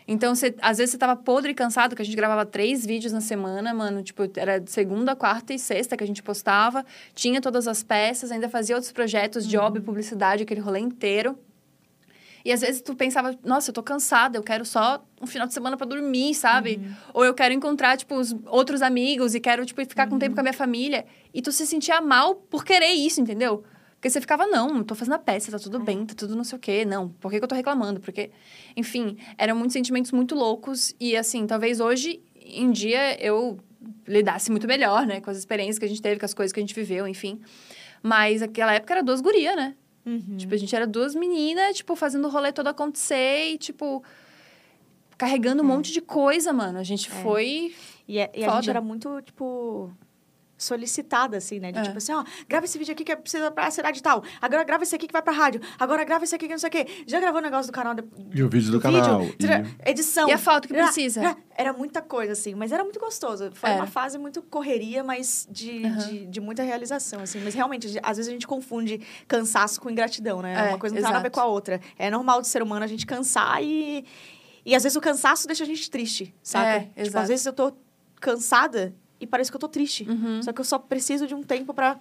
Então, 0.07 0.31
às 0.61 0.77
vezes, 0.77 0.91
você 0.91 0.97
tava 0.97 1.15
podre 1.15 1.51
e 1.51 1.53
cansado, 1.53 1.95
que 1.95 2.01
a 2.01 2.05
gente 2.05 2.15
gravava 2.15 2.45
três 2.45 2.85
vídeos 2.85 3.11
na 3.11 3.19
semana, 3.19 3.73
mano. 3.73 4.01
Tipo, 4.01 4.23
era 4.37 4.57
de 4.57 4.71
segunda, 4.71 5.15
quarta 5.15 5.53
e 5.53 5.59
sexta 5.59 5.97
que 5.97 6.03
a 6.03 6.07
gente 6.07 6.23
postava. 6.23 6.85
Tinha 7.13 7.41
todas 7.41 7.67
as 7.67 7.83
peças, 7.83 8.31
ainda 8.31 8.47
fazia 8.47 8.75
outros 8.75 8.93
projetos, 8.93 9.45
job, 9.45 9.81
publicidade, 9.81 10.43
aquele 10.43 10.61
rolê 10.61 10.79
inteiro. 10.79 11.37
E 12.45 12.51
às 12.53 12.61
vezes 12.61 12.81
tu 12.81 12.95
pensava, 12.95 13.37
nossa, 13.43 13.71
eu 13.71 13.73
tô 13.73 13.83
cansada, 13.83 14.37
eu 14.37 14.43
quero 14.43 14.63
só 14.63 15.03
um 15.21 15.27
final 15.27 15.45
de 15.45 15.53
semana 15.53 15.75
pra 15.75 15.85
dormir, 15.85 16.33
sabe? 16.33 16.79
Ou 17.13 17.25
eu 17.25 17.33
quero 17.33 17.53
encontrar, 17.53 17.97
tipo, 17.97 18.15
os 18.15 18.33
outros 18.45 18.81
amigos 18.81 19.35
e 19.35 19.41
quero, 19.41 19.65
tipo, 19.65 19.81
ficar 19.81 20.07
com 20.07 20.17
tempo 20.17 20.33
com 20.33 20.39
a 20.39 20.43
minha 20.43 20.53
família. 20.53 21.05
E 21.33 21.41
tu 21.41 21.51
se 21.51 21.67
sentia 21.67 21.99
mal 21.99 22.35
por 22.35 22.63
querer 22.63 22.93
isso, 22.93 23.19
entendeu? 23.19 23.65
Porque 23.97 24.11
você 24.11 24.21
ficava, 24.21 24.45
não, 24.45 24.83
tô 24.83 24.93
fazendo 24.93 25.15
a 25.15 25.19
peça, 25.19 25.51
tá 25.51 25.57
tudo 25.57 25.79
bem, 25.79 26.05
tá 26.05 26.13
tudo 26.15 26.35
não 26.35 26.43
sei 26.43 26.55
o 26.57 26.61
quê. 26.61 26.85
Não, 26.85 27.09
por 27.09 27.31
que, 27.31 27.39
que 27.39 27.43
eu 27.43 27.47
tô 27.47 27.55
reclamando? 27.55 27.99
Porque, 27.99 28.29
enfim, 28.75 29.17
eram 29.39 29.55
muitos 29.55 29.73
sentimentos 29.73 30.11
muito 30.11 30.35
loucos. 30.35 30.93
E, 30.99 31.15
assim, 31.17 31.47
talvez 31.47 31.79
hoje 31.79 32.21
em 32.35 32.71
dia 32.71 33.19
eu 33.19 33.57
lidasse 34.07 34.51
muito 34.51 34.67
melhor, 34.67 35.05
né? 35.07 35.19
Com 35.19 35.31
as 35.31 35.37
experiências 35.37 35.79
que 35.79 35.85
a 35.85 35.87
gente 35.87 36.01
teve, 36.01 36.19
com 36.19 36.25
as 36.25 36.33
coisas 36.33 36.53
que 36.53 36.59
a 36.59 36.63
gente 36.63 36.75
viveu, 36.75 37.07
enfim. 37.07 37.41
Mas 38.03 38.43
aquela 38.43 38.73
época 38.75 38.93
era 38.93 39.01
duas 39.03 39.19
gurias, 39.19 39.55
né? 39.55 39.75
Uhum. 40.05 40.37
Tipo, 40.37 40.53
a 40.53 40.57
gente 40.57 40.75
era 40.75 40.85
duas 40.85 41.15
meninas, 41.15 41.77
tipo, 41.77 41.95
fazendo 41.95 42.25
o 42.27 42.29
rolê 42.31 42.51
todo 42.53 42.67
acontecer 42.67 43.51
e, 43.53 43.57
tipo, 43.57 44.03
carregando 45.17 45.63
um 45.63 45.65
monte 45.65 45.91
de 45.91 46.01
coisa, 46.01 46.53
mano. 46.53 46.77
A 46.77 46.83
gente 46.83 47.09
foi. 47.09 47.73
E, 48.07 48.19
é- 48.19 48.31
e 48.33 48.45
a 48.45 48.55
gente 48.55 48.69
era 48.69 48.79
muito, 48.79 49.21
tipo, 49.23 49.91
solicitada, 50.57 51.37
assim, 51.37 51.59
né? 51.59 51.71
De 51.71 51.79
É. 51.79 51.81
tipo 51.83 51.97
assim, 51.97 52.13
ó, 52.13 52.23
grava 52.47 52.65
esse 52.65 52.77
vídeo 52.77 52.91
aqui 52.93 53.03
que 53.03 53.15
precisa 53.15 53.51
pra 53.51 53.69
cidade 53.69 54.01
tal. 54.01 54.23
Agora 54.41 54.63
grava 54.63 54.83
esse 54.83 54.95
aqui 54.95 55.05
que 55.07 55.13
vai 55.13 55.21
pra 55.21 55.31
rádio. 55.33 55.61
Agora 55.79 56.03
grava 56.03 56.23
esse 56.23 56.33
aqui 56.35 56.47
que 56.47 56.51
não 56.53 56.59
sei 56.59 56.69
o 56.69 56.71
quê. 56.71 56.87
Já 57.05 57.19
gravou 57.19 57.39
o 57.39 57.43
negócio 57.43 57.71
do 57.71 57.75
canal? 57.75 57.93
De... 57.93 58.03
E 58.33 58.41
o 58.43 58.49
vídeo 58.49 58.71
do 58.71 58.77
do 58.77 58.81
canal. 58.81 59.21
Vídeo, 59.21 59.49
e- 59.85 59.89
Edição. 59.91 60.27
E 60.27 60.31
a 60.31 60.37
foto 60.37 60.67
que 60.67 60.73
Gra- 60.73 60.85
precisa. 60.85 61.21
gra- 61.21 61.37
Era 61.55 61.73
muita 61.73 62.01
coisa, 62.01 62.33
assim. 62.33 62.55
Mas 62.55 62.71
era 62.71 62.83
muito 62.83 62.99
gostoso. 62.99 63.51
Foi 63.53 63.69
Era. 63.69 63.79
uma 63.81 63.87
fase 63.87 64.17
muito 64.17 64.41
correria, 64.41 65.03
mas 65.03 65.47
de, 65.49 65.83
Aham. 65.85 65.97
de, 66.07 66.25
de 66.27 66.41
muita 66.41 66.63
realização, 66.63 67.21
assim. 67.21 67.39
Mas 67.43 67.53
realmente, 67.53 67.87
às 68.03 68.17
vezes 68.17 68.29
a 68.29 68.31
gente 68.33 68.47
confunde 68.47 69.01
cansaço 69.27 69.79
com 69.81 69.89
ingratidão, 69.89 70.41
né? 70.41 70.53
É, 70.53 70.69
uma 70.69 70.77
coisa 70.79 70.93
não 70.95 71.01
tem 71.01 71.03
nada 71.03 71.17
a 71.17 71.21
ver 71.21 71.27
exato. 71.27 71.39
com 71.39 71.41
a 71.41 71.45
outra. 71.45 71.79
É 71.97 72.09
normal 72.09 72.41
do 72.41 72.47
ser 72.47 72.61
humano 72.63 72.83
a 72.83 72.87
gente 72.87 73.05
cansar 73.05 73.61
e... 73.63 74.05
E 74.65 74.75
às 74.75 74.83
vezes 74.83 74.95
o 74.97 75.01
cansaço 75.01 75.47
deixa 75.47 75.63
a 75.63 75.65
gente 75.67 75.89
triste, 75.89 76.35
saca? 76.43 76.67
É, 76.67 76.79
tipo, 76.81 76.99
exato. 77.01 77.19
às 77.23 77.27
vezes 77.29 77.45
eu 77.45 77.53
tô 77.53 77.71
cansada 78.19 78.93
e 79.19 79.27
parece 79.27 79.49
que 79.51 79.55
eu 79.55 79.59
tô 79.59 79.67
triste. 79.67 80.07
Uhum. 80.09 80.41
Só 80.41 80.51
que 80.51 80.61
eu 80.61 80.65
só 80.65 80.77
preciso 80.79 81.27
de 81.27 81.35
um 81.35 81.43
tempo 81.43 81.73
pra 81.73 81.97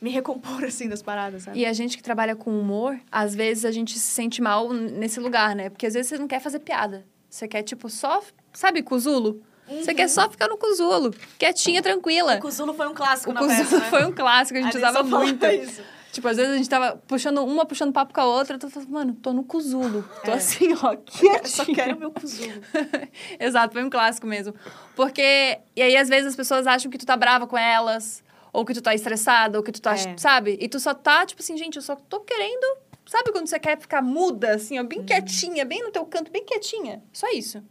me 0.00 0.10
recompor, 0.10 0.64
assim, 0.64 0.88
das 0.88 1.02
paradas, 1.02 1.44
sabe? 1.44 1.58
E 1.58 1.66
a 1.66 1.72
gente 1.72 1.96
que 1.96 2.02
trabalha 2.02 2.34
com 2.34 2.58
humor, 2.58 2.98
às 3.10 3.34
vezes 3.34 3.64
a 3.64 3.70
gente 3.70 3.98
se 3.98 4.10
sente 4.10 4.42
mal 4.42 4.72
nesse 4.72 5.20
lugar, 5.20 5.54
né? 5.54 5.70
Porque 5.70 5.86
às 5.86 5.94
vezes 5.94 6.08
você 6.08 6.18
não 6.18 6.26
quer 6.28 6.40
fazer 6.40 6.58
piada. 6.58 7.04
Você 7.30 7.48
quer, 7.48 7.62
tipo, 7.62 7.88
só. 7.88 8.22
Sabe, 8.52 8.82
cuzulo? 8.82 9.42
Você 9.68 9.94
quer 9.94 10.08
só 10.08 10.28
ficar 10.28 10.48
no 10.48 10.58
cuzulo, 10.58 11.14
quietinha, 11.38 11.80
tranquila. 11.80 12.36
O 12.36 12.40
Cuzulo 12.40 12.74
foi 12.74 12.86
um 12.88 12.92
clássico 12.94 13.30
O 13.30 13.32
na 13.32 13.40
cuzulo 13.40 13.58
peça, 13.58 13.78
né? 13.78 13.90
foi 13.90 14.04
um 14.04 14.12
clássico, 14.12 14.58
a 14.58 14.62
gente 14.62 14.72
gente 14.72 14.84
usava 14.84 15.02
muito. 15.02 15.46
Isso. 15.46 15.82
Tipo, 16.12 16.28
às 16.28 16.36
vezes 16.36 16.52
a 16.52 16.56
gente 16.58 16.68
tava 16.68 16.96
puxando 17.08 17.42
uma, 17.42 17.64
puxando 17.64 17.90
papo 17.92 18.12
com 18.12 18.20
a 18.20 18.26
outra, 18.26 18.58
tô 18.58 18.68
falando, 18.68 18.90
mano, 18.90 19.14
tô 19.14 19.32
no 19.32 19.42
cuzulo. 19.42 20.04
Tô 20.24 20.30
É. 20.30 20.34
assim, 20.34 20.72
ó, 20.82 20.92
Eu 21.24 21.46
só 21.46 21.64
quietinha. 21.64 21.74
quero 21.74 21.96
o 21.96 21.98
meu 22.00 22.10
Cuzulo. 22.12 22.52
Exato, 23.40 23.72
foi 23.72 23.82
um 23.82 23.88
clássico 23.90 24.26
mesmo. 24.26 24.54
Porque. 24.94 25.58
E 25.74 25.80
aí, 25.82 25.96
às 25.96 26.08
vezes, 26.10 26.28
as 26.28 26.36
pessoas 26.36 26.66
acham 26.66 26.90
que 26.90 26.98
tu 26.98 27.06
tá 27.06 27.16
brava 27.16 27.46
com 27.46 27.56
elas, 27.56 28.22
ou 28.52 28.62
que 28.64 28.74
tu 28.74 28.82
tá 28.82 28.94
estressada, 28.94 29.56
ou 29.58 29.64
que 29.64 29.72
tu 29.72 29.80
tá. 29.80 29.94
É. 29.94 30.16
Sabe? 30.18 30.58
E 30.60 30.68
tu 30.68 30.78
só 30.78 30.92
tá, 30.92 31.24
tipo 31.24 31.40
assim, 31.40 31.56
gente, 31.56 31.76
eu 31.76 31.82
só 31.82 31.96
tô 31.96 32.20
querendo. 32.20 32.78
Sabe 33.06 33.32
quando 33.32 33.46
você 33.48 33.58
quer 33.58 33.78
ficar 33.80 34.00
muda, 34.02 34.54
assim, 34.54 34.78
ó, 34.78 34.84
bem 34.84 35.00
Uhum. 35.00 35.06
quietinha, 35.06 35.64
bem 35.64 35.82
no 35.82 35.90
teu 35.90 36.04
canto, 36.04 36.30
bem 36.30 36.44
quietinha? 36.44 37.02
Só 37.12 37.26
isso. 37.32 37.62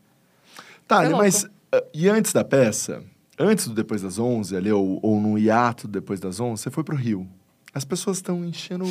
Tá, 0.87 0.97
Foi 0.97 1.05
louco. 1.09 1.23
mas... 1.23 1.45
ah, 1.71 1.83
E 1.93 2.09
antes 2.09 2.33
da 2.33 2.43
peça, 2.43 3.03
antes 3.39 3.67
do 3.67 3.73
Depois 3.73 4.01
das 4.01 4.19
11, 4.19 4.55
ali, 4.57 4.71
ou, 4.71 4.99
ou 5.01 5.19
no 5.21 5.37
hiato 5.37 5.87
Depois 5.87 6.19
das 6.19 6.39
11, 6.39 6.61
você 6.63 6.69
foi 6.71 6.83
pro 6.83 6.95
Rio. 6.95 7.27
As 7.73 7.85
pessoas 7.85 8.17
estão 8.17 8.43
enchendo... 8.45 8.85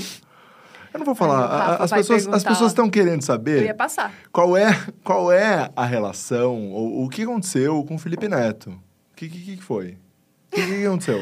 Eu 0.93 0.99
não 0.99 1.07
vou 1.07 1.15
falar. 1.15 1.47
Ai, 1.47 1.77
as 1.81 1.91
pessoas, 1.93 2.27
as 2.27 2.43
pessoas 2.43 2.73
estão 2.73 2.91
querendo 2.91 3.21
Eu 3.21 3.27
saber 3.27 3.65
ia 3.65 3.75
passar. 3.75 4.13
qual 4.33 4.57
é, 4.57 4.71
qual 5.05 5.31
é 5.31 5.71
a 5.77 5.85
relação, 5.85 6.71
ou 6.73 7.05
o 7.05 7.09
que 7.09 7.23
aconteceu 7.23 7.85
com 7.85 7.95
o 7.95 7.99
Felipe 7.99 8.29
Neto. 8.29 8.71
O 8.71 9.15
que, 9.15 9.29
que, 9.29 9.57
que 9.57 9.63
foi? 9.63 9.99
O 10.51 10.57
que, 10.57 10.67
que 10.67 10.87
aconteceu? 10.87 11.21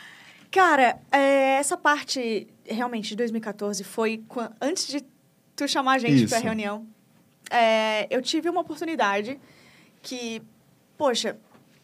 Cara, 0.50 0.98
é, 1.12 1.56
essa 1.56 1.76
parte, 1.76 2.48
realmente, 2.64 3.10
de 3.10 3.16
2014 3.16 3.84
foi 3.84 4.24
antes 4.60 4.86
de 4.88 5.04
tu 5.54 5.68
chamar 5.68 5.92
a 5.92 5.98
gente 5.98 6.26
pra 6.26 6.38
Isso. 6.38 6.46
reunião. 6.46 6.86
É, 7.50 8.06
eu 8.10 8.22
tive 8.22 8.48
uma 8.48 8.62
oportunidade 8.62 9.38
que, 10.02 10.42
poxa, 10.96 11.36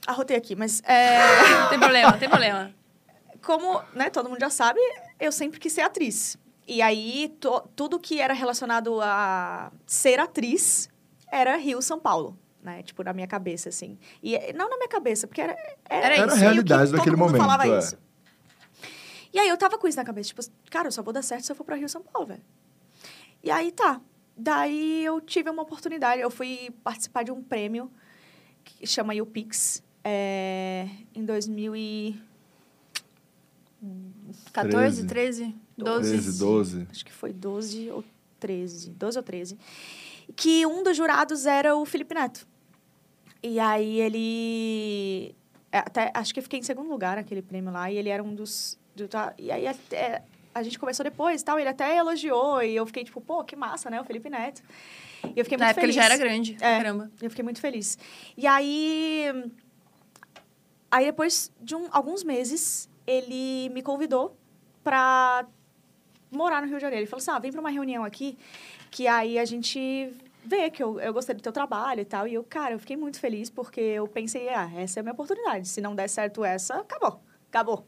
arrotei 0.06 0.36
aqui, 0.36 0.56
mas 0.56 0.82
é, 0.84 1.18
Não 1.60 1.68
tem 1.68 1.78
problema, 1.78 2.12
tem 2.14 2.28
problema. 2.28 2.74
como 3.42 3.82
né, 3.94 4.10
todo 4.10 4.28
mundo 4.28 4.40
já 4.40 4.50
sabe, 4.50 4.80
eu 5.18 5.32
sempre 5.32 5.58
quis 5.58 5.72
ser 5.72 5.82
atriz. 5.82 6.36
E 6.66 6.82
aí, 6.82 7.34
to- 7.40 7.68
tudo 7.76 7.98
que 7.98 8.20
era 8.20 8.34
relacionado 8.34 9.00
a 9.00 9.72
ser 9.86 10.18
atriz 10.18 10.88
era 11.30 11.56
Rio, 11.56 11.80
São 11.80 11.98
Paulo. 11.98 12.36
Né? 12.62 12.82
Tipo, 12.82 13.04
na 13.04 13.12
minha 13.12 13.28
cabeça, 13.28 13.68
assim. 13.68 13.96
E 14.20 14.36
não 14.52 14.68
na 14.68 14.76
minha 14.76 14.88
cabeça, 14.88 15.28
porque 15.28 15.40
era... 15.40 15.56
Era 15.88 16.14
isso. 16.14 16.22
Era 16.22 16.32
a 16.32 16.34
o 16.34 16.38
realidade 16.38 16.90
que 16.90 16.96
daquele 16.96 17.14
momento, 17.14 17.40
falava 17.40 17.68
é. 17.68 17.78
isso. 17.78 17.96
E 19.32 19.38
aí, 19.38 19.48
eu 19.48 19.56
tava 19.56 19.78
com 19.78 19.86
isso 19.86 19.96
na 19.96 20.04
cabeça. 20.04 20.30
Tipo, 20.30 20.42
cara, 20.68 20.88
eu 20.88 20.92
só 20.92 21.02
vou 21.02 21.12
dar 21.12 21.22
certo 21.22 21.44
se 21.44 21.52
eu 21.52 21.56
for 21.56 21.62
pra 21.62 21.76
Rio, 21.76 21.88
São 21.88 22.02
Paulo, 22.02 22.26
velho. 22.26 22.42
E 23.44 23.50
aí, 23.50 23.70
tá. 23.70 24.00
Daí, 24.36 25.04
eu 25.04 25.20
tive 25.20 25.48
uma 25.48 25.62
oportunidade. 25.62 26.20
Eu 26.20 26.30
fui 26.30 26.74
participar 26.82 27.22
de 27.22 27.30
um 27.30 27.40
prêmio 27.42 27.90
que 28.64 28.84
chama 28.86 29.14
YouPix. 29.14 29.82
É, 30.02 30.88
em 31.14 31.24
2000 31.24 31.76
e... 31.76 32.20
14, 34.52 35.04
13, 35.06 35.06
13, 35.06 35.56
12. 35.76 36.10
13, 36.10 36.38
12. 36.38 36.86
acho 36.90 37.04
que 37.04 37.12
foi 37.12 37.32
12 37.32 37.90
ou 37.90 38.04
13, 38.40 38.90
12 38.90 39.18
ou 39.18 39.22
13, 39.22 39.58
que 40.34 40.64
um 40.66 40.82
dos 40.82 40.96
jurados 40.96 41.46
era 41.46 41.76
o 41.76 41.84
Felipe 41.84 42.14
Neto. 42.14 42.46
E 43.42 43.60
aí 43.60 44.00
ele 44.00 45.34
é, 45.70 45.78
até 45.78 46.10
acho 46.14 46.32
que 46.32 46.40
eu 46.40 46.42
fiquei 46.42 46.58
em 46.60 46.62
segundo 46.62 46.88
lugar 46.88 47.16
naquele 47.16 47.42
prêmio 47.42 47.70
lá 47.72 47.90
e 47.90 47.96
ele 47.96 48.08
era 48.08 48.22
um 48.22 48.34
dos 48.34 48.78
do, 48.94 49.06
tá, 49.06 49.34
e 49.38 49.50
aí 49.52 49.66
até, 49.66 50.22
a 50.54 50.62
gente 50.62 50.78
conversou 50.78 51.04
depois, 51.04 51.42
e 51.42 51.44
tal, 51.44 51.58
ele 51.58 51.68
até 51.68 51.96
elogiou 51.98 52.62
e 52.62 52.74
eu 52.74 52.86
fiquei 52.86 53.04
tipo, 53.04 53.20
pô, 53.20 53.44
que 53.44 53.54
massa, 53.54 53.90
né, 53.90 54.00
o 54.00 54.04
Felipe 54.04 54.30
Neto. 54.30 54.62
E 55.24 55.38
eu 55.38 55.44
fiquei 55.44 55.58
Na 55.58 55.66
muito 55.66 55.70
época 55.78 55.80
feliz. 55.82 55.96
ele 55.96 56.02
já 56.02 56.04
era 56.04 56.16
grande. 56.16 56.54
É. 56.56 56.78
Caramba. 56.78 57.10
Eu 57.20 57.28
fiquei 57.30 57.42
muito 57.42 57.60
feliz. 57.60 57.98
E 58.36 58.46
aí. 58.46 59.50
Aí 60.90 61.04
depois 61.06 61.50
de 61.60 61.74
um- 61.74 61.88
alguns 61.90 62.22
meses, 62.22 62.88
ele 63.06 63.68
me 63.70 63.82
convidou 63.82 64.36
pra 64.82 65.46
morar 66.30 66.60
no 66.60 66.66
Rio 66.68 66.76
de 66.76 66.82
Janeiro. 66.82 67.02
Ele 67.02 67.10
falou 67.10 67.20
assim: 67.22 67.30
ah, 67.30 67.38
vem 67.38 67.52
pra 67.52 67.60
uma 67.60 67.70
reunião 67.70 68.04
aqui, 68.04 68.36
que 68.90 69.06
aí 69.06 69.38
a 69.38 69.44
gente 69.44 70.12
vê 70.44 70.70
que 70.70 70.82
eu, 70.82 71.00
eu 71.00 71.12
gostei 71.12 71.34
do 71.34 71.42
teu 71.42 71.52
trabalho 71.52 72.00
e 72.00 72.04
tal. 72.04 72.26
E 72.26 72.34
eu, 72.34 72.44
cara, 72.44 72.74
eu 72.74 72.78
fiquei 72.78 72.96
muito 72.96 73.18
feliz 73.20 73.48
porque 73.50 73.80
eu 73.80 74.06
pensei: 74.08 74.48
ah, 74.48 74.70
essa 74.76 74.98
é 74.98 75.00
a 75.00 75.02
minha 75.02 75.12
oportunidade. 75.12 75.68
Se 75.68 75.80
não 75.80 75.94
der 75.94 76.08
certo 76.08 76.44
essa, 76.44 76.76
acabou. 76.80 77.20
Acabou. 77.48 77.86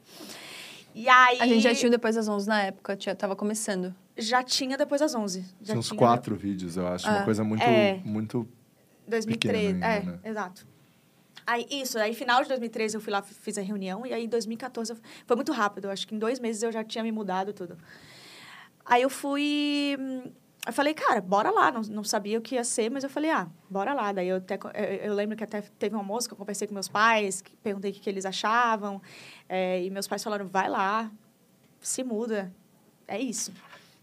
E 0.94 1.08
aí. 1.08 1.38
A 1.40 1.46
gente 1.46 1.60
já 1.60 1.74
tinha 1.74 1.90
Depois 1.90 2.14
das 2.16 2.28
11 2.28 2.48
na 2.48 2.62
época, 2.62 2.96
tinha, 2.96 3.14
tava 3.14 3.36
começando. 3.36 3.94
Já 4.16 4.42
tinha 4.42 4.76
depois 4.76 5.00
das 5.00 5.14
11. 5.14 5.42
Já 5.60 5.66
Tinha 5.66 5.78
uns 5.78 5.86
tinha 5.88 5.98
quatro 5.98 6.34
vídeos, 6.34 6.76
eu 6.76 6.86
acho. 6.88 7.06
Uma 7.08 7.20
Ah. 7.20 7.24
coisa 7.24 7.44
muito, 7.44 7.62
É. 7.62 8.00
muito 8.04 8.48
2013, 9.06 9.58
pequeno 9.74 9.84
é, 9.84 9.98
ainda, 9.98 10.12
né? 10.12 10.18
exato. 10.24 10.66
Aí, 11.48 11.66
isso, 11.70 11.98
aí 11.98 12.14
final 12.14 12.42
de 12.42 12.48
2013 12.48 12.94
eu 12.94 13.00
fui 13.00 13.10
lá, 13.10 13.22
fiz 13.22 13.56
a 13.56 13.62
reunião, 13.62 14.04
e 14.04 14.12
aí 14.12 14.26
em 14.26 14.28
2014 14.28 14.92
eu- 14.92 14.98
foi 15.26 15.34
muito 15.34 15.50
rápido, 15.50 15.88
acho 15.88 16.06
que 16.06 16.14
em 16.14 16.18
dois 16.18 16.38
meses 16.38 16.62
eu 16.62 16.70
já 16.70 16.84
tinha 16.84 17.02
me 17.02 17.10
mudado 17.10 17.54
tudo. 17.54 17.78
Aí 18.84 19.00
eu 19.00 19.08
fui, 19.08 19.96
eu 20.66 20.72
falei, 20.74 20.92
cara, 20.92 21.22
bora 21.22 21.50
lá, 21.50 21.72
não, 21.72 21.80
não 21.80 22.04
sabia 22.04 22.38
o 22.38 22.42
que 22.42 22.56
ia 22.56 22.64
ser, 22.64 22.90
mas 22.90 23.02
eu 23.02 23.08
falei, 23.08 23.30
ah, 23.30 23.48
bora 23.70 23.94
lá. 23.94 24.12
Daí 24.12 24.28
eu, 24.28 24.36
até, 24.36 24.58
eu, 25.02 25.14
lembro 25.14 25.38
que 25.38 25.42
até 25.42 25.62
teve 25.62 25.96
um 25.96 25.98
almoço 25.98 26.28
que 26.28 26.34
eu 26.34 26.38
conversei 26.38 26.68
com 26.68 26.74
meus 26.74 26.88
pais, 26.88 27.42
perguntei 27.62 27.92
o 27.92 27.94
que, 27.94 28.00
que 28.00 28.10
eles 28.10 28.26
achavam, 28.26 29.00
é, 29.48 29.82
e 29.82 29.88
meus 29.88 30.06
pais 30.06 30.22
falaram, 30.22 30.46
vai 30.46 30.68
lá, 30.68 31.10
se 31.80 32.04
muda, 32.04 32.54
é 33.06 33.18
isso. 33.18 33.54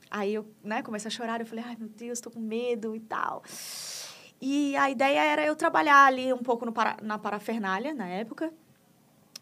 Aí 0.10 0.34
eu, 0.34 0.48
né, 0.64 0.82
comecei 0.82 1.10
a 1.10 1.12
chorar, 1.12 1.40
eu 1.42 1.46
falei, 1.46 1.64
ai, 1.64 1.76
meu 1.78 1.90
Deus, 1.90 2.20
tô 2.20 2.32
com 2.32 2.40
medo 2.40 2.96
e 2.96 3.00
tal. 3.02 3.44
E 4.42 4.76
a 4.76 4.90
ideia 4.90 5.20
era 5.24 5.46
eu 5.46 5.56
trabalhar 5.56 6.06
ali 6.06 6.32
um 6.34 6.38
pouco 6.44 6.66
no 6.66 6.72
para, 6.74 6.98
na 7.02 7.18
parafernália, 7.18 7.94
na 7.94 8.08
época, 8.08 8.52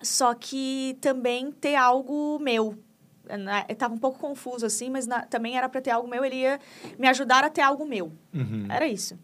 só 0.02 0.34
que 0.34 0.98
também 1.02 1.52
ter 1.52 1.76
algo 1.76 2.38
meu. 2.40 2.78
Né? 3.26 3.66
Eu 3.70 3.76
tava 3.76 3.94
um 3.94 3.98
pouco 3.98 4.20
confuso, 4.20 4.66
assim, 4.66 4.90
mas 4.90 5.08
na- 5.08 5.26
também 5.26 5.58
era 5.58 5.68
para 5.68 5.82
ter 5.82 5.92
algo 5.92 6.08
meu, 6.08 6.24
ele 6.24 6.36
ia 6.38 6.60
me 7.00 7.08
ajudar 7.08 7.44
a 7.44 7.50
ter 7.50 7.62
algo 7.62 7.86
meu. 7.86 8.12
Uhum. 8.34 8.68
Era 8.70 8.88
isso. 8.88 9.18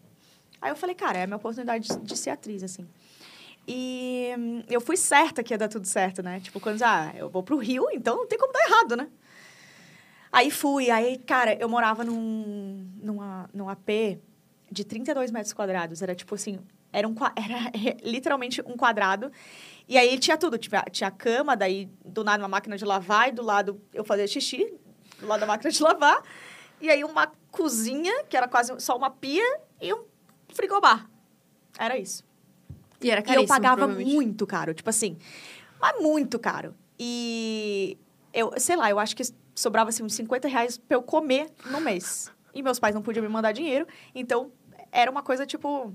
Aí 0.60 0.70
eu 0.70 0.76
falei, 0.76 0.94
cara, 0.94 1.18
é 1.18 1.22
a 1.22 1.26
minha 1.26 1.36
oportunidade 1.36 1.88
de, 1.88 1.98
de 2.00 2.16
ser 2.16 2.30
atriz, 2.30 2.62
assim. 2.62 2.86
E 3.68 4.34
hum, 4.38 4.62
eu 4.68 4.80
fui 4.80 4.96
certa 4.96 5.42
que 5.42 5.54
ia 5.54 5.58
dar 5.58 5.68
tudo 5.68 5.86
certo, 5.86 6.22
né? 6.22 6.40
Tipo, 6.40 6.58
quando, 6.60 6.82
ah, 6.82 7.12
eu 7.14 7.28
vou 7.30 7.42
pro 7.42 7.56
Rio, 7.58 7.86
então 7.92 8.16
não 8.16 8.26
tem 8.26 8.38
como 8.38 8.52
dar 8.52 8.66
errado, 8.68 8.96
né? 8.96 9.08
Aí 10.32 10.50
fui, 10.50 10.90
aí, 10.90 11.18
cara, 11.18 11.54
eu 11.54 11.68
morava 11.68 12.04
num, 12.04 12.86
numa, 13.02 13.50
num 13.52 13.68
AP 13.68 14.18
de 14.70 14.84
32 14.84 15.30
metros 15.30 15.52
quadrados. 15.52 16.02
Era 16.02 16.14
tipo 16.14 16.34
assim, 16.34 16.58
era, 16.92 17.06
um, 17.08 17.14
era 17.36 17.98
literalmente 18.02 18.62
um 18.62 18.76
quadrado. 18.76 19.30
E 19.88 19.98
aí 19.98 20.18
tinha 20.18 20.36
tudo, 20.36 20.58
tinha, 20.58 20.82
tinha 20.90 21.10
cama, 21.10 21.56
daí 21.56 21.88
do 22.04 22.22
nada 22.22 22.42
uma 22.42 22.48
máquina 22.48 22.76
de 22.76 22.84
lavar, 22.84 23.28
e 23.28 23.32
do 23.32 23.42
lado 23.42 23.80
eu 23.92 24.04
fazia 24.04 24.26
xixi, 24.26 24.72
do 25.18 25.26
lado 25.26 25.40
da 25.40 25.46
máquina 25.46 25.70
de 25.70 25.82
lavar. 25.82 26.22
e 26.80 26.88
aí 26.88 27.02
uma 27.04 27.32
cozinha, 27.50 28.24
que 28.24 28.36
era 28.36 28.46
quase 28.46 28.78
só 28.80 28.96
uma 28.96 29.10
pia, 29.10 29.60
e 29.80 29.92
um 29.92 30.04
frigobar. 30.54 31.10
Era 31.78 31.98
isso. 31.98 32.24
E 33.00 33.10
era 33.10 33.20
E 33.20 33.24
caríssimo, 33.24 33.44
eu 33.44 33.48
pagava 33.48 33.88
muito 33.88 34.46
caro, 34.46 34.74
tipo 34.74 34.90
assim, 34.90 35.16
mas 35.80 36.00
muito 36.00 36.38
caro. 36.38 36.74
E 36.98 37.96
eu, 38.32 38.52
sei 38.58 38.76
lá, 38.76 38.90
eu 38.90 38.98
acho 38.98 39.16
que 39.16 39.22
sobrava 39.54 39.90
assim, 39.90 40.02
uns 40.02 40.14
50 40.14 40.46
reais 40.48 40.78
pra 40.78 40.96
eu 40.96 41.02
comer 41.02 41.50
no 41.66 41.80
mês. 41.80 42.30
E 42.54 42.62
meus 42.62 42.78
pais 42.78 42.94
não 42.94 43.02
podiam 43.02 43.22
me 43.22 43.28
mandar 43.28 43.52
dinheiro, 43.52 43.86
então 44.14 44.52
era 44.92 45.10
uma 45.10 45.22
coisa 45.22 45.46
tipo. 45.46 45.92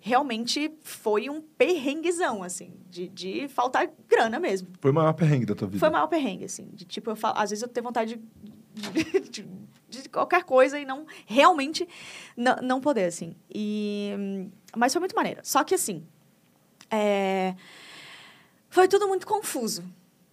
Realmente 0.00 0.70
foi 0.82 1.30
um 1.30 1.40
perrenguezão, 1.40 2.42
assim, 2.42 2.74
de, 2.90 3.08
de 3.08 3.48
faltar 3.48 3.90
grana 4.06 4.38
mesmo. 4.38 4.68
Foi 4.78 4.90
o 4.90 4.94
maior 4.94 5.14
perrengue 5.14 5.46
da 5.46 5.54
tua 5.54 5.66
vida. 5.66 5.78
Foi 5.78 5.88
o 5.88 5.92
maior 5.92 6.08
perrengue, 6.08 6.44
assim. 6.44 6.68
De 6.74 6.84
tipo, 6.84 7.10
eu 7.10 7.16
falo, 7.16 7.38
às 7.38 7.48
vezes 7.48 7.62
eu 7.62 7.68
tenho 7.68 7.84
vontade 7.84 8.20
de, 8.74 9.20
de, 9.30 9.48
de 9.88 10.08
qualquer 10.10 10.44
coisa 10.44 10.78
e 10.78 10.84
não 10.84 11.06
realmente 11.24 11.88
não, 12.36 12.56
não 12.56 12.80
poder, 12.82 13.04
assim. 13.04 13.34
E, 13.48 14.12
mas 14.76 14.92
foi 14.92 15.00
muito 15.00 15.16
maneiro. 15.16 15.40
Só 15.42 15.64
que 15.64 15.74
assim. 15.74 16.06
é, 16.90 17.54
foi 18.68 18.86
tudo 18.88 19.08
muito 19.08 19.26
confuso. 19.26 19.84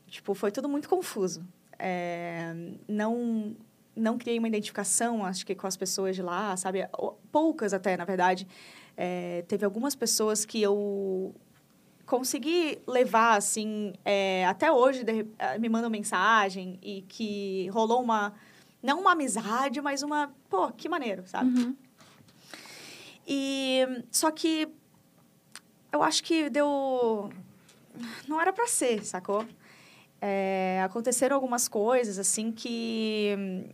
Tipo, 0.07 0.33
foi 0.33 0.51
tudo 0.51 0.67
muito 0.67 0.89
confuso. 0.89 1.47
É, 1.79 2.53
não, 2.87 3.55
não 3.95 4.17
criei 4.17 4.39
uma 4.39 4.47
identificação, 4.47 5.25
acho 5.25 5.45
que 5.45 5.53
com 5.55 5.67
as 5.67 5.75
pessoas 5.77 6.15
de 6.15 6.21
lá, 6.21 6.55
sabe? 6.57 6.87
Ou- 6.97 7.19
Poucas 7.31 7.73
até, 7.73 7.95
na 7.97 8.05
verdade. 8.05 8.47
É, 8.97 9.43
teve 9.47 9.63
algumas 9.65 9.95
pessoas 9.95 10.43
que 10.45 10.61
eu 10.61 11.33
consegui 12.05 12.79
levar, 12.87 13.37
assim, 13.37 13.93
é, 14.03 14.45
até 14.45 14.69
hoje 14.71 15.03
de- 15.03 15.25
eh, 15.39 15.57
me 15.59 15.69
mandam 15.69 15.89
mensagem 15.89 16.77
e 16.81 17.03
que 17.03 17.69
rolou 17.69 18.01
uma, 18.03 18.33
não 18.83 18.99
uma 18.99 19.13
amizade, 19.13 19.79
mas 19.81 20.03
uma, 20.03 20.29
pô, 20.49 20.71
que 20.71 20.89
maneiro, 20.89 21.23
sabe? 21.25 21.49
Uhum. 21.57 21.75
E, 23.25 24.03
só 24.11 24.29
que 24.31 24.67
eu 25.91 26.03
acho 26.03 26.23
que 26.23 26.49
deu, 26.49 27.29
não 28.27 28.39
era 28.41 28.51
pra 28.51 28.67
ser, 28.67 29.03
sacou? 29.05 29.45
É, 30.19 30.81
aconteceram 30.83 31.35
algumas 31.35 31.67
coisas, 31.67 32.19
assim, 32.19 32.51
que 32.51 33.67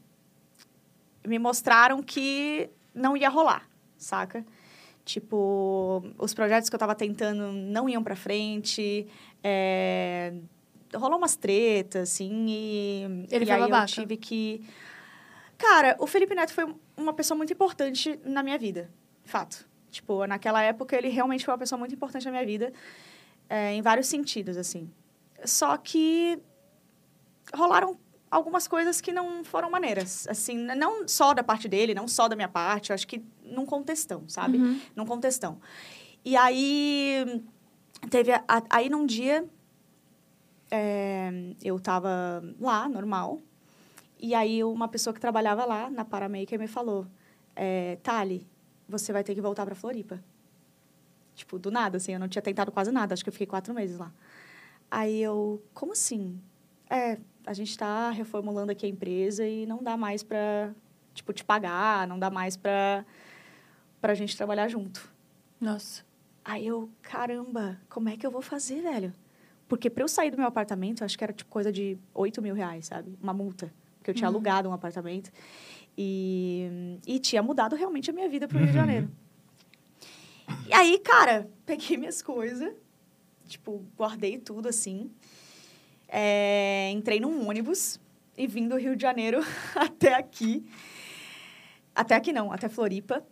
me 1.27 1.37
mostraram 1.37 2.01
que 2.01 2.69
não 2.93 3.15
ia 3.15 3.29
rolar, 3.29 3.67
saca? 3.97 4.45
Tipo, 5.03 6.03
os 6.17 6.33
projetos 6.33 6.69
que 6.69 6.75
eu 6.75 6.79
tava 6.79 6.95
tentando 6.95 7.51
não 7.51 7.87
iam 7.87 8.03
pra 8.03 8.15
frente, 8.15 9.07
é, 9.43 10.33
rolou 10.95 11.17
umas 11.17 11.35
tretas, 11.35 12.09
assim, 12.09 12.45
e, 12.49 13.03
Ele 13.29 13.45
e 13.45 13.51
aí 13.51 13.61
eu 13.61 13.69
babaca? 13.69 13.85
tive 13.87 14.17
que... 14.17 14.61
Cara, 15.57 15.95
o 15.99 16.05
Felipe 16.07 16.35
Neto 16.35 16.53
foi 16.53 16.73
uma 16.95 17.13
pessoa 17.13 17.37
muito 17.37 17.51
importante 17.53 18.19
na 18.23 18.43
minha 18.43 18.57
vida, 18.57 18.91
fato. 19.23 19.67
Tipo, 19.89 20.25
naquela 20.27 20.61
época 20.61 20.95
ele 20.95 21.09
realmente 21.09 21.45
foi 21.45 21.53
uma 21.53 21.57
pessoa 21.57 21.79
muito 21.79 21.93
importante 21.95 22.25
na 22.25 22.31
minha 22.31 22.45
vida, 22.45 22.73
é, 23.49 23.73
em 23.73 23.81
vários 23.81 24.07
sentidos, 24.07 24.57
assim. 24.57 24.91
Só 25.45 25.77
que 25.77 26.39
rolaram 27.53 27.97
algumas 28.37 28.67
coisas 28.67 29.01
que 29.01 29.11
não 29.11 29.43
foram 29.43 29.69
maneiras, 29.69 30.27
assim, 30.27 30.55
não 30.57 31.07
só 31.07 31.33
da 31.33 31.43
parte 31.43 31.67
dele, 31.67 31.93
não 31.93 32.07
só 32.07 32.27
da 32.27 32.35
minha 32.35 32.47
parte, 32.47 32.93
acho 32.93 33.07
que 33.07 33.21
num 33.43 33.65
contextão, 33.65 34.23
sabe? 34.27 34.57
Uhum. 34.57 34.79
Num 34.95 35.05
contextão. 35.05 35.59
E 36.23 36.35
aí 36.37 37.43
teve 38.09 38.31
a- 38.31 38.43
a- 38.47 38.63
aí 38.69 38.89
num 38.89 39.05
dia 39.05 39.47
é, 40.69 41.31
eu 41.63 41.79
tava 41.79 42.43
lá 42.59 42.87
normal 42.89 43.41
e 44.19 44.33
aí 44.35 44.63
uma 44.63 44.87
pessoa 44.87 45.13
que 45.13 45.19
trabalhava 45.19 45.63
lá 45.65 45.89
na 45.89 46.03
Paramaker 46.03 46.59
me 46.59 46.67
falou 46.67 47.07
é, 47.55 47.97
Tali 48.03 48.45
você 48.87 49.13
vai 49.13 49.23
ter 49.23 49.33
que 49.33 49.41
voltar 49.41 49.65
para 49.65 49.75
Floripa 49.75 50.21
tipo 51.35 51.57
do 51.57 51.71
nada 51.71 51.97
assim 51.97 52.13
eu 52.13 52.19
não 52.19 52.27
tinha 52.27 52.41
tentado 52.41 52.71
quase 52.71 52.91
nada 52.91 53.13
acho 53.13 53.23
que 53.23 53.29
eu 53.29 53.33
fiquei 53.33 53.47
quatro 53.47 53.73
meses 53.73 53.97
lá 53.97 54.11
aí 54.91 55.21
eu 55.23 55.61
como 55.73 55.93
assim 55.93 56.39
é 56.89 57.17
a 57.47 57.53
gente 57.53 57.69
está 57.71 58.09
reformulando 58.11 58.71
aqui 58.71 58.85
a 58.85 58.89
empresa 58.89 59.45
e 59.47 59.65
não 59.65 59.81
dá 59.81 59.95
mais 59.97 60.21
para 60.23 60.73
tipo 61.13 61.33
te 61.33 61.43
pagar 61.43 62.07
não 62.07 62.19
dá 62.19 62.29
mais 62.29 62.55
para 62.57 63.05
para 64.01 64.11
a 64.11 64.15
gente 64.15 64.35
trabalhar 64.37 64.67
junto 64.67 65.09
Nossa. 65.59 66.05
Aí 66.45 66.65
eu, 66.65 66.89
caramba, 67.01 67.77
como 67.89 68.07
é 68.07 68.15
que 68.15 68.25
eu 68.25 68.31
vou 68.31 68.41
fazer, 68.41 68.81
velho? 68.81 69.11
Porque 69.67 69.89
pra 69.89 70.01
eu 70.03 70.07
sair 70.07 70.31
do 70.31 70.37
meu 70.37 70.47
apartamento, 70.47 71.01
eu 71.01 71.05
acho 71.05 71.17
que 71.17 71.23
era 71.23 71.33
tipo 71.33 71.49
coisa 71.49 71.73
de 71.73 71.97
8 72.13 72.41
mil 72.41 72.55
reais, 72.55 72.85
sabe? 72.85 73.17
Uma 73.21 73.33
multa. 73.33 73.73
Porque 73.97 74.11
eu 74.11 74.15
tinha 74.15 74.29
alugado 74.29 74.69
um 74.69 74.71
apartamento. 74.71 75.29
E, 75.97 76.97
e 77.05 77.19
tinha 77.19 77.43
mudado 77.43 77.75
realmente 77.75 78.09
a 78.09 78.13
minha 78.13 78.29
vida 78.29 78.47
pro 78.47 78.57
Rio 78.59 78.67
de 78.67 78.73
Uhum. 78.77 78.79
Janeiro. 78.79 79.09
E 80.69 80.73
aí, 80.73 80.99
cara, 80.99 81.49
peguei 81.65 81.97
minhas 81.97 82.21
coisas, 82.21 82.73
tipo, 83.45 83.83
guardei 83.97 84.37
tudo 84.37 84.69
assim. 84.69 85.11
É, 86.07 86.89
entrei 86.93 87.19
num 87.19 87.47
ônibus 87.47 87.99
e 88.37 88.47
vim 88.47 88.67
do 88.67 88.77
Rio 88.77 88.95
de 88.95 89.01
Janeiro 89.01 89.39
até 89.75 90.13
aqui. 90.13 90.65
Até 91.93 92.15
aqui 92.15 92.31
não, 92.31 92.51
até 92.51 92.69
Floripa 92.69 93.25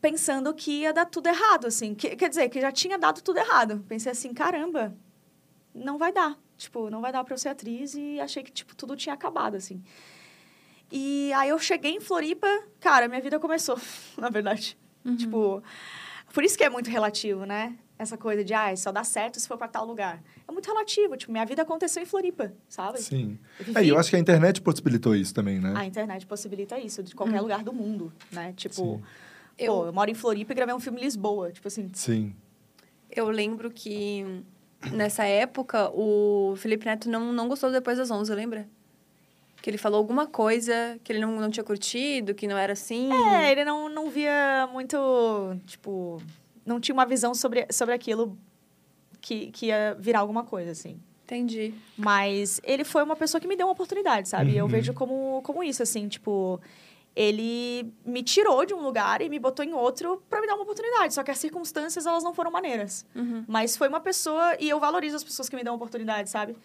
pensando 0.00 0.54
que 0.54 0.80
ia 0.80 0.92
dar 0.94 1.04
tudo 1.04 1.26
errado, 1.28 1.66
assim. 1.66 1.94
Que- 1.94 2.16
quer 2.16 2.28
dizer, 2.30 2.48
que 2.48 2.58
já 2.60 2.72
tinha 2.72 2.98
dado 2.98 3.20
tudo 3.20 3.38
errado. 3.38 3.84
Pensei 3.86 4.10
assim, 4.12 4.32
caramba, 4.32 4.96
não 5.74 5.98
vai 5.98 6.10
dar. 6.12 6.38
Tipo, 6.56 6.88
não 6.88 7.00
vai 7.02 7.12
dar 7.12 7.22
pra 7.22 7.34
eu 7.34 7.38
ser 7.38 7.50
atriz 7.50 7.94
e 7.94 8.18
achei 8.20 8.42
que, 8.42 8.50
tipo, 8.50 8.74
tudo 8.74 8.96
tinha 8.96 9.14
acabado, 9.14 9.56
assim. 9.56 9.82
E 10.90 11.30
aí 11.34 11.50
eu 11.50 11.58
cheguei 11.58 11.92
em 11.92 12.00
Floripa, 12.00 12.46
cara, 12.80 13.08
minha 13.08 13.20
vida 13.20 13.38
começou, 13.38 13.78
na 14.16 14.30
verdade. 14.30 14.76
Tipo, 15.16 15.62
por 16.32 16.44
isso 16.44 16.56
que 16.58 16.64
é 16.64 16.70
muito 16.70 16.90
relativo, 16.90 17.44
né? 17.44 17.76
Essa 18.00 18.16
coisa 18.16 18.42
de, 18.42 18.54
ah, 18.54 18.74
só 18.76 18.90
dá 18.90 19.04
certo 19.04 19.38
se 19.38 19.46
for 19.46 19.58
pra 19.58 19.68
tal 19.68 19.84
lugar. 19.84 20.22
É 20.48 20.50
muito 20.50 20.66
relativo, 20.66 21.18
tipo, 21.18 21.30
minha 21.30 21.44
vida 21.44 21.60
aconteceu 21.60 22.02
em 22.02 22.06
Floripa, 22.06 22.50
sabe? 22.66 22.98
Sim. 22.98 23.38
Eu 23.58 23.82
É, 23.82 23.84
eu 23.84 23.98
acho 23.98 24.08
que 24.08 24.16
a 24.16 24.18
internet 24.18 24.62
possibilitou 24.62 25.14
isso 25.14 25.34
também, 25.34 25.60
né? 25.60 25.74
A 25.76 25.84
internet 25.84 26.24
possibilita 26.24 26.78
isso, 26.78 27.02
de 27.02 27.14
qualquer 27.14 27.42
lugar 27.42 27.62
do 27.62 27.74
mundo, 27.74 28.10
né? 28.32 28.54
Tipo, 28.56 28.74
Sim. 28.74 29.02
Eu- 29.58 29.74
pô, 29.74 29.86
eu 29.86 29.92
moro 29.92 30.10
em 30.10 30.14
Floripa 30.14 30.50
e 30.52 30.54
gravei 30.56 30.74
um 30.74 30.80
filme 30.80 30.98
em 30.98 31.04
Lisboa, 31.04 31.52
tipo 31.52 31.68
assim. 31.68 31.90
Sim. 31.92 32.34
Eu 33.10 33.28
lembro 33.28 33.70
que 33.70 34.24
nessa 34.92 35.24
época 35.26 35.90
o 35.90 36.54
Felipe 36.56 36.86
Neto 36.86 37.06
não, 37.10 37.34
não 37.34 37.48
gostou 37.48 37.68
do 37.68 37.74
depois 37.74 37.98
das 37.98 38.10
11, 38.10 38.34
lembra? 38.34 38.66
Que 39.60 39.68
ele 39.68 39.76
falou 39.76 39.98
alguma 39.98 40.26
coisa 40.26 40.98
que 41.04 41.12
ele 41.12 41.18
não, 41.20 41.38
não 41.38 41.50
tinha 41.50 41.62
curtido, 41.62 42.34
que 42.34 42.46
não 42.48 42.56
era 42.56 42.72
assim. 42.72 43.12
É, 43.12 43.52
ele 43.52 43.62
não, 43.62 43.90
não 43.90 44.08
via 44.08 44.66
muito, 44.72 44.96
tipo, 45.66 46.16
não 46.64 46.80
tinha 46.80 46.92
uma 46.94 47.06
visão 47.06 47.34
sobre, 47.34 47.66
sobre 47.70 47.94
aquilo 47.94 48.36
que, 49.20 49.50
que 49.50 49.66
ia 49.66 49.96
virar 49.98 50.20
alguma 50.20 50.44
coisa, 50.44 50.70
assim. 50.70 51.00
Entendi. 51.24 51.72
Mas 51.96 52.60
ele 52.64 52.84
foi 52.84 53.02
uma 53.04 53.14
pessoa 53.14 53.40
que 53.40 53.46
me 53.46 53.54
deu 53.56 53.66
uma 53.66 53.72
oportunidade, 53.72 54.28
sabe? 54.28 54.56
Eu 54.56 54.64
Uhum. 54.64 54.70
vejo 54.70 54.92
como, 54.94 55.40
como 55.42 55.62
isso, 55.62 55.82
assim, 55.82 56.08
tipo... 56.08 56.60
Ele 57.14 57.92
me 58.04 58.22
tirou 58.22 58.64
de 58.64 58.72
um 58.72 58.80
lugar 58.80 59.20
e 59.20 59.28
me 59.28 59.38
botou 59.38 59.64
em 59.64 59.72
outro 59.74 60.22
para 60.30 60.40
me 60.40 60.46
dar 60.46 60.54
uma 60.54 60.62
oportunidade. 60.62 61.12
Só 61.12 61.24
que 61.24 61.30
as 61.30 61.38
circunstâncias, 61.38 62.06
elas 62.06 62.22
não 62.22 62.32
foram 62.32 62.50
maneiras. 62.52 63.04
Uhum. 63.16 63.44
Mas 63.48 63.76
foi 63.76 63.88
uma 63.88 64.00
pessoa... 64.00 64.56
E 64.60 64.68
eu 64.68 64.78
valorizo 64.78 65.16
as 65.16 65.24
pessoas 65.24 65.48
que 65.48 65.56
me 65.56 65.64
dão 65.64 65.74
oportunidade, 65.74 66.30
sabe? 66.30 66.56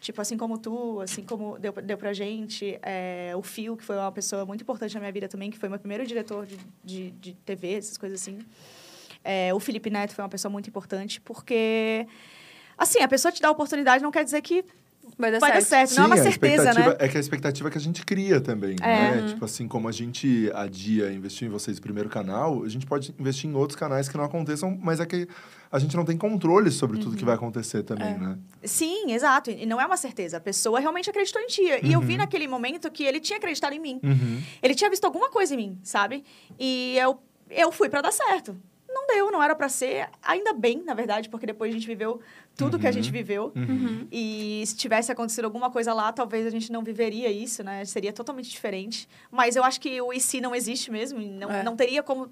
Tipo, 0.00 0.20
assim 0.20 0.36
como 0.36 0.58
tu, 0.58 1.00
assim 1.00 1.22
como 1.24 1.58
deu, 1.58 1.72
deu 1.72 1.96
pra 1.96 2.12
gente. 2.12 2.78
é, 2.82 3.32
o 3.34 3.42
Fio, 3.42 3.76
que 3.78 3.82
foi 3.82 3.96
uma 3.96 4.12
pessoa 4.12 4.44
muito 4.44 4.60
importante 4.60 4.92
na 4.94 5.00
minha 5.00 5.12
vida 5.12 5.26
também, 5.26 5.50
que 5.50 5.56
foi 5.58 5.68
meu 5.70 5.78
primeiro 5.78 6.06
diretor 6.06 6.44
de, 6.44 6.58
de, 6.84 7.10
de 7.12 7.32
TV, 7.36 7.72
essas 7.72 7.96
coisas 7.96 8.20
assim. 8.20 8.38
É, 9.24 9.52
o 9.54 9.58
Felipe 9.58 9.88
Neto 9.90 10.14
foi 10.14 10.22
uma 10.22 10.28
pessoa 10.28 10.52
muito 10.52 10.68
importante, 10.68 11.20
porque... 11.20 12.06
Assim, 12.76 13.00
a 13.00 13.08
pessoa 13.08 13.32
te 13.32 13.40
dá 13.40 13.48
a 13.48 13.52
oportunidade 13.52 14.02
não 14.02 14.10
quer 14.10 14.24
dizer 14.24 14.42
que 14.42 14.64
Vai 15.18 15.30
dar 15.30 15.38
vai 15.38 15.52
dar 15.52 15.60
certo. 15.60 15.90
certo. 15.90 15.96
não 15.98 16.04
é 16.04 16.06
uma 16.08 16.16
certeza, 16.16 16.72
né? 16.74 16.96
É 16.98 17.06
que 17.08 17.16
a 17.16 17.20
expectativa 17.20 17.70
que 17.70 17.76
a 17.78 17.80
gente 17.80 18.04
cria 18.04 18.40
também, 18.40 18.74
É. 18.80 19.20
né? 19.20 19.28
Tipo 19.28 19.44
assim, 19.44 19.68
como 19.68 19.86
a 19.86 19.92
gente 19.92 20.50
adia 20.54 21.12
investir 21.12 21.46
em 21.46 21.50
vocês 21.50 21.76
no 21.76 21.82
primeiro 21.82 22.08
canal, 22.08 22.64
a 22.64 22.68
gente 22.68 22.84
pode 22.86 23.14
investir 23.18 23.48
em 23.48 23.54
outros 23.54 23.78
canais 23.78 24.08
que 24.08 24.16
não 24.16 24.24
aconteçam, 24.24 24.76
mas 24.82 24.98
é 25.00 25.06
que 25.06 25.28
a 25.70 25.78
gente 25.78 25.94
não 25.94 26.04
tem 26.06 26.16
controle 26.16 26.70
sobre 26.70 26.98
tudo 26.98 27.10
Uhum. 27.12 27.16
que 27.18 27.24
vai 27.24 27.34
acontecer 27.34 27.82
também, 27.84 28.08
É. 28.14 28.18
né? 28.18 28.38
Sim, 28.64 29.12
exato. 29.12 29.50
E 29.50 29.66
não 29.66 29.78
é 29.80 29.84
uma 29.86 29.96
certeza. 29.98 30.38
A 30.38 30.40
pessoa 30.40 30.80
realmente 30.80 31.08
acreditou 31.10 31.40
em 31.40 31.46
ti. 31.48 31.62
E 31.82 31.92
eu 31.92 32.00
Uhum. 32.00 32.06
vi 32.06 32.16
naquele 32.16 32.48
momento 32.48 32.90
que 32.90 33.04
ele 33.04 33.20
tinha 33.20 33.36
acreditado 33.36 33.74
em 33.74 33.78
mim. 33.80 34.00
Uhum. 34.02 34.42
Ele 34.62 34.74
tinha 34.74 34.88
visto 34.90 35.04
alguma 35.04 35.30
coisa 35.30 35.54
em 35.54 35.58
mim, 35.58 35.78
sabe? 35.82 36.24
E 36.58 36.96
eu, 36.98 37.18
eu 37.50 37.70
fui 37.70 37.88
pra 37.90 38.00
dar 38.00 38.10
certo. 38.10 38.56
Não 39.06 39.14
deu, 39.14 39.30
não 39.30 39.42
era 39.42 39.54
pra 39.54 39.68
ser. 39.68 40.08
Ainda 40.22 40.52
bem, 40.52 40.82
na 40.84 40.94
verdade, 40.94 41.28
porque 41.28 41.44
depois 41.46 41.70
a 41.70 41.74
gente 41.74 41.86
viveu 41.86 42.20
tudo 42.56 42.78
que 42.78 42.86
a 42.86 42.88
Uhum. 42.90 42.94
gente 42.94 43.10
viveu. 43.10 43.52
Uhum. 43.54 44.06
E 44.10 44.62
se 44.66 44.76
tivesse 44.76 45.10
acontecido 45.12 45.44
alguma 45.44 45.70
coisa 45.70 45.92
lá, 45.92 46.12
talvez 46.12 46.46
a 46.46 46.50
gente 46.50 46.70
não 46.72 46.82
viveria 46.82 47.30
isso, 47.30 47.62
né? 47.62 47.84
Seria 47.84 48.12
totalmente 48.12 48.48
diferente. 48.50 49.08
Mas 49.30 49.56
eu 49.56 49.64
acho 49.64 49.80
que 49.80 50.00
o 50.00 50.12
e 50.12 50.20
se 50.20 50.40
não 50.40 50.54
existe 50.54 50.90
mesmo. 50.90 51.20
e 51.20 51.28
Não, 51.28 51.50
É. 51.50 51.62
não 51.62 51.76
teria 51.76 52.02
como. 52.02 52.30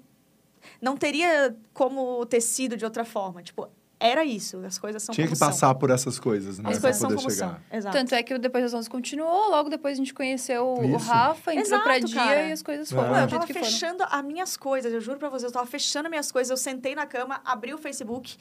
Não 0.81 0.95
teria 0.97 1.55
como 1.73 2.25
ter 2.25 2.41
sido 2.41 2.75
de 2.77 2.85
outra 2.85 3.03
forma. 3.05 3.43
Tipo, 3.43 3.67
era 4.05 4.23
isso. 4.25 4.57
As 4.65 4.77
coisas 4.77 5.01
são 5.01 5.15
Tinha 5.15 5.27
que 5.27 5.35
são. 5.35 5.47
passar 5.47 5.73
por 5.75 5.89
essas 5.89 6.19
coisas, 6.19 6.59
né? 6.59 6.69
As 6.69 6.73
pra 6.79 6.81
coisas 6.81 6.99
são 7.01 7.09
poder 7.09 7.21
como 7.21 7.31
chegar. 7.31 7.47
são. 7.69 7.77
Exato. 7.77 7.97
Tanto 7.97 8.15
é 8.15 8.21
que 8.23 8.33
o 8.33 8.39
Depois 8.39 8.63
das 8.63 8.73
11 8.73 8.89
continuou, 8.89 9.49
logo 9.49 9.69
depois 9.69 9.93
a 9.93 9.97
gente 9.97 10.13
conheceu 10.13 10.75
o 10.79 10.83
Isso. 10.83 10.97
Rafa, 11.09 11.51
entrou 11.53 11.65
Exato, 11.67 11.83
pra 11.83 11.99
dia 11.99 12.15
cara. 12.15 12.45
e 12.47 12.51
as 12.51 12.61
coisas 12.61 12.91
É. 12.91 12.95
foram 12.95 13.09
do 13.13 13.17
eu 13.19 13.27
tava 13.27 13.47
fechando 13.47 14.03
as 14.09 14.23
minhas 14.25 14.57
coisas, 14.57 14.91
eu 14.93 14.99
juro 15.01 15.17
pra 15.19 15.29
vocês, 15.29 15.43
eu 15.43 15.51
tava 15.51 15.65
fechando 15.65 16.07
as 16.07 16.09
minhas 16.09 16.31
coisas, 16.31 16.49
eu 16.51 16.57
sentei 16.57 16.93
na 16.95 17.05
cama, 17.05 17.39
abri 17.45 17.73
o 17.73 17.77
Facebook 17.77 18.35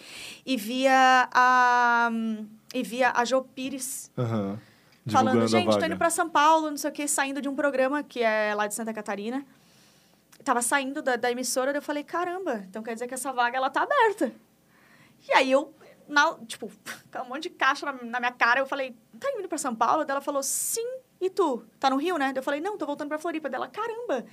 e 0.45 0.57
via 0.57 1.29
a. 1.33 2.11
E 2.75 2.83
via 2.83 3.13
a 3.15 3.25
Jo 3.25 3.43
Pires 3.55 4.11
Aham. 4.17 4.59
falando, 5.07 5.47
gente, 5.47 5.79
tô 5.79 5.85
indo 5.85 5.97
pra 5.97 6.09
São 6.11 6.29
Paulo, 6.29 6.71
não 6.71 6.77
sei 6.77 6.91
o 6.91 6.93
quê, 6.93 7.07
saindo 7.07 7.41
de 7.43 7.49
um 7.49 7.55
programa 7.55 8.03
que 8.03 8.23
é 8.23 8.55
lá 8.55 8.67
de 8.67 8.75
Santa 8.75 8.93
Catarina. 8.95 9.45
Tava 10.43 10.61
saindo 10.63 11.03
da, 11.03 11.15
da 11.17 11.31
emissora, 11.31 11.73
daí 11.73 11.79
eu 11.79 11.83
falei, 11.83 12.03
caramba, 12.03 12.65
então 12.69 12.83
quer 12.83 12.95
dizer 12.95 13.07
que 13.07 13.15
essa 13.15 13.33
vaga 13.33 13.57
ela 13.57 13.71
tá 13.71 13.83
aberta. 13.83 14.33
E 15.29 15.33
aí 15.35 15.51
eu, 15.51 15.75
na, 16.09 16.37
tipo, 16.47 16.71
com 17.13 17.19
um 17.23 17.29
monte 17.29 17.45
de 17.45 17.51
caixa 17.51 17.87
na, 17.87 17.93
na 18.05 18.21
minha 18.21 18.33
cara, 18.33 18.61
eu 18.61 18.67
falei, 18.67 18.97
tá 19.19 19.31
indo 19.39 19.49
pra 19.49 19.59
São 19.59 19.75
Paulo? 19.75 20.05
Daí 20.05 20.13
ela 20.15 20.21
falou, 20.21 20.43
sim, 20.43 20.87
e 21.21 21.31
tu? 21.31 21.65
Tá 21.79 21.89
no 21.91 21.97
Rio, 21.97 22.17
né? 22.19 22.27
Daí 22.33 22.39
eu 22.41 22.43
falei, 22.43 22.61
não, 22.61 22.77
tô 22.77 22.87
voltando 22.87 23.09
pra 23.09 23.19
Floripa. 23.19 23.49
Dela, 23.49 23.69
caramba, 23.69 24.25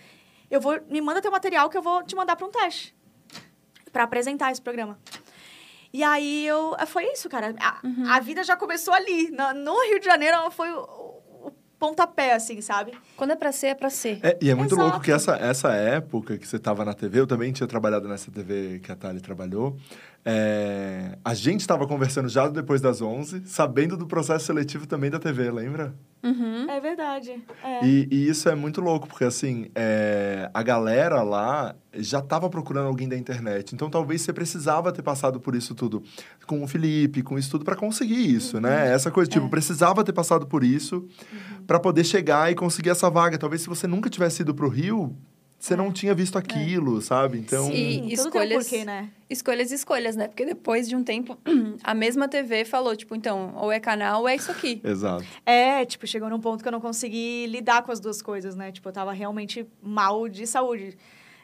eu 0.50 0.60
vou, 0.60 0.80
me 0.88 1.00
manda 1.02 1.22
teu 1.22 1.32
material 1.32 1.70
que 1.70 1.78
eu 1.78 1.82
vou 1.82 2.04
te 2.04 2.16
mandar 2.16 2.36
pra 2.36 2.46
um 2.48 2.52
teste. 2.52 2.96
Pra 3.92 4.04
apresentar 4.04 4.52
esse 4.52 4.62
programa. 4.62 5.00
E 5.92 6.04
aí 6.04 6.46
eu. 6.46 6.76
Foi 6.86 7.06
isso, 7.12 7.28
cara. 7.28 7.56
A, 7.60 7.80
Uhum. 7.84 8.08
a 8.12 8.20
vida 8.20 8.44
já 8.44 8.56
começou 8.56 8.94
ali. 8.94 9.32
Na- 9.32 9.54
no 9.56 9.74
Rio 9.88 10.00
de 10.00 10.06
Janeiro 10.06 10.38
ela 10.38 10.52
foi 10.52 10.70
pontapé, 11.80 12.34
assim, 12.34 12.60
sabe? 12.62 12.92
Quando 13.16 13.32
é 13.32 13.36
pra 13.36 13.52
ser, 13.52 13.68
é 13.68 13.76
pra 13.76 13.90
ser. 13.90 14.20
É, 14.22 14.38
e 14.42 14.50
é 14.50 14.56
muito 14.56 14.74
Exato. 14.76 14.90
louco 14.90 15.00
que 15.04 15.12
essa, 15.12 15.36
essa 15.38 15.72
época 15.74 16.38
que 16.38 16.46
você 16.48 16.58
estava 16.58 16.84
na 16.84 16.94
TV, 16.94 17.22
eu 17.22 17.28
também 17.28 17.52
tinha 17.54 17.66
trabalhado 17.68 18.08
nessa 18.08 18.30
TV 18.30 18.80
que 18.84 18.92
a 18.92 18.96
Thali 18.96 19.22
trabalhou. 19.22 19.78
é, 20.26 21.18
a 21.24 21.34
gente 21.34 21.62
estava 21.62 21.88
conversando 21.88 22.28
já 22.28 22.48
depois 22.50 22.82
das 22.82 23.02
11, 23.02 23.44
sabendo 23.46 23.96
do 23.96 24.06
processo 24.06 24.46
seletivo 24.46 24.86
também 24.86 25.10
da 25.10 25.18
TV, 25.18 25.50
lembra? 25.50 25.96
Uhum. 26.22 26.70
É 26.70 26.80
verdade. 26.82 27.42
É. 27.64 27.86
E, 27.86 28.08
e 28.12 28.28
isso 28.28 28.50
é 28.50 28.56
muito 28.56 28.82
louco, 28.82 29.08
porque 29.08 29.24
assim, 29.24 29.72
é, 29.74 30.50
a 30.54 30.62
galera 30.62 31.24
lá 31.24 31.74
já 31.94 32.20
estava 32.20 32.50
procurando 32.50 32.88
alguém 32.88 33.08
da 33.10 33.18
internet. 33.18 33.74
Então 33.74 33.90
talvez 33.90 34.22
você 34.22 34.32
precisava 34.32 34.92
ter 34.92 35.02
passado 35.02 35.40
por 35.40 35.56
isso 35.56 35.74
tudo 35.74 36.04
com 36.46 36.64
o 36.64 36.68
Felipe, 36.68 37.22
com 37.24 37.38
isso 37.38 37.50
tudo, 37.52 37.66
para 37.66 37.76
conseguir 37.76 38.34
isso, 38.34 38.60
né? 38.60 38.94
Essa 38.94 39.10
coisa, 39.10 39.30
tipo, 39.30 39.46
É. 39.46 39.50
precisava 39.50 40.04
ter 40.04 40.14
passado 40.14 40.46
por 40.48 40.64
isso 40.64 41.08
para 41.66 41.80
poder 41.80 42.04
chegar 42.04 42.52
e 42.52 42.56
conseguir 42.56 42.90
essa 42.90 43.10
vaga. 43.10 43.38
Talvez 43.38 43.62
se 43.62 43.68
você 43.70 43.88
nunca 43.88 44.10
tivesse 44.10 44.42
ido 44.44 44.54
pro 44.54 44.68
Rio, 44.70 45.16
você 45.58 45.76
não 45.76 45.92
tinha 45.92 46.16
visto 46.16 46.38
aquilo, 46.38 47.02
sabe? 47.02 47.38
Então. 47.38 47.66
Sim. 47.66 47.74
E 47.74 47.94
Tudo 47.96 48.00
tem 48.06 48.10
um 48.10 48.14
escolhas- 48.46 48.70
porquê, 48.70 48.86
né? 48.86 49.10
Escolhas 49.30 49.72
e 49.72 49.76
escolhas, 49.76 50.16
né? 50.16 50.28
Porque 50.30 50.46
depois 50.46 50.88
de 50.88 50.96
um 50.96 51.04
tempo, 51.04 51.38
a 51.84 51.94
mesma 51.94 52.30
TV 52.30 52.64
falou, 52.66 52.96
tipo, 52.96 53.14
então, 53.16 53.54
ou 53.58 53.70
é 53.72 53.80
canal 53.80 54.22
ou 54.22 54.28
é 54.30 54.36
isso 54.36 54.50
aqui. 54.50 54.80
Exato. 54.84 55.26
É, 55.46 55.84
tipo, 55.86 56.08
chegou 56.08 56.30
num 56.30 56.40
ponto 56.40 56.62
que 56.62 56.68
eu 56.68 56.72
não 56.72 56.80
consegui 56.80 57.46
lidar 57.48 57.82
com 57.84 57.92
as 57.92 58.00
duas 58.00 58.22
coisas, 58.22 58.56
né? 58.56 58.72
Tipo, 58.72 58.88
eu 58.88 58.94
tava 58.94 59.12
realmente 59.12 59.68
mal 59.84 60.30
de 60.30 60.48
saúde. 60.48 60.98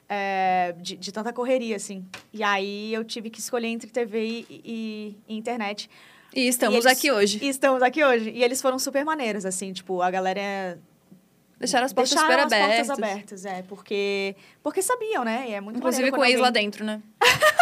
É, 0.09 0.73
de, 0.79 0.95
de 0.97 1.11
tanta 1.11 1.31
correria, 1.33 1.75
assim. 1.75 2.05
E 2.33 2.43
aí 2.43 2.93
eu 2.93 3.03
tive 3.03 3.29
que 3.29 3.39
escolher 3.39 3.67
entre 3.67 3.89
TV 3.89 4.19
e, 4.19 4.45
e- 4.49 5.17
e 5.27 5.37
internet. 5.37 5.89
E 6.33 6.47
estamos 6.47 6.75
E 6.75 6.77
eles- 6.79 6.85
aqui 6.97 7.11
hoje. 7.11 7.39
E 7.41 7.47
estamos 7.49 7.81
aqui 7.81 8.03
hoje. 8.03 8.29
E 8.31 8.43
eles 8.43 8.61
foram 8.61 8.77
super 8.77 9.03
maneiros, 9.05 9.45
assim, 9.45 9.71
tipo, 9.73 10.01
a 10.01 10.11
galera 10.11 10.77
Deixaram 11.57 11.85
as 11.85 11.93
portas 11.93 12.09
deixaram 12.11 12.33
super 12.43 12.45
as 12.45 12.51
abertas. 12.51 12.87
portas 12.87 13.03
abertas, 13.11 13.45
é, 13.45 13.61
porque 13.63 14.35
porque 14.61 14.81
sabiam, 14.81 15.23
né? 15.23 15.45
E 15.47 15.53
é 15.53 15.61
muito 15.61 15.77
Inclusive 15.77 16.11
com 16.11 16.17
quando 16.17 16.29
ex 16.29 16.39
lá 16.41 16.49
dentro, 16.49 16.83
né? 16.83 17.01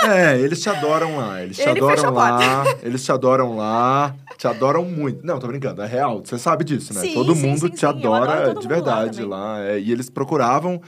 É, 0.03 0.37
eles 0.39 0.59
te 0.61 0.67
adoram 0.67 1.15
lá. 1.15 1.43
Eles 1.43 1.55
te 1.55 1.61
Ele 1.61 1.79
adoram 1.79 2.11
lá. 2.11 2.63
Eles 2.81 3.03
te 3.05 3.11
adoram 3.11 3.55
lá. 3.55 4.15
Te 4.35 4.47
adoram 4.47 4.83
muito. 4.83 5.23
Não, 5.25 5.39
tô 5.39 5.45
brincando. 5.45 5.83
É 5.83 5.85
real. 5.87 6.21
Você 6.25 6.39
sabe 6.39 6.63
disso, 6.65 6.91
né? 6.91 7.01
Sim, 7.01 7.13
todo 7.13 7.35
sim, 7.35 7.41
mundo 7.47 7.59
sim, 7.67 7.69
te 7.69 7.85
adora 7.85 8.47
todo 8.47 8.61
de 8.61 8.67
mundo 8.67 8.69
lá 8.71 8.75
verdade 8.95 9.17
também. 9.17 9.29
lá. 9.29 9.63
é. 9.63 9.79
e 9.79 9.91
eles 9.91 10.09
procuravam 10.09 10.81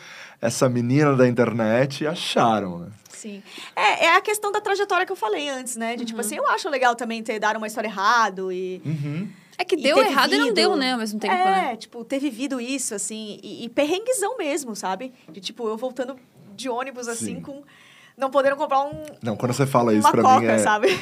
essa 0.46 0.70
menina 0.70 1.16
da 1.16 1.28
internet 1.28 2.04
e 2.04 2.08
acharam, 2.08 2.80
né? 2.80 2.88
Sim. 3.10 3.42
É, 3.76 4.06
é 4.06 4.16
a 4.16 4.22
questão 4.22 4.52
da 4.52 4.62
trajetória 4.62 5.06
que 5.06 5.12
eu 5.12 5.16
falei 5.16 5.50
antes, 5.50 5.76
né? 5.76 5.96
De 5.96 6.02
Uhum. 6.02 6.06
tipo 6.08 6.22
assim, 6.22 6.36
eu 6.38 6.48
acho 6.50 6.70
legal 6.70 6.96
também 6.96 7.24
ter 7.24 7.40
dado 7.40 7.58
uma 7.58 7.68
história 7.68 7.88
errado 7.88 8.52
e 8.52 8.82
Uhum. 8.86 9.28
É 9.58 9.64
que 9.64 9.76
E 9.76 9.82
deu 9.82 9.96
ter 9.96 10.08
errado 10.08 10.34
e 10.34 10.38
não 10.38 10.48
vivido- 10.48 10.56
deu, 10.56 10.76
né? 10.76 10.92
Ao 10.92 10.98
mesmo 11.00 11.18
tempo, 11.18 11.34
é, 11.34 11.46
né? 11.70 11.76
tipo, 11.78 12.04
ter 12.04 12.20
vivido 12.20 12.60
isso, 12.60 12.94
assim, 12.94 13.40
e, 13.42 13.64
e 13.64 13.70
perrenguezão 13.70 14.38
mesmo, 14.38 14.76
sabe? 14.76 15.14
De, 15.32 15.40
tipo, 15.40 15.66
eu 15.68 15.78
voltando 15.78 16.18
de 16.56 16.68
ônibus, 16.70 17.08
assim, 17.08 17.36
Sim. 17.36 17.42
com... 17.42 17.64
Não 18.18 18.30
podendo 18.32 18.56
comprar 18.56 18.82
um... 18.84 19.04
Não, 19.22 19.36
quando 19.36 19.54
você 19.54 19.66
fala 19.66 19.94
isso 19.94 20.10
pra 20.10 20.22
coca, 20.22 20.40
mim 20.40 20.46
é. 20.48 20.58
sabe? 20.60 20.88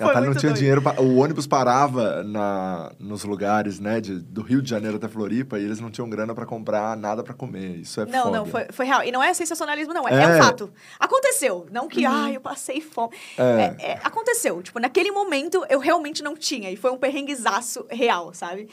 A 0.00 0.12
Thalia 0.12 0.28
não 0.30 0.34
tinha 0.34 0.50
doido. 0.50 0.56
dinheiro. 0.58 0.80
pra- 0.82 1.00
O 1.00 1.16
ônibus 1.18 1.46
parava 1.46 2.22
na, 2.22 2.90
nos 2.98 3.22
lugares, 3.24 3.78
né? 3.78 4.00
De, 4.00 4.18
do 4.18 4.40
Rio 4.42 4.62
de 4.62 4.68
Janeiro 4.70 4.96
até 4.96 5.08
Floripa 5.08 5.58
e 5.58 5.64
eles 5.64 5.78
não 5.78 5.90
tinham 5.90 6.08
grana 6.08 6.34
pra 6.34 6.46
comprar 6.46 6.96
nada 6.96 7.22
pra 7.22 7.34
comer. 7.34 7.76
Isso 7.76 8.00
é 8.00 8.06
Não, 8.06 8.30
não, 8.30 8.46
foi, 8.46 8.66
foi 8.70 8.86
real. 8.86 9.02
E 9.04 9.12
não 9.12 9.22
é 9.22 9.32
sensacionalismo, 9.34 9.92
não. 9.92 10.08
É, 10.08 10.12
É. 10.14 10.22
é 10.22 10.28
um 10.36 10.42
fato. 10.42 10.72
Aconteceu. 10.98 11.66
Não 11.70 11.86
que, 11.86 12.06
ai, 12.06 12.36
eu 12.36 12.40
passei 12.40 12.80
fome. 12.80 13.14
É. 13.36 13.42
É, 13.42 13.90
é, 13.92 14.00
aconteceu. 14.02 14.62
Tipo, 14.62 14.78
naquele 14.80 15.10
momento, 15.10 15.64
eu 15.68 15.78
realmente 15.78 16.22
não 16.22 16.34
tinha. 16.34 16.70
E 16.70 16.76
foi 16.76 16.90
um 16.90 16.96
perrenguezaço 16.98 17.84
real, 17.90 18.32
sabe? 18.32 18.68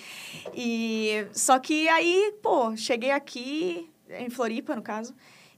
E... 0.54 1.26
Só 1.34 1.60
que 1.60 1.90
aí, 1.90 2.34
pô, 2.42 2.76
cheguei 2.78 3.12
aqui, 3.12 3.90
em 4.10 4.30
Floripa, 4.30 4.76
no 4.76 4.82
caso, 4.82 5.14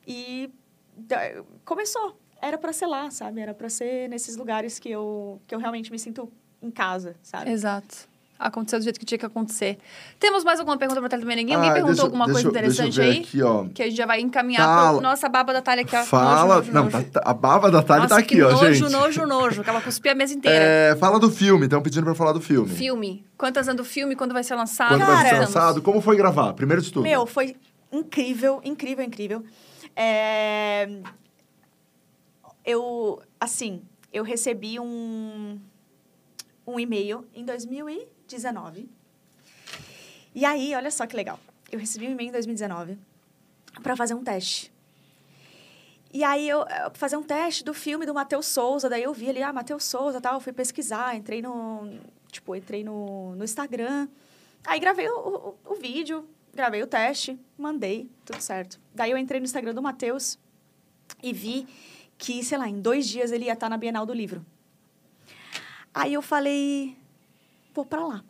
e 0.07 0.49
começou. 1.63 2.18
Era 2.41 2.57
pra 2.57 2.71
ser 2.73 2.85
lá, 2.87 3.09
sabe? 3.11 3.41
Era 3.41 3.53
pra 3.53 3.69
ser 3.69 4.07
nesses 4.09 4.35
lugares 4.37 4.79
que 4.79 4.89
eu, 4.89 5.41
que 5.47 5.53
eu 5.53 5.59
realmente 5.59 5.91
me 5.91 5.99
sinto 5.99 6.31
em 6.61 6.71
casa, 6.71 7.15
sabe? 7.21 7.51
Exato. 7.51 8.07
Aconteceu 8.37 8.79
do 8.79 8.83
jeito 8.83 8.97
que 8.97 9.05
tinha 9.05 9.17
que 9.17 9.25
acontecer. 9.25 9.77
Temos 10.17 10.45
mais 10.45 10.59
alguma 10.61 10.77
pergunta 10.77 11.01
pra 11.01 11.09
Thalia 11.09 11.25
Domenech? 11.25 11.53
Alguém 11.53 11.69
Ah, 11.69 11.73
perguntou 11.73 11.93
deixa 11.95 12.07
alguma 12.07 12.25
deixa 12.25 12.43
coisa 12.43 12.47
eu- 12.57 12.61
deixa 12.63 12.83
eu 12.83 12.87
interessante 12.87 13.11
ver 13.13 13.17
aí? 13.17 13.19
Aqui, 13.25 13.41
ó. 13.43 13.65
Que 13.73 13.83
a 13.83 13.85
gente 13.87 13.97
já 13.97 14.05
vai 14.05 14.21
encaminhar 14.21 14.63
Fala. 14.65 14.99
pra 15.01 15.09
nossa 15.09 15.27
baba 15.27 15.51
da 15.51 15.61
Thalia 15.61 15.83
aqui, 15.83 15.93
ó. 15.97 16.03
Fala. 16.05 16.55
Nojo, 16.55 16.71
nojo, 16.71 16.71
não, 16.71 16.83
nojo. 16.85 17.03
tá- 17.11 17.19
tá- 17.21 17.29
a 17.29 17.33
baba 17.33 17.69
da 17.69 17.83
Thalia 17.83 18.03
Nossa, 18.03 18.15
tá 18.15 18.21
aqui, 18.21 18.35
que 18.35 18.41
ó, 18.41 18.51
nojo, 18.51 18.73
gente. 18.73 18.89
nojo, 18.93 19.27
nojo. 19.27 19.61
Que 19.61 19.69
ela 19.69 19.81
cuspia 19.81 20.13
a 20.13 20.15
mesa 20.15 20.33
inteira. 20.33 20.57
É, 20.57 20.95
fala 20.95 21.19
do 21.19 21.29
filme, 21.29 21.65
estão 21.65 21.81
pedindo 21.81 22.05
pra 22.05 22.15
falar 22.15 22.31
do 22.31 22.39
filme. 22.39 22.69
Filme. 22.69 23.25
Quantas 23.37 23.67
anos 23.67 23.81
do 23.81 23.83
filme? 23.85 24.15
Quando 24.15 24.31
vai 24.33 24.43
ser 24.45 24.55
lançado? 24.55 24.91
Quando 24.91 25.05
vai 25.05 25.17
ser 25.17 25.23
Cara, 25.31 25.39
lançado? 25.41 25.81
Como 25.81 25.99
foi 25.99 26.15
gravar? 26.15 26.53
Primeiro 26.53 26.81
de 26.81 26.93
tudo. 26.93 27.03
Meu, 27.03 27.25
foi 27.25 27.57
incrível, 27.91 28.61
incrível, 28.63 29.03
incrível. 29.03 29.43
É, 29.97 30.87
Eu, 32.65 33.21
assim, 33.39 33.83
eu 34.11 34.23
recebi 34.23 34.79
um, 34.79 35.59
um 36.65 36.79
e-mail 36.79 37.25
em 37.33 37.43
2019. 37.45 38.89
E 40.33 40.45
aí, 40.45 40.75
olha 40.75 40.91
só 40.91 41.05
que 41.05 41.15
legal. 41.15 41.39
Eu 41.71 41.79
recebi 41.79 42.07
um 42.07 42.11
e-mail 42.11 42.29
em 42.29 42.31
2019 42.31 42.97
para 43.81 43.95
fazer 43.95 44.13
um 44.13 44.23
teste. 44.23 44.71
E 46.11 46.23
aí, 46.23 46.49
eu 46.49 46.63
eh, 46.63 46.91
fazer 46.93 47.17
um 47.17 47.23
teste 47.23 47.63
do 47.63 47.73
filme 47.73 48.05
do 48.05 48.13
Matheus 48.13 48.47
Souza. 48.47 48.89
Daí 48.89 49.03
eu 49.03 49.13
vi 49.13 49.29
ali, 49.29 49.43
ah, 49.43 49.53
Matheus 49.53 49.83
Souza 49.83 50.19
tal. 50.19 50.35
Eu 50.35 50.39
fui 50.39 50.53
pesquisar, 50.53 51.15
entrei 51.15 51.41
no... 51.41 51.99
Tipo, 52.31 52.55
entrei 52.55 52.83
no, 52.83 53.35
no 53.35 53.43
Instagram. 53.43 54.07
Aí 54.65 54.79
gravei 54.79 55.09
o, 55.09 55.55
o, 55.65 55.73
o 55.73 55.75
vídeo, 55.75 56.27
gravei 56.53 56.81
o 56.83 56.87
teste, 56.87 57.39
mandei, 57.57 58.09
tudo 58.25 58.41
certo. 58.41 58.79
Daí 58.93 59.11
eu 59.11 59.17
entrei 59.17 59.39
no 59.39 59.45
Instagram 59.45 59.73
do 59.73 59.81
Matheus 59.81 60.37
e 61.23 61.33
vi 61.33 61.67
que, 62.19 62.43
sei 62.43 62.57
lá, 62.57 62.67
em 62.67 62.81
dois 62.81 63.07
dias 63.07 63.31
ele 63.31 63.45
ia 63.45 63.53
estar 63.53 63.69
na 63.69 63.77
Bienal 63.77 64.05
do 64.05 64.13
Livro. 64.13 64.45
Aí 65.93 66.13
eu 66.13 66.21
falei, 66.21 66.95
vou 67.73 67.85
pra 67.85 68.05
lá, 68.05 68.23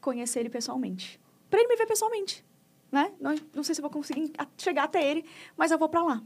conhecer 0.00 0.40
ele 0.40 0.50
pessoalmente. 0.50 1.18
Pra 1.48 1.60
ele 1.60 1.68
me 1.68 1.76
ver 1.76 1.86
pessoalmente, 1.86 2.44
né? 2.90 3.12
Não, 3.20 3.34
não 3.54 3.62
sei 3.62 3.76
se 3.76 3.80
vou 3.80 3.90
conseguir 3.90 4.32
chegar 4.58 4.84
até 4.84 5.08
ele, 5.08 5.24
mas 5.56 5.70
eu 5.70 5.78
vou 5.78 5.88
pra 5.88 6.02
lá. 6.02 6.22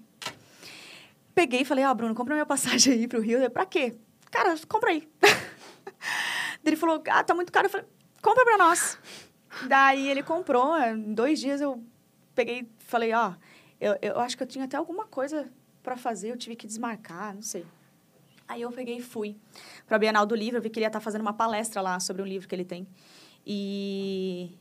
Peguei 1.34 1.60
e 1.60 1.64
falei, 1.64 1.84
ó, 1.84 1.92
Bruno, 1.92 2.14
compra 2.14 2.34
minha 2.34 2.46
passagem 2.46 2.94
aí 2.94 3.06
pro 3.06 3.20
Rio. 3.20 3.38
Eu, 3.38 3.50
pra 3.50 3.66
quê? 3.66 3.96
Cara, 4.30 4.54
compra 4.66 4.90
aí. 4.90 5.06
Ele 6.64 6.76
falou, 6.76 7.02
ah, 7.08 7.22
tá 7.22 7.34
muito 7.34 7.52
caro. 7.52 7.66
Eu 7.66 7.70
falei, 7.70 7.86
compra 8.22 8.42
pra 8.42 8.56
nós. 8.56 8.98
Daí 9.68 10.08
ele 10.08 10.22
comprou, 10.22 10.76
em 10.78 11.14
dois 11.14 11.38
dias 11.38 11.60
eu 11.60 11.80
peguei 12.34 12.68
falei, 12.78 13.12
ó, 13.12 13.34
eu, 13.80 13.96
eu 14.02 14.18
acho 14.18 14.36
que 14.36 14.42
eu 14.42 14.46
tinha 14.46 14.64
até 14.64 14.76
alguma 14.76 15.06
coisa 15.06 15.48
pra 15.84 15.96
fazer, 15.96 16.30
eu 16.32 16.36
tive 16.36 16.56
que 16.56 16.66
desmarcar, 16.66 17.34
não 17.34 17.42
sei. 17.42 17.64
Aí 18.48 18.62
eu 18.62 18.72
peguei 18.72 18.96
e 18.96 19.02
fui 19.02 19.36
pra 19.86 19.98
Bienal 19.98 20.26
do 20.26 20.34
Livro, 20.34 20.58
eu 20.58 20.62
vi 20.62 20.68
que 20.70 20.78
ele 20.78 20.84
ia 20.84 20.88
estar 20.88 21.00
fazendo 21.00 21.20
uma 21.20 21.32
palestra 21.32 21.80
lá 21.80 22.00
sobre 22.00 22.22
um 22.22 22.26
livro 22.26 22.48
que 22.48 22.54
ele 22.54 22.64
tem. 22.64 22.88
E, 23.46 24.58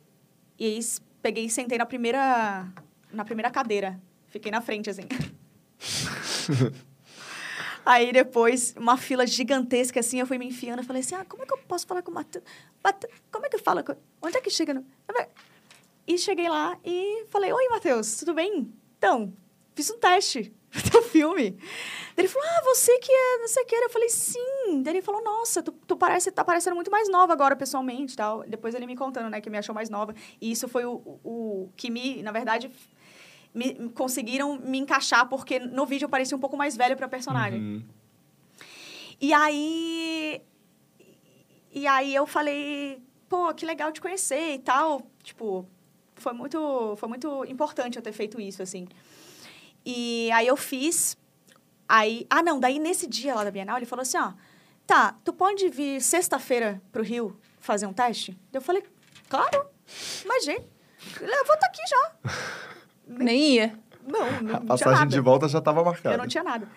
e 0.60 0.66
aí 0.66 0.80
peguei 1.22 1.46
e 1.46 1.50
sentei 1.50 1.78
na 1.78 1.86
primeira, 1.86 2.68
na 3.12 3.26
primeira 3.26 3.50
cadeira. 3.50 4.00
Fiquei 4.28 4.52
na 4.52 4.62
frente, 4.62 4.90
assim. 4.90 5.04
Aí 7.86 8.14
depois, 8.14 8.74
uma 8.78 8.96
fila 8.96 9.28
gigantesca 9.28 10.00
assim, 10.00 10.20
eu 10.20 10.26
fui 10.26 10.38
me 10.38 10.48
enfiando. 10.48 10.80
Eu 10.80 10.86
falei 10.86 11.02
assim: 11.02 11.16
ah, 11.16 11.26
como 11.26 11.44
é 11.44 11.46
que 11.46 11.54
eu 11.54 11.58
posso 11.58 11.86
falar 11.86 12.02
com 12.02 12.12
o 12.12 12.14
Matheus? 12.14 12.44
Como 13.30 13.46
é 13.46 13.50
que 13.50 13.58
fala? 13.58 13.84
com- 13.84 13.96
Onde 14.22 14.38
é 14.38 14.42
que 14.42 14.50
chega? 14.50 14.74
No... 14.74 14.86
E 16.08 16.18
cheguei 16.18 16.48
lá 16.48 16.78
e 16.84 17.26
falei: 17.30 17.52
Oi, 17.52 17.68
Matheus, 17.70 18.16
tudo 18.16 18.34
bem? 18.34 18.74
Então, 18.98 19.34
fiz 19.76 19.90
um 19.92 20.00
teste 20.00 20.54
teu 20.92 21.04
filme. 21.04 21.52
Daí 21.52 22.26
ele 22.26 22.28
falou, 22.28 22.48
ah, 22.48 22.62
você 22.64 22.98
que 23.00 23.12
é 23.12 23.38
não 23.38 23.48
sei 23.48 23.64
o 23.64 23.66
que. 23.66 23.76
Eu 23.76 23.90
falei, 23.90 24.10
sim. 24.10 24.82
Daí 24.82 24.96
ele 24.96 25.02
falou, 25.02 25.24
nossa, 25.24 25.62
tu, 25.62 25.72
tu 25.72 25.96
parece, 25.96 26.32
tá 26.32 26.44
parecendo 26.44 26.76
muito 26.76 26.90
mais 26.90 27.10
nova 27.10 27.34
agora, 27.34 27.56
pessoalmente 27.56 28.16
tal. 28.16 28.44
Depois 28.44 28.74
ele 28.74 28.88
me 28.88 28.96
contando, 28.96 29.30
né, 29.30 29.40
que 29.40 29.50
me 29.50 29.58
achou 29.58 29.74
mais 29.74 29.90
nova. 29.90 30.16
E 30.42 30.52
isso 30.52 30.68
foi 30.68 30.86
o, 30.86 30.94
o, 30.94 31.20
o 31.24 31.70
que 31.76 31.90
me, 31.90 32.24
na 32.24 32.32
verdade, 32.32 32.72
me, 33.54 33.74
me 33.74 33.90
conseguiram 33.90 34.58
me 34.58 34.80
encaixar, 34.80 35.28
porque 35.30 35.60
no 35.60 35.86
vídeo 35.86 36.06
eu 36.06 36.10
parecia 36.10 36.36
um 36.36 36.40
pouco 36.40 36.58
mais 36.58 36.76
velho 36.76 36.98
pra 36.98 37.08
personagem. 37.08 37.62
Uhum. 37.62 37.84
E 39.22 39.34
aí. 39.34 40.42
E 41.72 41.88
aí 41.88 42.14
eu 42.14 42.28
falei, 42.28 43.02
pô, 43.28 43.54
que 43.54 43.66
legal 43.66 43.92
te 43.92 44.02
conhecer 44.02 44.56
e 44.56 44.60
tal. 44.60 45.02
Tipo, 45.24 45.68
foi 46.16 46.34
muito, 46.34 46.96
foi 46.98 47.10
muito 47.10 47.46
importante 47.46 47.98
eu 47.98 48.02
ter 48.02 48.12
feito 48.12 48.40
isso, 48.40 48.62
assim. 48.62 48.88
E 49.86 50.32
aí 50.32 50.48
eu 50.48 50.56
fiz. 50.58 51.18
Aí. 51.88 52.26
Ah, 52.30 52.42
não, 52.42 52.60
daí 52.60 52.80
nesse 52.80 53.08
dia 53.08 53.36
lá 53.36 53.44
da 53.44 53.52
Bienal, 53.52 53.78
ele 53.78 53.86
falou 53.86 54.02
assim: 54.02 54.18
ó, 54.18 54.34
tá, 54.88 55.16
tu 55.24 55.34
pode 55.34 55.70
vir 55.70 56.02
sexta-feira 56.02 56.82
pro 56.92 57.04
Rio 57.04 57.38
fazer 57.60 57.86
um 57.86 57.94
teste? 57.94 58.38
Eu 58.52 58.62
falei, 58.62 58.84
claro, 59.30 59.66
imagina. 60.24 60.64
Eu 61.20 61.46
vou 61.46 61.56
estar 61.56 61.68
aqui 61.68 61.82
já. 61.88 62.12
Nem 63.08 63.56
ia. 63.56 63.80
Não, 64.06 64.42
não, 64.42 64.56
A 64.56 64.62
passagem 64.62 65.00
nada. 65.00 65.12
de 65.12 65.20
volta 65.20 65.48
já 65.48 65.60
estava 65.60 65.84
marcada. 65.84 66.16
Eu 66.16 66.18
não 66.18 66.28
tinha 66.28 66.44
nada. 66.44 66.68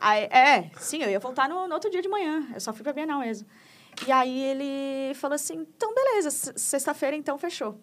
Aí, 0.00 0.24
é, 0.24 0.70
sim, 0.78 1.00
eu 1.02 1.10
ia 1.10 1.20
voltar 1.20 1.48
no, 1.48 1.68
no 1.68 1.74
outro 1.74 1.90
dia 1.90 2.02
de 2.02 2.08
manhã. 2.08 2.48
Eu 2.52 2.60
só 2.60 2.72
fui 2.72 2.82
pra 2.82 2.92
Bienal 2.92 3.20
mesmo. 3.20 3.46
E 4.06 4.10
aí 4.10 4.42
ele 4.42 5.14
falou 5.14 5.34
assim, 5.34 5.54
então 5.54 5.94
beleza, 5.94 6.30
sexta-feira 6.56 7.16
então 7.16 7.38
fechou. 7.38 7.78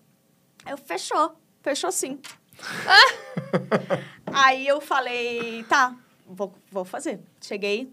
Eu, 0.66 0.78
fechou, 0.78 1.36
fechou 1.62 1.92
sim. 1.92 2.20
aí 4.34 4.68
eu 4.68 4.80
falei, 4.82 5.64
tá, 5.64 5.96
vou, 6.26 6.54
vou 6.72 6.86
fazer. 6.86 7.20
Cheguei 7.42 7.92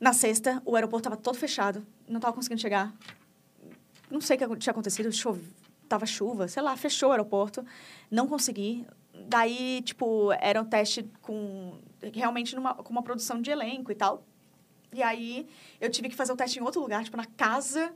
na 0.00 0.12
sexta, 0.12 0.62
o 0.64 0.74
aeroporto 0.74 1.04
tava 1.08 1.16
todo 1.16 1.38
fechado, 1.38 1.86
não 2.08 2.20
tava 2.20 2.34
conseguindo 2.34 2.60
chegar. 2.60 2.92
Não 4.10 4.20
sei 4.20 4.36
o 4.36 4.50
que 4.50 4.56
tinha 4.56 4.72
acontecido, 4.72 5.10
chove, 5.12 5.42
tava 5.88 6.06
chuva, 6.06 6.46
sei 6.48 6.62
lá, 6.62 6.76
fechou 6.76 7.08
o 7.08 7.12
aeroporto, 7.12 7.64
não 8.10 8.26
consegui. 8.26 8.86
Daí, 9.26 9.80
tipo, 9.82 10.32
era 10.32 10.60
um 10.60 10.64
teste 10.64 11.10
com 11.22 11.78
realmente 12.12 12.54
numa, 12.54 12.74
com 12.74 12.92
uma 12.92 13.02
produção 13.02 13.40
de 13.40 13.50
elenco 13.50 13.90
e 13.90 13.94
tal. 13.94 14.24
E 14.92 15.02
aí 15.02 15.48
eu 15.80 15.90
tive 15.90 16.08
que 16.08 16.14
fazer 16.14 16.32
o 16.32 16.36
teste 16.36 16.58
em 16.58 16.62
outro 16.62 16.80
lugar, 16.80 17.02
tipo, 17.02 17.16
na 17.16 17.24
casa, 17.24 17.92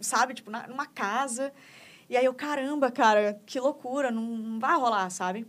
sabe? 0.00 0.34
Tipo, 0.34 0.50
na, 0.50 0.66
numa 0.66 0.86
casa. 0.86 1.52
E 2.10 2.16
aí 2.16 2.24
eu, 2.24 2.34
caramba, 2.34 2.90
cara, 2.90 3.40
que 3.46 3.60
loucura, 3.60 4.10
não, 4.10 4.20
não 4.20 4.58
vai 4.58 4.76
rolar, 4.76 5.08
sabe? 5.10 5.46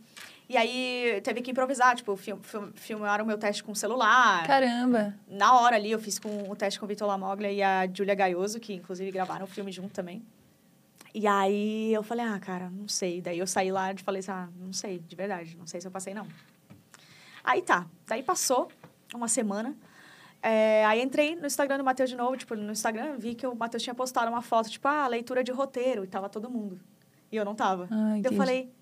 E 0.47 0.55
aí 0.55 1.20
teve 1.24 1.41
que 1.41 1.49
improvisar, 1.49 1.95
tipo, 1.95 2.16
film, 2.16 2.38
film, 2.43 2.70
filmaram 2.76 3.24
o 3.24 3.28
meu 3.28 3.36
teste 3.36 3.64
com 3.64 3.72
o 3.72 3.76
celular. 3.76 4.45
Caramba. 4.45 5.16
Na 5.28 5.59
hora 5.59 5.76
ali, 5.76 5.89
eu 5.89 5.97
fiz 5.97 6.20
com 6.20 6.51
o 6.51 6.55
teste 6.55 6.80
com 6.80 6.86
o 6.86 6.88
Vitor 6.88 7.07
Lamoglia 7.07 7.51
e 7.51 7.64
a 7.64 7.88
Julia 7.91 8.14
Gaioso, 8.14 8.59
que 8.59 8.74
inclusive 8.74 9.09
gravaram 9.09 9.45
o 9.45 9.47
filme 9.47 9.72
junto 9.72 9.91
também. 9.91 10.24
E 11.16 11.26
aí 11.26 11.91
eu 11.91 12.03
falei, 12.03 12.26
ah, 12.26 12.39
cara, 12.39 12.70
não 12.70 12.88
sei. 12.88 13.22
Daí 13.22 13.39
eu 13.39 13.47
saí 13.47 13.72
lá 13.72 13.91
e 13.91 13.97
falei 13.97 14.20
assim, 14.20 14.32
ah, 14.32 14.47
não 14.59 14.72
sei, 14.72 14.99
de 14.99 15.16
verdade, 15.16 15.57
não 15.57 15.66
sei 15.66 15.82
se 15.82 15.88
eu 15.88 15.91
passei, 15.91 16.14
não. 16.14 16.28
Aí 17.43 17.64
tá, 17.64 17.88
daí 18.05 18.22
passou 18.22 18.72
uma 19.16 19.28
semana. 19.28 19.76
É, 20.42 20.84
aí 20.86 21.02
entrei 21.02 21.36
no 21.36 21.46
Instagram 21.46 21.78
do 21.78 21.84
Matheus 21.84 22.10
de 22.10 22.16
novo, 22.16 22.36
tipo, 22.36 22.56
no 22.56 22.72
Instagram 22.72 23.16
vi 23.18 23.36
que 23.36 23.46
o 23.46 23.56
Matheus 23.56 23.84
tinha 23.84 23.94
postado 23.94 24.30
uma 24.32 24.42
foto, 24.42 24.70
tipo, 24.70 24.88
ah, 24.88 25.08
leitura 25.08 25.44
de 25.44 25.52
roteiro, 25.52 26.04
e 26.04 26.08
tava 26.08 26.30
todo 26.30 26.50
mundo. 26.50 26.80
E 27.32 27.36
eu 27.36 27.46
não 27.46 27.54
tava. 27.54 27.88
Ah, 27.92 28.18
Daí 28.20 28.24
eu 28.26 28.34
falei, 28.34 28.74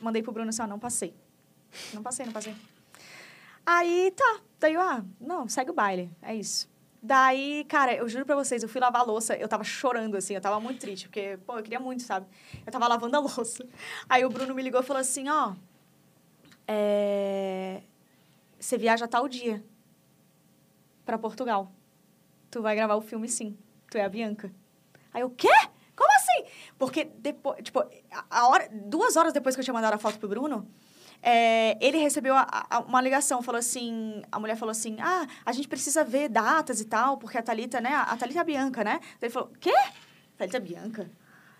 mandei 0.00 0.22
pro 0.22 0.32
Bruno 0.32 0.50
assim, 0.50 0.62
ó, 0.62 0.66
não 0.66 0.78
passei. 0.78 1.12
Não 1.92 2.02
passei, 2.02 2.24
não 2.24 2.32
passei. 2.32 2.54
Aí, 3.66 4.12
tá. 4.16 4.40
Daí 4.60 4.74
eu, 4.74 4.80
ah, 4.80 5.04
não, 5.20 5.48
segue 5.48 5.70
o 5.70 5.74
baile. 5.74 6.10
É 6.22 6.34
isso. 6.34 6.72
Daí, 7.02 7.64
cara, 7.68 7.92
eu 7.94 8.08
juro 8.08 8.24
pra 8.24 8.36
vocês, 8.36 8.62
eu 8.62 8.68
fui 8.68 8.80
lavar 8.80 9.02
a 9.02 9.04
louça, 9.04 9.36
eu 9.36 9.48
tava 9.48 9.64
chorando, 9.64 10.16
assim, 10.16 10.34
eu 10.34 10.40
tava 10.40 10.60
muito 10.60 10.78
triste, 10.78 11.08
porque, 11.08 11.38
pô, 11.44 11.58
eu 11.58 11.62
queria 11.62 11.80
muito, 11.80 12.02
sabe? 12.02 12.26
Eu 12.64 12.72
tava 12.72 12.86
lavando 12.86 13.16
a 13.16 13.20
louça. 13.20 13.66
Aí 14.08 14.24
o 14.24 14.30
Bruno 14.30 14.54
me 14.54 14.62
ligou 14.62 14.80
e 14.80 14.84
falou 14.84 15.00
assim, 15.00 15.28
ó, 15.28 15.54
é... 16.68 17.82
você 18.58 18.78
viaja 18.78 19.06
tal 19.06 19.28
dia 19.28 19.62
pra 21.04 21.18
Portugal. 21.18 21.70
Tu 22.50 22.62
vai 22.62 22.74
gravar 22.76 22.94
o 22.94 23.00
filme 23.00 23.28
sim. 23.28 23.56
Tu 23.90 23.98
é 23.98 24.04
a 24.04 24.08
Bianca. 24.08 24.52
Aí 25.12 25.22
eu, 25.22 25.30
quê? 25.30 25.48
Como 25.96 26.10
assim? 26.16 26.44
Porque 26.78 27.04
depois, 27.04 27.62
tipo, 27.62 27.84
a- 28.30 28.48
hora, 28.48 28.68
duas 28.72 29.16
horas 29.16 29.32
depois 29.32 29.54
que 29.54 29.60
eu 29.60 29.64
tinha 29.64 29.74
mandado 29.74 29.94
a 29.94 29.98
foto 29.98 30.18
pro 30.18 30.28
Bruno, 30.28 30.68
é, 31.22 31.78
ele 31.84 31.98
recebeu 31.98 32.34
a- 32.34 32.46
a- 32.68 32.80
uma 32.80 33.00
ligação, 33.00 33.40
falou 33.42 33.58
assim, 33.58 34.22
a 34.30 34.38
mulher 34.40 34.56
falou 34.56 34.72
assim, 34.72 34.96
ah, 35.00 35.26
a 35.46 35.52
gente 35.52 35.68
precisa 35.68 36.02
ver 36.04 36.28
datas 36.28 36.80
e 36.80 36.84
tal, 36.84 37.16
porque 37.16 37.38
a 37.38 37.42
Thalita, 37.42 37.80
né, 37.80 37.94
a 37.94 38.16
Thalita 38.16 38.40
é 38.40 38.42
a 38.42 38.44
Bianca, 38.44 38.82
né? 38.84 39.00
Ele 39.22 39.30
falou, 39.30 39.50
quê? 39.60 39.72
Thalita 40.36 40.56
é 40.56 40.60
Bianca? 40.60 41.10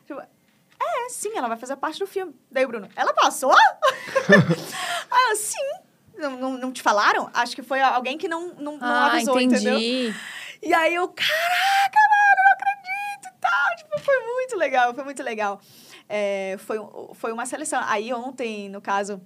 Tipo, 0.04 0.20
é, 0.20 1.08
sim, 1.10 1.36
ela 1.36 1.46
vai 1.48 1.56
fazer 1.56 1.76
parte 1.76 1.98
do 2.00 2.06
filme. 2.06 2.34
Daí 2.50 2.64
o 2.64 2.68
Bruno, 2.68 2.88
ela 2.96 3.12
passou? 3.14 3.52
ah, 5.10 5.34
sim. 5.36 5.83
Não, 6.16 6.38
não, 6.38 6.58
não 6.58 6.72
te 6.72 6.82
falaram? 6.82 7.28
Acho 7.34 7.54
que 7.54 7.62
foi 7.62 7.80
alguém 7.80 8.16
que 8.16 8.28
não, 8.28 8.54
não, 8.54 8.78
não 8.78 8.86
ah, 8.86 9.12
avisou, 9.12 9.40
entendi. 9.40 9.68
entendeu? 9.68 10.14
E 10.62 10.72
aí 10.72 10.94
eu, 10.94 11.08
caraca, 11.08 11.98
mano, 12.10 12.42
não 12.44 12.52
acredito 12.52 13.28
e 13.28 13.40
tal. 13.40 13.76
Tipo, 13.76 13.98
foi 14.00 14.18
muito 14.20 14.56
legal, 14.56 14.94
foi 14.94 15.04
muito 15.04 15.22
legal. 15.22 15.60
É, 16.08 16.56
foi, 16.58 16.78
foi 17.14 17.32
uma 17.32 17.44
seleção. 17.44 17.80
Aí 17.84 18.12
ontem, 18.12 18.68
no 18.68 18.80
caso, 18.80 19.20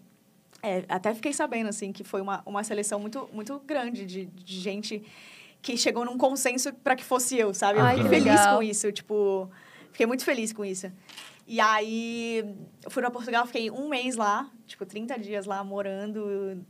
é, 0.62 0.84
até 0.88 1.14
fiquei 1.14 1.32
sabendo, 1.32 1.68
assim, 1.68 1.92
que 1.92 2.02
foi 2.02 2.20
uma, 2.20 2.42
uma 2.44 2.64
seleção 2.64 2.98
muito, 2.98 3.28
muito 3.32 3.58
grande 3.60 4.04
de, 4.04 4.26
de 4.26 4.60
gente 4.60 5.02
que 5.62 5.76
chegou 5.76 6.04
num 6.04 6.16
consenso 6.16 6.72
para 6.72 6.96
que 6.96 7.04
fosse 7.04 7.36
eu, 7.36 7.52
sabe? 7.54 7.78
Eu 7.78 7.84
Ai, 7.84 7.96
fiquei 7.96 8.02
que 8.04 8.16
feliz 8.16 8.40
legal. 8.40 8.56
com 8.56 8.62
isso, 8.62 8.92
tipo... 8.92 9.50
Fiquei 9.90 10.06
muito 10.06 10.24
feliz 10.24 10.52
com 10.52 10.64
isso. 10.64 10.92
E 11.46 11.60
aí, 11.60 12.44
eu 12.84 12.90
fui 12.90 13.02
para 13.02 13.10
Portugal, 13.10 13.46
fiquei 13.46 13.70
um 13.70 13.88
mês 13.88 14.16
lá, 14.16 14.48
tipo, 14.66 14.84
30 14.84 15.18
dias 15.18 15.46
lá, 15.46 15.64
morando 15.64 16.64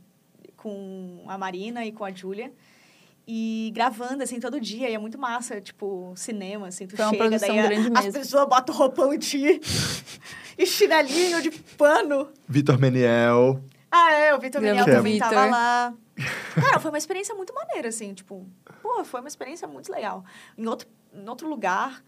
com 0.61 1.23
a 1.27 1.37
Marina 1.37 1.85
e 1.85 1.91
com 1.91 2.03
a 2.05 2.11
Júlia. 2.11 2.51
E 3.27 3.71
gravando, 3.75 4.23
assim, 4.23 4.39
todo 4.39 4.59
dia. 4.59 4.89
E 4.89 4.93
é 4.95 4.97
muito 4.97 5.17
massa, 5.17 5.61
tipo, 5.61 6.13
cinema, 6.15 6.67
assim. 6.67 6.87
Tu 6.87 6.95
Foi 6.95 7.05
uma 7.05 7.13
chega, 7.13 7.39
daí 7.39 7.59
a- 7.59 7.99
as 7.99 8.07
pessoas 8.07 8.47
botam 8.47 8.73
roupão 8.75 9.13
em 9.13 9.19
ti. 9.19 9.61
e 10.57 10.65
chinelinho 10.65 11.41
de 11.41 11.51
pano. 11.51 12.29
Vitor 12.47 12.79
Meniel. 12.79 13.63
Ah, 13.91 14.11
é, 14.13 14.33
o 14.35 14.39
Vitor 14.39 14.61
Meniel 14.61 14.85
também 14.85 15.15
o 15.17 15.19
tava 15.19 15.45
lá. 15.45 15.93
Cara, 16.55 16.79
foi 16.79 16.91
uma 16.91 16.97
experiência 16.97 17.33
muito 17.35 17.53
maneira, 17.53 17.89
assim, 17.89 18.13
tipo... 18.13 18.47
Pô, 18.81 19.03
foi 19.05 19.19
uma 19.21 19.27
experiência 19.29 19.67
muito 19.67 19.91
legal. 19.91 20.23
Em 20.57 20.67
outro, 20.67 20.87
em 21.13 21.27
outro 21.29 21.47
lugar, 21.47 22.03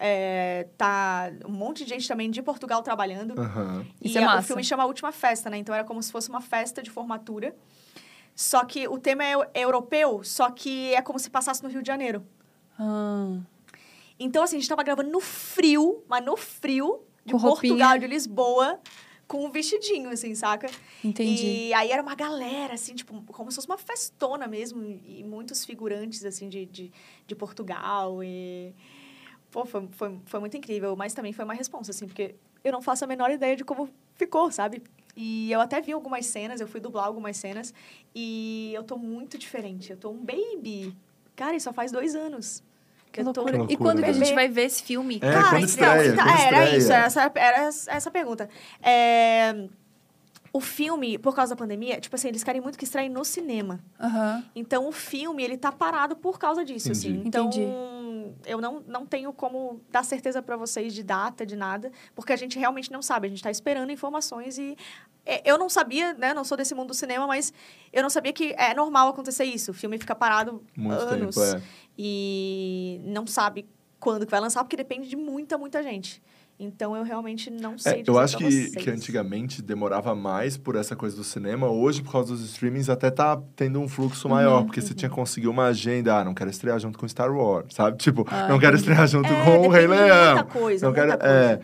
é, 0.00 0.66
tá 0.76 1.30
um 1.46 1.50
monte 1.52 1.84
de 1.84 1.90
gente 1.90 2.06
também 2.06 2.30
de 2.30 2.40
Portugal 2.42 2.82
trabalhando. 2.82 3.38
Aham. 3.40 3.84
Isso 4.00 4.16
e 4.16 4.20
é 4.20 4.24
a- 4.24 4.26
o 4.26 4.30
massa. 4.36 4.46
filme 4.46 4.62
chama 4.64 4.84
A 4.84 4.86
Última 4.86 5.10
Festa, 5.12 5.50
né? 5.50 5.58
Então 5.58 5.74
era 5.74 5.84
como 5.84 6.02
se 6.02 6.12
fosse 6.12 6.28
uma 6.28 6.40
festa 6.40 6.82
de 6.82 6.90
formatura. 6.90 7.54
Só 8.34 8.64
que 8.64 8.86
o 8.86 8.98
tema 8.98 9.24
é, 9.24 9.32
é 9.54 9.60
europeu, 9.64 10.22
só 10.22 10.50
que 10.50 10.94
é 10.94 11.02
como 11.02 11.18
se 11.18 11.28
passasse 11.28 11.62
no 11.62 11.68
Rio 11.68 11.82
de 11.82 11.88
Janeiro. 11.88 12.24
Ah, 12.78 13.36
Então, 14.18 14.42
assim, 14.44 14.56
a 14.56 14.58
gente 14.60 14.68
tava 14.68 14.82
gravando 14.84 15.10
no 15.10 15.20
frio, 15.20 16.04
mas 16.08 16.24
no 16.24 16.36
frio, 16.36 17.02
de 17.24 17.32
Com 17.32 17.38
roupinha. 17.38 17.72
Portugal, 17.72 17.98
de 17.98 18.06
Lisboa, 18.06 18.80
com 19.26 19.44
um 19.44 19.50
vestidinho, 19.50 20.08
assim, 20.10 20.34
saca? 20.36 20.68
entendi. 21.04 21.46
E 21.68 21.74
aí 21.74 21.90
era 21.90 22.00
uma 22.02 22.14
galera, 22.14 22.74
assim, 22.74 22.94
tipo, 22.94 23.20
como 23.32 23.50
se 23.50 23.56
fosse 23.56 23.66
uma 23.68 23.76
festona 23.78 24.46
mesmo. 24.46 24.82
E 25.04 25.22
muitos 25.24 25.64
figurantes, 25.64 26.24
assim, 26.24 26.48
de, 26.48 26.64
de, 26.66 26.92
de 27.26 27.34
Portugal. 27.34 28.22
E... 28.22 28.72
Pô, 29.50 29.64
foi, 29.64 29.88
foi, 29.92 30.18
foi 30.26 30.40
muito 30.40 30.56
incrível. 30.56 30.94
Mas 30.96 31.14
também 31.14 31.32
foi 31.32 31.44
uma 31.44 31.54
responsa, 31.54 31.90
assim, 31.90 32.06
porque 32.06 32.34
eu 32.64 32.72
não 32.72 32.82
faço 32.82 33.04
a 33.04 33.06
menor 33.06 33.30
ideia 33.30 33.56
de 33.56 33.64
como 33.64 33.88
ficou, 34.14 34.50
sabe? 34.50 34.82
E 35.16 35.50
eu 35.50 35.60
até 35.60 35.80
vi 35.80 35.92
algumas 35.92 36.26
cenas, 36.26 36.60
eu 36.60 36.68
fui 36.68 36.80
dublar 36.80 37.06
algumas 37.06 37.36
cenas. 37.36 37.72
E 38.14 38.72
eu 38.74 38.82
tô 38.84 38.96
muito 38.96 39.36
diferente. 39.38 39.90
Eu 39.90 39.96
tô 39.96 40.10
um 40.10 40.18
baby. 40.24 40.94
Cara, 41.34 41.56
isso 41.56 41.64
só 41.64 41.72
faz 41.72 41.90
dois 41.90 42.14
anos. 42.14 42.62
Que 43.10 43.20
eu 43.20 43.32
tô- 43.32 43.40
loucura. 43.42 43.66
Que 43.66 43.72
E 43.72 43.76
quando 43.76 43.98
que 43.98 44.04
a 44.04 44.08
loucura. 44.08 44.26
gente 44.26 44.34
vai 44.34 44.48
ver 44.48 44.62
esse 44.66 44.82
filme? 44.82 45.16
É, 45.16 45.20
Cara, 45.20 45.42
quando 45.50 45.54
então, 45.56 45.64
estreia, 45.64 46.16
tá, 46.16 46.22
quando 46.24 46.38
era 46.38 46.58
estreia? 46.64 46.76
isso, 46.78 46.92
essa, 46.92 47.32
era 47.34 47.56
essa 47.64 47.90
essa 47.90 48.08
a 48.10 48.12
pergunta. 48.12 48.48
É, 48.82 49.66
o 50.52 50.60
filme, 50.60 51.18
por 51.18 51.34
causa 51.34 51.54
da 51.54 51.58
pandemia, 51.58 52.00
tipo 52.00 52.14
assim, 52.16 52.28
eles 52.28 52.44
querem 52.44 52.60
muito 52.60 52.78
que 52.78 52.84
estreie 52.84 53.08
no 53.08 53.24
cinema. 53.24 53.80
Aham. 54.00 54.44
Então, 54.54 54.86
o 54.88 54.92
filme, 54.92 55.42
ele 55.42 55.56
tá 55.56 55.70
parado 55.72 56.16
por 56.16 56.38
causa 56.38 56.64
disso, 56.64 56.88
Entendi. 56.90 57.08
assim. 57.08 57.22
Então, 57.26 57.46
Entendi. 57.48 57.66
Eu 58.46 58.60
não, 58.60 58.80
não 58.86 59.06
tenho 59.06 59.32
como 59.32 59.80
dar 59.90 60.04
certeza 60.04 60.42
pra 60.42 60.56
vocês 60.56 60.94
de 60.94 61.02
data, 61.02 61.44
de 61.46 61.56
nada, 61.56 61.90
porque 62.14 62.32
a 62.32 62.36
gente 62.36 62.58
realmente 62.58 62.90
não 62.90 63.02
sabe. 63.02 63.26
A 63.26 63.30
gente 63.30 63.42
tá 63.42 63.50
esperando 63.50 63.90
informações 63.90 64.58
e... 64.58 64.76
é, 65.24 65.42
Eu 65.50 65.58
não 65.58 65.68
sabia, 65.68 66.14
né? 66.14 66.32
Não 66.34 66.44
sou 66.44 66.56
desse 66.56 66.74
mundo 66.74 66.88
do 66.88 66.94
cinema, 66.94 67.26
mas 67.26 67.52
eu 67.92 68.02
não 68.02 68.10
sabia 68.10 68.32
que 68.32 68.54
é 68.56 68.74
normal 68.74 69.08
acontecer 69.08 69.44
isso. 69.44 69.70
O 69.70 69.74
filme 69.74 69.98
fica 69.98 70.14
parado 70.14 70.62
Muito 70.76 70.94
anos 71.00 71.36
tempo, 71.36 71.56
é. 71.56 71.62
e 71.96 73.00
não 73.04 73.26
sabe 73.26 73.68
quando 74.00 74.24
que 74.24 74.30
vai 74.30 74.40
lançar, 74.40 74.62
porque 74.62 74.76
depende 74.76 75.08
de 75.08 75.16
muita, 75.16 75.58
muita 75.58 75.82
gente. 75.82 76.22
Então 76.60 76.96
eu 76.96 77.04
realmente 77.04 77.50
não 77.50 77.78
sei 77.78 78.00
É, 78.00 78.04
eu 78.04 78.18
acho 78.18 78.36
que, 78.36 78.70
que 78.72 78.90
antigamente 78.90 79.62
demorava 79.62 80.12
mais 80.14 80.56
por 80.56 80.74
essa 80.74 80.96
coisa 80.96 81.14
do 81.16 81.22
cinema. 81.22 81.68
Hoje, 81.68 82.02
por 82.02 82.10
causa 82.10 82.32
dos 82.34 82.44
streamings, 82.44 82.88
até 82.88 83.10
tá 83.12 83.40
tendo 83.54 83.78
um 83.80 83.86
fluxo 83.88 84.28
maior. 84.28 84.64
porque 84.64 84.80
você 84.80 84.92
tinha 84.92 85.08
que 85.08 85.14
conseguir 85.14 85.46
uma 85.46 85.66
agenda. 85.66 86.16
Ah, 86.18 86.24
não 86.24 86.34
quero 86.34 86.50
estrear 86.50 86.78
junto 86.80 86.98
com 86.98 87.06
Star 87.06 87.30
Wars, 87.32 87.72
sabe? 87.74 87.96
Tipo, 88.02 88.26
Ah, 88.28 88.48
não 88.48 88.58
quero 88.58 88.76
estrear 88.76 89.06
junto 89.06 89.32
É, 89.32 89.44
com 89.44 89.68
o 89.68 89.68
Rei 89.68 89.86
Leão. 89.86 90.34
muita 90.36 90.44
coisa, 90.50 90.86
não 90.86 90.92
quero, 90.92 91.08
muita 91.08 91.24
coisa. 91.24 91.34
É, 91.54 91.60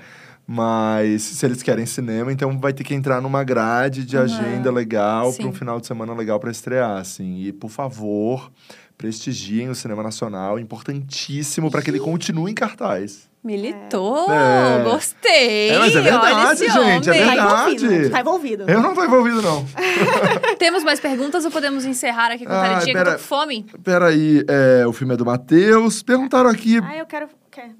mas 0.46 1.22
se 1.22 1.44
eles 1.44 1.62
querem 1.62 1.86
cinema, 1.86 2.30
então 2.32 2.56
vai 2.60 2.72
ter 2.72 2.84
que 2.84 2.94
entrar 2.94 3.20
numa 3.20 3.42
grade 3.42 4.04
de 4.04 4.16
Uhum. 4.16 4.22
agenda 4.22 4.70
legal 4.70 5.32
para 5.32 5.46
um 5.46 5.52
final 5.52 5.80
de 5.80 5.86
semana 5.88 6.14
legal 6.14 6.38
para 6.38 6.50
estrear, 6.52 6.98
assim. 6.98 7.38
E, 7.40 7.52
por 7.52 7.70
favor, 7.70 8.52
prestigiem 8.96 9.70
o 9.70 9.74
cinema 9.74 10.02
nacional. 10.04 10.56
Importantíssimo 10.58 11.68
para 11.70 11.82
que 11.82 11.90
ele 11.90 11.98
continue 11.98 12.52
em 12.52 12.54
cartaz. 12.54 13.28
Militou! 13.44 14.26
É. 14.32 14.82
Gostei! 14.82 15.68
É, 15.70 15.78
mas 15.78 15.94
é 15.94 15.98
Olha 16.00 16.02
verdade, 16.10 16.52
esse 16.54 16.64
gente, 16.66 16.76
é 16.76 16.80
homem. 16.80 17.00
Tá 17.02 17.12
verdade. 17.12 17.74
envolvido, 17.84 18.10
tá 18.10 18.20
envolvido. 18.20 18.64
Eu 18.70 18.80
não 18.82 18.94
tô 18.94 19.04
envolvido, 19.04 19.42
não. 19.42 19.66
Temos 20.58 20.82
mais 20.82 20.98
perguntas 20.98 21.44
ou 21.44 21.50
podemos 21.50 21.84
encerrar 21.84 22.32
aqui 22.32 22.46
com 22.46 22.52
a 22.52 22.60
Ai, 22.62 22.68
Taritinha, 22.70 22.94
que 22.94 23.00
eu 23.00 23.04
tô 23.04 23.12
com 23.12 23.18
fome? 23.18 23.66
Peraí, 23.84 24.42
é, 24.48 24.86
o 24.86 24.92
filme 24.94 25.12
é 25.12 25.16
do 25.18 25.26
Matheus. 25.26 26.02
Perguntaram 26.02 26.48
aqui, 26.48 26.80
Ah, 26.82 26.96
eu 26.96 27.04
quero... 27.06 27.28
quer? 27.50 27.72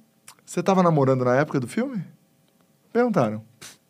você 0.45 0.62
tava 0.62 0.83
namorando 0.83 1.25
na 1.25 1.35
época 1.37 1.59
do 1.59 1.67
filme? 1.67 2.05
Perguntaram. 2.93 3.43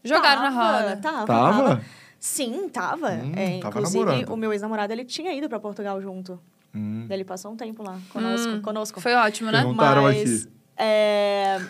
Jogaram 0.05 0.43
na 0.43 0.51
Tava, 0.53 0.79
roda. 0.81 0.97
Tava, 0.97 1.27
Tava? 1.27 1.81
Sim, 2.21 2.69
tava. 2.69 3.11
Hum, 3.11 3.33
É, 3.37 3.59
tava 3.59 3.79
inclusive, 3.81 4.05
namorando. 4.05 4.33
o 4.33 4.37
meu 4.37 4.53
ex-namorado, 4.53 4.93
ele 4.93 5.05
tinha 5.05 5.33
ido 5.35 5.49
pra 5.49 5.59
Portugal 5.59 6.01
junto. 6.01 6.39
Hum. 6.75 7.05
Daí 7.09 7.17
Ele 7.19 7.25
passou 7.25 7.53
um 7.53 7.57
tempo 7.57 7.83
lá 7.83 7.99
conosco. 8.11 8.49
Hum, 8.53 8.63
conosco. 8.63 9.01
Foi 9.01 9.13
ótimo, 9.15 9.51
né? 9.51 9.59
Pergun- 9.59 9.77
Perguntaram 9.77 10.03
Mas, 10.05 10.45
aqui. 10.45 10.55
É, 10.77 11.61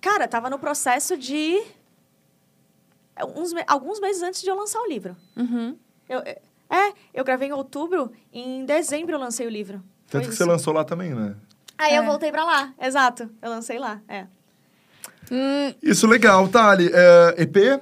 Cara, 0.00 0.26
tava 0.28 0.48
no 0.50 0.58
processo 0.58 1.16
de... 1.16 1.60
Uns 3.36 3.52
me- 3.52 3.64
Alguns 3.66 4.00
meses 4.00 4.22
antes 4.22 4.42
de 4.42 4.48
eu 4.48 4.54
lançar 4.56 4.80
o 4.80 4.86
livro. 4.88 5.16
Uhum. 5.36 5.76
Eu, 6.08 6.20
é, 6.20 6.92
eu 7.14 7.24
gravei 7.24 7.48
em 7.48 7.52
outubro, 7.52 8.10
em 8.32 8.64
dezembro 8.64 9.14
eu 9.14 9.18
lancei 9.20 9.46
o 9.46 9.50
livro. 9.50 9.78
Foi 10.06 10.20
Tanto 10.20 10.24
que 10.24 10.28
isso. 10.34 10.38
você 10.38 10.44
lançou 10.44 10.72
lá 10.72 10.84
também, 10.84 11.14
né? 11.14 11.34
Aí 11.78 11.94
eu 11.94 12.02
É. 12.02 12.06
voltei 12.06 12.30
pra 12.32 12.44
lá, 12.44 12.72
exato. 12.80 13.30
Eu 13.40 13.50
lancei 13.50 13.78
lá, 13.78 14.00
é. 14.08 14.26
Hum, 15.30 15.74
Isso, 15.82 16.06
legal. 16.06 16.48
Thali, 16.48 16.90
é, 16.92 17.42
EP 17.42 17.80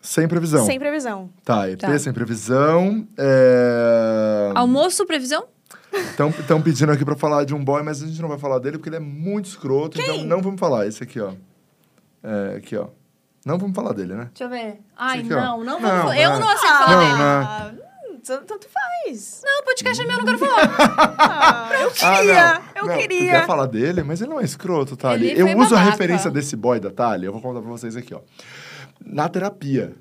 sem 0.00 0.26
previsão. 0.26 0.64
Sem 0.66 0.78
previsão. 0.78 1.30
Tá, 1.44 1.68
EP 1.70 1.78
Tá. 1.80 1.98
sem 1.98 2.12
previsão. 2.12 3.06
É... 3.16 4.52
almoço, 4.54 5.04
previsão? 5.06 5.46
Estão 5.92 6.60
pedindo 6.60 6.92
aqui 6.92 7.04
pra 7.04 7.16
falar 7.16 7.44
de 7.44 7.54
um 7.54 7.64
boy, 7.64 7.82
mas 7.82 8.02
a 8.02 8.06
gente 8.06 8.20
não 8.20 8.28
vai 8.28 8.38
falar 8.38 8.58
dele 8.58 8.76
porque 8.78 8.88
ele 8.88 8.96
é 8.96 9.00
muito 9.00 9.46
escroto. 9.46 10.00
Então 10.00 10.24
não 10.24 10.40
vamos 10.42 10.58
falar. 10.60 10.86
Esse 10.86 11.02
aqui, 11.02 11.20
ó. 11.20 11.32
É, 12.22 12.56
aqui, 12.56 12.76
ó. 12.76 12.88
Não 13.46 13.56
vamos 13.56 13.74
falar 13.74 13.92
dele, 13.92 14.14
né? 14.14 14.28
Deixa 14.34 14.44
eu 14.44 14.48
ver. 14.50 14.80
Ai, 14.96 15.20
aqui, 15.20 15.28
não, 15.28 15.64
não, 15.64 15.80
Não, 15.80 15.80
vamos. 15.80 16.16
Eu 16.16 16.30
não. 16.30 16.40
não 16.40 16.48
aceito 16.48 16.72
Ah, 16.74 16.78
falar 16.78 16.90
Não, 16.90 16.98
dele. 17.00 17.12
né? 17.18 17.22
Ah, 17.22 17.72
hum, 18.10 18.18
tanto 18.46 18.66
faz. 18.68 19.42
Não, 19.44 19.60
o 19.60 19.64
podcast 19.64 20.02
é 20.02 20.06
meu, 20.06 20.18
eu 20.18 20.24
não 20.24 20.26
quero 20.26 20.38
falar. 20.38 20.68
Ah, 21.20 21.70
eu 21.80 21.88
Ah, 21.88 22.16
queria, 22.16 22.34
não. 22.34 22.62
eu 22.74 22.86
Não, 22.86 22.94
Tu 22.94 23.00
queria. 23.00 23.30
quer 23.32 23.46
falar 23.46 23.66
dele, 23.66 24.02
mas 24.02 24.20
ele 24.20 24.30
não 24.30 24.40
é 24.40 24.44
escroto, 24.44 24.96
Thali. 24.96 25.30
Ele 25.30 25.40
Eu 25.40 25.46
uso 25.58 25.74
a 25.74 25.78
babaca. 25.78 25.90
referência 25.92 26.30
desse 26.30 26.56
boy 26.56 26.78
da 26.80 26.90
Thali, 26.90 27.26
eu 27.26 27.32
vou 27.32 27.40
contar 27.40 27.60
pra 27.60 27.70
vocês 27.70 27.96
aqui, 27.96 28.12
ó. 28.14 28.20
Na 29.04 29.28
terapia, 29.28 29.94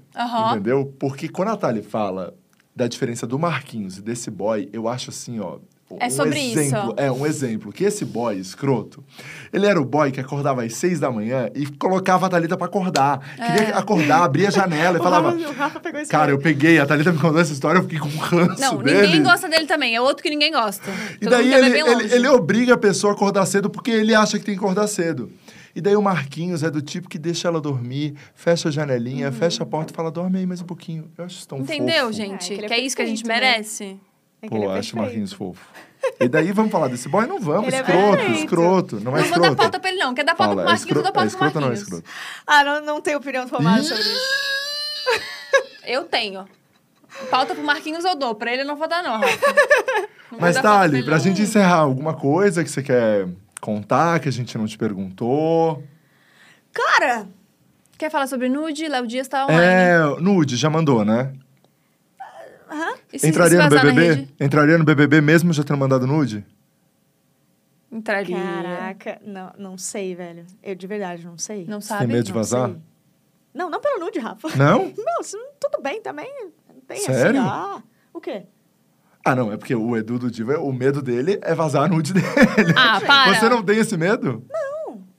entendeu? 0.52 0.94
Porque 1.00 1.30
quando 1.30 1.50
a 1.50 1.56
Thali 1.58 1.82
fala 1.84 2.34
da 2.76 2.88
diferença 2.88 3.26
do 3.28 3.38
Marquinhos 3.40 3.98
e 3.98 4.02
desse 4.02 4.30
boy, 4.32 4.68
eu 4.74 4.88
acho 4.88 5.10
assim, 5.12 5.40
ó... 5.40 5.60
É 6.00 6.08
um 6.08 6.10
sobre 6.10 6.38
isso. 6.40 6.60
exemplo, 6.60 6.94
É, 6.98 7.10
um 7.10 7.26
exemplo. 7.26 7.72
Que 7.72 7.86
esse 7.86 8.04
boy 8.04 8.38
escroto, 8.38 9.02
ele 9.54 9.66
era 9.66 9.80
o 9.80 9.86
boy 9.86 10.12
que 10.12 10.20
acordava 10.20 10.64
às 10.64 10.74
seis 10.76 11.00
da 11.00 11.10
manhã 11.10 11.50
e 11.56 11.66
colocava 11.66 12.26
a 12.26 12.30
Thalita 12.30 12.58
pra 12.58 12.68
acordar. 12.68 13.20
Queria 13.36 13.70
É. 13.70 13.74
acordar, 13.78 14.24
abria 14.24 14.50
a 14.50 14.52
janela 14.52 14.98
e 14.98 15.02
falava... 15.04 15.32
Rafa- 15.32 15.48
o 15.50 15.54
Rafa 15.54 15.80
pegou 15.80 16.02
esse 16.02 16.12
Cara, 16.12 16.32
eu 16.32 16.40
peguei, 16.40 16.78
a 16.80 16.86
Thalita 16.86 17.14
me 17.14 17.20
contou 17.20 17.40
essa 17.40 17.54
história, 17.54 17.80
eu 17.80 17.84
fiquei 17.84 18.00
com 18.00 18.10
um 18.10 18.18
ranço 18.18 18.60
Não, 18.60 18.78
dele. 18.84 19.02
ninguém 19.04 19.24
gosta 19.24 19.48
dele 19.48 19.66
também. 19.66 19.96
É 19.96 20.02
outro 20.02 20.22
que 20.22 20.30
ninguém 20.30 20.52
gosta. 20.52 20.92
E 21.16 21.20
Todo 21.26 21.30
daí 21.32 21.54
ele, 21.54 21.80
ele, 21.80 22.14
ele 22.16 22.28
obriga 22.28 22.74
a 22.74 22.78
pessoa 22.78 23.14
a 23.14 23.16
acordar 23.16 23.46
cedo 23.46 23.70
porque 23.70 23.92
ele 23.92 24.14
acha 24.14 24.38
que 24.38 24.44
tem 24.44 24.56
que 24.56 24.60
acordar 24.60 24.88
cedo. 24.88 25.32
E 25.74 25.80
daí 25.80 25.96
o 25.96 26.02
Marquinhos 26.02 26.64
é 26.64 26.72
do 26.72 26.82
tipo 26.82 27.08
que 27.08 27.20
deixa 27.20 27.48
ela 27.48 27.62
dormir, 27.62 28.16
fecha 28.34 28.68
a 28.68 28.72
janelinha, 28.72 29.32
fecha 29.32 29.62
a 29.62 29.66
porta 29.66 29.94
e 29.94 29.96
fala, 29.96 30.10
dorme 30.12 30.40
aí 30.40 30.46
mais 30.46 30.60
um 30.60 30.66
pouquinho. 30.66 31.06
Eu 31.18 31.24
acho 31.26 31.38
isso 31.38 31.48
tão 31.48 31.60
Entendeu, 31.60 32.08
fofo. 32.08 32.14
gente? 32.14 32.46
É, 32.52 32.56
que 32.56 32.62
ele 32.62 32.68
que 32.68 32.74
é 32.74 32.78
é 32.78 32.82
isso 32.82 32.96
que 32.96 33.02
a 33.04 33.06
gente 33.06 33.24
né? 33.26 33.34
merece. 33.36 33.98
É 34.42 34.48
Pô, 34.50 34.72
é 34.72 34.80
acho 34.80 34.96
o. 34.96 35.00
Marquinhos 35.00 35.34
fofo. 35.34 35.66
E 36.20 36.28
daí 36.28 36.52
vamos 36.52 36.72
falar 36.72 36.88
desse 36.88 37.10
boy? 37.10 37.26
Não 37.26 37.40
vamos, 37.40 37.68
Ele 37.68 37.76
é 37.76 37.80
escroto, 37.82 38.18
perfeito. 38.18 38.40
escroto. 38.40 38.96
Não 39.00 39.02
é 39.02 39.04
Não 39.04 39.12
vou 39.12 39.22
escroto. 39.26 39.50
dar 39.50 39.56
pauta 39.56 39.80
pra 39.80 39.90
ele, 39.90 40.00
não. 40.00 40.14
Quer 40.14 40.24
dar 40.24 40.36
pauta 40.36 40.54
Fala, 40.54 40.62
pro 40.64 40.70
é 40.70 40.74
Marquinhos, 40.74 40.98
eu 40.98 41.04
dou 41.04 41.04
escroto, 41.04 41.10
é 41.10 41.12
pauta 41.12 41.38
pro 41.38 41.48
escroto 41.48 41.58
ou 41.58 41.62
não 41.62 41.68
é 41.68 41.72
Marquinhos. 41.72 42.04
escroto? 42.04 42.44
Ah, 42.46 42.64
não, 42.64 42.86
não 42.86 43.02
tenho 43.02 43.18
opinião 43.18 43.48
formada 43.48 43.84
sobre 43.84 44.02
isso. 44.04 45.22
Eu 45.86 46.04
tenho. 46.04 46.46
Pauta 47.32 47.56
pro 47.56 47.64
Marquinhos 47.64 48.06
eu 48.06 48.16
dou. 48.16 48.36
Pra 48.36 48.52
ele 48.54 48.62
eu 48.62 48.66
não 48.66 48.76
vou 48.76 48.88
dar, 48.88 49.02
não, 49.04 49.20
Rafa. 49.20 49.48
Não 50.32 50.40
Mas, 50.40 50.56
pauta 50.56 50.70
Thali, 50.70 51.04
pra 51.04 51.16
não. 51.16 51.24
gente 51.24 51.42
encerrar, 51.42 51.78
alguma 51.78 52.14
coisa 52.14 52.64
que 52.64 52.70
você 52.70 52.84
quer 52.84 53.28
contar, 53.62 54.20
que 54.20 54.28
a 54.30 54.32
gente 54.32 54.58
não 54.58 54.66
te 54.68 54.78
perguntou? 54.78 55.84
Cara, 56.74 57.28
Quer 57.98 58.12
falar 58.12 58.28
sobre 58.28 58.48
nude? 58.48 58.88
Léo 58.88 59.08
Dias 59.08 59.28
tá 59.28 59.46
online. 59.46 59.64
É, 59.64 60.22
nude, 60.22 60.56
já 60.56 60.70
mandou, 60.70 61.04
né? 61.04 61.34
E 63.14 63.20
se- 63.20 63.28
Entraria 63.28 63.58
se 63.58 63.64
no 63.64 63.70
vazar 63.70 63.86
na 63.86 63.92
BBB? 63.94 64.14
rede? 64.16 64.34
Entraria 64.40 64.78
no 64.78 64.84
BBB 64.84 65.22
mesmo 65.22 65.54
já 65.54 65.64
tendo 65.64 65.78
mandado 65.78 66.06
nude? 66.08 66.46
Entraria. 67.92 68.36
caraca, 68.38 69.20
não, 69.26 69.54
não 69.58 69.78
sei, 69.78 70.14
velho. 70.14 70.46
Eu 70.62 70.76
de 70.76 70.86
verdade 70.88 71.26
não 71.26 71.38
sei. 71.38 71.66
Não 71.66 71.80
Você 71.80 71.90
tem 71.90 71.98
sabe? 72.00 72.14
medo 72.14 72.24
de 72.26 72.32
Não 72.32 72.36
vazar? 72.38 72.70
sei. 72.70 72.78
Não, 73.54 73.70
não 73.70 73.80
pelo 73.80 74.00
nude, 74.00 74.20
Rafa. 74.20 74.50
Não? 74.56 74.94
Não, 74.98 75.22
isso, 75.22 75.38
tudo 75.60 75.82
bem 75.82 76.02
também. 76.02 76.32
Não 76.70 76.82
tem 76.88 76.98
Sério? 77.00 77.40
assim, 77.42 77.50
ah, 77.50 77.82
o 78.14 78.20
quê? 78.22 78.44
Ah, 79.26 79.36
não, 79.36 79.52
é 79.52 79.58
porque 79.58 79.74
o 79.76 79.98
Edu 79.98 80.18
do 80.20 80.30
Diva, 80.32 80.58
o 80.60 80.72
medo 80.72 81.02
dele 81.02 81.38
é 81.42 81.54
vazar 81.56 81.84
a 81.84 81.88
nude 81.88 82.14
dele. 82.16 82.26
Ah, 82.78 83.02
para. 83.02 83.34
Você 83.36 83.50
não 83.50 83.64
tem 83.64 83.78
esse 83.80 83.98
medo? 83.98 84.46
Não. 84.50 84.67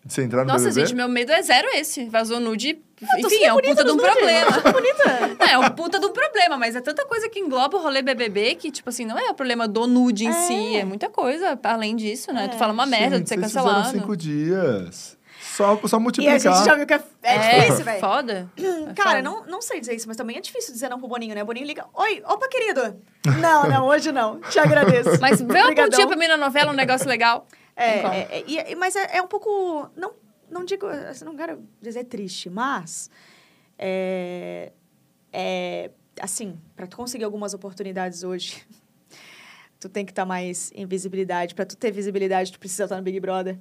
De 0.09 0.14
você 0.14 0.22
entrar 0.22 0.42
no 0.44 0.50
Nossa, 0.52 0.64
BBB? 0.70 0.80
gente, 0.86 0.96
meu 0.96 1.06
medo 1.09 1.30
é 1.32 1.42
zero 1.42 1.68
esse. 1.74 2.06
Vazou 2.09 2.40
nude. 2.40 2.74
tô 2.98 3.06
Enfim, 3.18 3.28
super 3.28 3.42
é 3.44 3.52
um 3.52 3.56
puta 3.61 3.84
de 3.84 3.90
um 3.90 3.96
problema. 3.98 4.50
Bonita. 4.72 5.28
É, 5.46 5.52
é 5.52 5.59
um 5.59 5.70
puta 5.70 6.00
de 6.00 6.06
um 6.06 6.12
problema, 6.12 6.56
mas 6.56 6.74
é 6.74 6.80
tanta 6.80 7.04
coisa 7.06 7.28
que 7.28 7.38
engloba 7.38 7.76
o 7.76 7.80
rolê 7.80 8.00
BBB 8.02 8.54
que, 8.56 8.70
tipo 8.70 8.88
assim, 8.88 9.04
não 9.04 9.18
é 9.18 9.28
o 9.30 9.34
problema 9.34 9.68
do 9.68 9.86
nude 9.86 10.24
em 10.24 10.28
É. 10.30 10.32
si, 10.32 10.76
é 10.76 10.84
muita 10.84 11.09
coisa 11.11 11.59
além 11.62 11.94
disso, 11.94 12.32
né? 12.32 12.46
É. 12.46 12.48
Tu 12.48 12.56
fala 12.56 12.72
uma 12.72 12.86
merda 12.86 13.16
Gente, 13.16 13.24
de 13.24 13.28
ser 13.28 13.34
vocês 13.38 13.52
cancelado. 13.52 13.90
cinco 13.90 14.16
dias. 14.16 15.16
Só, 15.40 15.76
só 15.86 15.96
E 15.96 15.98
a 15.98 16.00
multiplicar. 16.00 16.40
gente 16.40 16.64
já 16.64 16.74
viu 16.74 16.86
que 16.86 16.94
é, 16.94 17.00
é 17.22 17.61
difícil, 17.61 17.84
velho. 17.84 18.00
foda. 18.00 18.48
É 18.59 18.92
Cara, 18.94 19.11
foda. 19.18 19.22
não, 19.22 19.44
não 19.46 19.61
sei 19.61 19.80
dizer 19.80 19.94
isso, 19.94 20.09
mas 20.09 20.16
também 20.16 20.36
é 20.36 20.40
difícil 20.40 20.72
dizer 20.72 20.88
não 20.88 20.98
pro 20.98 21.09
Boninho, 21.09 21.34
né? 21.34 21.42
O 21.42 21.46
Boninho 21.46 21.66
liga, 21.66 21.84
oi, 21.94 22.22
opa, 22.26 22.48
querido. 22.48 22.96
Não, 23.40 23.68
não, 23.68 23.86
hoje 23.86 24.11
não. 24.12 24.40
Te 24.40 24.59
agradeço. 24.59 25.20
Mas 25.20 25.40
vê 25.40 25.61
uma 25.61 25.74
pontinha 25.74 26.06
pra 26.06 26.16
mim 26.16 26.28
na 26.28 26.36
novela, 26.36 26.72
um 26.72 26.74
negócio 26.76 27.06
legal. 27.09 27.46
É, 27.81 28.01
é, 28.01 28.39
é, 28.41 28.70
e- 28.72 28.74
mas 28.74 28.97
é, 28.97 29.16
é 29.18 29.22
um 29.22 29.29
pouco. 29.29 29.89
Não, 29.97 30.14
não 30.51 30.64
digo. 30.64 30.87
assim, 30.87 31.24
Não 31.24 31.37
quero 31.37 31.62
dizer 31.81 32.05
triste, 32.05 32.51
mas. 32.51 33.11
É, 33.79 34.72
é, 35.33 35.91
assim, 36.20 36.59
para 36.74 36.87
tu 36.87 36.97
conseguir 36.97 37.24
algumas 37.24 37.55
oportunidades 37.55 38.24
hoje, 38.24 38.66
tu 39.79 39.89
tem 39.89 40.05
que 40.05 40.11
estar 40.12 40.24
mais 40.26 40.72
em 40.74 40.85
visibilidade. 40.87 41.55
Para 41.55 41.64
tu 41.66 41.76
ter 41.76 41.93
visibilidade, 41.93 42.51
tu 42.53 42.59
precisa 42.59 42.85
estar 42.85 42.97
no 42.97 43.03
Big 43.03 43.20
Brother. 43.20 43.59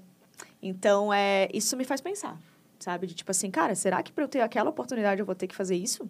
Então, 0.61 1.13
é, 1.13 1.47
isso 1.53 1.77
me 1.77 1.85
faz 1.85 2.01
pensar, 2.01 2.39
sabe? 2.79 3.05
De 3.05 3.13
tipo 3.13 3.29
assim, 3.29 3.51
cara, 3.51 3.75
será 3.75 4.01
que 4.01 4.11
para 4.11 4.23
eu 4.23 4.27
ter 4.27 4.41
aquela 4.41 4.69
oportunidade 4.71 5.19
eu 5.19 5.25
vou 5.25 5.35
ter 5.35 5.47
que 5.47 5.55
fazer 5.55 5.75
isso? 5.75 6.09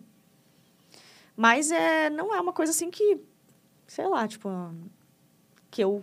Mas 1.35 1.69
é, 1.71 2.09
não 2.09 2.33
é 2.33 2.39
uma 2.39 2.53
coisa 2.53 2.71
assim 2.71 2.89
que, 2.89 3.19
sei 3.85 4.07
lá, 4.07 4.27
tipo, 4.27 4.49
que 5.69 5.83
eu 5.83 6.01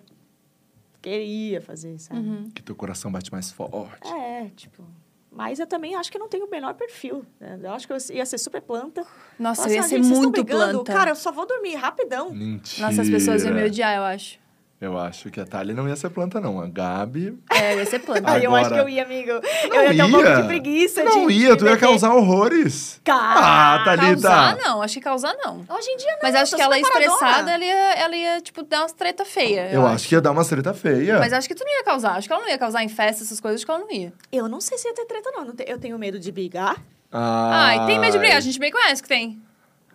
queria 1.04 1.60
fazer, 1.60 1.98
sabe? 1.98 2.20
Uhum. 2.20 2.50
Que 2.54 2.62
teu 2.62 2.74
coração 2.74 3.12
bate 3.12 3.30
mais 3.30 3.50
forte. 3.50 4.08
É, 4.08 4.50
tipo. 4.56 4.82
Mas 5.30 5.58
eu 5.58 5.66
também 5.66 5.96
acho 5.96 6.10
que 6.12 6.18
não 6.18 6.28
tenho 6.28 6.46
o 6.46 6.50
menor 6.50 6.74
perfil. 6.74 7.24
né? 7.40 7.58
Eu 7.62 7.72
acho 7.72 7.86
que 7.88 7.92
eu 7.92 7.98
ia 8.12 8.24
ser 8.24 8.38
super 8.38 8.62
planta. 8.62 9.00
Nossa, 9.38 9.62
Nossa, 9.62 9.68
eu 9.68 9.74
ia 9.74 9.82
gente, 9.82 9.88
ser 9.90 9.96
vocês 9.98 10.08
tão 10.12 10.22
muito 10.22 10.32
brigando? 10.44 10.72
planta. 10.84 10.92
Cara, 10.92 11.10
eu 11.10 11.16
só 11.16 11.32
vou 11.32 11.44
dormir 11.46 11.74
rapidão. 11.74 12.32
Mentira. 12.32 12.86
Nossa, 12.86 13.02
as 13.02 13.10
pessoas 13.10 13.42
iam 13.42 13.52
me 13.52 13.64
odiar, 13.64 13.96
eu 13.96 14.02
acho. 14.04 14.38
Eu 14.80 14.98
acho 14.98 15.30
que 15.30 15.40
a 15.40 15.46
Thalia 15.46 15.72
não 15.72 15.88
ia 15.88 15.96
ser 15.96 16.10
planta, 16.10 16.40
não. 16.40 16.60
A 16.60 16.66
Gabi... 16.66 17.38
É, 17.50 17.72
eu 17.72 17.78
ia 17.78 17.86
ser 17.86 18.00
planta. 18.00 18.32
Aí 18.32 18.44
eu 18.44 18.54
acho 18.54 18.68
que 18.68 18.74
Agora- 18.74 18.90
eu 18.90 18.94
ia, 18.94 19.02
amigo. 19.04 19.30
Não 19.70 19.76
eu 19.76 19.92
ia 19.92 19.96
ter 19.96 20.02
um 20.02 20.10
pouco 20.10 20.26
ia. 20.28 20.36
de 20.36 20.46
preguiça 20.46 21.04
Não 21.04 21.26
de. 21.26 21.32
ia, 21.32 21.50
de 21.52 21.56
tu 21.58 21.64
ia 21.66 21.76
causar 21.78 22.12
horrores. 22.12 23.00
Cara, 23.02 23.34
Ah, 23.40 23.82
Thalita. 23.84 24.28
Causar, 24.28 24.56
não. 24.58 24.82
Acho 24.82 24.94
que 24.94 25.00
causar, 25.00 25.34
não. 25.42 25.64
Hoje 25.70 25.88
em 25.90 25.96
dia 25.96 26.10
não. 26.12 26.18
Mas 26.22 26.34
acho 26.34 26.54
que 26.54 26.60
ela 26.60 26.76
paradona. 26.78 27.04
estressada, 27.06 27.50
ela 27.52 27.64
ia, 27.64 27.94
ela 27.94 28.16
ia, 28.16 28.40
tipo, 28.42 28.62
dar 28.62 28.80
umas 28.82 28.92
treta 28.92 29.24
feia. 29.24 29.70
Eu, 29.72 29.86
acho 29.86 30.06
que 30.08 30.14
ia 30.14 30.20
dar 30.20 30.32
uma 30.32 30.44
treta 30.44 30.74
feia. 30.74 31.18
Mas 31.18 31.32
acho 31.32 31.48
que 31.48 31.54
tu 31.54 31.64
não 31.64 31.72
ia 31.72 31.84
causar. 31.84 32.16
Acho 32.16 32.26
que 32.26 32.32
ela 32.34 32.42
não 32.42 32.50
ia 32.50 32.58
causar 32.58 32.82
em 32.84 32.88
festa, 32.88 33.22
essas 33.22 33.40
coisas, 33.40 33.60
acho 33.60 33.64
que 33.66 33.70
ela 33.70 33.80
não 33.80 33.90
ia. 33.90 34.12
Eu 34.30 34.48
não 34.48 34.60
sei 34.60 34.76
se 34.76 34.86
ia 34.88 34.94
ter 34.94 35.06
treta, 35.06 35.30
não. 35.32 35.46
Eu 35.66 35.78
tenho 35.78 35.98
medo 35.98 36.18
de 36.18 36.30
brigar. 36.30 36.76
Ah, 37.10 37.68
Ai, 37.68 37.86
tem 37.86 37.98
medo 37.98 38.12
de 38.12 38.18
brigar. 38.18 38.36
A 38.38 38.40
gente 38.40 38.58
bem 38.58 38.70
conhece 38.72 39.00
que 39.00 39.08
tem. 39.08 39.40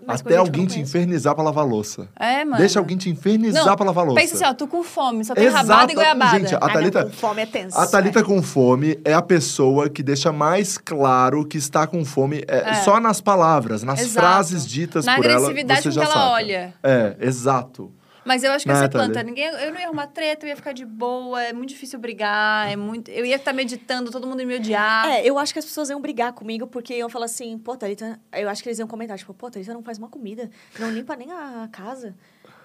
Mas 0.06 0.22
Até 0.22 0.38
alguém 0.38 0.66
te 0.66 0.80
infernizar 0.80 1.36
pra 1.36 1.44
lavar 1.44 1.66
louça. 1.66 2.08
É, 2.20 2.44
mano. 2.46 2.58
Deixa 2.58 2.80
alguém 2.80 2.98
te 2.98 3.10
infernizar 3.10 3.66
Não, 3.66 3.76
pra 3.76 3.86
lavar 3.86 4.06
louça. 4.06 4.20
Pensa 4.22 4.36
assim, 4.36 4.46
ó, 4.46 4.54
tô 4.54 4.68
com 4.68 4.84
fome, 4.84 5.24
só 5.26 5.34
tem 5.36 5.48
rabada 5.48 5.64
Exata- 5.74 5.92
e 5.92 5.96
goiabada. 5.96 6.40
Gente, 6.40 6.56
a 6.56 6.58
Ah, 6.58 6.68
não, 6.68 6.74
Thalita- 6.74 7.04
com 7.06 7.10
fome 7.12 7.42
é 7.42 7.46
tenso. 7.46 7.78
A 7.80 7.86
Thalita 7.88 8.24
com 8.24 8.42
fome 8.42 9.00
é 9.06 9.14
a 9.14 9.22
pessoa 9.22 9.90
que 9.90 10.02
deixa 10.02 10.32
mais 10.32 10.78
claro 10.78 11.46
que 11.46 11.58
está 11.58 11.86
com 11.86 12.04
fome 12.06 12.44
é, 12.48 12.70
É. 12.72 12.74
só 12.76 13.00
nas 13.00 13.22
palavras, 13.22 13.84
nas 13.84 14.00
Exato. 14.00 14.26
frases 14.26 14.66
ditas 14.66 15.06
Na 15.06 15.16
por 15.16 15.26
ela, 15.26 15.36
agressividade 15.36 15.82
você 15.84 15.90
com 15.90 15.96
já 15.96 16.02
que 16.02 16.08
ela 16.08 16.16
saca. 16.16 16.32
olha. 16.34 16.74
É, 16.82 17.16
exato. 17.22 17.92
Mas 18.26 18.44
eu 18.44 18.52
acho 18.52 18.64
que 18.64 18.72
Né, 18.72 18.78
essa 18.78 18.90
planta, 18.90 19.24
ninguém, 19.24 19.46
eu 19.46 19.74
não 19.74 19.80
ia 19.80 19.88
arrumar 19.88 20.08
treta, 20.08 20.46
eu 20.46 20.50
ia 20.50 20.56
ficar 20.56 20.74
de 20.74 20.86
boa, 20.86 21.42
é 21.42 21.54
muito 21.54 21.70
difícil 21.70 22.00
brigar, 22.00 22.72
é 22.72 22.76
muito, 22.76 23.10
eu 23.10 23.26
ia 23.26 23.38
estar 23.38 23.54
meditando, 23.54 24.12
todo 24.12 24.28
mundo 24.28 24.42
ia 24.42 24.46
me 24.46 24.56
odiar. 24.56 25.08
É, 25.10 25.26
eu 25.26 25.40
acho 25.40 25.54
que 25.54 25.60
as 25.60 25.66
pessoas 25.66 25.90
iam 25.90 26.02
brigar 26.02 26.34
comigo 26.34 26.68
porque 26.68 26.96
iam 26.96 27.10
falar 27.10 27.26
assim, 27.26 27.58
pô, 27.58 27.76
Thalita... 27.76 28.20
Eu 28.34 28.50
acho 28.50 28.62
que 28.62 28.70
eles 28.70 28.80
iam 28.80 28.88
comentar, 28.88 29.18
tipo, 29.18 29.34
pô, 29.34 29.50
Thalita 29.50 29.74
não 29.74 29.84
faz 29.84 29.98
uma 29.98 30.10
comida, 30.10 30.50
não 30.78 30.92
limpa 30.92 31.16
nem 31.16 31.32
a 31.32 31.68
casa, 31.72 32.16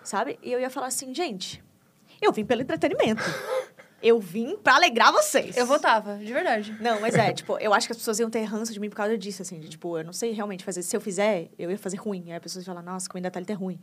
sabe? 0.02 0.38
E 0.42 0.52
eu 0.52 0.60
ia 0.60 0.70
falar 0.70 0.88
assim, 0.88 1.14
gente, 1.14 1.62
eu 2.20 2.32
vim 2.32 2.44
pelo 2.44 2.62
entretenimento. 2.62 3.22
Eu 4.02 4.20
vim 4.20 4.56
pra 4.56 4.74
alegrar 4.74 5.10
vocês. 5.12 5.56
Eu 5.56 5.64
votava, 5.64 6.18
de 6.18 6.30
verdade. 6.30 6.76
Não, 6.78 7.00
mas 7.00 7.14
é, 7.14 7.32
tipo, 7.32 7.56
eu 7.56 7.72
acho 7.72 7.86
que 7.86 7.92
as 7.92 7.96
pessoas 7.96 8.18
iam 8.18 8.28
ter 8.28 8.42
ranço 8.42 8.70
de 8.70 8.78
mim 8.78 8.90
por 8.90 8.96
causa 8.96 9.16
disso, 9.16 9.40
assim. 9.40 9.58
De, 9.58 9.66
tipo, 9.66 9.96
eu 9.96 10.04
não 10.04 10.12
sei 10.12 10.32
realmente 10.32 10.62
fazer. 10.62 10.82
Se 10.82 10.94
eu 10.94 11.00
fizer, 11.00 11.48
eu 11.58 11.70
ia 11.70 11.78
fazer 11.78 11.96
ruim. 11.96 12.24
Aí 12.26 12.36
a 12.36 12.40
pessoa 12.40 12.60
ia 12.60 12.66
falar, 12.66 12.82
nossa, 12.82 13.06
a 13.06 13.10
comida 13.10 13.30
da 13.30 13.32
Thalita 13.32 13.54
é 13.54 13.56
ruim. 13.56 13.80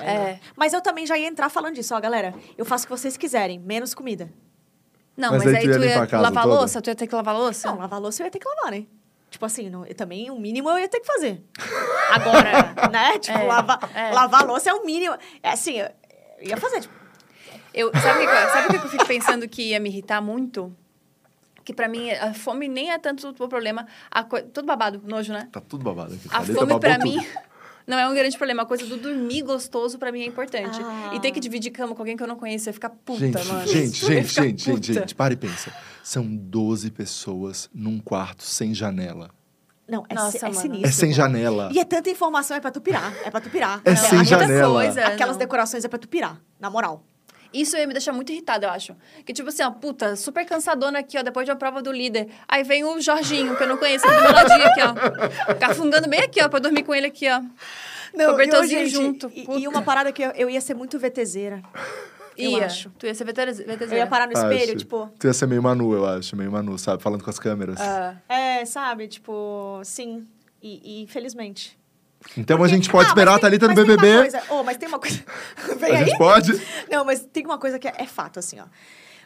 É. 0.00 0.38
Mas 0.56 0.72
eu 0.72 0.80
também 0.80 1.06
já 1.06 1.16
ia 1.18 1.26
entrar 1.26 1.48
falando 1.48 1.74
disso, 1.74 1.94
ó, 1.94 2.00
galera. 2.00 2.34
Eu 2.56 2.64
faço 2.64 2.84
o 2.84 2.86
que 2.88 2.90
vocês 2.92 3.16
quiserem, 3.16 3.58
menos 3.58 3.94
comida. 3.94 4.30
Não, 5.16 5.30
Mas 5.30 5.44
mas, 5.44 5.54
aí 5.54 5.60
aí 5.68 5.70
tu 5.70 5.84
ia 5.84 5.94
ia 5.94 6.18
lavar 6.20 6.42
toda? 6.44 6.54
louça, 6.56 6.82
tu 6.82 6.88
ia 6.90 6.94
ter 6.94 7.06
que 7.06 7.14
lavar 7.14 7.34
louça? 7.36 7.68
Não, 7.70 7.78
lavar 7.78 8.00
louça 8.00 8.22
eu 8.22 8.24
ia 8.26 8.30
ter 8.30 8.38
que 8.40 8.48
lavar, 8.48 8.72
né? 8.72 8.84
Tipo 9.30 9.46
assim, 9.46 9.68
não, 9.70 9.84
eu 9.86 9.94
também 9.94 10.30
o 10.30 10.38
mínimo 10.38 10.68
eu 10.70 10.78
ia 10.78 10.88
ter 10.88 11.00
que 11.00 11.06
fazer. 11.06 11.42
Agora, 12.10 12.88
né? 12.90 13.18
Tipo, 13.18 13.38
É, 13.38 13.42
lavar, 13.44 13.90
é. 13.94 14.10
lavar 14.12 14.46
louça 14.46 14.70
é 14.70 14.74
o 14.74 14.84
mínimo. 14.84 15.16
É 15.42 15.50
assim, 15.50 15.78
eu, 15.78 15.86
eu 16.40 16.48
ia 16.50 16.56
fazer, 16.56 16.80
tipo, 16.80 16.94
Eu, 17.72 17.90
sabe 18.00 18.24
o 18.24 18.28
que, 18.28 18.34
eu- 18.34 18.48
sabe 18.50 18.68
que 18.68 18.76
eu 18.86 18.90
fico 18.90 19.06
pensando 19.06 19.48
que 19.48 19.70
ia 19.70 19.80
me 19.80 19.88
irritar 19.88 20.20
muito? 20.20 20.74
Que 21.64 21.72
pra 21.72 21.88
mim, 21.88 22.10
a 22.10 22.34
fome 22.34 22.68
nem 22.68 22.90
é 22.90 22.98
tanto 22.98 23.28
o 23.38 23.48
problema. 23.48 23.86
A 24.10 24.22
co... 24.22 24.40
Tudo 24.42 24.66
babado, 24.66 25.00
nojo, 25.04 25.32
né? 25.32 25.48
Tá 25.50 25.60
tudo 25.60 25.82
babado 25.82 26.12
aqui. 26.14 26.28
A 26.28 26.40
Thalita 26.40 26.54
fome 26.60 26.78
pra 26.80 26.94
tudo. 26.98 27.04
mim 27.08 27.26
não 27.86 27.98
é 27.98 28.08
um 28.08 28.14
grande 28.14 28.36
problema. 28.36 28.62
A 28.62 28.66
coisa 28.66 28.86
do 28.86 28.96
dormir 28.96 29.42
gostoso 29.42 29.98
pra 29.98 30.10
mim 30.12 30.22
é 30.22 30.26
importante. 30.26 30.78
Ah. 30.82 31.12
E 31.14 31.20
ter 31.20 31.30
que 31.32 31.40
dividir 31.40 31.70
cama 31.70 31.94
com 31.94 32.00
alguém 32.02 32.16
que 32.16 32.22
eu 32.22 32.26
não 32.26 32.36
conheço, 32.36 32.68
ia 32.68 32.72
ficar 32.72 32.90
puta, 32.90 33.18
Gente, 33.20 33.46
mano. 33.48 33.66
gente, 33.66 33.94
gente, 34.06 34.06
gente, 34.06 34.34
gente, 34.34 34.70
puta. 34.70 34.92
gente, 35.00 35.14
para 35.14 35.34
e 35.34 35.36
pensa. 35.36 35.72
São 36.02 36.24
12 36.26 36.90
pessoas 36.90 37.68
num 37.74 37.98
quarto 37.98 38.42
sem 38.42 38.74
janela. 38.74 39.30
não, 39.88 40.04
é, 40.08 40.14
Nossa, 40.14 40.38
é 40.38 40.42
mano. 40.42 40.54
sinistro. 40.54 40.88
É 40.88 40.92
sem 40.92 41.12
janela. 41.12 41.70
E 41.72 41.78
é 41.78 41.84
tanta 41.84 42.08
informação, 42.10 42.56
é 42.56 42.60
pra 42.60 42.70
tu 42.70 42.80
pirar. 42.80 43.12
É 43.24 43.30
pra 43.30 43.40
tu 43.40 43.50
pirar. 43.50 43.80
É 43.84 43.90
Não, 43.90 43.96
sem 43.96 44.24
janela. 44.24 44.82
Coisa, 44.84 45.04
Aquelas 45.06 45.34
não. 45.36 45.38
decorações 45.40 45.84
é 45.84 45.88
pra 45.88 45.98
tu 45.98 46.08
pirar, 46.08 46.40
na 46.60 46.70
moral. 46.70 47.02
Isso 47.54 47.76
ia 47.76 47.86
me 47.86 47.92
deixar 47.94 48.12
muito 48.12 48.32
irritada, 48.32 48.66
eu 48.66 48.70
acho. 48.70 48.96
Que 49.24 49.32
tipo 49.32 49.48
assim, 49.48 49.62
ó, 49.62 49.70
puta, 49.70 50.16
super 50.16 50.44
cansadona 50.44 50.98
aqui, 50.98 51.16
ó, 51.18 51.22
depois 51.22 51.46
de 51.46 51.52
uma 51.52 51.56
prova 51.56 51.80
do 51.80 51.92
líder. 51.92 52.28
Aí 52.48 52.62
vem 52.64 52.84
o 52.84 53.00
Jorginho, 53.00 53.56
que 53.56 53.62
eu 53.62 53.68
não 53.68 53.76
conheço, 53.78 54.04
do 54.06 54.12
meu 54.12 54.32
ladinho 54.32 54.66
aqui, 54.66 54.80
ó. 54.82 55.54
Cafungando 55.54 56.08
bem 56.08 56.20
aqui, 56.20 56.42
ó, 56.42 56.48
pra 56.48 56.58
eu 56.58 56.62
dormir 56.62 56.82
com 56.82 56.94
ele 56.94 57.06
aqui, 57.06 57.26
ó. 57.30 57.40
Cobertorzinho 58.12 58.80
e, 58.80 58.84
ô, 58.84 58.86
gente, 58.86 58.92
junto, 58.92 59.32
E, 59.34 59.62
e 59.62 59.68
uma 59.68 59.82
parada 59.82 60.12
que 60.12 60.22
eu, 60.22 60.30
eu 60.32 60.50
ia 60.50 60.60
ser 60.60 60.74
muito 60.74 60.98
VTZera. 60.98 61.62
Eu 62.36 62.50
Ia. 62.50 62.66
acho. 62.66 62.90
Tu 62.98 63.06
ia 63.06 63.14
ser 63.14 63.24
VTZ. 63.24 63.60
Eu 63.92 63.96
ia 63.96 64.06
parar 64.06 64.26
no 64.26 64.32
espelho, 64.32 64.70
Acho. 64.70 64.76
tipo... 64.76 65.08
Tu 65.18 65.26
ia 65.28 65.32
ser 65.32 65.46
meio 65.46 65.62
Manu, 65.62 65.94
eu 65.94 66.04
acho. 66.04 66.34
Meio 66.36 66.50
Manu, 66.50 66.76
sabe? 66.78 67.00
Falando 67.02 67.22
com 67.22 67.30
as 67.30 67.38
câmeras. 67.38 67.80
Ah, 67.80 68.16
É, 68.28 68.64
sabe? 68.64 69.06
Tipo, 69.06 69.80
sim. 69.84 70.26
E, 70.60 70.98
e 71.00 71.02
infelizmente. 71.02 71.78
Então 72.36 72.62
a 72.62 72.68
gente 72.68 72.90
pode 72.90 73.06
Ah, 73.06 73.08
esperar 73.08 73.30
a 73.30 73.34
mas 73.34 73.40
tem- 73.42 73.50
Thalita 73.58 73.68
no 73.68 73.74
tem 73.74 73.84
BBB. 73.96 74.18
coisa- 74.30 74.42
oh, 74.50 74.62
mas 74.64 74.76
tem 74.76 74.88
uma 74.88 74.98
coisa... 74.98 75.24
Vem 75.78 75.90
A 75.94 75.98
aí? 75.98 76.04
gente 76.06 76.18
pode? 76.18 76.52
Não, 76.90 77.04
mas 77.04 77.20
tem 77.32 77.44
uma 77.44 77.58
coisa 77.58 77.78
que 77.78 77.86
é, 77.88 77.94
é 77.98 78.06
fato, 78.06 78.38
assim, 78.38 78.58
ó. 78.60 78.64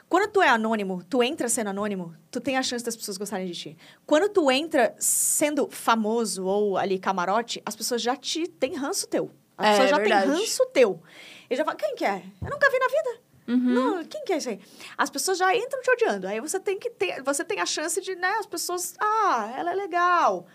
Quando 0.09 0.31
tu 0.31 0.41
é 0.43 0.49
anônimo, 0.49 1.03
tu 1.09 1.23
entra 1.23 1.49
sendo 1.51 1.69
anônimo, 1.69 2.15
tu 2.31 2.41
tem 2.41 2.57
a 2.57 2.63
chance 2.63 2.83
das 2.85 2.97
pessoas 2.97 3.19
gostarem 3.19 3.47
de 3.47 3.55
ti. 3.55 3.79
Quando 4.07 4.29
tu 4.31 4.51
entra 4.51 4.95
sendo 4.99 5.69
famoso 5.71 6.45
ou 6.47 6.79
ali 6.79 6.99
camarote, 6.99 7.63
as 7.65 7.77
pessoas 7.77 8.01
já 8.01 8.17
te 8.17 8.47
têm 8.49 8.75
ranço 8.75 9.07
teu. 9.07 9.31
As 9.57 9.67
É, 9.67 9.71
pessoas 9.73 9.91
já 9.91 9.97
verdade. 9.99 10.23
têm 10.31 10.35
ranço 10.41 10.67
teu. 10.73 11.03
Eu 11.51 11.57
já 11.57 11.65
falo, 11.65 11.77
quem 11.77 11.95
que 11.95 12.05
é? 12.07 12.23
Eu 12.43 12.51
nunca 12.51 12.71
vi 12.71 12.79
na 12.79 12.87
vida. 12.89 13.21
Uhum. 13.49 13.75
Não, 13.75 14.05
quem 14.05 14.25
que 14.25 14.33
é 14.33 14.39
isso 14.39 14.49
aí? 14.49 14.61
As 14.97 15.11
pessoas 15.11 15.37
já 15.39 15.55
entram 15.55 15.81
te 15.83 15.91
odiando. 15.91 16.27
Aí 16.27 16.41
você 16.41 16.59
tem 16.61 16.79
que 16.79 16.89
ter, 16.91 17.23
você 17.23 17.45
tem 17.45 17.61
a 17.61 17.67
chance 17.67 18.01
de, 18.01 18.15
né, 18.15 18.29
as 18.39 18.47
pessoas, 18.47 18.95
ah, 18.99 19.53
ela 19.59 19.73
é 19.73 19.75
legal. 19.75 20.47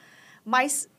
Mas 0.45 0.89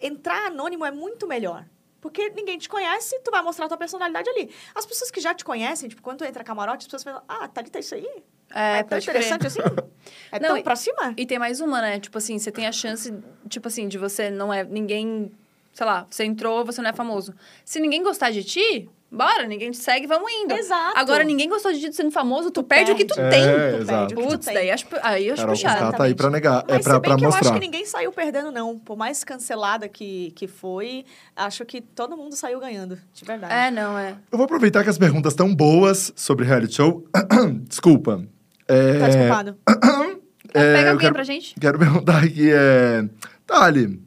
entrar 0.00 0.46
anônimo 0.46 0.84
é 0.84 0.90
muito 0.90 1.26
melhor. 1.26 1.64
Porque 2.00 2.30
ninguém 2.30 2.56
te 2.58 2.68
conhece, 2.68 3.18
tu 3.24 3.30
vai 3.30 3.42
mostrar 3.42 3.66
tua 3.68 3.76
personalidade 3.76 4.28
ali. 4.30 4.50
As 4.74 4.86
pessoas 4.86 5.10
que 5.10 5.20
já 5.20 5.34
te 5.34 5.44
conhecem, 5.44 5.88
tipo, 5.88 6.00
quando 6.02 6.18
tu 6.18 6.24
entra 6.24 6.44
camarote, 6.44 6.78
as 6.82 6.84
pessoas 6.84 7.02
falam, 7.02 7.22
ah, 7.26 7.48
Thalita, 7.48 7.78
isso 7.80 7.94
aí? 7.96 8.06
é, 8.54 8.78
É, 8.78 8.82
tão 8.82 8.90
pode 8.90 9.06
crer. 9.06 9.16
interessante 9.22 9.46
assim? 9.46 9.60
É 10.30 10.38
Não, 10.38 10.54
tão 10.54 10.62
pra 10.62 10.76
cima? 10.76 11.14
E 11.16 11.26
tem 11.26 11.36
mais 11.38 11.60
uma, 11.60 11.80
né? 11.80 11.98
Tipo 11.98 12.18
assim, 12.18 12.38
você 12.38 12.52
tem 12.52 12.66
a 12.66 12.70
chance, 12.72 13.12
tipo 13.48 13.66
assim, 13.66 13.88
de 13.88 13.98
você 13.98 14.30
não 14.30 14.52
é 14.54 14.62
ninguém, 14.62 15.32
sei 15.72 15.84
lá, 15.86 16.06
você 16.08 16.24
entrou, 16.24 16.64
você 16.64 16.80
não 16.80 16.90
é 16.90 16.92
famoso. 16.92 17.34
Se 17.64 17.80
ninguém 17.80 18.04
gostar 18.04 18.30
de 18.30 18.44
ti, 18.44 18.88
bora, 19.10 19.46
ninguém 19.46 19.70
te 19.70 19.76
segue, 19.78 20.06
vamos 20.06 20.30
indo. 20.30 20.52
Exato. 20.54 20.98
Agora, 20.98 21.24
ninguém 21.24 21.48
gostou 21.48 21.72
de 21.72 21.80
ti 21.80 21.92
sendo 21.94 22.10
famoso, 22.10 22.50
tu, 22.50 22.62
Tu 22.62 22.66
perde, 22.66 22.92
o 22.92 22.96
que 22.96 23.04
tu 23.04 23.14
perde. 23.14 23.30
tem. 23.30 23.42
É, 23.44 23.72
Tu 23.72 23.82
exato. 23.82 23.86
perde 23.86 24.14
o 24.14 24.16
que 24.16 24.22
tu 24.24 24.28
Putz, 24.30 24.44
tem. 24.46 24.54
daí 24.54 24.70
acho, 24.70 24.86
aí 25.02 25.26
eu 25.28 25.34
acho 25.34 25.46
puxado. 25.46 25.84
Conká 25.86 25.96
tá 25.96 26.04
aí 26.04 26.14
pra 26.14 26.30
negar. 26.30 26.64
É 26.68 26.74
Mas 26.74 26.84
pra, 26.84 26.94
se 26.94 27.00
bem 27.00 27.08
pra 27.10 27.16
que 27.18 27.24
eu 27.24 27.28
mostrar. 27.28 27.40
acho 27.50 27.52
que 27.54 27.60
ninguém 27.66 27.86
saiu 27.86 28.12
perdendo, 28.12 28.50
não. 28.52 28.78
Por 28.78 28.96
mais 28.96 29.24
cancelada 29.24 29.88
que, 29.88 30.32
que 30.36 30.46
foi, 30.46 31.04
acho 31.34 31.64
que 31.64 31.80
todo 31.80 32.16
mundo 32.16 32.34
saiu 32.36 32.60
ganhando, 32.60 32.98
de 33.14 33.24
verdade. 33.24 33.52
É, 33.54 33.70
não, 33.70 33.98
é. 33.98 34.16
Eu 34.30 34.36
vou 34.38 34.44
aproveitar 34.44 34.82
que 34.84 34.90
as 34.90 34.98
perguntas 34.98 35.32
estão 35.32 35.54
boas 35.54 36.12
sobre 36.16 36.44
reality 36.44 36.74
show. 36.74 37.04
Desculpa. 37.68 38.24
É, 38.68 38.98
Tá 38.98 39.06
desculpado. 39.08 39.56
é, 40.52 40.74
Pega 40.74 40.90
alguém 40.90 40.98
quero, 40.98 41.14
pra 41.14 41.22
gente. 41.24 41.54
quero 41.60 41.78
perguntar 41.78 42.24
aqui, 42.24 42.50
é... 42.52 43.04
Thali, 43.46 44.02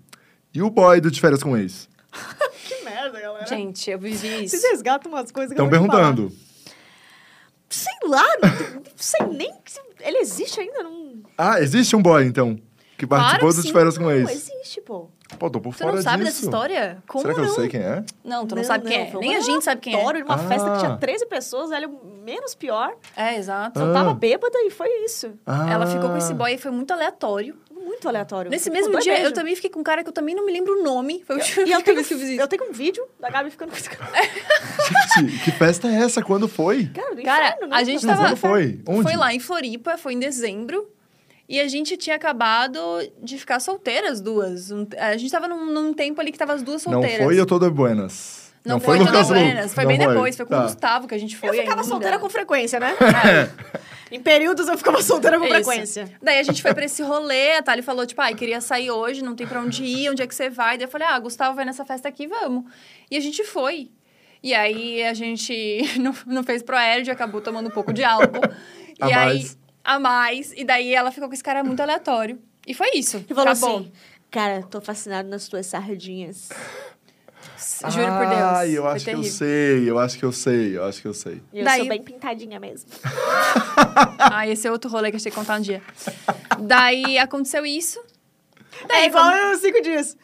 e 0.53 0.61
o 0.61 0.69
boy 0.69 0.99
do 0.99 1.09
De 1.09 1.21
Férias 1.21 1.41
com 1.41 1.55
Ex? 1.55 1.87
que 3.49 3.55
galera. 3.55 3.67
Gente, 3.67 3.89
eu 3.91 3.99
vivi 3.99 4.43
isso. 4.45 4.57
Vocês 4.57 4.71
resgatam 4.71 5.11
umas 5.11 5.31
coisas 5.31 5.49
que 5.53 5.61
Estão 5.61 5.69
perguntando. 5.69 6.31
Sei 7.69 7.93
lá, 8.07 8.25
não, 8.41 8.83
sei 8.95 9.27
nem 9.27 9.53
se 9.65 9.79
ele 10.01 10.17
existe 10.19 10.59
ainda. 10.59 10.81
Não, 10.83 11.21
Ah, 11.37 11.59
existe 11.61 11.95
um 11.95 12.01
boy, 12.01 12.25
então, 12.25 12.59
que 12.97 13.05
Claro 13.05 13.23
participou 13.23 13.49
que 13.49 13.55
do 13.55 13.61
De 13.61 13.67
sim. 13.67 13.73
Férias 13.73 13.97
com 13.97 14.03
não 14.05 14.11
Ex? 14.11 14.31
existe, 14.31 14.81
pô. 14.81 15.09
Pô, 15.37 15.49
tô 15.49 15.61
por 15.61 15.73
Tu 15.75 15.79
fora 15.83 15.95
não 15.95 16.01
sabe 16.01 16.23
disso. 16.23 16.35
dessa 16.35 16.45
história? 16.45 17.03
Como 17.07 17.21
Será 17.21 17.33
que 17.35 17.41
não? 17.41 17.47
eu 17.47 17.53
sei 17.53 17.67
quem 17.69 17.79
é? 17.81 18.03
Não, 18.23 18.47
tu 18.47 18.55
não, 18.55 18.63
sabe 18.63 18.87
quem 18.87 18.97
é. 18.97 19.13
Nem 19.19 19.35
a 19.35 19.39
gente 19.41 19.63
sabe 19.63 19.79
quem 19.79 19.93
é. 19.93 19.95
aleatório, 19.95 20.25
numa 20.25 20.37
festa 20.39 20.71
que 20.71 20.79
tinha 20.79 20.91
Ah. 20.93 20.97
13 20.97 21.25
pessoas, 21.27 21.71
ela 21.71 21.87
menos 22.25 22.55
pior. 22.55 22.93
É, 23.15 23.37
exato. 23.37 23.79
Ah. 23.79 23.93
tava 23.93 24.13
bêbada 24.13 24.57
e 24.63 24.69
foi 24.71 24.87
isso. 25.05 25.31
Ela 25.45 25.85
ficou 25.85 26.09
com 26.09 26.15
Ah. 26.15 26.17
esse 26.17 26.33
boy 26.33 26.53
e 26.53 26.57
foi 26.57 26.71
muito 26.71 26.91
aleatório. 26.91 27.55
Muito 27.71 28.07
aleatório. 28.07 28.51
Nesse 28.51 28.69
mesmo 28.69 28.97
dia, 28.99 29.13
eu 29.13 29.17
beijos. 29.17 29.33
também 29.33 29.55
fiquei 29.55 29.69
com 29.69 29.79
um 29.79 29.83
cara 29.83 30.03
que 30.03 30.09
eu 30.09 30.13
também 30.13 30.35
não 30.35 30.45
me 30.45 30.51
lembro 30.51 30.79
o 30.79 30.83
nome. 30.83 31.23
Foi 31.25 31.35
a 31.35 31.39
última 31.39 31.67
E 31.67 31.71
eu 31.71 31.81
tenho, 31.81 31.97
que 31.97 32.01
eu 32.01 32.05
fiz 32.17 32.21
isso. 32.29 32.41
eu 32.41 32.47
tenho 32.47 32.69
um 32.69 32.71
vídeo 32.73 33.05
da 33.19 33.29
Gabi 33.29 33.49
ficando 33.49 33.71
com 33.71 33.77
esse 33.77 33.89
cara. 33.89 34.11
Gente, 35.17 35.39
que 35.43 35.51
festa 35.51 35.87
é 35.87 35.95
essa? 35.95 36.21
Quando 36.21 36.47
foi? 36.47 36.85
Cara, 36.87 37.15
do 37.15 37.21
Cara, 37.23 37.47
inferno, 37.49 37.67
né? 37.67 37.75
a 37.77 37.83
gente 37.83 38.05
Não, 38.05 38.13
tava... 38.15 38.27
quando 38.29 38.37
foi? 38.37 38.79
Onde? 38.87 39.03
Foi 39.03 39.15
lá 39.15 39.33
em 39.33 39.39
Floripa, 39.39 39.97
foi 39.97 40.13
em 40.13 40.19
dezembro. 40.19 40.87
E 41.49 41.59
a 41.59 41.67
gente 41.67 41.97
tinha 41.97 42.15
acabado 42.15 42.79
de 43.23 43.35
ficar 43.39 43.59
solteiras 43.59 44.11
as 44.11 44.21
duas. 44.21 44.71
A 44.99 45.17
gente 45.17 45.31
tava 45.31 45.47
num, 45.47 45.65
num 45.65 45.93
tempo 45.95 46.21
ali 46.21 46.31
que 46.31 46.37
tava 46.37 46.53
as 46.53 46.61
duas 46.61 46.85
Não 46.85 46.93
solteiras. 46.93 47.25
foi 47.25 47.39
Eu 47.39 47.45
Tô 47.47 47.57
de 47.57 47.69
Buenas. 47.71 48.53
Não, 48.63 48.79
foi, 48.79 48.99
Lucas 48.99 49.13
Lucas. 49.13 49.27
Buenas. 49.29 49.73
Foi 49.73 49.83
Não 49.83 49.87
bem 49.89 49.97
depois, 49.97 50.35
foi 50.37 50.45
com 50.45 50.51
Tá. 50.53 50.59
o 50.59 50.63
Gustavo 50.63 51.07
que 51.07 51.15
a 51.15 51.17
gente 51.17 51.35
foi 51.35 51.49
Eu 51.49 51.53
ficava 51.53 51.71
ainda. 51.81 51.83
solteira 51.83 52.19
com 52.19 52.29
frequência, 52.29 52.79
né? 52.79 52.93
É. 54.11 54.15
em 54.15 54.19
períodos 54.21 54.67
eu 54.67 54.77
ficava 54.77 55.01
solteira 55.01 55.39
com 55.39 55.45
Isso. 55.45 55.53
frequência. 55.55 56.11
Daí 56.21 56.37
a 56.39 56.43
gente 56.43 56.61
foi 56.61 56.71
pra 56.73 56.85
esse 56.85 57.01
rolê, 57.01 57.55
a 57.55 57.63
Thali 57.63 57.81
falou, 57.81 58.05
tipo, 58.05 58.21
ai, 58.21 58.35
queria 58.35 58.61
sair 58.61 58.91
hoje, 58.91 59.23
não 59.23 59.33
tem 59.35 59.47
pra 59.47 59.59
onde 59.61 59.83
ir, 59.83 60.09
onde 60.11 60.21
é 60.21 60.27
que 60.27 60.35
você 60.35 60.49
vai? 60.51 60.77
Daí 60.77 60.85
eu 60.85 60.91
falei, 60.91 61.07
ah, 61.09 61.17
Gustavo 61.19 61.55
vai 61.55 61.65
nessa 61.65 61.83
festa 61.83 62.07
aqui, 62.07 62.27
vamos. 62.27 62.65
E 63.09 63.17
a 63.17 63.19
gente 63.19 63.43
foi. 63.43 63.89
E 64.43 64.53
aí 64.53 65.03
a 65.03 65.13
gente 65.15 65.81
não, 65.99 66.13
não 66.27 66.43
fez 66.43 66.61
pro 66.61 66.77
aéreo, 66.77 67.11
acabou 67.11 67.41
tomando 67.41 67.67
um 67.69 67.71
pouco 67.71 67.91
de 67.91 68.03
álcool. 68.03 68.41
A 69.01 69.09
e 69.09 69.13
aí, 69.13 69.25
mais. 69.39 69.57
A 69.95 69.99
mais. 69.99 70.53
E 70.55 70.63
daí 70.63 70.93
ela 70.93 71.11
ficou 71.11 71.27
com 71.27 71.33
esse 71.33 71.43
cara 71.43 71.63
muito 71.63 71.79
aleatório. 71.81 72.39
E 72.67 72.73
foi 72.73 72.91
isso. 72.95 73.17
E 73.29 73.33
falou 73.33 73.51
Acabou. 73.51 73.79
assim, 73.79 73.91
cara, 74.29 74.61
tô 74.63 74.79
fascinado 74.81 75.27
nas 75.29 75.47
tuas 75.47 75.65
sardinhas. 75.65 76.49
Juro 77.89 78.07
por 78.17 78.27
Deus. 78.27 78.41
Ai, 78.41 78.71
eu 78.77 78.83
foi 78.83 78.91
acho 78.91 79.05
que 79.05 79.11
eu 79.11 79.15
terrível. 79.15 79.31
sei, 79.37 79.89
eu 79.89 79.99
acho 79.99 80.17
que 80.19 80.25
eu 80.25 80.31
sei, 80.31 80.77
eu 80.77 80.83
acho 80.85 81.01
que 81.01 81.07
eu 81.07 81.13
sei. 81.13 81.41
E 81.53 81.59
eu 81.59 81.65
Daí- 81.65 81.79
sou 81.79 81.89
bem 81.89 82.01
pintadinha 82.03 82.59
mesmo. 82.59 82.89
Ah, 84.21 84.47
esse 84.47 84.67
é 84.67 84.71
outro 84.71 84.89
rolê 84.89 85.09
que 85.09 85.15
a 85.15 85.19
gente 85.19 85.23
tem 85.23 85.31
que 85.31 85.37
contar 85.37 85.57
um 85.57 85.61
dia. 85.61 85.81
Daí 86.59 87.17
aconteceu 87.17 87.65
isso. 87.65 87.99
É 88.89 89.05
igual 89.05 89.31
eu 89.31 89.57
cinco 89.57 89.81
dias. 89.81 90.15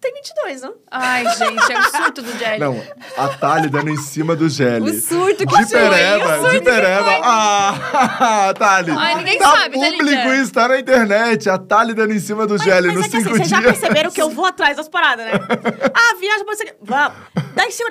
Tem 0.00 0.12
22, 0.14 0.62
não? 0.62 0.74
Ai, 0.90 1.24
gente, 1.36 1.72
é 1.72 1.78
o 1.78 1.82
surto 1.90 2.22
do 2.22 2.38
Jelly. 2.38 2.58
Não, 2.58 2.82
a 3.18 3.28
Thali 3.28 3.68
dando 3.68 3.90
em 3.90 3.96
cima 3.96 4.34
do 4.34 4.46
O 4.46 4.48
Gelli. 4.48 5.00
surto 5.00 5.46
que 5.46 5.46
De 5.46 5.52
foi. 5.54 5.64
o 5.64 5.90
pereba, 5.90 6.36
surto 6.40 6.50
de 6.52 6.60
pereba. 6.62 7.20
Ah, 7.22 8.54
Thali. 8.58 8.92
Ai, 8.96 9.14
ninguém 9.16 9.38
tá 9.38 9.50
sabe, 9.52 9.74
público 9.74 10.02
Lídia? 10.04 10.36
isso, 10.36 10.52
tá 10.52 10.68
na 10.68 10.78
internet. 10.80 11.48
A 11.50 11.58
Thali 11.58 11.92
dando 11.94 12.12
em 12.14 12.18
cima 12.20 12.46
do 12.46 12.56
Gelli 12.58 12.88
mas 12.88 12.96
nos 12.96 13.06
é 13.06 13.08
que 13.10 13.16
assim, 13.16 13.24
cinco 13.26 13.36
vocês 13.36 13.48
já 13.48 13.60
dias. 13.60 13.78
perceberam 13.78 14.10
que 14.10 14.22
eu 14.22 14.30
vou 14.30 14.46
atrás 14.46 14.76
das 14.76 14.88
paradas, 14.88 15.26
né? 15.26 15.32
ah, 15.94 16.16
viagem 16.18 16.44
pra 16.44 16.54
você. 16.56 16.74
Vamos. 16.82 17.16
Dá 17.54 17.66
em 17.66 17.70
cima. 17.70 17.90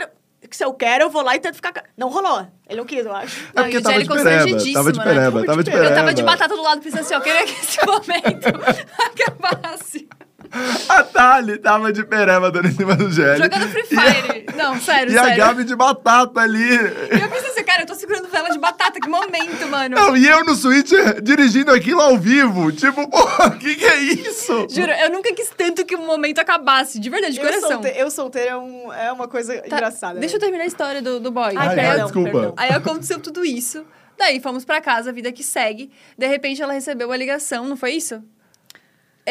Que 0.50 0.58
se 0.58 0.66
eu 0.66 0.74
quero, 0.74 1.04
eu 1.04 1.10
vou 1.12 1.22
lá 1.22 1.36
e 1.36 1.40
tento 1.40 1.54
ficar. 1.56 1.72
ca- 1.72 1.84
Não 1.96 2.10
rolou. 2.10 2.48
Ele 2.68 2.80
não 2.80 2.86
quis, 2.86 3.06
eu 3.06 3.14
acho. 3.16 3.40
É 3.40 3.44
Não, 3.54 3.64
porque 3.66 3.76
e 3.76 3.80
o 3.80 3.84
tava 3.84 3.94
Jelly 3.94 4.08
de 4.08 4.10
pereba, 4.10 4.30
constrangidíssimo, 4.32 4.74
tava 4.74 4.92
de 4.92 4.98
né? 4.98 5.06
pereba, 5.06 5.46
tava 5.46 5.64
de 5.64 5.70
pereba. 5.72 5.90
Eu 5.90 5.96
tava 5.96 6.14
de 6.16 6.24
batata 6.24 6.56
do 6.56 6.62
lado 6.64 6.82
pensando 6.82 7.02
assim, 7.02 7.14
ó, 7.14 7.18
eu 7.18 7.22
queria 7.22 7.46
que 7.46 7.52
esse 7.52 7.86
momento 7.86 8.48
acabasse. 8.98 10.08
A 10.90 11.04
Thali 11.04 11.58
tava 11.58 11.92
de 11.94 12.04
pereba 12.04 12.52
dando 12.52 12.68
em 12.68 12.72
cima 12.72 12.96
do 12.96 13.12
Gelli. 13.12 13.38
Jogando 13.44 13.68
Free 13.70 13.86
Fire. 13.86 14.46
Não, 14.56 14.80
sério, 14.82 15.14
E 15.14 15.18
a 15.18 15.24
sério. 15.24 15.38
Gabi 15.38 15.64
de 15.64 15.76
batata 15.76 16.40
ali. 16.42 16.60
E 16.64 17.22
eu 17.22 17.30
pensei 17.30 17.50
assim, 17.52 17.64
cara, 17.64 17.84
eu 17.84 17.86
tô 17.86 17.96
segurando 17.96 18.28
vela 18.30 18.50
de 18.50 18.58
batata, 18.58 19.00
que 19.00 19.08
momento, 19.08 19.68
mano. 19.70 19.96
Não, 19.96 20.18
e 20.18 20.28
eu 20.28 20.44
no 20.44 20.56
Switch 20.56 20.92
dirigindo 21.22 21.72
aquilo 21.72 22.02
ao 22.02 22.18
vivo. 22.18 22.72
Tipo, 22.72 23.08
porra, 23.10 23.48
o 23.56 23.58
que, 23.60 23.76
que 23.76 23.86
é 23.86 23.98
isso? 24.00 24.68
Juro, 24.70 24.92
eu 24.92 25.10
nunca 25.12 25.34
quis 25.34 25.50
tanto 25.56 25.86
que 25.86 25.96
o 25.96 26.02
momento 26.06 26.40
acabasse, 26.40 27.00
de 27.00 27.10
verdade, 27.10 27.34
de 27.34 27.40
Eu, 27.40 27.46
coração. 27.46 27.70
solte... 27.84 27.98
eu 27.98 28.12
solteiro 28.12 28.50
é, 28.50 28.58
um- 28.58 28.94
é 28.94 29.12
uma 29.12 29.28
coisa 29.28 29.56
Tá, 29.62 29.68
engraçada. 29.78 30.20
Deixa 30.20 30.36
eu 30.36 30.40
né? 30.40 30.46
terminar 30.46 30.64
a 30.64 30.68
história 30.68 31.02
do, 31.02 31.20
do 31.20 31.32
boy. 31.32 31.54
Ai, 31.56 31.68
Ai, 31.70 31.76
perdão, 31.76 32.06
desculpa. 32.06 32.32
perdão. 32.32 32.54
Aí 32.58 32.70
aconteceu 32.72 33.20
tudo 33.20 33.46
isso. 33.46 33.86
Daí 34.18 34.40
fomos 34.42 34.66
pra 34.66 34.82
casa, 34.82 35.12
a 35.12 35.14
vida 35.14 35.32
que 35.32 35.44
segue. 35.44 35.90
De 36.18 36.28
repente 36.28 36.62
ela 36.62 36.74
recebeu 36.74 37.08
uma 37.08 37.16
ligação, 37.16 37.66
não 37.66 37.78
foi 37.78 37.92
isso? 37.94 38.22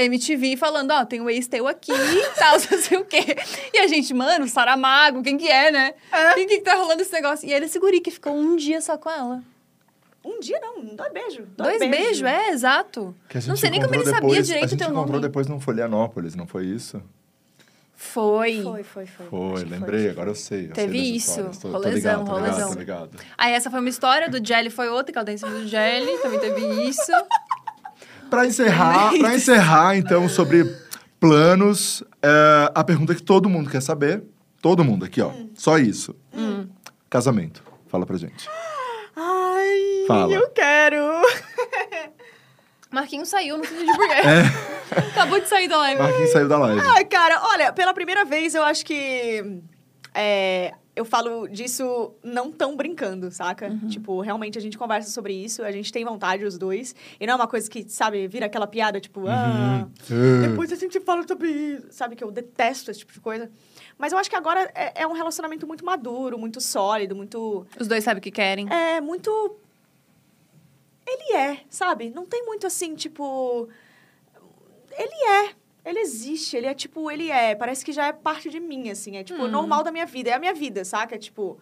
MTV 0.05 0.57
falando, 0.57 0.91
ó, 0.93 1.05
tem 1.05 1.21
um 1.21 1.29
ex 1.31 1.47
teu 1.47 1.67
aqui 1.69 1.93
e 1.93 2.23
tal, 2.39 2.53
não 2.71 2.79
sei 2.79 2.99
o 2.99 3.05
quê. 3.05 3.37
E 3.73 3.79
a 3.79 3.87
gente, 3.87 4.13
mano, 4.15 4.47
Saramago, 4.49 5.23
quem 5.23 5.37
que 5.37 5.49
é, 5.49 5.71
né? 5.71 5.95
É. 6.13 6.35
Quem 6.35 6.47
que 6.47 6.61
tá 6.61 6.75
rolando 6.75 7.03
esse 7.03 7.13
negócio? 7.13 7.49
E 7.49 7.53
ele 7.53 7.69
seguri 7.69 8.01
que 8.01 8.11
ficou 8.11 8.33
um 8.35 8.57
dia 8.57 8.81
só 8.81 8.97
com 8.99 9.11
ela. 9.11 9.43
Um 10.25 10.41
dia 10.41 10.59
não, 10.61 10.85
dois 10.85 11.13
beijos. 11.13 11.47
Dois 11.57 11.79
beijos, 11.79 12.23
é, 12.23 12.51
exato. 12.51 13.15
Que 13.29 13.39
a 13.39 13.41
gente 13.41 13.49
Não 13.49 13.57
sei 13.57 13.71
nem 13.71 13.81
como 13.81 13.95
ele 13.95 14.03
encontrou 14.03 14.15
sabia 14.21 14.31
depois- 14.43 14.47
direito 14.47 14.65
A 14.65 14.67
o 14.67 14.71
gente 14.71 14.79
teu 14.81 14.89
encontrou 14.91 15.13
nome. 15.17 15.27
depois 15.29 15.47
no 15.47 15.59
Florianópolis, 15.61 16.35
não 16.35 16.47
foi 16.47 16.67
isso? 16.67 17.01
Foi. 18.01 18.63
Foi, 18.63 18.83
foi, 18.85 19.07
foi. 19.07 19.27
Foi, 19.27 19.65
lembrei, 19.65 20.09
agora 20.11 20.31
eu 20.31 20.35
sei. 20.35 20.67
eu 20.67 20.73
Teve 20.73 20.99
sei 20.99 21.17
isso, 21.17 21.31
histórias. 21.31 21.59
Tô, 21.59 21.69
tô 21.69 21.75
rolezão, 21.79 21.95
ligado, 21.95 22.19
tô 22.19 22.37
ligado, 22.37 22.51
rolezão. 22.51 22.73
tô 22.73 22.79
ligado. 22.79 23.11
Aí 23.37 23.53
essa 23.55 23.71
foi 23.71 23.81
uma 23.81 23.89
história, 23.89 24.29
do 24.29 24.45
Jelly 24.47 24.71
foi 24.71 24.89
outra, 24.89 25.13
que 25.13 25.19
ela 25.19 25.27
tá 25.27 25.33
em 25.33 25.37
cima 25.39 25.51
do 25.51 25.67
Jelly, 25.67 26.19
também 26.19 26.39
teve 26.39 26.61
isso. 26.89 27.11
Pra 28.31 28.47
encerrar, 28.47 29.13
pra 29.19 29.35
encerrar, 29.35 29.97
então, 29.97 30.29
sobre 30.29 30.65
planos, 31.19 32.03
é, 32.23 32.71
a 32.75 32.85
pergunta 32.85 33.15
que 33.15 33.23
todo 33.23 33.49
mundo 33.49 33.71
quer 33.71 33.81
saber, 33.83 34.23
todo 34.61 34.85
mundo 34.85 35.05
aqui, 35.05 35.21
ó, 35.21 35.33
só 35.55 35.79
isso. 35.79 36.15
Hum. 36.35 36.69
Casamento. 37.11 37.63
Fala 37.89 38.05
pra 38.05 38.17
gente. 38.19 38.49
Ai, 39.17 40.05
Fala. 40.07 40.33
eu 40.33 40.49
quero. 40.51 40.99
Marquinhos 42.91 43.29
saiu, 43.29 43.57
não 43.59 43.65
sei 43.65 43.79
de 43.85 43.97
porquê. 43.97 44.13
É. 44.13 44.99
Acabou 45.11 45.41
de 45.41 45.49
sair 45.49 45.69
da 45.69 45.77
live. 45.79 46.01
Marquinhos 46.01 46.31
saiu 46.31 46.49
da 46.49 46.59
live. 46.59 46.81
Ai, 46.81 47.05
cara, 47.05 47.41
olha, 47.45 47.73
pela 47.73 47.93
primeira 47.93 48.25
vez 48.25 48.55
eu 48.55 48.63
acho 48.63 48.85
que. 48.85 49.61
é, 50.15 50.73
eu 50.99 51.05
falo 51.05 51.47
disso 51.49 52.13
não 52.23 52.51
tão 52.51 52.77
brincando, 52.77 53.31
saca? 53.31 53.71
Tipo, 53.89 54.21
realmente 54.21 54.59
a 54.59 54.61
gente 54.61 54.77
conversa 54.77 55.11
sobre 55.11 55.33
isso, 55.33 55.63
a 55.63 55.71
gente 55.71 55.93
tem 55.93 56.05
vontade, 56.05 56.45
os 56.45 56.59
dois. 56.59 56.95
E 57.21 57.27
não 57.27 57.35
é 57.35 57.37
uma 57.37 57.47
coisa 57.47 57.71
que, 57.71 57.89
sabe, 57.89 58.27
vira 58.27 58.47
aquela 58.47 58.67
piada, 58.67 59.01
tipo, 59.01 59.27
ah, 59.29 59.87
Uhum. 60.11 60.43
depois 60.51 60.73
a 60.73 60.77
gente 60.77 60.99
fala 61.01 61.27
sobre 61.27 61.49
isso. 61.51 61.87
Sabe 61.91 62.17
que 62.17 62.25
eu 62.25 62.31
detesto 62.31 62.91
esse 62.91 63.01
tipo 63.01 63.13
de 63.13 63.21
coisa. 63.21 63.51
Mas 63.97 64.13
eu 64.13 64.19
acho 64.19 64.29
que 64.31 64.37
agora 64.37 64.71
é, 64.75 65.03
é 65.03 65.07
um 65.07 65.13
relacionamento 65.13 65.67
muito 65.67 65.85
maduro, 65.85 66.39
muito 66.39 66.61
sólido, 66.61 67.15
muito. 67.17 67.67
Os 67.79 67.87
dois 67.89 68.03
sabem 68.05 68.19
o 68.19 68.23
que 68.23 68.31
querem. 68.31 68.69
É 68.73 69.01
muito. 69.01 69.31
Ele 71.07 71.37
é, 71.37 71.61
sabe? 71.71 72.11
Não 72.11 72.27
tem 72.27 72.45
muito 72.45 72.67
assim, 72.67 72.95
tipo. 72.95 73.69
Ele 74.97 75.15
é. 75.47 75.55
Ele 75.89 76.01
existe, 76.01 76.57
ele 76.57 76.67
é 76.67 76.75
tipo, 76.75 77.11
ele 77.11 77.31
é. 77.31 77.55
Parece 77.55 77.85
que 77.85 77.93
já 77.93 78.07
é 78.09 78.13
parte 78.13 78.51
de 78.51 78.61
mim, 78.61 78.91
assim. 78.91 79.17
É 79.17 79.25
tipo, 79.25 79.43
Hum. 79.43 79.49
normal 79.49 79.83
da 79.83 79.91
minha 79.91 80.07
vida. 80.07 80.31
É 80.31 80.35
a 80.35 80.39
minha 80.39 80.55
vida, 80.55 80.85
saca? 80.85 81.15
É 81.15 81.19
tipo. 81.19 81.59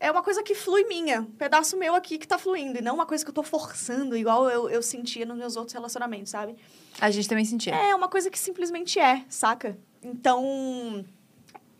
É 0.00 0.10
uma 0.12 0.22
coisa 0.22 0.42
que 0.42 0.54
flui 0.54 0.84
minha. 0.84 1.22
Um 1.22 1.24
pedaço 1.24 1.76
meu 1.76 1.94
aqui 1.94 2.18
que 2.18 2.28
tá 2.28 2.38
fluindo. 2.38 2.78
E 2.78 2.82
não 2.82 2.94
uma 2.94 3.06
coisa 3.06 3.24
que 3.24 3.30
eu 3.30 3.34
tô 3.34 3.42
forçando, 3.42 4.16
igual 4.16 4.48
eu, 4.48 4.68
eu 4.70 4.80
sentia 4.82 5.26
nos 5.26 5.36
meus 5.36 5.56
outros 5.56 5.72
relacionamentos, 5.74 6.30
sabe? 6.30 6.54
A 7.00 7.10
gente 7.10 7.28
também 7.28 7.44
sentia. 7.44 7.74
É 7.74 7.94
uma 7.94 8.08
coisa 8.08 8.30
que 8.30 8.38
simplesmente 8.38 8.98
é, 9.00 9.24
saca? 9.28 9.76
Então. 10.02 11.04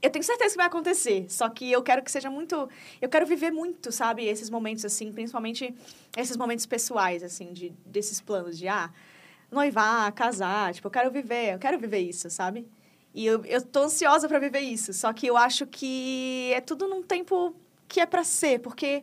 Eu 0.00 0.10
tenho 0.10 0.24
certeza 0.24 0.50
que 0.52 0.56
vai 0.56 0.66
acontecer. 0.66 1.26
Só 1.28 1.48
que 1.48 1.70
eu 1.72 1.82
quero 1.82 2.02
que 2.02 2.10
seja 2.10 2.30
muito. 2.30 2.68
Eu 3.00 3.08
quero 3.08 3.26
viver 3.26 3.50
muito, 3.50 3.90
sabe? 3.92 4.24
Esses 4.24 4.48
momentos, 4.48 4.84
assim, 4.84 5.12
principalmente 5.12 5.74
esses 6.16 6.36
momentos 6.36 6.66
pessoais, 6.66 7.22
assim, 7.22 7.52
de, 7.52 7.70
desses 7.84 8.20
planos 8.20 8.56
de, 8.56 8.68
ah, 8.68 8.90
noivar, 9.50 10.12
casar. 10.12 10.72
Tipo, 10.74 10.88
eu 10.88 10.92
quero 10.92 11.10
viver, 11.10 11.54
eu 11.54 11.58
quero 11.58 11.78
viver 11.78 11.98
isso, 12.00 12.28
sabe? 12.30 12.66
E 13.14 13.26
eu, 13.26 13.44
eu 13.44 13.62
tô 13.62 13.82
ansiosa 13.84 14.28
pra 14.28 14.38
viver 14.38 14.60
isso. 14.60 14.92
Só 14.92 15.12
que 15.12 15.26
eu 15.26 15.36
acho 15.36 15.66
que 15.66 16.50
é 16.54 16.60
tudo 16.60 16.86
num 16.86 17.02
tempo 17.02 17.54
que 17.88 18.00
é 18.00 18.06
pra 18.06 18.22
ser, 18.22 18.60
porque 18.60 19.02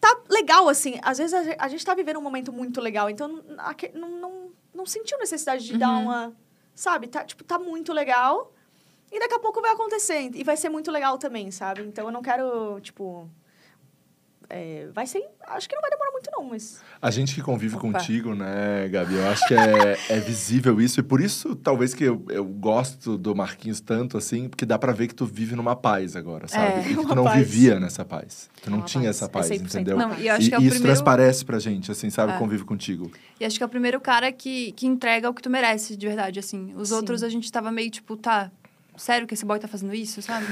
tá 0.00 0.20
legal, 0.28 0.68
assim. 0.68 0.98
Às 1.02 1.18
vezes 1.18 1.32
a 1.34 1.64
a 1.64 1.68
gente 1.68 1.84
tá 1.84 1.94
vivendo 1.94 2.18
um 2.18 2.22
momento 2.22 2.52
muito 2.52 2.80
legal, 2.80 3.08
então 3.08 3.28
não, 3.28 4.08
não, 4.10 4.50
não, 4.74 4.86
sentiu 4.86 5.16
necessidade 5.18 5.64
de 5.64 5.78
dar 5.78 5.90
Uhum. 5.90 6.02
uma. 6.02 6.36
Sabe? 6.74 7.06
Tá, 7.06 7.24
tipo, 7.24 7.44
tá 7.44 7.58
muito 7.58 7.92
legal. 7.92 8.52
E 9.12 9.18
daqui 9.20 9.34
a 9.34 9.38
pouco 9.38 9.60
vai 9.62 9.70
acontecer. 9.70 10.28
E 10.34 10.42
vai 10.42 10.56
ser 10.56 10.68
muito 10.68 10.90
legal 10.90 11.16
também, 11.18 11.50
sabe? 11.52 11.82
Então 11.82 12.06
eu 12.06 12.10
não 12.10 12.20
quero, 12.20 12.80
tipo. 12.80 13.30
É, 14.50 14.88
vai 14.94 15.06
ser. 15.06 15.22
Acho 15.48 15.68
que 15.68 15.74
não 15.74 15.82
vai 15.82 15.90
demorar 15.90 16.10
muito, 16.12 16.30
não, 16.32 16.44
mas. 16.44 16.80
A 17.00 17.10
gente 17.10 17.34
que 17.34 17.42
convive 17.42 17.76
Opa. 17.76 17.82
contigo, 17.92 18.34
né, 18.34 18.88
Gabi? 18.88 19.14
Eu 19.14 19.28
acho 19.28 19.46
que 19.46 19.54
é, 19.54 19.98
é 20.08 20.20
visível 20.20 20.80
isso. 20.80 21.00
E 21.00 21.02
por 21.02 21.20
isso, 21.20 21.54
talvez 21.56 21.92
que 21.94 22.04
eu, 22.04 22.24
eu 22.28 22.44
gosto 22.44 23.16
do 23.18 23.34
Marquinhos 23.34 23.80
tanto, 23.80 24.16
assim, 24.16 24.48
porque 24.48 24.64
dá 24.64 24.78
pra 24.78 24.92
ver 24.92 25.08
que 25.08 25.14
tu 25.14 25.26
vive 25.26 25.54
numa 25.56 25.74
paz 25.76 26.16
agora, 26.16 26.46
sabe? 26.48 26.80
É, 26.80 26.80
e 26.92 26.96
que 26.96 27.06
tu 27.06 27.14
não 27.14 27.24
paz. 27.24 27.36
vivia 27.38 27.78
nessa 27.80 28.04
paz. 28.04 28.48
Tu 28.62 28.70
não 28.70 28.78
Uma 28.78 28.86
tinha 28.86 29.04
paz. 29.04 29.16
essa 29.16 29.24
É 29.26 29.28
paz, 29.28 29.48
100% 29.50 29.64
entendeu? 29.66 29.96
Não, 29.96 30.14
e 30.14 30.20
e 30.20 30.22
que 30.22 30.28
é 30.30 30.38
isso 30.38 30.50
primeiro- 30.50 30.80
transparece 30.82 31.44
pra 31.44 31.58
gente, 31.58 31.90
assim, 31.90 32.10
sabe? 32.10 32.32
É. 32.32 32.38
Convive 32.38 32.64
contigo. 32.64 33.10
E 33.38 33.44
acho 33.44 33.56
que 33.58 33.62
é 33.62 33.66
o 33.66 33.68
primeiro 33.68 34.00
cara 34.00 34.30
que, 34.32 34.72
que 34.72 34.86
entrega 34.86 35.28
o 35.28 35.34
que 35.34 35.42
tu 35.42 35.50
merece, 35.50 35.96
de 35.96 36.06
verdade, 36.06 36.38
assim. 36.38 36.72
Os 36.76 36.88
Sim. 36.88 36.94
outros 36.94 37.22
a 37.22 37.28
gente 37.28 37.50
tava 37.50 37.70
meio 37.70 37.90
tipo, 37.90 38.16
tá, 38.16 38.50
sério 38.96 39.26
que 39.26 39.34
esse 39.34 39.44
boy 39.44 39.58
tá 39.58 39.66
fazendo 39.68 39.94
isso, 39.94 40.20
sabe? 40.22 40.46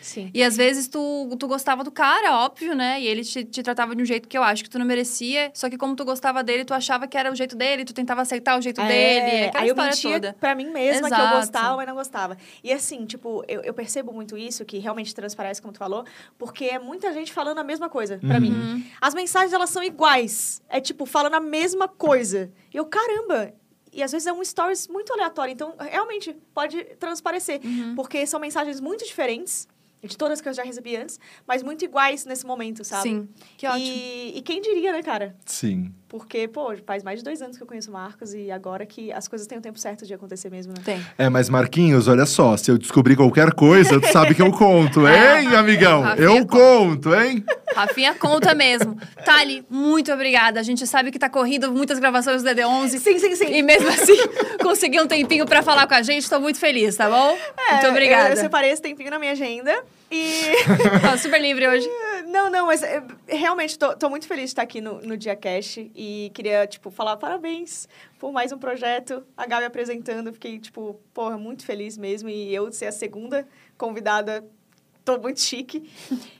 Sim. 0.00 0.30
E 0.34 0.42
às 0.42 0.56
vezes 0.56 0.88
tu, 0.88 1.28
tu 1.38 1.46
gostava 1.48 1.82
do 1.84 1.90
cara, 1.90 2.36
óbvio, 2.44 2.74
né? 2.74 3.00
E 3.00 3.06
ele 3.06 3.24
te, 3.24 3.44
te 3.44 3.62
tratava 3.62 3.94
de 3.96 4.02
um 4.02 4.04
jeito 4.04 4.28
que 4.28 4.36
eu 4.36 4.42
acho 4.42 4.62
que 4.64 4.70
tu 4.70 4.78
não 4.78 4.86
merecia. 4.86 5.50
Só 5.54 5.68
que 5.70 5.76
como 5.78 5.94
tu 5.96 6.04
gostava 6.04 6.42
dele, 6.44 6.64
tu 6.64 6.74
achava 6.74 7.06
que 7.06 7.16
era 7.16 7.30
o 7.32 7.34
jeito 7.34 7.56
dele, 7.56 7.84
tu 7.84 7.92
tentava 7.94 8.22
aceitar 8.22 8.58
o 8.58 8.62
jeito 8.62 8.80
dele. 8.82 9.46
Aquela 9.46 9.60
É, 9.60 9.62
aí 9.62 9.68
eu 9.68 9.72
história 9.74 9.90
mentia 9.90 10.12
toda. 10.12 10.36
pra 10.38 10.54
mim 10.54 10.70
mesma 10.70 11.08
que 11.08 11.14
eu 11.14 11.18
Exato. 11.18 11.36
gostava, 11.36 11.76
mas 11.76 11.86
não 11.86 11.94
gostava. 11.94 12.36
E 12.62 12.72
assim, 12.72 13.06
tipo, 13.06 13.42
eu, 13.48 13.62
eu 13.62 13.74
percebo 13.74 14.12
muito 14.12 14.36
isso, 14.36 14.64
que 14.64 14.78
realmente 14.78 15.14
transparece, 15.14 15.60
como 15.62 15.72
tu 15.72 15.78
falou, 15.78 16.04
porque 16.36 16.64
é 16.66 16.78
muita 16.78 17.12
gente 17.12 17.32
falando 17.32 17.58
a 17.58 17.64
mesma 17.64 17.88
coisa 17.88 18.18
pra 18.18 18.36
Uhum. 18.36 18.40
mim. 18.40 18.86
As 19.00 19.14
mensagens, 19.14 19.52
elas 19.52 19.70
são 19.70 19.82
iguais. 19.82 20.62
É 20.68 20.80
tipo, 20.80 21.06
falando 21.06 21.34
a 21.34 21.40
mesma 21.40 21.88
coisa. 21.88 22.50
E 22.72 22.76
eu, 22.76 22.84
caramba... 22.86 23.52
E 23.92 24.02
às 24.02 24.12
vezes 24.12 24.26
é 24.26 24.32
um 24.32 24.44
stories 24.44 24.88
muito 24.88 25.12
aleatório. 25.12 25.52
Então, 25.52 25.74
realmente, 25.78 26.36
pode 26.54 26.82
transparecer. 26.96 27.60
Uhum. 27.64 27.94
Porque 27.94 28.26
são 28.26 28.38
mensagens 28.40 28.80
muito 28.80 29.04
diferentes, 29.04 29.66
de 30.02 30.16
todas 30.16 30.40
que 30.40 30.48
eu 30.48 30.52
já 30.52 30.62
recebi 30.62 30.96
antes, 30.96 31.18
mas 31.46 31.62
muito 31.62 31.84
iguais 31.84 32.24
nesse 32.24 32.46
momento, 32.46 32.84
sabe? 32.84 33.02
Sim, 33.02 33.28
que 33.56 33.66
ótimo. 33.66 33.84
E, 33.84 34.38
e 34.38 34.42
quem 34.42 34.60
diria, 34.60 34.92
né, 34.92 35.02
cara? 35.02 35.36
Sim. 35.44 35.92
Porque, 36.08 36.48
pô, 36.48 36.74
faz 36.86 37.02
mais 37.02 37.18
de 37.18 37.24
dois 37.24 37.42
anos 37.42 37.58
que 37.58 37.62
eu 37.62 37.66
conheço 37.66 37.90
o 37.90 37.92
Marcos 37.92 38.32
e 38.32 38.50
agora 38.50 38.86
que 38.86 39.12
as 39.12 39.28
coisas 39.28 39.46
têm 39.46 39.58
o 39.58 39.60
tempo 39.60 39.78
certo 39.78 40.06
de 40.06 40.14
acontecer 40.14 40.50
mesmo, 40.50 40.72
né? 40.72 40.80
Tem. 40.82 41.04
É, 41.18 41.28
mas 41.28 41.50
Marquinhos, 41.50 42.08
olha 42.08 42.24
só, 42.24 42.56
se 42.56 42.70
eu 42.70 42.78
descobrir 42.78 43.14
qualquer 43.14 43.52
coisa, 43.52 44.00
tu 44.00 44.06
sabe 44.10 44.34
que 44.34 44.40
eu 44.40 44.50
conto, 44.50 45.06
É. 45.06 45.42
hein, 45.44 45.54
amigão? 45.54 46.00
Rafinha 46.00 46.26
Eu 46.26 46.46
conto, 46.46 47.14
hein? 47.14 47.44
Rafinha 47.74 48.14
conta 48.14 48.54
mesmo. 48.54 48.96
Thali, 49.22 49.64
muito 49.68 50.10
obrigada. 50.10 50.58
A 50.58 50.62
gente 50.62 50.86
sabe 50.86 51.10
que 51.10 51.18
tá 51.18 51.28
corrido 51.28 51.70
muitas 51.70 51.98
gravações 51.98 52.42
do 52.42 52.48
DD11. 52.48 52.88
Sim, 52.98 53.18
sim, 53.18 53.36
sim. 53.36 53.54
E 53.54 53.62
mesmo 53.62 53.88
assim, 53.90 54.16
conseguiu 54.62 55.04
um 55.04 55.06
tempinho 55.06 55.44
pra 55.44 55.62
falar 55.62 55.86
com 55.86 55.94
a 55.94 56.00
gente. 56.02 56.28
Tô 56.28 56.40
muito 56.40 56.58
feliz, 56.58 56.96
tá 56.96 57.08
bom? 57.08 57.28
muito 57.32 57.86
É, 57.86 57.88
obrigada. 57.90 58.28
Eu, 58.30 58.34
eu 58.34 58.36
separei 58.38 58.70
esse 58.70 58.80
tempinho 58.80 59.10
na 59.10 59.18
minha 59.18 59.32
agenda 59.32 59.84
e... 60.10 60.42
Tô 61.10 61.18
super 61.18 61.40
livre 61.40 61.66
hoje. 61.66 61.88
não, 62.26 62.50
não, 62.50 62.66
mas 62.66 62.82
é, 62.82 63.02
realmente 63.26 63.78
tô, 63.78 63.94
tô 63.96 64.08
muito 64.08 64.26
feliz 64.26 64.44
de 64.44 64.50
estar 64.50 64.62
aqui 64.62 64.80
no, 64.80 65.00
no 65.00 65.16
Dia 65.16 65.36
Cash 65.36 65.78
e 65.94 66.30
queria, 66.34 66.66
tipo, 66.66 66.90
falar 66.90 67.16
parabéns 67.16 67.88
por 68.18 68.32
mais 68.32 68.52
um 68.52 68.58
projeto. 68.58 69.24
A 69.36 69.46
Gabi 69.46 69.64
apresentando, 69.64 70.32
fiquei, 70.32 70.58
tipo, 70.58 71.00
porra, 71.12 71.36
muito 71.36 71.64
feliz 71.64 71.96
mesmo. 71.96 72.28
E 72.28 72.54
eu 72.54 72.70
ser 72.72 72.86
a 72.86 72.92
segunda 72.92 73.46
convidada 73.76 74.44
tô 75.08 75.18
muito 75.18 75.40
chique. 75.40 75.88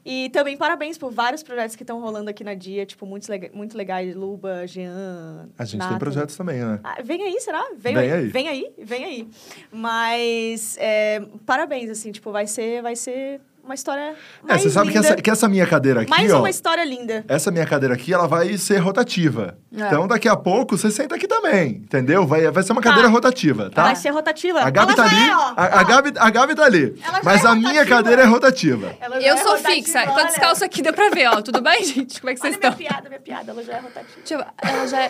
E 0.05 0.28
também 0.28 0.57
parabéns 0.57 0.99
por 0.99 1.11
vários 1.11 1.43
projetos 1.43 1.74
que 1.74 1.82
estão 1.82 2.01
rolando 2.01 2.28
aqui 2.28 2.45
na 2.45 2.53
Dia, 2.53 2.85
tipo, 2.85 3.07
muito, 3.07 3.27
lega 3.31 3.51
muito 3.55 3.77
legais. 3.77 4.15
Luba, 4.15 4.66
Jean. 4.66 5.49
A 5.57 5.65
gente 5.65 5.81
tem 5.81 5.90
Nathan. 5.90 5.99
projetos 5.99 6.36
também, 6.36 6.62
né? 6.62 6.78
Ah, 6.85 6.99
vem 7.03 7.23
aí, 7.23 7.40
será? 7.40 7.65
Vem, 7.77 7.95
Vem 7.95 7.97
aí. 7.97 8.12
aí. 8.12 8.27
Vem 8.27 8.49
aí, 8.49 8.73
vem 8.78 9.05
aí. 9.05 9.28
Mas 9.73 10.77
é, 10.78 11.20
parabéns, 11.47 11.89
assim, 11.89 12.12
tipo, 12.12 12.31
vai 12.31 12.47
ser, 12.47 12.82
vai 12.82 12.95
ser 12.95 13.40
uma 13.69 13.74
história 13.74 14.01
É, 14.01 14.15
mais 14.49 14.62
você 14.62 14.70
sabe 14.70 14.90
que 14.90 14.97
linda. 14.97 15.09
essa, 15.09 15.16
que 15.23 15.31
essa 15.31 15.49
minha 15.49 15.66
cadeira 15.66 16.01
aqui, 16.03 16.11
Mais 16.11 16.32
ó. 16.32 16.39
uma 16.39 16.49
história 16.51 16.85
linda. 16.85 17.24
Essa 17.28 17.51
minha 17.51 17.66
cadeira 17.66 17.95
aqui, 17.95 18.12
ela 18.15 18.27
vai 18.27 18.57
ser 18.57 18.78
rotativa. 18.78 19.59
É. 19.77 19.86
Então, 19.86 20.09
daqui 20.09 20.27
a 20.28 20.36
pouco, 20.36 20.77
você 20.78 20.90
senta 20.90 21.15
aqui 21.16 21.28
também, 21.28 21.82
entendeu? 21.85 22.27
Vai, 22.27 22.51
vai 22.51 22.62
ser 22.62 22.73
uma 22.73 22.81
cadeira 22.81 23.09
Tá. 23.09 23.12
rotativa, 23.15 23.70
tá? 23.70 23.82
Vai 23.85 23.97
ser 23.97 24.09
rotativa. 24.11 24.61
A 24.61 24.70
Gabi 24.70 24.93
Ela 24.93 24.97
tá 24.97 25.05
ali, 25.05 25.28
é, 25.28 25.36
ó. 25.36 25.53
a, 25.57 25.81
a 25.81 25.82
Gabi, 25.85 26.12
a 26.16 26.31
Gabi 26.31 26.55
tá 26.55 26.65
ali. 26.65 26.99
Ela 27.05 27.20
Mas 27.23 27.45
é 27.45 27.49
a 27.49 27.55
minha 27.55 27.69
rotativa. 27.70 27.97
cadeira 27.97 28.23
é 28.23 28.24
rotativa. 28.24 28.97
Eu 29.20 29.35
é 29.35 29.36
sou 29.36 29.53
rotativa, 29.53 29.74
fixa. 29.74 30.03
Tô 30.07 30.12
olha. 30.12 30.24
descalço 30.27 30.65
aqui, 30.65 30.81
deu 30.82 30.93
pra 30.95 31.11
ver, 31.11 31.27
ó. 31.28 31.43
Tudo 31.43 31.61
bem, 31.61 31.85
gente? 31.85 32.20
Como 32.20 32.31
é 32.31 32.35
que 32.35 32.40
vocês 32.40 32.55
Olha 32.57 32.70
minha 32.70 32.70
estão? 32.70 32.99
piada, 33.01 33.09
minha 33.09 33.20
piada, 33.20 33.51
ela 33.53 33.62
já 33.62 33.74
é 33.74 33.81
rotativa. 33.81 34.16
Deixa 34.16 34.35
eu... 34.35 34.45
Ela 34.70 34.86
já 34.86 35.01
é... 35.03 35.09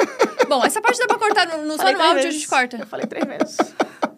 Bom, 0.48 0.64
essa 0.64 0.80
parte 0.80 0.98
dá 0.98 1.06
pra 1.06 1.18
cortar 1.18 1.46
no, 1.46 1.64
no, 1.64 1.76
só 1.76 1.90
no 1.92 2.00
áudio, 2.02 2.26
a 2.28 2.30
gente 2.30 2.48
corta. 2.48 2.76
Eu 2.78 2.86
falei 2.86 3.06
três 3.06 3.24
vezes. 3.24 3.56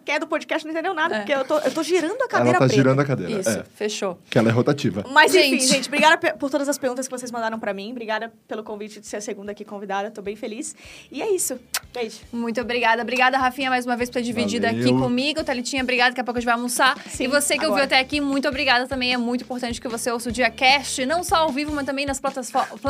Quem 0.05 0.15
é 0.15 0.19
do 0.19 0.27
podcast 0.27 0.65
não 0.65 0.71
entendeu 0.73 0.93
nada, 0.93 1.15
É. 1.15 1.17
porque 1.19 1.33
eu 1.33 1.45
tô, 1.45 1.57
eu 1.59 1.71
tô 1.71 1.83
girando 1.83 2.21
a 2.21 2.27
cadeira 2.27 2.49
Ela 2.49 2.53
tá 2.53 2.65
preta. 2.65 2.73
girando 2.75 2.99
a 2.99 3.05
cadeira. 3.05 3.39
Isso, 3.39 3.49
É, 3.49 3.63
fechou. 3.75 4.17
que 4.29 4.37
ela 4.37 4.49
é 4.49 4.51
rotativa. 4.51 5.03
Mas 5.11 5.33
enfim, 5.35 5.51
Gente. 5.59 5.67
gente, 5.67 5.87
obrigada 5.87 6.17
por 6.35 6.49
todas 6.49 6.67
as 6.67 6.77
perguntas 6.77 7.07
que 7.07 7.11
vocês 7.11 7.31
mandaram 7.31 7.59
pra 7.59 7.73
mim. 7.73 7.91
Obrigada 7.91 8.31
pelo 8.47 8.63
convite 8.63 8.99
de 8.99 9.07
ser 9.07 9.17
a 9.17 9.21
segunda 9.21 9.51
aqui 9.51 9.63
convidada. 9.63 10.09
Tô 10.11 10.21
bem 10.21 10.35
feliz. 10.35 10.75
E 11.11 11.21
é 11.21 11.29
isso. 11.33 11.59
Beijo. 11.93 12.17
Muito 12.31 12.59
obrigada. 12.61 13.01
Obrigada, 13.01 13.37
Rafinha, 13.37 13.69
mais 13.69 13.85
uma 13.85 13.95
vez 13.97 14.09
por 14.09 14.15
ter 14.15 14.21
dividido 14.23 14.65
Valeu. 14.65 14.81
aqui 14.81 14.91
comigo. 14.91 15.43
Thalitinha, 15.43 15.83
obrigada. 15.83 16.11
Daqui 16.11 16.21
a 16.21 16.23
pouco 16.23 16.37
a 16.37 16.41
gente 16.41 16.45
vai 16.45 16.55
almoçar. 16.55 16.97
Sim, 17.07 17.25
e 17.25 17.27
você 17.27 17.53
que 17.55 17.65
ouviu 17.65 17.83
agora. 17.83 17.85
até 17.85 17.99
aqui, 17.99 18.19
muito 18.21 18.47
obrigada 18.47 18.87
também. 18.87 19.13
É 19.13 19.17
muito 19.17 19.43
importante 19.43 19.79
que 19.79 19.87
você 19.87 20.09
ouça 20.11 20.29
o 20.29 20.31
DiaCast, 20.31 21.05
não 21.05 21.23
só 21.23 21.37
ao 21.37 21.49
vivo, 21.49 21.71
mas 21.73 21.85
também 21.85 22.05
nas 22.05 22.19
plataformas... 22.19 22.81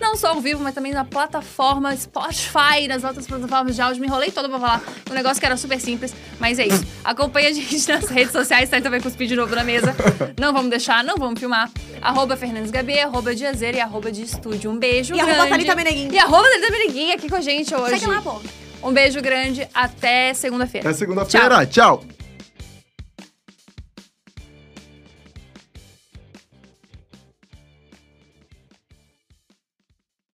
Não 0.00 0.16
só 0.16 0.28
ao 0.28 0.40
vivo, 0.40 0.62
mas 0.62 0.74
também 0.74 0.92
na 0.92 1.04
plataforma 1.04 1.94
Spotify, 1.96 2.86
nas 2.88 3.04
outras 3.04 3.26
plataformas 3.26 3.74
de 3.74 3.82
áudio. 3.82 4.00
Me 4.00 4.06
enrolei 4.06 4.30
toda 4.30 4.48
pra 4.48 4.58
falar 4.58 4.82
um 5.10 5.14
negócio 5.14 5.38
que 5.40 5.46
era 5.46 5.56
super 5.60 5.80
simples, 5.80 6.14
mas 6.38 6.58
é 6.58 6.66
isso. 6.66 6.84
Acompanhe 7.04 7.48
a 7.48 7.52
gente 7.52 7.86
nas 7.88 8.08
redes 8.08 8.32
sociais, 8.32 8.68
tá 8.68 8.80
também 8.80 9.00
cuspir 9.00 9.28
de 9.28 9.36
novo 9.36 9.54
na 9.54 9.62
mesa. 9.64 9.94
Não 10.38 10.52
vamos 10.52 10.70
deixar, 10.70 11.04
não 11.04 11.16
vamos 11.16 11.38
filmar. 11.38 11.70
Arroba 12.02 12.36
Fernandes 12.36 12.70
Gabi, 12.70 12.98
arroba 12.98 13.34
Diazeira 13.34 13.76
e 13.78 13.80
arroba 13.80 14.10
de 14.10 14.22
estúdio. 14.22 14.70
Um 14.70 14.78
beijo 14.78 15.14
E 15.14 15.18
grande. 15.18 15.32
arroba 15.32 15.48
Thalita 15.50 15.74
Meneguin. 15.76 16.08
E 16.12 16.18
arroba 16.18 16.44
Thalita 16.48 16.70
Meneguin 16.70 17.12
aqui 17.12 17.28
com 17.28 17.36
a 17.36 17.40
gente 17.40 17.74
hoje. 17.74 17.98
Segue 17.98 18.06
lá, 18.06 18.22
pô. 18.22 18.40
Um 18.82 18.92
beijo 18.92 19.20
grande, 19.20 19.68
até 19.74 20.32
segunda-feira. 20.32 20.88
Até 20.88 20.98
segunda-feira. 20.98 21.66
Tchau. 21.66 22.19